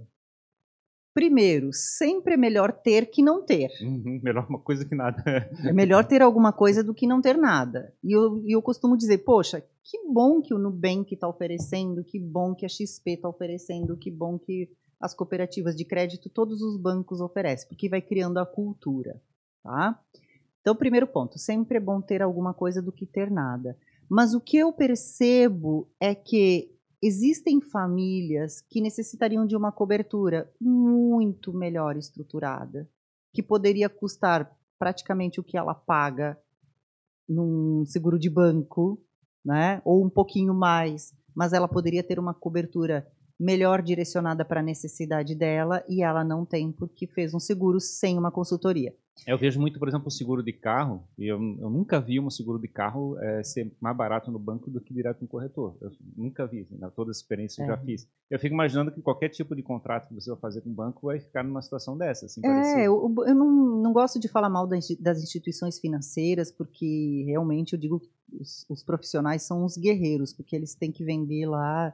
Primeiro, 1.14 1.70
sempre 1.72 2.34
é 2.34 2.36
melhor 2.36 2.70
ter 2.70 3.10
que 3.10 3.22
não 3.22 3.44
ter. 3.44 3.70
Uhum, 3.82 4.20
melhor 4.22 4.46
uma 4.48 4.60
coisa 4.60 4.84
que 4.84 4.94
nada. 4.94 5.22
é 5.66 5.72
melhor 5.72 6.06
ter 6.06 6.22
alguma 6.22 6.52
coisa 6.52 6.84
do 6.84 6.94
que 6.94 7.06
não 7.06 7.20
ter 7.20 7.36
nada. 7.36 7.92
E 8.04 8.12
eu, 8.12 8.40
eu 8.46 8.62
costumo 8.62 8.96
dizer, 8.96 9.18
poxa, 9.18 9.60
que 9.82 9.98
bom 10.12 10.40
que 10.40 10.54
o 10.54 10.58
Nubank 10.58 11.12
está 11.12 11.26
oferecendo, 11.26 12.04
que 12.04 12.20
bom 12.20 12.54
que 12.54 12.66
a 12.66 12.68
XP 12.68 13.14
está 13.14 13.28
oferecendo, 13.28 13.96
que 13.96 14.10
bom 14.10 14.38
que 14.38 14.68
as 15.00 15.14
cooperativas 15.14 15.76
de 15.76 15.84
crédito, 15.84 16.28
todos 16.28 16.60
os 16.60 16.76
bancos 16.76 17.20
oferecem, 17.20 17.68
porque 17.68 17.88
vai 17.88 18.02
criando 18.02 18.38
a 18.38 18.46
cultura. 18.46 19.20
Tá? 19.62 20.00
Então, 20.60 20.74
primeiro 20.74 21.06
ponto, 21.06 21.38
sempre 21.38 21.78
é 21.78 21.80
bom 21.80 22.00
ter 22.00 22.20
alguma 22.20 22.52
coisa 22.52 22.82
do 22.82 22.92
que 22.92 23.06
ter 23.06 23.30
nada. 23.30 23.76
Mas 24.08 24.34
o 24.34 24.40
que 24.40 24.56
eu 24.56 24.72
percebo 24.72 25.88
é 26.00 26.14
que 26.14 26.74
existem 27.02 27.60
famílias 27.60 28.60
que 28.60 28.80
necessitariam 28.80 29.46
de 29.46 29.56
uma 29.56 29.70
cobertura 29.70 30.50
muito 30.60 31.52
melhor 31.52 31.96
estruturada, 31.96 32.88
que 33.32 33.42
poderia 33.42 33.88
custar 33.88 34.50
praticamente 34.78 35.38
o 35.38 35.44
que 35.44 35.56
ela 35.56 35.74
paga 35.74 36.38
num 37.28 37.84
seguro 37.86 38.18
de 38.18 38.30
banco, 38.30 39.00
né? 39.44 39.80
Ou 39.84 40.04
um 40.04 40.10
pouquinho 40.10 40.54
mais, 40.54 41.12
mas 41.34 41.52
ela 41.52 41.68
poderia 41.68 42.02
ter 42.02 42.18
uma 42.18 42.34
cobertura 42.34 43.06
melhor 43.38 43.82
direcionada 43.82 44.44
para 44.44 44.60
a 44.60 44.62
necessidade 44.62 45.34
dela 45.34 45.84
e 45.88 46.02
ela 46.02 46.24
não 46.24 46.44
tem 46.44 46.72
porque 46.72 47.06
fez 47.06 47.32
um 47.32 47.40
seguro 47.40 47.80
sem 47.80 48.18
uma 48.18 48.30
consultoria. 48.30 48.94
Eu 49.26 49.36
vejo 49.36 49.60
muito, 49.60 49.78
por 49.78 49.88
exemplo, 49.88 50.08
o 50.08 50.10
seguro 50.10 50.42
de 50.42 50.52
carro, 50.52 51.02
e 51.18 51.26
eu, 51.26 51.36
eu 51.36 51.70
nunca 51.70 52.00
vi 52.00 52.20
um 52.20 52.30
seguro 52.30 52.58
de 52.58 52.68
carro 52.68 53.18
é, 53.18 53.42
ser 53.42 53.72
mais 53.80 53.96
barato 53.96 54.30
no 54.30 54.38
banco 54.38 54.70
do 54.70 54.80
que 54.80 54.94
direto 54.94 55.22
no 55.22 55.28
corretor. 55.28 55.76
Eu 55.80 55.90
nunca 56.16 56.46
vi, 56.46 56.60
assim, 56.60 56.78
na 56.78 56.90
toda 56.90 57.10
a 57.10 57.12
experiência 57.12 57.56
que 57.56 57.68
é. 57.68 57.72
eu 57.72 57.76
já 57.76 57.82
fiz. 57.82 58.08
Eu 58.30 58.38
fico 58.38 58.54
imaginando 58.54 58.92
que 58.92 59.02
qualquer 59.02 59.28
tipo 59.28 59.56
de 59.56 59.62
contrato 59.62 60.08
que 60.08 60.14
você 60.14 60.30
vai 60.30 60.38
fazer 60.38 60.60
com 60.60 60.70
o 60.70 60.74
banco 60.74 61.06
vai 61.06 61.18
ficar 61.18 61.42
numa 61.42 61.62
situação 61.62 61.96
dessa. 61.96 62.26
Assim, 62.26 62.40
é, 62.44 62.86
eu, 62.86 63.12
eu, 63.26 63.34
não, 63.34 63.82
não 63.82 63.92
gosto 63.92 64.20
de 64.20 64.28
falar 64.28 64.48
mal 64.48 64.66
das 64.66 65.22
instituições 65.22 65.78
financeiras, 65.78 66.52
porque 66.52 67.24
realmente 67.26 67.72
eu 67.72 67.78
digo 67.78 68.00
que 68.00 68.10
os, 68.38 68.64
os 68.68 68.82
profissionais 68.82 69.42
são 69.42 69.64
os 69.64 69.76
guerreiros, 69.76 70.32
porque 70.32 70.54
eles 70.54 70.74
têm 70.74 70.92
que 70.92 71.04
vender 71.04 71.46
lá 71.46 71.92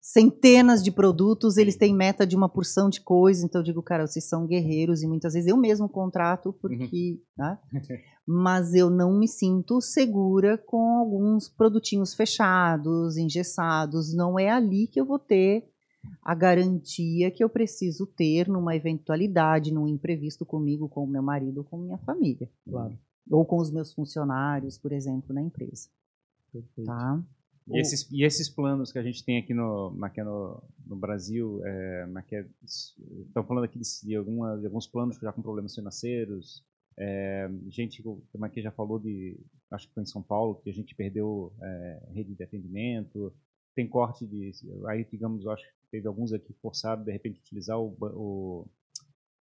centenas 0.00 0.82
de 0.82 0.90
produtos, 0.90 1.56
eles 1.56 1.76
têm 1.76 1.94
meta 1.94 2.26
de 2.26 2.34
uma 2.34 2.48
porção 2.48 2.88
de 2.88 3.00
coisas, 3.00 3.44
então 3.44 3.60
eu 3.60 3.64
digo, 3.64 3.82
cara, 3.82 4.06
vocês 4.06 4.24
são 4.24 4.46
guerreiros 4.46 5.02
e 5.02 5.06
muitas 5.06 5.34
vezes 5.34 5.48
eu 5.48 5.56
mesmo 5.56 5.88
contrato 5.88 6.52
porque, 6.54 7.20
uhum. 7.38 7.44
né? 7.44 7.58
mas 8.26 8.74
eu 8.74 8.88
não 8.88 9.18
me 9.18 9.28
sinto 9.28 9.80
segura 9.80 10.56
com 10.56 10.98
alguns 10.98 11.48
produtinhos 11.48 12.14
fechados, 12.14 13.16
engessados, 13.16 14.14
não 14.14 14.38
é 14.38 14.48
ali 14.48 14.86
que 14.86 15.00
eu 15.00 15.04
vou 15.04 15.18
ter 15.18 15.68
a 16.22 16.34
garantia 16.34 17.30
que 17.30 17.44
eu 17.44 17.48
preciso 17.48 18.06
ter 18.06 18.48
numa 18.48 18.74
eventualidade, 18.74 19.72
num 19.72 19.86
imprevisto 19.86 20.46
comigo, 20.46 20.88
com 20.88 21.04
o 21.04 21.06
meu 21.06 21.22
marido, 21.22 21.62
com 21.64 21.76
minha 21.76 21.98
família, 21.98 22.50
claro. 22.68 22.98
ou 23.30 23.44
com 23.44 23.58
os 23.58 23.70
meus 23.70 23.92
funcionários, 23.92 24.78
por 24.78 24.92
exemplo, 24.92 25.34
na 25.34 25.42
empresa. 25.42 25.88
Perfeito. 26.50 26.86
Tá? 26.86 27.22
E 27.72 27.80
esses, 27.80 28.10
e 28.10 28.24
esses 28.24 28.48
planos 28.48 28.92
que 28.92 28.98
a 28.98 29.02
gente 29.02 29.24
tem 29.24 29.38
aqui 29.38 29.54
no, 29.54 29.96
aqui 30.02 30.22
no, 30.22 30.62
no 30.86 30.96
Brasil, 30.96 31.60
é, 31.64 32.06
estão 32.64 33.44
falando 33.44 33.64
aqui 33.64 33.78
de, 33.78 33.84
de, 34.02 34.16
alguma, 34.16 34.58
de, 34.58 34.66
alguns 34.66 34.86
planos 34.86 35.16
já 35.18 35.32
com 35.32 35.42
problemas 35.42 35.74
financeiros. 35.74 36.64
É, 36.98 37.48
gente, 37.68 38.02
como 38.02 38.44
aqui 38.44 38.60
já 38.60 38.70
falou 38.70 38.98
de, 38.98 39.38
acho 39.70 39.88
que 39.88 39.94
foi 39.94 40.02
em 40.02 40.06
São 40.06 40.22
Paulo, 40.22 40.56
que 40.56 40.70
a 40.70 40.72
gente 40.72 40.94
perdeu 40.94 41.52
é, 41.62 42.08
rede 42.12 42.34
de 42.34 42.42
atendimento. 42.42 43.32
Tem 43.74 43.88
corte 43.88 44.26
de, 44.26 44.50
aí 44.88 45.06
digamos, 45.10 45.46
acho 45.46 45.64
que 45.64 45.90
teve 45.90 46.08
alguns 46.08 46.32
aqui 46.32 46.52
forçados 46.60 47.04
de 47.04 47.12
repente 47.12 47.40
utilizar 47.40 47.78
o, 47.78 47.96
o 48.00 48.68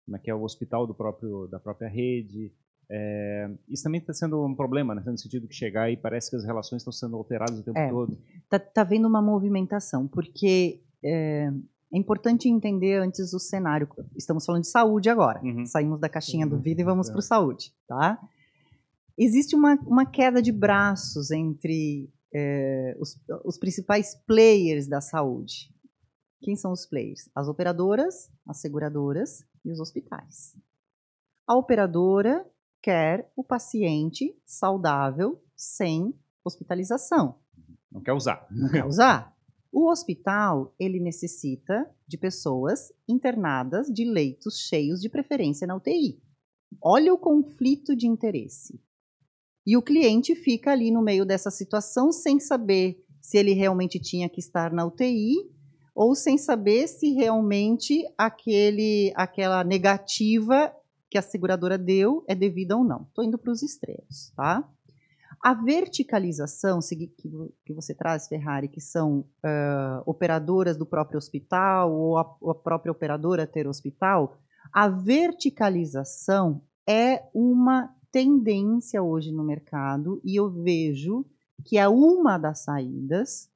como 0.05 0.17
é 0.17 0.19
que 0.19 0.29
é 0.29 0.35
o 0.35 0.43
hospital 0.43 0.85
do 0.87 0.95
próprio 0.95 1.47
da 1.47 1.59
própria 1.59 1.87
rede. 1.87 2.51
É, 2.95 3.49
isso 3.67 3.81
também 3.81 3.99
está 3.99 4.13
sendo 4.13 4.45
um 4.45 4.53
problema, 4.53 4.93
né? 4.93 5.01
no 5.03 5.17
sentido 5.17 5.47
que 5.47 5.55
chegar 5.55 5.89
e 5.89 5.97
parece 5.97 6.29
que 6.29 6.35
as 6.35 6.45
relações 6.45 6.81
estão 6.81 6.93
sendo 6.93 7.15
alteradas 7.15 7.57
o 7.57 7.63
tempo 7.63 7.79
é, 7.79 7.89
todo. 7.89 8.15
Está 8.43 8.59
tá 8.59 8.81
havendo 8.81 9.07
uma 9.07 9.19
movimentação, 9.19 10.07
porque 10.07 10.79
é, 11.03 11.51
é, 11.91 11.97
importante 11.97 12.47
entender 12.47 13.01
antes 13.01 13.33
o 13.33 13.39
cenário. 13.39 13.89
Estamos 14.15 14.45
falando 14.45 14.61
de 14.61 14.67
saúde 14.67 15.09
agora. 15.09 15.41
Uhum. 15.43 15.65
Saímos 15.65 15.99
da 15.99 16.07
caixinha 16.07 16.45
do 16.45 16.59
vida 16.59 16.81
e 16.81 16.83
vamos 16.83 17.09
para 17.09 17.17
o 17.17 17.23
saúde. 17.23 17.73
Tá? 17.87 18.19
Existe 19.17 19.55
uma, 19.55 19.73
uma 19.87 20.05
queda 20.05 20.39
de 20.39 20.51
braços 20.51 21.31
entre 21.31 22.11
é, 22.31 22.95
os, 22.99 23.19
os 23.43 23.57
principais 23.57 24.13
players 24.27 24.87
da 24.87 25.01
saúde. 25.01 25.73
Quem 26.43 26.55
são 26.55 26.71
os 26.71 26.85
players? 26.85 27.27
As 27.33 27.47
operadoras, 27.47 28.29
as 28.47 28.57
seguradoras 28.61 29.43
e 29.65 29.71
os 29.71 29.79
hospitais. 29.79 30.55
A 31.47 31.57
operadora 31.57 32.45
quer 32.83 33.31
o 33.33 33.43
paciente 33.43 34.37
saudável 34.45 35.41
sem 35.55 36.13
hospitalização. 36.43 37.39
Não 37.89 38.01
quer 38.01 38.11
usar. 38.11 38.45
Não 38.51 38.69
quer 38.69 38.85
usar. 38.85 39.33
O 39.71 39.89
hospital, 39.89 40.75
ele 40.77 40.99
necessita 40.99 41.89
de 42.05 42.17
pessoas 42.17 42.91
internadas 43.07 43.87
de 43.87 44.03
leitos 44.03 44.59
cheios 44.59 44.99
de 44.99 45.09
preferência 45.09 45.65
na 45.65 45.75
UTI. 45.75 46.21
Olha 46.81 47.13
o 47.13 47.17
conflito 47.17 47.95
de 47.95 48.05
interesse. 48.05 48.79
E 49.65 49.77
o 49.77 49.81
cliente 49.81 50.35
fica 50.35 50.71
ali 50.71 50.91
no 50.91 51.01
meio 51.01 51.25
dessa 51.25 51.49
situação 51.49 52.11
sem 52.11 52.39
saber 52.39 53.03
se 53.21 53.37
ele 53.37 53.53
realmente 53.53 53.97
tinha 53.97 54.27
que 54.27 54.39
estar 54.39 54.73
na 54.73 54.85
UTI 54.85 55.35
ou 55.95 56.13
sem 56.13 56.37
saber 56.37 56.87
se 56.87 57.13
realmente 57.13 58.03
aquele, 58.17 59.13
aquela 59.15 59.63
negativa 59.63 60.73
que 61.13 61.17
a 61.19 61.21
seguradora 61.21 61.77
deu 61.77 62.25
é 62.27 62.33
devida 62.33 62.75
ou 62.75 62.83
não. 62.83 63.03
Estou 63.03 63.23
indo 63.23 63.37
para 63.37 63.51
os 63.51 63.61
extremos, 63.61 64.31
tá? 64.35 64.67
A 65.39 65.53
verticalização 65.53 66.79
que 66.81 67.71
você 67.71 67.93
traz, 67.93 68.27
Ferrari, 68.27 68.67
que 68.67 68.81
são 68.81 69.19
uh, 69.19 70.01
operadoras 70.07 70.75
do 70.75 70.87
próprio 70.87 71.19
hospital 71.19 71.93
ou 71.93 72.17
a, 72.17 72.21
a 72.21 72.55
própria 72.55 72.91
operadora 72.91 73.45
ter 73.45 73.67
hospital, 73.67 74.39
a 74.71 74.87
verticalização 74.87 76.63
é 76.89 77.29
uma 77.31 77.95
tendência 78.11 79.03
hoje 79.03 79.31
no 79.31 79.43
mercado 79.43 80.19
e 80.25 80.35
eu 80.35 80.49
vejo 80.49 81.23
que 81.63 81.77
é 81.77 81.87
uma 81.87 82.39
das 82.39 82.63
saídas 82.63 83.51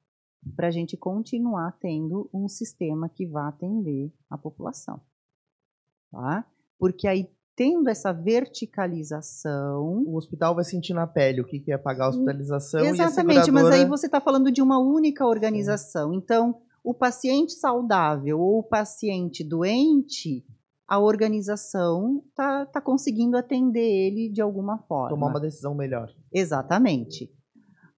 para 0.54 0.68
a 0.68 0.70
gente 0.70 0.96
continuar 0.96 1.76
tendo 1.80 2.30
um 2.32 2.46
sistema 2.46 3.08
que 3.08 3.26
vá 3.26 3.48
atender 3.48 4.12
a 4.30 4.38
população. 4.38 5.00
Tá? 6.12 6.46
Porque 6.78 7.08
aí 7.08 7.28
tendo 7.58 7.90
essa 7.90 8.12
verticalização. 8.12 10.04
O 10.06 10.16
hospital 10.16 10.54
vai 10.54 10.62
sentir 10.62 10.94
na 10.94 11.08
pele 11.08 11.40
o 11.40 11.44
que 11.44 11.60
é 11.72 11.76
pagar 11.76 12.04
a 12.04 12.08
hospitalização 12.10 12.78
Exatamente, 12.84 13.00
e 13.00 13.02
a 13.02 13.10
seguradora... 13.42 13.52
mas 13.52 13.72
aí 13.72 13.84
você 13.84 14.06
está 14.06 14.20
falando 14.20 14.52
de 14.52 14.62
uma 14.62 14.78
única 14.78 15.26
organização. 15.26 16.12
Sim. 16.12 16.18
Então, 16.18 16.60
o 16.84 16.94
paciente 16.94 17.54
saudável 17.54 18.38
ou 18.38 18.60
o 18.60 18.62
paciente 18.62 19.42
doente, 19.42 20.46
a 20.86 21.00
organização 21.00 22.22
está 22.28 22.64
tá 22.64 22.80
conseguindo 22.80 23.36
atender 23.36 23.80
ele 23.80 24.28
de 24.28 24.40
alguma 24.40 24.78
forma. 24.78 25.08
Tomar 25.08 25.26
uma 25.26 25.40
decisão 25.40 25.74
melhor. 25.74 26.14
Exatamente. 26.32 27.28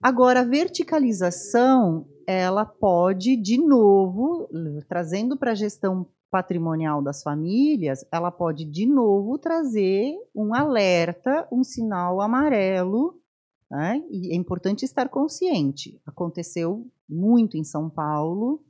Agora, 0.02 0.40
a 0.40 0.44
verticalização, 0.44 2.06
ela 2.26 2.64
pode, 2.64 3.36
de 3.36 3.58
novo, 3.58 4.48
trazendo 4.88 5.36
para 5.36 5.50
a 5.50 5.54
gestão 5.54 6.06
patrimonial 6.30 7.02
das 7.02 7.22
famílias, 7.22 8.04
ela 8.12 8.30
pode 8.30 8.64
de 8.64 8.86
novo 8.86 9.36
trazer 9.36 10.14
um 10.34 10.54
alerta, 10.54 11.46
um 11.50 11.64
sinal 11.64 12.20
amarelo, 12.20 13.20
né? 13.70 14.02
e 14.10 14.32
é 14.32 14.36
importante 14.36 14.84
estar 14.84 15.08
consciente. 15.08 16.00
Aconteceu 16.06 16.86
muito 17.08 17.56
em 17.56 17.64
São 17.64 17.90
Paulo 17.90 18.62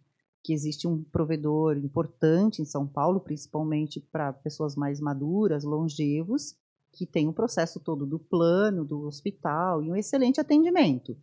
que 0.42 0.52
existe 0.54 0.88
um 0.88 1.02
provedor 1.02 1.76
importante 1.76 2.62
em 2.62 2.64
São 2.64 2.86
Paulo, 2.86 3.20
principalmente 3.20 4.00
para 4.00 4.32
pessoas 4.32 4.74
mais 4.74 5.00
maduras, 5.00 5.64
longevos, 5.64 6.56
que 6.92 7.06
tem 7.06 7.26
o 7.26 7.30
um 7.30 7.32
processo 7.32 7.78
todo 7.78 8.06
do 8.06 8.18
plano, 8.18 8.84
do 8.84 9.02
hospital 9.02 9.82
e 9.82 9.90
um 9.90 9.96
excelente 9.96 10.40
atendimento. 10.40 11.16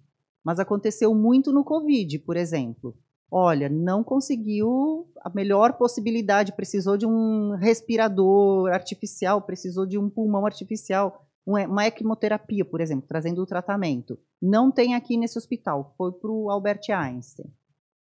Mas 0.44 0.60
aconteceu 0.60 1.14
muito 1.14 1.52
no 1.52 1.64
Covid, 1.64 2.20
por 2.20 2.38
exemplo. 2.38 2.96
Olha, 3.30 3.68
não 3.68 4.04
conseguiu 4.04 5.12
a 5.22 5.30
melhor 5.30 5.74
possibilidade, 5.74 6.54
precisou 6.54 6.96
de 6.96 7.06
um 7.06 7.56
respirador 7.56 8.72
artificial, 8.72 9.42
precisou 9.42 9.86
de 9.86 9.98
um 9.98 10.10
pulmão 10.10 10.46
artificial, 10.46 11.26
uma 11.46 11.86
equimoterapia, 11.86 12.64
por 12.64 12.80
exemplo, 12.80 13.08
trazendo 13.08 13.42
o 13.42 13.46
tratamento. 13.46 14.18
Não 14.42 14.72
tem 14.72 14.96
aqui 14.96 15.18
nesse 15.18 15.38
hospital, 15.38 15.94
foi 15.98 16.12
para 16.12 16.32
o 16.32 16.50
Albert 16.50 16.82
Einstein. 16.90 17.52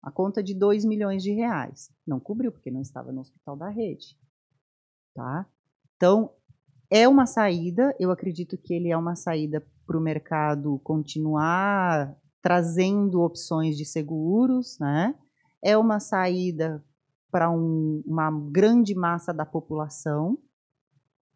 A 0.02 0.10
conta 0.10 0.42
de 0.42 0.54
2 0.54 0.84
milhões 0.84 1.22
de 1.22 1.32
reais. 1.32 1.90
Não 2.06 2.20
cobriu, 2.20 2.52
porque 2.52 2.70
não 2.70 2.80
estava 2.80 3.10
no 3.10 3.20
hospital 3.20 3.56
da 3.56 3.68
rede. 3.68 4.16
Tá? 5.14 5.46
Então, 5.96 6.32
é 6.90 7.08
uma 7.08 7.26
saída, 7.26 7.94
eu 7.98 8.10
acredito 8.10 8.56
que 8.56 8.72
ele 8.72 8.90
é 8.90 8.96
uma 8.96 9.16
saída 9.16 9.66
para 9.86 9.98
o 9.98 10.00
mercado 10.00 10.78
continuar 10.84 12.16
trazendo 12.42 13.20
opções 13.20 13.76
de 13.76 13.84
seguros, 13.84 14.78
né? 14.78 15.14
É 15.62 15.76
uma 15.76 16.00
saída 16.00 16.84
para 17.30 17.50
um, 17.50 18.02
uma 18.06 18.30
grande 18.30 18.94
massa 18.94 19.32
da 19.32 19.44
população, 19.44 20.38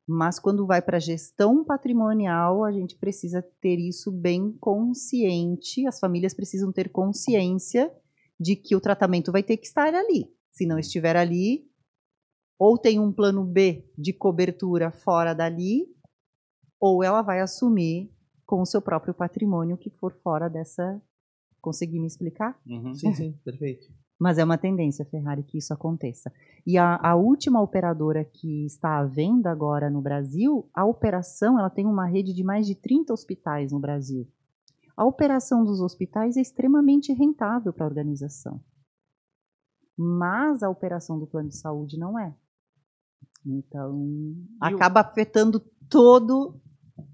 mas 0.06 0.38
quando 0.38 0.66
vai 0.66 0.82
para 0.82 0.96
a 0.96 1.00
gestão 1.00 1.64
patrimonial, 1.64 2.64
a 2.64 2.72
gente 2.72 2.96
precisa 2.96 3.42
ter 3.60 3.78
isso 3.78 4.10
bem 4.10 4.52
consciente, 4.60 5.86
as 5.86 5.98
famílias 5.98 6.34
precisam 6.34 6.72
ter 6.72 6.90
consciência 6.90 7.92
de 8.38 8.56
que 8.56 8.74
o 8.74 8.80
tratamento 8.80 9.30
vai 9.30 9.42
ter 9.42 9.56
que 9.56 9.66
estar 9.66 9.94
ali. 9.94 10.26
Se 10.50 10.66
não 10.66 10.78
estiver 10.78 11.16
ali, 11.16 11.70
ou 12.58 12.76
tem 12.76 12.98
um 12.98 13.12
plano 13.12 13.44
B 13.44 13.88
de 13.96 14.12
cobertura 14.12 14.90
fora 14.90 15.34
dali, 15.34 15.86
ou 16.80 17.02
ela 17.02 17.22
vai 17.22 17.40
assumir 17.40 18.12
com 18.52 18.60
o 18.60 18.66
seu 18.66 18.82
próprio 18.82 19.14
patrimônio 19.14 19.78
que 19.78 19.88
for 19.88 20.12
fora 20.22 20.46
dessa. 20.46 21.00
Consegui 21.58 21.98
me 21.98 22.06
explicar? 22.06 22.60
Uhum. 22.66 22.94
Sim, 22.94 23.14
sim, 23.14 23.32
perfeito. 23.42 23.86
Mas 24.20 24.36
é 24.36 24.44
uma 24.44 24.58
tendência, 24.58 25.06
Ferrari, 25.06 25.42
que 25.42 25.56
isso 25.56 25.72
aconteça. 25.72 26.30
E 26.66 26.76
a, 26.76 26.96
a, 26.96 27.14
última 27.14 27.62
operadora 27.62 28.26
que 28.26 28.66
está 28.66 28.98
à 28.98 29.06
venda 29.06 29.50
agora 29.50 29.88
no 29.88 30.02
Brasil, 30.02 30.68
a 30.74 30.84
operação 30.84 31.58
ela 31.58 31.70
tem 31.70 31.86
uma 31.86 32.04
rede 32.04 32.34
de 32.34 32.44
mais 32.44 32.66
de 32.66 32.74
30 32.74 33.10
hospitais 33.14 33.72
no 33.72 33.80
Brasil. 33.80 34.28
A 34.94 35.06
operação 35.06 35.64
dos 35.64 35.80
hospitais 35.80 36.36
é 36.36 36.42
extremamente 36.42 37.10
rentável 37.10 37.72
para 37.72 37.86
a 37.86 37.88
organização. 37.88 38.62
Mas 39.96 40.62
a 40.62 40.68
operação 40.68 41.18
do 41.18 41.26
plano 41.26 41.48
de 41.48 41.56
saúde 41.56 41.98
não 41.98 42.18
é. 42.18 42.36
Então, 43.46 43.98
e 44.04 44.46
acaba 44.60 45.00
o... 45.00 45.04
afetando 45.04 45.58
todo 45.88 46.60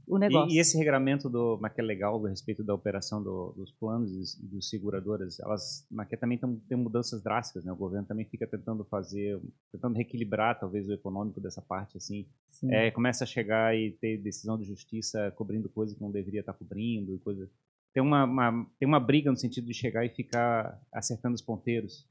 o 0.07 0.19
negócio. 0.19 0.51
E, 0.51 0.57
e, 0.57 0.61
esse 0.61 0.77
regramento 0.77 1.29
do 1.29 1.59
que 1.75 1.81
é 1.81 1.85
legal 1.85 2.25
a 2.25 2.29
respeito 2.29 2.65
da 2.65 2.75
operação 2.75 3.23
do, 3.23 3.53
dos 3.57 3.71
planos 3.73 4.11
e 4.35 4.47
dos 4.47 4.69
seguradoras, 4.69 5.39
elas 5.41 5.87
que 6.09 6.17
também 6.17 6.39
tão, 6.39 6.57
tem 6.69 6.77
mudanças 6.77 7.23
drásticas, 7.23 7.65
né? 7.65 7.73
O 7.73 7.77
governo 7.77 8.07
também 8.07 8.25
fica 8.25 8.47
tentando 8.47 8.85
fazer, 8.85 9.41
tentando 9.71 9.95
reequilibrar 9.95 10.59
talvez 10.59 10.89
o 10.89 10.93
econômico 10.93 11.41
dessa 11.41 11.63
parte 11.63 11.97
assim. 11.97 12.27
É, 12.71 12.91
começa 12.91 13.25
a 13.25 13.27
chegar 13.27 13.77
e 13.77 13.93
ter 13.93 14.19
decisão 14.19 14.59
de 14.59 14.65
justiça 14.65 15.33
cobrindo 15.37 15.69
coisas 15.69 15.95
que 15.95 16.03
não 16.03 16.11
deveria 16.11 16.41
estar 16.41 16.55
cobrindo 16.55 17.15
e 17.15 17.19
coisa. 17.19 17.49
Tem 17.93 18.03
uma, 18.03 18.25
uma, 18.25 18.67
tem 18.79 18.89
uma 18.89 19.01
briga 19.01 19.31
no 19.31 19.37
sentido 19.37 19.67
de 19.67 19.75
chegar 19.75 20.05
e 20.05 20.11
ficar 20.11 20.81
acertando 20.93 21.35
os 21.35 21.43
ponteiros. 21.43 22.07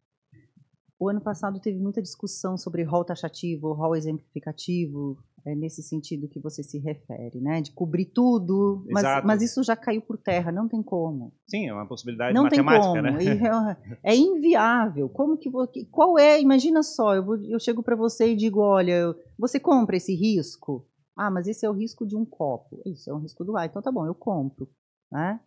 O 1.00 1.10
ano 1.10 1.22
passado 1.22 1.60
teve 1.60 1.78
muita 1.80 2.02
discussão 2.02 2.58
sobre 2.58 2.82
rol 2.82 3.06
taxativo, 3.06 3.72
rol 3.74 3.96
exemplificativo, 3.96 5.18
é 5.48 5.56
nesse 5.56 5.82
sentido 5.82 6.28
que 6.28 6.40
você 6.40 6.62
se 6.62 6.78
refere, 6.78 7.40
né? 7.40 7.62
De 7.62 7.72
cobrir 7.72 8.06
tudo, 8.06 8.86
mas, 8.90 9.24
mas, 9.24 9.42
isso 9.42 9.64
já 9.64 9.78
caiu 9.78 10.02
por 10.02 10.18
terra, 10.18 10.52
não 10.52 10.68
tem 10.68 10.84
como. 10.84 11.34
Sim, 11.48 11.68
é 11.68 11.74
uma 11.74 11.88
possibilidade 11.88 12.36
não 12.36 12.44
matemática, 12.44 13.02
tem 13.02 13.40
como. 13.40 13.66
né? 13.66 13.78
É, 14.04 14.14
é, 14.14 14.16
inviável. 14.16 15.08
Como 15.08 15.38
que 15.38 15.50
qual 15.90 16.20
é? 16.20 16.42
Imagina 16.42 16.84
só, 16.84 17.16
eu, 17.16 17.24
vou, 17.24 17.38
eu 17.38 17.60
chego 17.60 17.82
para 17.82 17.96
você 17.96 18.34
e 18.34 18.36
digo, 18.36 18.60
olha, 18.60 19.16
você 19.40 19.58
compra 19.58 19.96
esse 19.96 20.14
risco? 20.14 20.86
Ah, 21.16 21.32
mas 21.32 21.48
esse 21.48 21.66
é 21.66 21.70
o 21.70 21.74
risco 21.74 22.06
de 22.06 22.16
um 22.16 22.26
copo. 22.26 22.82
Isso 22.86 23.10
é 23.10 23.14
um 23.14 23.20
risco 23.20 23.46
do 23.46 23.56
ar. 23.56 23.68
Então 23.68 23.82
tá 23.82 23.92
bom, 23.92 24.06
eu 24.06 24.14
compro, 24.14 24.70
né? 25.10 25.40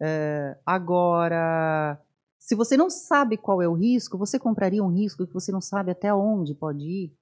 É, 0.00 0.56
agora, 0.64 2.00
se 2.38 2.54
você 2.54 2.76
não 2.76 2.88
sabe 2.88 3.36
qual 3.36 3.60
é 3.60 3.68
o 3.68 3.74
risco, 3.74 4.16
você 4.16 4.38
compraria 4.38 4.82
um 4.82 4.90
risco 4.90 5.26
que 5.26 5.34
você 5.34 5.52
não 5.52 5.60
sabe 5.60 5.90
até 5.90 6.12
onde 6.12 6.54
pode 6.54 6.84
ir? 6.84 7.16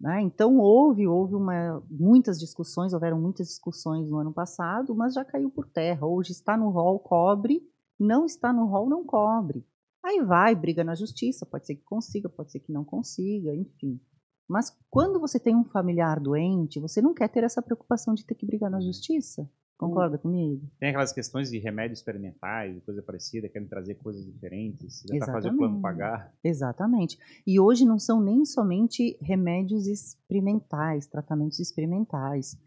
Né? 0.00 0.22
Então 0.22 0.58
houve, 0.58 1.06
houve 1.08 1.34
uma, 1.34 1.82
muitas 1.90 2.38
discussões, 2.38 2.92
houveram 2.92 3.20
muitas 3.20 3.48
discussões 3.48 4.08
no 4.08 4.18
ano 4.18 4.32
passado, 4.32 4.94
mas 4.94 5.14
já 5.14 5.24
caiu 5.24 5.50
por 5.50 5.66
terra. 5.68 6.06
Hoje 6.06 6.32
está 6.32 6.56
no 6.56 6.70
rol, 6.70 7.00
cobre, 7.00 7.60
não 7.98 8.24
está 8.24 8.52
no 8.52 8.66
rol, 8.66 8.88
não 8.88 9.04
cobre. 9.04 9.66
Aí 10.04 10.22
vai, 10.22 10.54
briga 10.54 10.84
na 10.84 10.94
justiça, 10.94 11.44
pode 11.44 11.66
ser 11.66 11.74
que 11.74 11.82
consiga, 11.82 12.28
pode 12.28 12.52
ser 12.52 12.60
que 12.60 12.72
não 12.72 12.84
consiga, 12.84 13.54
enfim. 13.54 14.00
Mas 14.48 14.74
quando 14.88 15.20
você 15.20 15.38
tem 15.38 15.54
um 15.54 15.64
familiar 15.64 16.20
doente, 16.20 16.80
você 16.80 17.02
não 17.02 17.12
quer 17.12 17.28
ter 17.28 17.44
essa 17.44 17.60
preocupação 17.60 18.14
de 18.14 18.24
ter 18.24 18.34
que 18.34 18.46
brigar 18.46 18.70
na 18.70 18.80
justiça. 18.80 19.50
Concorda 19.78 20.18
comigo? 20.18 20.68
Tem 20.80 20.88
aquelas 20.88 21.12
questões 21.12 21.50
de 21.50 21.58
remédios 21.58 22.00
experimentais 22.00 22.82
coisa 22.82 23.00
parecida, 23.00 23.48
querem 23.48 23.68
trazer 23.68 23.94
coisas 23.94 24.26
diferentes, 24.26 25.04
já 25.08 25.18
para 25.18 25.34
fazer 25.34 25.50
o 25.50 25.56
plano 25.56 25.80
pagar. 25.80 26.34
Exatamente. 26.42 27.16
E 27.46 27.60
hoje 27.60 27.84
não 27.84 27.96
são 27.96 28.20
nem 28.20 28.44
somente 28.44 29.16
remédios 29.22 29.86
experimentais, 29.86 31.06
tratamentos 31.06 31.60
experimentais. 31.60 32.58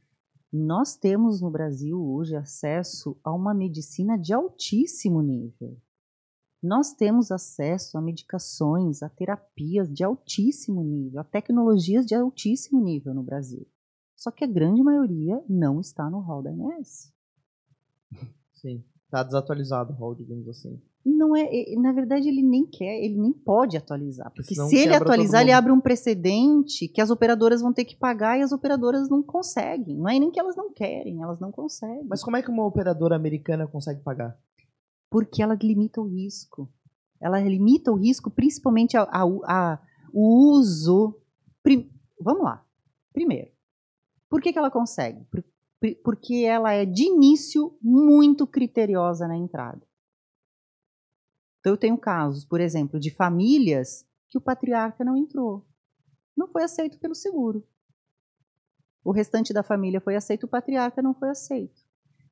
Nós 0.54 0.96
temos 0.96 1.42
no 1.42 1.52
Brasil 1.52 2.02
hoje 2.02 2.36
acesso 2.36 3.20
a 3.24 3.34
uma 3.34 3.54
medicina 3.54 4.18
de 4.18 4.34
altíssimo 4.34 5.22
nível. 5.22 5.78
Nós 6.64 6.94
temos 6.94 7.30
acesso 7.30 7.98
a 7.98 8.02
medicações, 8.02 9.04
a 9.04 9.10
terapias 9.10 9.92
de 9.92 10.04
altíssimo 10.04 10.82
nível, 10.82 11.20
a 11.20 11.24
tecnologias 11.26 12.06
de 12.06 12.16
altíssimo 12.16 12.82
nível 12.82 13.14
no 13.14 13.24
Brasil. 13.24 13.68
Só 14.22 14.30
que 14.30 14.44
a 14.44 14.48
grande 14.48 14.84
maioria 14.84 15.44
não 15.50 15.80
está 15.80 16.08
no 16.08 16.20
hall 16.20 16.44
da 16.44 16.52
MS. 16.52 17.12
Sim, 18.54 18.84
está 19.04 19.24
desatualizado 19.24 19.94
o 19.94 19.96
hall, 19.96 20.14
digamos 20.14 20.48
assim. 20.48 20.80
Não 21.04 21.36
é, 21.36 21.50
na 21.80 21.92
verdade 21.92 22.30
ele 22.30 22.44
nem 22.44 22.64
quer, 22.68 23.04
ele 23.04 23.20
nem 23.20 23.34
pode 23.34 23.78
atualizar, 23.78 24.32
porque 24.32 24.54
se 24.54 24.76
ele 24.78 24.94
atualizar, 24.94 25.42
ele 25.42 25.52
abre 25.52 25.72
um 25.72 25.82
precedente 25.82 26.88
que 26.88 27.02
as 27.02 27.10
operadoras 27.10 27.64
vão 27.64 27.74
ter 27.74 27.84
que 27.84 27.96
pagar 27.96 28.38
e 28.38 28.44
as 28.44 28.52
operadoras 28.52 29.10
não 29.10 29.24
conseguem. 29.24 29.98
Não 29.98 30.08
é 30.08 30.20
nem 30.20 30.30
que 30.30 30.40
elas 30.40 30.56
não 30.56 30.72
querem, 30.72 31.24
elas 31.24 31.40
não 31.40 31.52
conseguem. 31.52 32.06
Mas 32.08 32.24
como 32.24 32.38
é 32.38 32.44
que 32.44 32.52
uma 32.52 32.68
operadora 32.68 33.16
americana 33.16 33.66
consegue 33.66 34.02
pagar? 34.02 34.38
Porque 35.10 35.42
ela 35.42 35.58
limita 35.60 36.00
o 36.00 36.08
risco. 36.08 36.72
Ela 37.20 37.40
limita 37.40 37.92
o 37.92 37.96
risco, 37.96 38.30
principalmente 38.30 38.96
a, 38.96 39.02
a, 39.02 39.24
a 39.24 39.80
o 40.14 40.52
uso. 40.52 41.20
Prim, 41.64 41.90
vamos 42.20 42.44
lá. 42.44 42.64
Primeiro, 43.12 43.51
por 44.32 44.42
que, 44.42 44.54
que 44.54 44.58
ela 44.58 44.72
consegue? 44.72 45.28
Porque 46.02 46.46
ela 46.46 46.72
é, 46.72 46.86
de 46.86 47.04
início, 47.04 47.78
muito 47.82 48.48
criteriosa 48.48 49.28
na 49.28 49.36
entrada. 49.36 49.86
Então, 51.60 51.74
eu 51.74 51.78
tenho 51.78 51.98
casos, 51.98 52.46
por 52.46 52.62
exemplo, 52.62 52.98
de 52.98 53.14
famílias 53.14 54.08
que 54.30 54.38
o 54.38 54.42
patriarca 54.42 55.04
não 55.04 55.18
entrou. 55.18 55.68
Não 56.36 56.48
foi 56.48 56.64
aceito 56.64 56.98
pelo 56.98 57.14
seguro. 57.14 57.68
O 59.04 59.12
restante 59.12 59.52
da 59.52 59.64
família 59.64 60.00
foi 60.00 60.16
aceito, 60.16 60.46
o 60.46 60.50
patriarca 60.50 61.02
não 61.02 61.14
foi 61.14 61.30
aceito. 61.30 61.82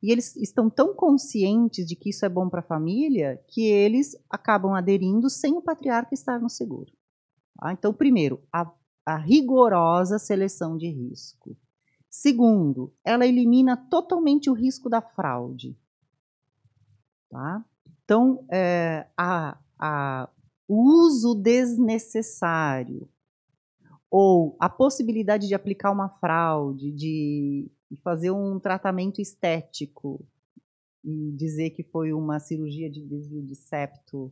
E 0.01 0.09
eles 0.09 0.37
estão 0.37 0.69
tão 0.69 0.95
conscientes 0.95 1.85
de 1.85 1.97
que 1.97 2.11
isso 2.11 2.25
é 2.25 2.29
bom 2.29 2.47
para 2.47 2.61
a 2.61 2.63
família 2.63 3.43
que 3.49 3.65
eles 3.65 4.15
acabam 4.29 4.73
aderindo 4.73 5.29
sem 5.29 5.57
o 5.57 5.61
patriarca 5.61 6.13
estar 6.13 6.39
no 6.39 6.49
seguro. 6.49 6.93
Tá? 7.59 7.73
Então, 7.73 7.93
primeiro, 7.93 8.41
a, 8.53 8.71
a 9.05 9.17
rigorosa 9.17 10.17
seleção 10.17 10.77
de 10.77 10.87
risco. 10.87 11.57
Segundo, 12.09 12.91
ela 13.03 13.25
elimina 13.27 13.77
totalmente 13.77 14.49
o 14.49 14.53
risco 14.53 14.89
da 14.89 15.01
fraude. 15.01 15.77
Tá? 17.29 17.63
Então, 18.03 18.43
é, 18.51 19.07
a, 19.15 19.57
a, 19.77 20.29
o 20.67 21.05
uso 21.05 21.35
desnecessário 21.35 23.07
ou 24.09 24.55
a 24.59 24.67
possibilidade 24.67 25.47
de 25.47 25.53
aplicar 25.53 25.91
uma 25.91 26.09
fraude, 26.09 26.91
de, 26.91 27.69
fazer 28.03 28.31
um 28.31 28.59
tratamento 28.59 29.21
estético 29.21 30.25
e 31.03 31.31
dizer 31.31 31.71
que 31.71 31.83
foi 31.83 32.11
uma 32.11 32.39
cirurgia 32.39 32.89
de 32.89 33.03
desvio 33.03 33.43
de 33.43 33.55
septo 33.55 34.31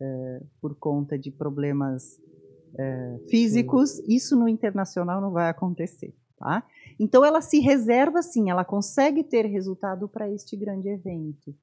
é, 0.00 0.42
por 0.60 0.74
conta 0.74 1.18
de 1.18 1.30
problemas 1.30 2.20
é, 2.78 3.18
físicos, 3.28 3.98
isso 4.08 4.34
no 4.34 4.48
internacional 4.48 5.20
não 5.20 5.30
vai 5.30 5.48
acontecer. 5.48 6.14
Tá? 6.42 6.60
Então 6.98 7.24
ela 7.24 7.40
se 7.40 7.60
reserva 7.60 8.20
sim, 8.20 8.50
ela 8.50 8.64
consegue 8.64 9.22
ter 9.22 9.46
resultado 9.46 10.08
para 10.08 10.28
este 10.28 10.56
grande 10.56 10.88
evento. 10.88 11.54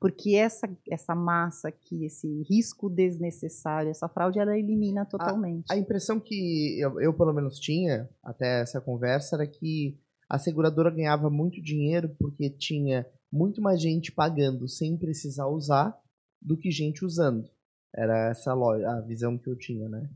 Porque 0.00 0.36
essa, 0.36 0.70
essa 0.88 1.12
massa 1.12 1.66
aqui, 1.66 2.04
esse 2.04 2.44
risco 2.48 2.88
desnecessário, 2.88 3.90
essa 3.90 4.08
fraude, 4.08 4.38
ela 4.38 4.56
elimina 4.56 5.04
totalmente. 5.04 5.64
A, 5.68 5.74
a 5.74 5.76
impressão 5.76 6.20
que 6.20 6.78
eu, 6.78 7.00
eu, 7.00 7.12
pelo 7.12 7.32
menos, 7.32 7.58
tinha 7.58 8.08
até 8.22 8.60
essa 8.60 8.80
conversa 8.80 9.34
era 9.34 9.44
que 9.44 9.98
a 10.30 10.38
seguradora 10.38 10.88
ganhava 10.88 11.28
muito 11.28 11.60
dinheiro 11.60 12.14
porque 12.16 12.48
tinha 12.48 13.04
muito 13.32 13.60
mais 13.60 13.82
gente 13.82 14.12
pagando 14.12 14.68
sem 14.68 14.96
precisar 14.96 15.48
usar 15.48 15.98
do 16.40 16.56
que 16.56 16.70
gente 16.70 17.04
usando. 17.04 17.50
Era 17.92 18.30
essa 18.30 18.52
a 18.52 19.00
visão 19.00 19.36
que 19.36 19.50
eu 19.50 19.56
tinha, 19.56 19.88
né? 19.88 20.08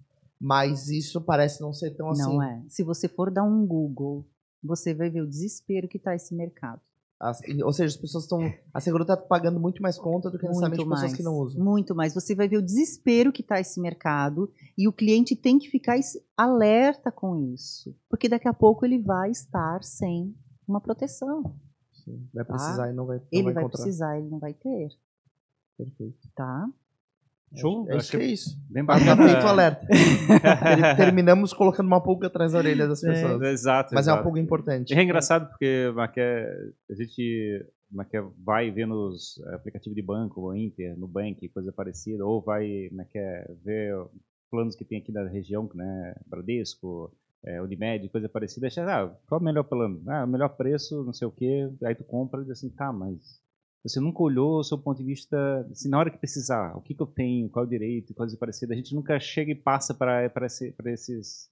Mas 0.43 0.89
isso 0.89 1.21
parece 1.21 1.61
não 1.61 1.73
ser 1.73 1.93
tão 1.93 2.11
assim. 2.11 2.23
Não 2.23 2.43
é. 2.43 2.65
Se 2.69 2.83
você 2.83 3.07
for 3.07 3.31
dar 3.31 3.45
um 3.45 3.65
Google, 3.65 4.27
você 4.61 4.93
vai 4.93 5.09
ver 5.09 5.21
o 5.21 5.29
desespero 5.29 5.87
que 5.87 5.99
está 5.99 6.17
esse 6.17 6.35
mercado. 6.35 6.81
As, 7.21 7.41
ou 7.63 7.73
seja, 7.73 7.95
as 7.95 8.01
pessoas 8.01 8.25
estão. 8.25 8.41
A 8.75 8.81
seguradora 8.81 9.21
está 9.21 9.29
pagando 9.29 9.61
muito 9.61 9.81
mais 9.81 9.97
conta 9.97 10.29
do 10.29 10.37
que 10.37 10.45
necessariamente 10.45 10.85
mais, 10.85 11.03
pessoas 11.03 11.17
que 11.17 11.23
não 11.23 11.35
usam. 11.37 11.65
Muito 11.65 11.95
mais. 11.95 12.13
Você 12.13 12.35
vai 12.35 12.49
ver 12.49 12.57
o 12.57 12.63
desespero 12.63 13.33
que 13.33 13.43
está 13.43 13.61
esse 13.61 13.81
mercado 13.81 14.53
e 14.77 14.89
o 14.89 14.93
cliente 14.93 15.37
tem 15.37 15.61
que 15.61 15.71
ficar 15.71 15.97
alerta 16.37 17.13
com 17.13 17.39
isso. 17.55 17.97
Porque 18.11 18.29
daqui 18.29 18.49
a 18.49 18.53
pouco 18.53 18.85
ele 18.85 18.99
vai 18.99 19.31
estar 19.31 19.85
sem 19.85 20.35
uma 20.67 20.81
proteção. 20.81 21.57
Sim, 21.93 22.29
vai 22.35 22.45
tá? 22.45 22.53
precisar 22.53 22.87
tá? 22.87 22.91
e 22.91 22.93
não 22.93 23.07
vai 23.07 23.19
não 23.19 23.27
Ele 23.31 23.45
vai, 23.45 23.55
vai 23.55 23.69
precisar, 23.69 24.19
ele 24.19 24.29
não 24.29 24.41
vai 24.41 24.55
ter. 24.55 24.89
Perfeito. 25.79 26.29
Tá? 26.35 26.69
Show? 27.55 27.87
É, 27.89 27.97
acho 27.97 28.11
que 28.11 28.17
é 28.17 28.25
isso. 28.25 28.59
Bem 28.71 28.85
tá 28.85 28.95
bacana. 28.95 29.29
feito 29.29 29.45
o 29.45 29.49
alerta. 29.49 29.87
Terminamos 30.97 31.53
colocando 31.53 31.87
uma 31.87 32.03
pulga 32.03 32.29
atrás 32.29 32.53
da 32.53 32.59
orelha 32.59 32.89
das 32.89 33.01
pessoas. 33.01 33.43
É, 33.43 33.53
exato. 33.53 33.95
Mas 33.95 34.05
exato. 34.05 34.11
é 34.11 34.21
uma 34.21 34.23
pulga 34.23 34.41
importante. 34.41 34.95
É 34.95 35.03
engraçado 35.03 35.49
porque 35.49 35.93
Maqué, 35.95 36.49
a 36.91 36.95
gente 36.95 37.67
Maqué 37.91 38.23
vai 38.43 38.71
ver 38.71 38.87
nos 38.87 39.41
aplicativos 39.53 39.95
de 39.95 40.03
banco, 40.03 40.41
o 40.41 40.57
Inter, 40.57 40.99
Nubank, 40.99 41.47
coisa 41.51 41.71
parecida, 41.71 42.25
ou 42.25 42.41
vai 42.41 42.89
Maqué, 42.91 43.47
ver 43.65 43.95
planos 44.51 44.75
que 44.75 44.85
tem 44.85 44.99
aqui 44.99 45.13
da 45.13 45.27
região, 45.29 45.69
né, 45.75 46.15
Bradesco, 46.27 47.11
é, 47.45 47.61
Unimed, 47.61 48.09
coisa 48.09 48.29
parecida, 48.29 48.67
acha, 48.67 48.83
ah, 48.85 49.09
qual 49.27 49.41
é 49.41 49.43
o 49.43 49.45
melhor 49.45 49.65
plano? 49.65 50.03
Ah, 50.07 50.25
o 50.25 50.29
melhor 50.29 50.51
preço, 50.51 51.03
não 51.05 51.13
sei 51.13 51.27
o 51.27 51.33
quê, 51.33 51.71
aí 51.85 51.95
tu 51.95 52.05
compra 52.05 52.41
e 52.41 52.45
diz 52.45 52.53
assim, 52.53 52.71
tá, 52.71 52.93
mas 52.93 53.41
você 53.85 53.99
nunca 53.99 54.23
olhou 54.23 54.61
o 54.61 54.65
seu 54.65 54.79
ponto 54.79 54.99
de 54.99 55.05
vista, 55.05 55.67
assim, 55.71 55.89
na 55.89 55.99
hora 55.99 56.11
que 56.11 56.19
precisar, 56.19 56.77
o 56.77 56.81
que, 56.81 56.95
que 56.95 57.03
eu 57.03 57.07
tenho, 57.07 57.51
qual 57.51 57.65
é 57.65 57.67
o 57.67 57.71
direito, 57.71 58.15
coisa 58.15 58.37
parecida. 58.37 58.73
A 58.73 58.77
gente 58.77 58.95
nunca 58.95 59.19
chega 59.19 59.51
e 59.51 59.57
passa 59.57 59.93
para 59.93 60.31
esse, 60.47 60.73
esses, 60.87 61.51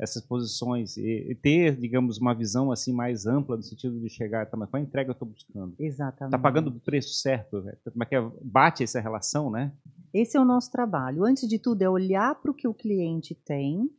essas 0.00 0.24
posições 0.24 0.96
e, 0.96 1.30
e, 1.30 1.34
ter, 1.34 1.76
digamos, 1.76 2.18
uma 2.18 2.34
visão 2.34 2.72
assim 2.72 2.94
mais 2.94 3.26
ampla 3.26 3.56
no 3.56 3.62
sentido 3.62 4.00
de 4.00 4.08
chegar, 4.08 4.46
tá, 4.46 4.56
mas 4.56 4.70
qual 4.70 4.82
entrega 4.82 5.10
eu 5.10 5.12
estou 5.12 5.28
buscando? 5.28 5.74
Exatamente. 5.78 6.34
Está 6.34 6.38
pagando 6.38 6.68
o 6.68 6.80
preço 6.80 7.12
certo? 7.12 7.62
Como 7.84 8.02
é 8.02 8.06
que 8.06 8.16
é, 8.16 8.30
bate 8.42 8.82
essa 8.82 8.98
relação, 8.98 9.50
né? 9.50 9.70
Esse 10.14 10.38
é 10.38 10.40
o 10.40 10.46
nosso 10.46 10.70
trabalho. 10.70 11.24
Antes 11.24 11.46
de 11.46 11.58
tudo, 11.58 11.82
é 11.82 11.90
olhar 11.90 12.40
para 12.40 12.50
o 12.50 12.54
que 12.54 12.66
o 12.66 12.72
cliente 12.72 13.34
tem 13.34 13.90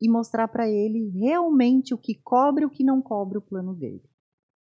e 0.00 0.10
mostrar 0.10 0.48
para 0.48 0.66
ele 0.66 1.10
realmente 1.10 1.92
o 1.92 1.98
que 1.98 2.14
cobre 2.14 2.64
e 2.64 2.66
o 2.66 2.70
que 2.70 2.82
não 2.82 3.02
cobre 3.02 3.36
o 3.36 3.42
plano 3.42 3.74
dele 3.74 4.02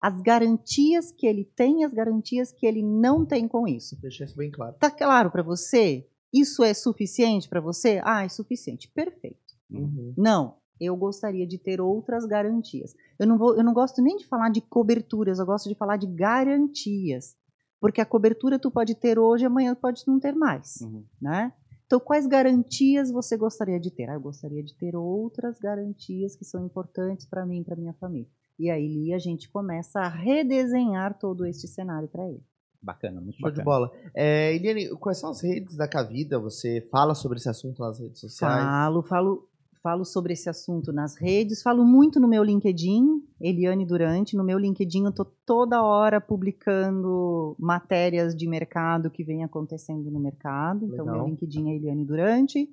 as 0.03 0.20
garantias 0.20 1.12
que 1.12 1.29
ele 1.29 1.45
tem 1.45 1.85
as 1.85 1.95
garantias 1.95 2.51
que 2.51 2.66
ele 2.66 2.83
não 2.83 3.24
tem 3.24 3.47
com 3.47 3.69
isso. 3.69 3.97
Deixa 4.01 4.24
isso 4.24 4.37
bem 4.37 4.51
claro. 4.51 4.74
Tá 4.81 4.91
claro 4.91 5.31
para 5.31 5.45
você? 5.45 6.09
Isso 6.35 6.65
é 6.65 6.74
suficiente 6.74 7.49
para 7.49 7.61
você? 7.61 8.01
Ah, 8.05 8.24
é 8.24 8.29
suficiente. 8.29 8.91
Perfeito. 8.93 9.39
Uhum. 9.70 10.12
Não, 10.19 10.57
eu 10.81 10.97
gostaria 10.97 11.47
de 11.47 11.57
ter 11.57 11.81
outras 11.81 12.27
garantias. 12.27 12.97
Eu 13.16 13.29
não, 13.29 13.39
vou, 13.39 13.57
eu 13.57 13.62
não 13.62 13.73
gosto 13.73 14.03
nem 14.03 14.16
de 14.16 14.27
falar 14.27 14.49
de 14.49 14.61
coberturas, 14.61 15.39
eu 15.39 15.47
gosto 15.47 15.69
de 15.69 15.77
falar 15.77 15.97
de 15.97 16.09
garantias. 16.09 17.37
Porque 17.81 18.01
a 18.01 18.07
cobertura 18.07 18.59
tu 18.59 18.73
pode 18.73 18.97
ter 18.97 19.20
hoje, 19.20 19.45
amanhã 19.45 19.73
pode 19.74 20.03
não 20.07 20.19
ter 20.19 20.35
mais. 20.35 20.81
Uhum. 20.81 21.05
Né? 21.20 21.53
Então, 21.87 22.01
quais 22.01 22.27
garantias 22.27 23.12
você 23.12 23.37
gostaria 23.37 23.79
de 23.79 23.91
ter? 23.91 24.09
Ah, 24.11 24.15
eu 24.15 24.20
gostaria 24.20 24.62
de 24.65 24.74
ter 24.74 24.97
outras 24.97 25.59
garantias 25.61 26.35
que 26.35 26.45
são 26.45 26.65
importantes 26.65 27.27
para 27.27 27.47
mim 27.47 27.61
e 27.61 27.65
para 27.65 27.77
minha 27.77 27.93
família. 27.95 28.29
E 28.59 28.70
aí 28.70 29.12
a 29.12 29.19
gente 29.19 29.51
começa 29.51 30.01
a 30.01 30.09
redesenhar 30.09 31.19
todo 31.19 31.45
este 31.47 31.66
cenário 31.66 32.09
para 32.09 32.29
ele. 32.29 32.43
Bacana, 32.83 33.20
muito 33.20 33.37
Show 33.37 33.49
bacana. 33.49 33.62
de 33.62 33.65
bola. 33.65 33.93
É, 34.15 34.55
Eliane, 34.57 34.89
quais 34.99 35.19
são 35.19 35.31
as 35.31 35.41
redes 35.43 35.77
da 35.77 35.87
Cavida? 35.87 36.39
Você 36.41 36.81
fala 36.91 37.15
sobre 37.15 37.39
esse 37.39 37.49
assunto 37.49 37.81
nas 37.81 38.01
redes 38.01 38.20
sociais? 38.20 38.65
Falo, 38.65 39.03
falo, 39.03 39.49
falo 39.81 40.05
sobre 40.05 40.33
esse 40.33 40.49
assunto 40.49 40.93
nas 40.93 41.16
redes, 41.16 41.62
falo 41.62 41.85
muito 41.85 42.19
no 42.19 42.27
meu 42.27 42.43
LinkedIn, 42.43 43.23
Eliane 43.41 43.87
Durante. 43.87 44.37
No 44.37 44.43
meu 44.43 44.59
LinkedIn 44.59 45.05
eu 45.05 45.11
estou 45.11 45.27
toda 45.47 45.83
hora 45.83 46.20
publicando 46.20 47.57
matérias 47.59 48.35
de 48.35 48.49
mercado 48.49 49.11
que 49.11 49.23
vem 49.23 49.45
acontecendo 49.45 50.11
no 50.11 50.19
mercado. 50.19 50.87
Legal. 50.87 51.07
Então, 51.07 51.07
meu 51.07 51.27
LinkedIn 51.27 51.70
é 51.70 51.77
Eliane 51.77 52.05
Durante. 52.05 52.69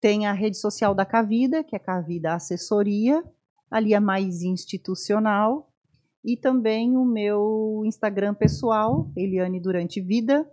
Tem 0.00 0.26
a 0.26 0.32
rede 0.32 0.56
social 0.56 0.94
da 0.94 1.04
Cavida, 1.04 1.62
que 1.62 1.76
é 1.76 1.78
Cavida 1.78 2.34
Assessoria 2.34 3.22
ali 3.72 3.94
é 3.94 4.00
mais 4.00 4.42
institucional, 4.42 5.68
e 6.24 6.36
também 6.36 6.96
o 6.96 7.04
meu 7.04 7.82
Instagram 7.84 8.34
pessoal, 8.34 9.10
Eliane 9.16 9.58
Durante 9.58 10.00
Vida, 10.00 10.48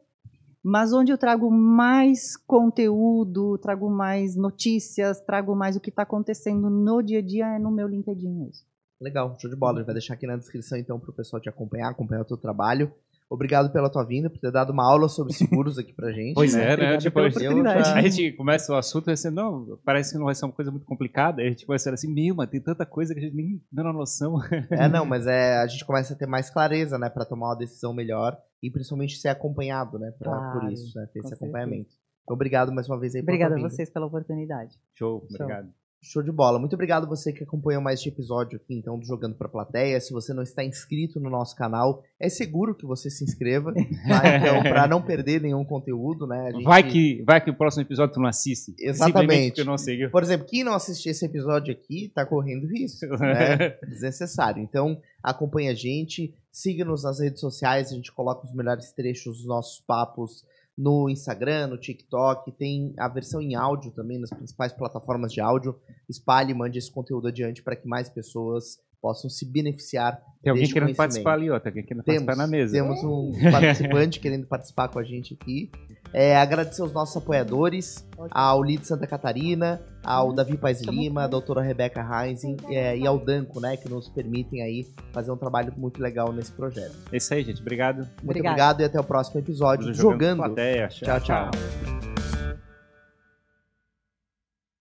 mas 0.63 0.91
onde 0.93 1.11
eu 1.11 1.17
trago 1.17 1.51
mais 1.51 2.35
conteúdo, 2.35 3.57
trago 3.59 3.89
mais 3.89 4.35
notícias, 4.35 5.21
trago 5.21 5.55
mais 5.55 5.75
o 5.75 5.79
que 5.79 5.89
está 5.89 6.03
acontecendo 6.03 6.69
no 6.69 7.01
dia 7.01 7.19
a 7.19 7.21
dia 7.21 7.55
é 7.55 7.59
no 7.59 7.71
meu 7.71 7.87
LinkedIn 7.87 8.31
mesmo. 8.31 8.67
Legal, 8.99 9.37
show 9.39 9.49
de 9.49 9.55
bola. 9.55 9.75
A 9.75 9.77
gente 9.77 9.85
vai 9.85 9.95
deixar 9.95 10.13
aqui 10.15 10.27
na 10.27 10.35
descrição 10.35 10.77
então 10.77 10.99
para 10.99 11.11
o 11.11 11.13
pessoal 11.13 11.41
te 11.41 11.47
acompanhar, 11.47 11.89
acompanhar 11.89 12.21
o 12.21 12.25
teu 12.25 12.35
trabalho. 12.35 12.91
Obrigado 13.29 13.71
pela 13.71 13.91
tua 13.91 14.03
vinda, 14.03 14.27
por 14.27 14.39
ter 14.39 14.51
dado 14.51 14.71
uma 14.71 14.83
aula 14.83 15.07
sobre 15.07 15.33
seguros 15.33 15.77
aqui 15.77 15.93
pra 15.93 16.11
gente. 16.11 16.33
Pois 16.33 16.55
né? 16.55 16.73
é, 16.73 16.77
né? 16.77 16.97
Tipo, 16.97 17.19
a, 17.19 17.29
gente, 17.29 17.45
a 17.45 18.01
gente 18.01 18.31
começa 18.31 18.73
o 18.73 18.75
assunto 18.75 19.11
assim, 19.11 19.29
não, 19.29 19.77
parece 19.85 20.13
que 20.13 20.17
não 20.17 20.25
vai 20.25 20.33
ser 20.33 20.45
uma 20.45 20.51
coisa 20.51 20.71
muito 20.71 20.85
complicada. 20.85 21.41
Aí 21.41 21.47
a 21.47 21.51
gente 21.51 21.65
começa 21.65 21.91
assim, 21.93 22.11
meu, 22.11 22.33
mas 22.33 22.49
tem 22.49 22.59
tanta 22.59 22.87
coisa 22.87 23.13
que 23.13 23.19
a 23.19 23.23
gente 23.23 23.35
nem 23.35 23.61
deu 23.71 23.83
na 23.83 23.93
noção. 23.93 24.39
É, 24.71 24.87
não, 24.87 25.05
mas 25.05 25.27
é, 25.27 25.57
a 25.57 25.67
gente 25.67 25.85
começa 25.85 26.13
a 26.13 26.17
ter 26.17 26.25
mais 26.25 26.49
clareza, 26.49 26.97
né, 26.97 27.09
pra 27.09 27.25
tomar 27.25 27.49
uma 27.49 27.55
decisão 27.55 27.93
melhor 27.93 28.37
e 28.63 28.69
principalmente 28.69 29.17
ser 29.17 29.29
acompanhado, 29.29 29.99
né, 29.99 30.11
pra, 30.17 30.31
claro, 30.31 30.59
por 30.59 30.71
isso, 30.71 30.97
né, 30.97 31.07
ter 31.13 31.19
esse 31.19 31.33
acompanhamento. 31.33 31.89
Então, 32.23 32.35
obrigado 32.35 32.71
mais 32.71 32.87
uma 32.87 32.99
vez 32.99 33.15
aí 33.15 33.21
Obrigada 33.21 33.55
a 33.55 33.59
vocês 33.59 33.89
pela 33.89 34.05
oportunidade. 34.05 34.75
Show, 34.95 35.25
obrigado. 35.29 35.69
Show. 36.01 36.23
De 36.23 36.31
bola. 36.31 36.57
Muito 36.57 36.73
obrigado 36.73 37.07
você 37.07 37.33
que 37.33 37.43
acompanhou 37.43 37.81
mais 37.81 37.99
este 37.99 38.09
episódio 38.09 38.57
aqui, 38.57 38.73
então, 38.73 38.97
do 38.97 39.05
Jogando 39.05 39.35
para 39.35 39.49
Plateia. 39.49 39.99
Se 39.99 40.13
você 40.13 40.33
não 40.33 40.41
está 40.41 40.63
inscrito 40.63 41.19
no 41.19 41.29
nosso 41.29 41.55
canal, 41.55 42.03
é 42.19 42.29
seguro 42.29 42.73
que 42.73 42.85
você 42.85 43.09
se 43.09 43.23
inscreva, 43.23 43.73
tá? 43.73 43.81
Então, 44.39 44.61
para 44.61 44.87
não 44.87 45.01
perder 45.01 45.41
nenhum 45.41 45.65
conteúdo, 45.65 46.25
né? 46.25 46.51
Gente... 46.51 46.63
Vai 46.63 46.83
que 46.83 47.21
vai 47.23 47.43
que 47.43 47.49
o 47.49 47.53
próximo 47.53 47.83
episódio 47.83 48.13
tu 48.13 48.21
não 48.21 48.29
assiste. 48.29 48.73
Exatamente. 48.79 49.63
Não 49.63 49.75
Por 50.11 50.23
exemplo, 50.23 50.47
quem 50.47 50.63
não 50.63 50.73
assistir 50.73 51.09
esse 51.09 51.25
episódio 51.25 51.73
aqui 51.73 52.05
está 52.05 52.25
correndo 52.25 52.67
risco, 52.67 53.05
né? 53.19 53.77
Desnecessário. 53.85 54.63
Então, 54.63 55.01
acompanhe 55.21 55.67
a 55.67 55.73
gente, 55.73 56.33
siga-nos 56.51 57.03
nas 57.03 57.19
redes 57.19 57.41
sociais, 57.41 57.91
a 57.91 57.95
gente 57.95 58.11
coloca 58.11 58.45
os 58.45 58.53
melhores 58.53 58.91
trechos 58.93 59.37
dos 59.37 59.47
nossos 59.47 59.79
papos 59.81 60.45
no 60.79 61.09
Instagram, 61.09 61.67
no 61.67 61.77
TikTok, 61.77 62.53
tem 62.53 62.93
a 62.97 63.09
versão 63.09 63.41
em 63.41 63.53
áudio 63.53 63.91
também 63.91 64.17
nas 64.17 64.29
principais 64.29 64.71
plataformas 64.71 65.33
de 65.33 65.41
áudio. 65.41 65.77
Espalhe, 66.07 66.53
mande 66.53 66.79
esse 66.79 66.89
conteúdo 66.89 67.27
adiante 67.27 67.61
para 67.61 67.75
que 67.75 67.85
mais 67.85 68.09
pessoas 68.09 68.79
possam 69.01 69.29
se 69.29 69.45
beneficiar. 69.45 70.21
Tem 70.41 70.51
alguém 70.51 70.71
querendo 70.71 70.95
participar 70.95 71.33
ali, 71.33 71.49
ó. 71.49 71.59
Tem 71.59 71.71
alguém 71.71 71.83
querendo 71.83 72.03
temos, 72.03 72.23
participar 72.23 72.47
na 72.47 72.49
mesa. 72.49 72.73
Temos 72.73 73.03
um 73.03 73.33
participante 73.51 74.19
querendo 74.21 74.47
participar 74.47 74.87
com 74.87 74.99
a 74.99 75.03
gente 75.03 75.33
aqui. 75.33 75.69
É, 76.11 76.35
agradecer 76.37 76.81
aos 76.81 76.91
nossos 76.91 77.15
apoiadores, 77.17 78.03
ao 78.31 78.63
Lid 78.63 78.85
Santa 78.85 79.05
Catarina, 79.05 79.79
ao 80.03 80.33
Davi 80.33 80.57
Paz 80.57 80.81
Lima, 80.81 81.23
a 81.23 81.27
doutora 81.27 81.61
Rebeca 81.61 82.01
Heinzen 82.01 82.57
é, 82.67 82.97
e 82.97 83.05
ao 83.05 83.19
Danco, 83.19 83.59
né, 83.59 83.77
que 83.77 83.87
nos 83.87 84.09
permitem 84.09 84.63
aí 84.63 84.87
fazer 85.11 85.31
um 85.31 85.37
trabalho 85.37 85.71
muito 85.77 86.01
legal 86.01 86.33
nesse 86.33 86.51
projeto. 86.51 86.95
É 87.11 87.17
isso 87.17 87.33
aí, 87.33 87.43
gente. 87.43 87.61
Obrigado. 87.61 87.97
Muito 87.97 88.21
obrigado, 88.23 88.53
obrigado 88.53 88.81
e 88.81 88.83
até 88.85 88.99
o 88.99 89.03
próximo 89.03 89.39
episódio. 89.39 89.93
Jogando. 89.93 90.11
jogando. 90.11 90.37
Plateia. 90.37 90.87
tchau. 90.87 91.19
tchau. 91.19 91.51
tchau. 91.51 92.08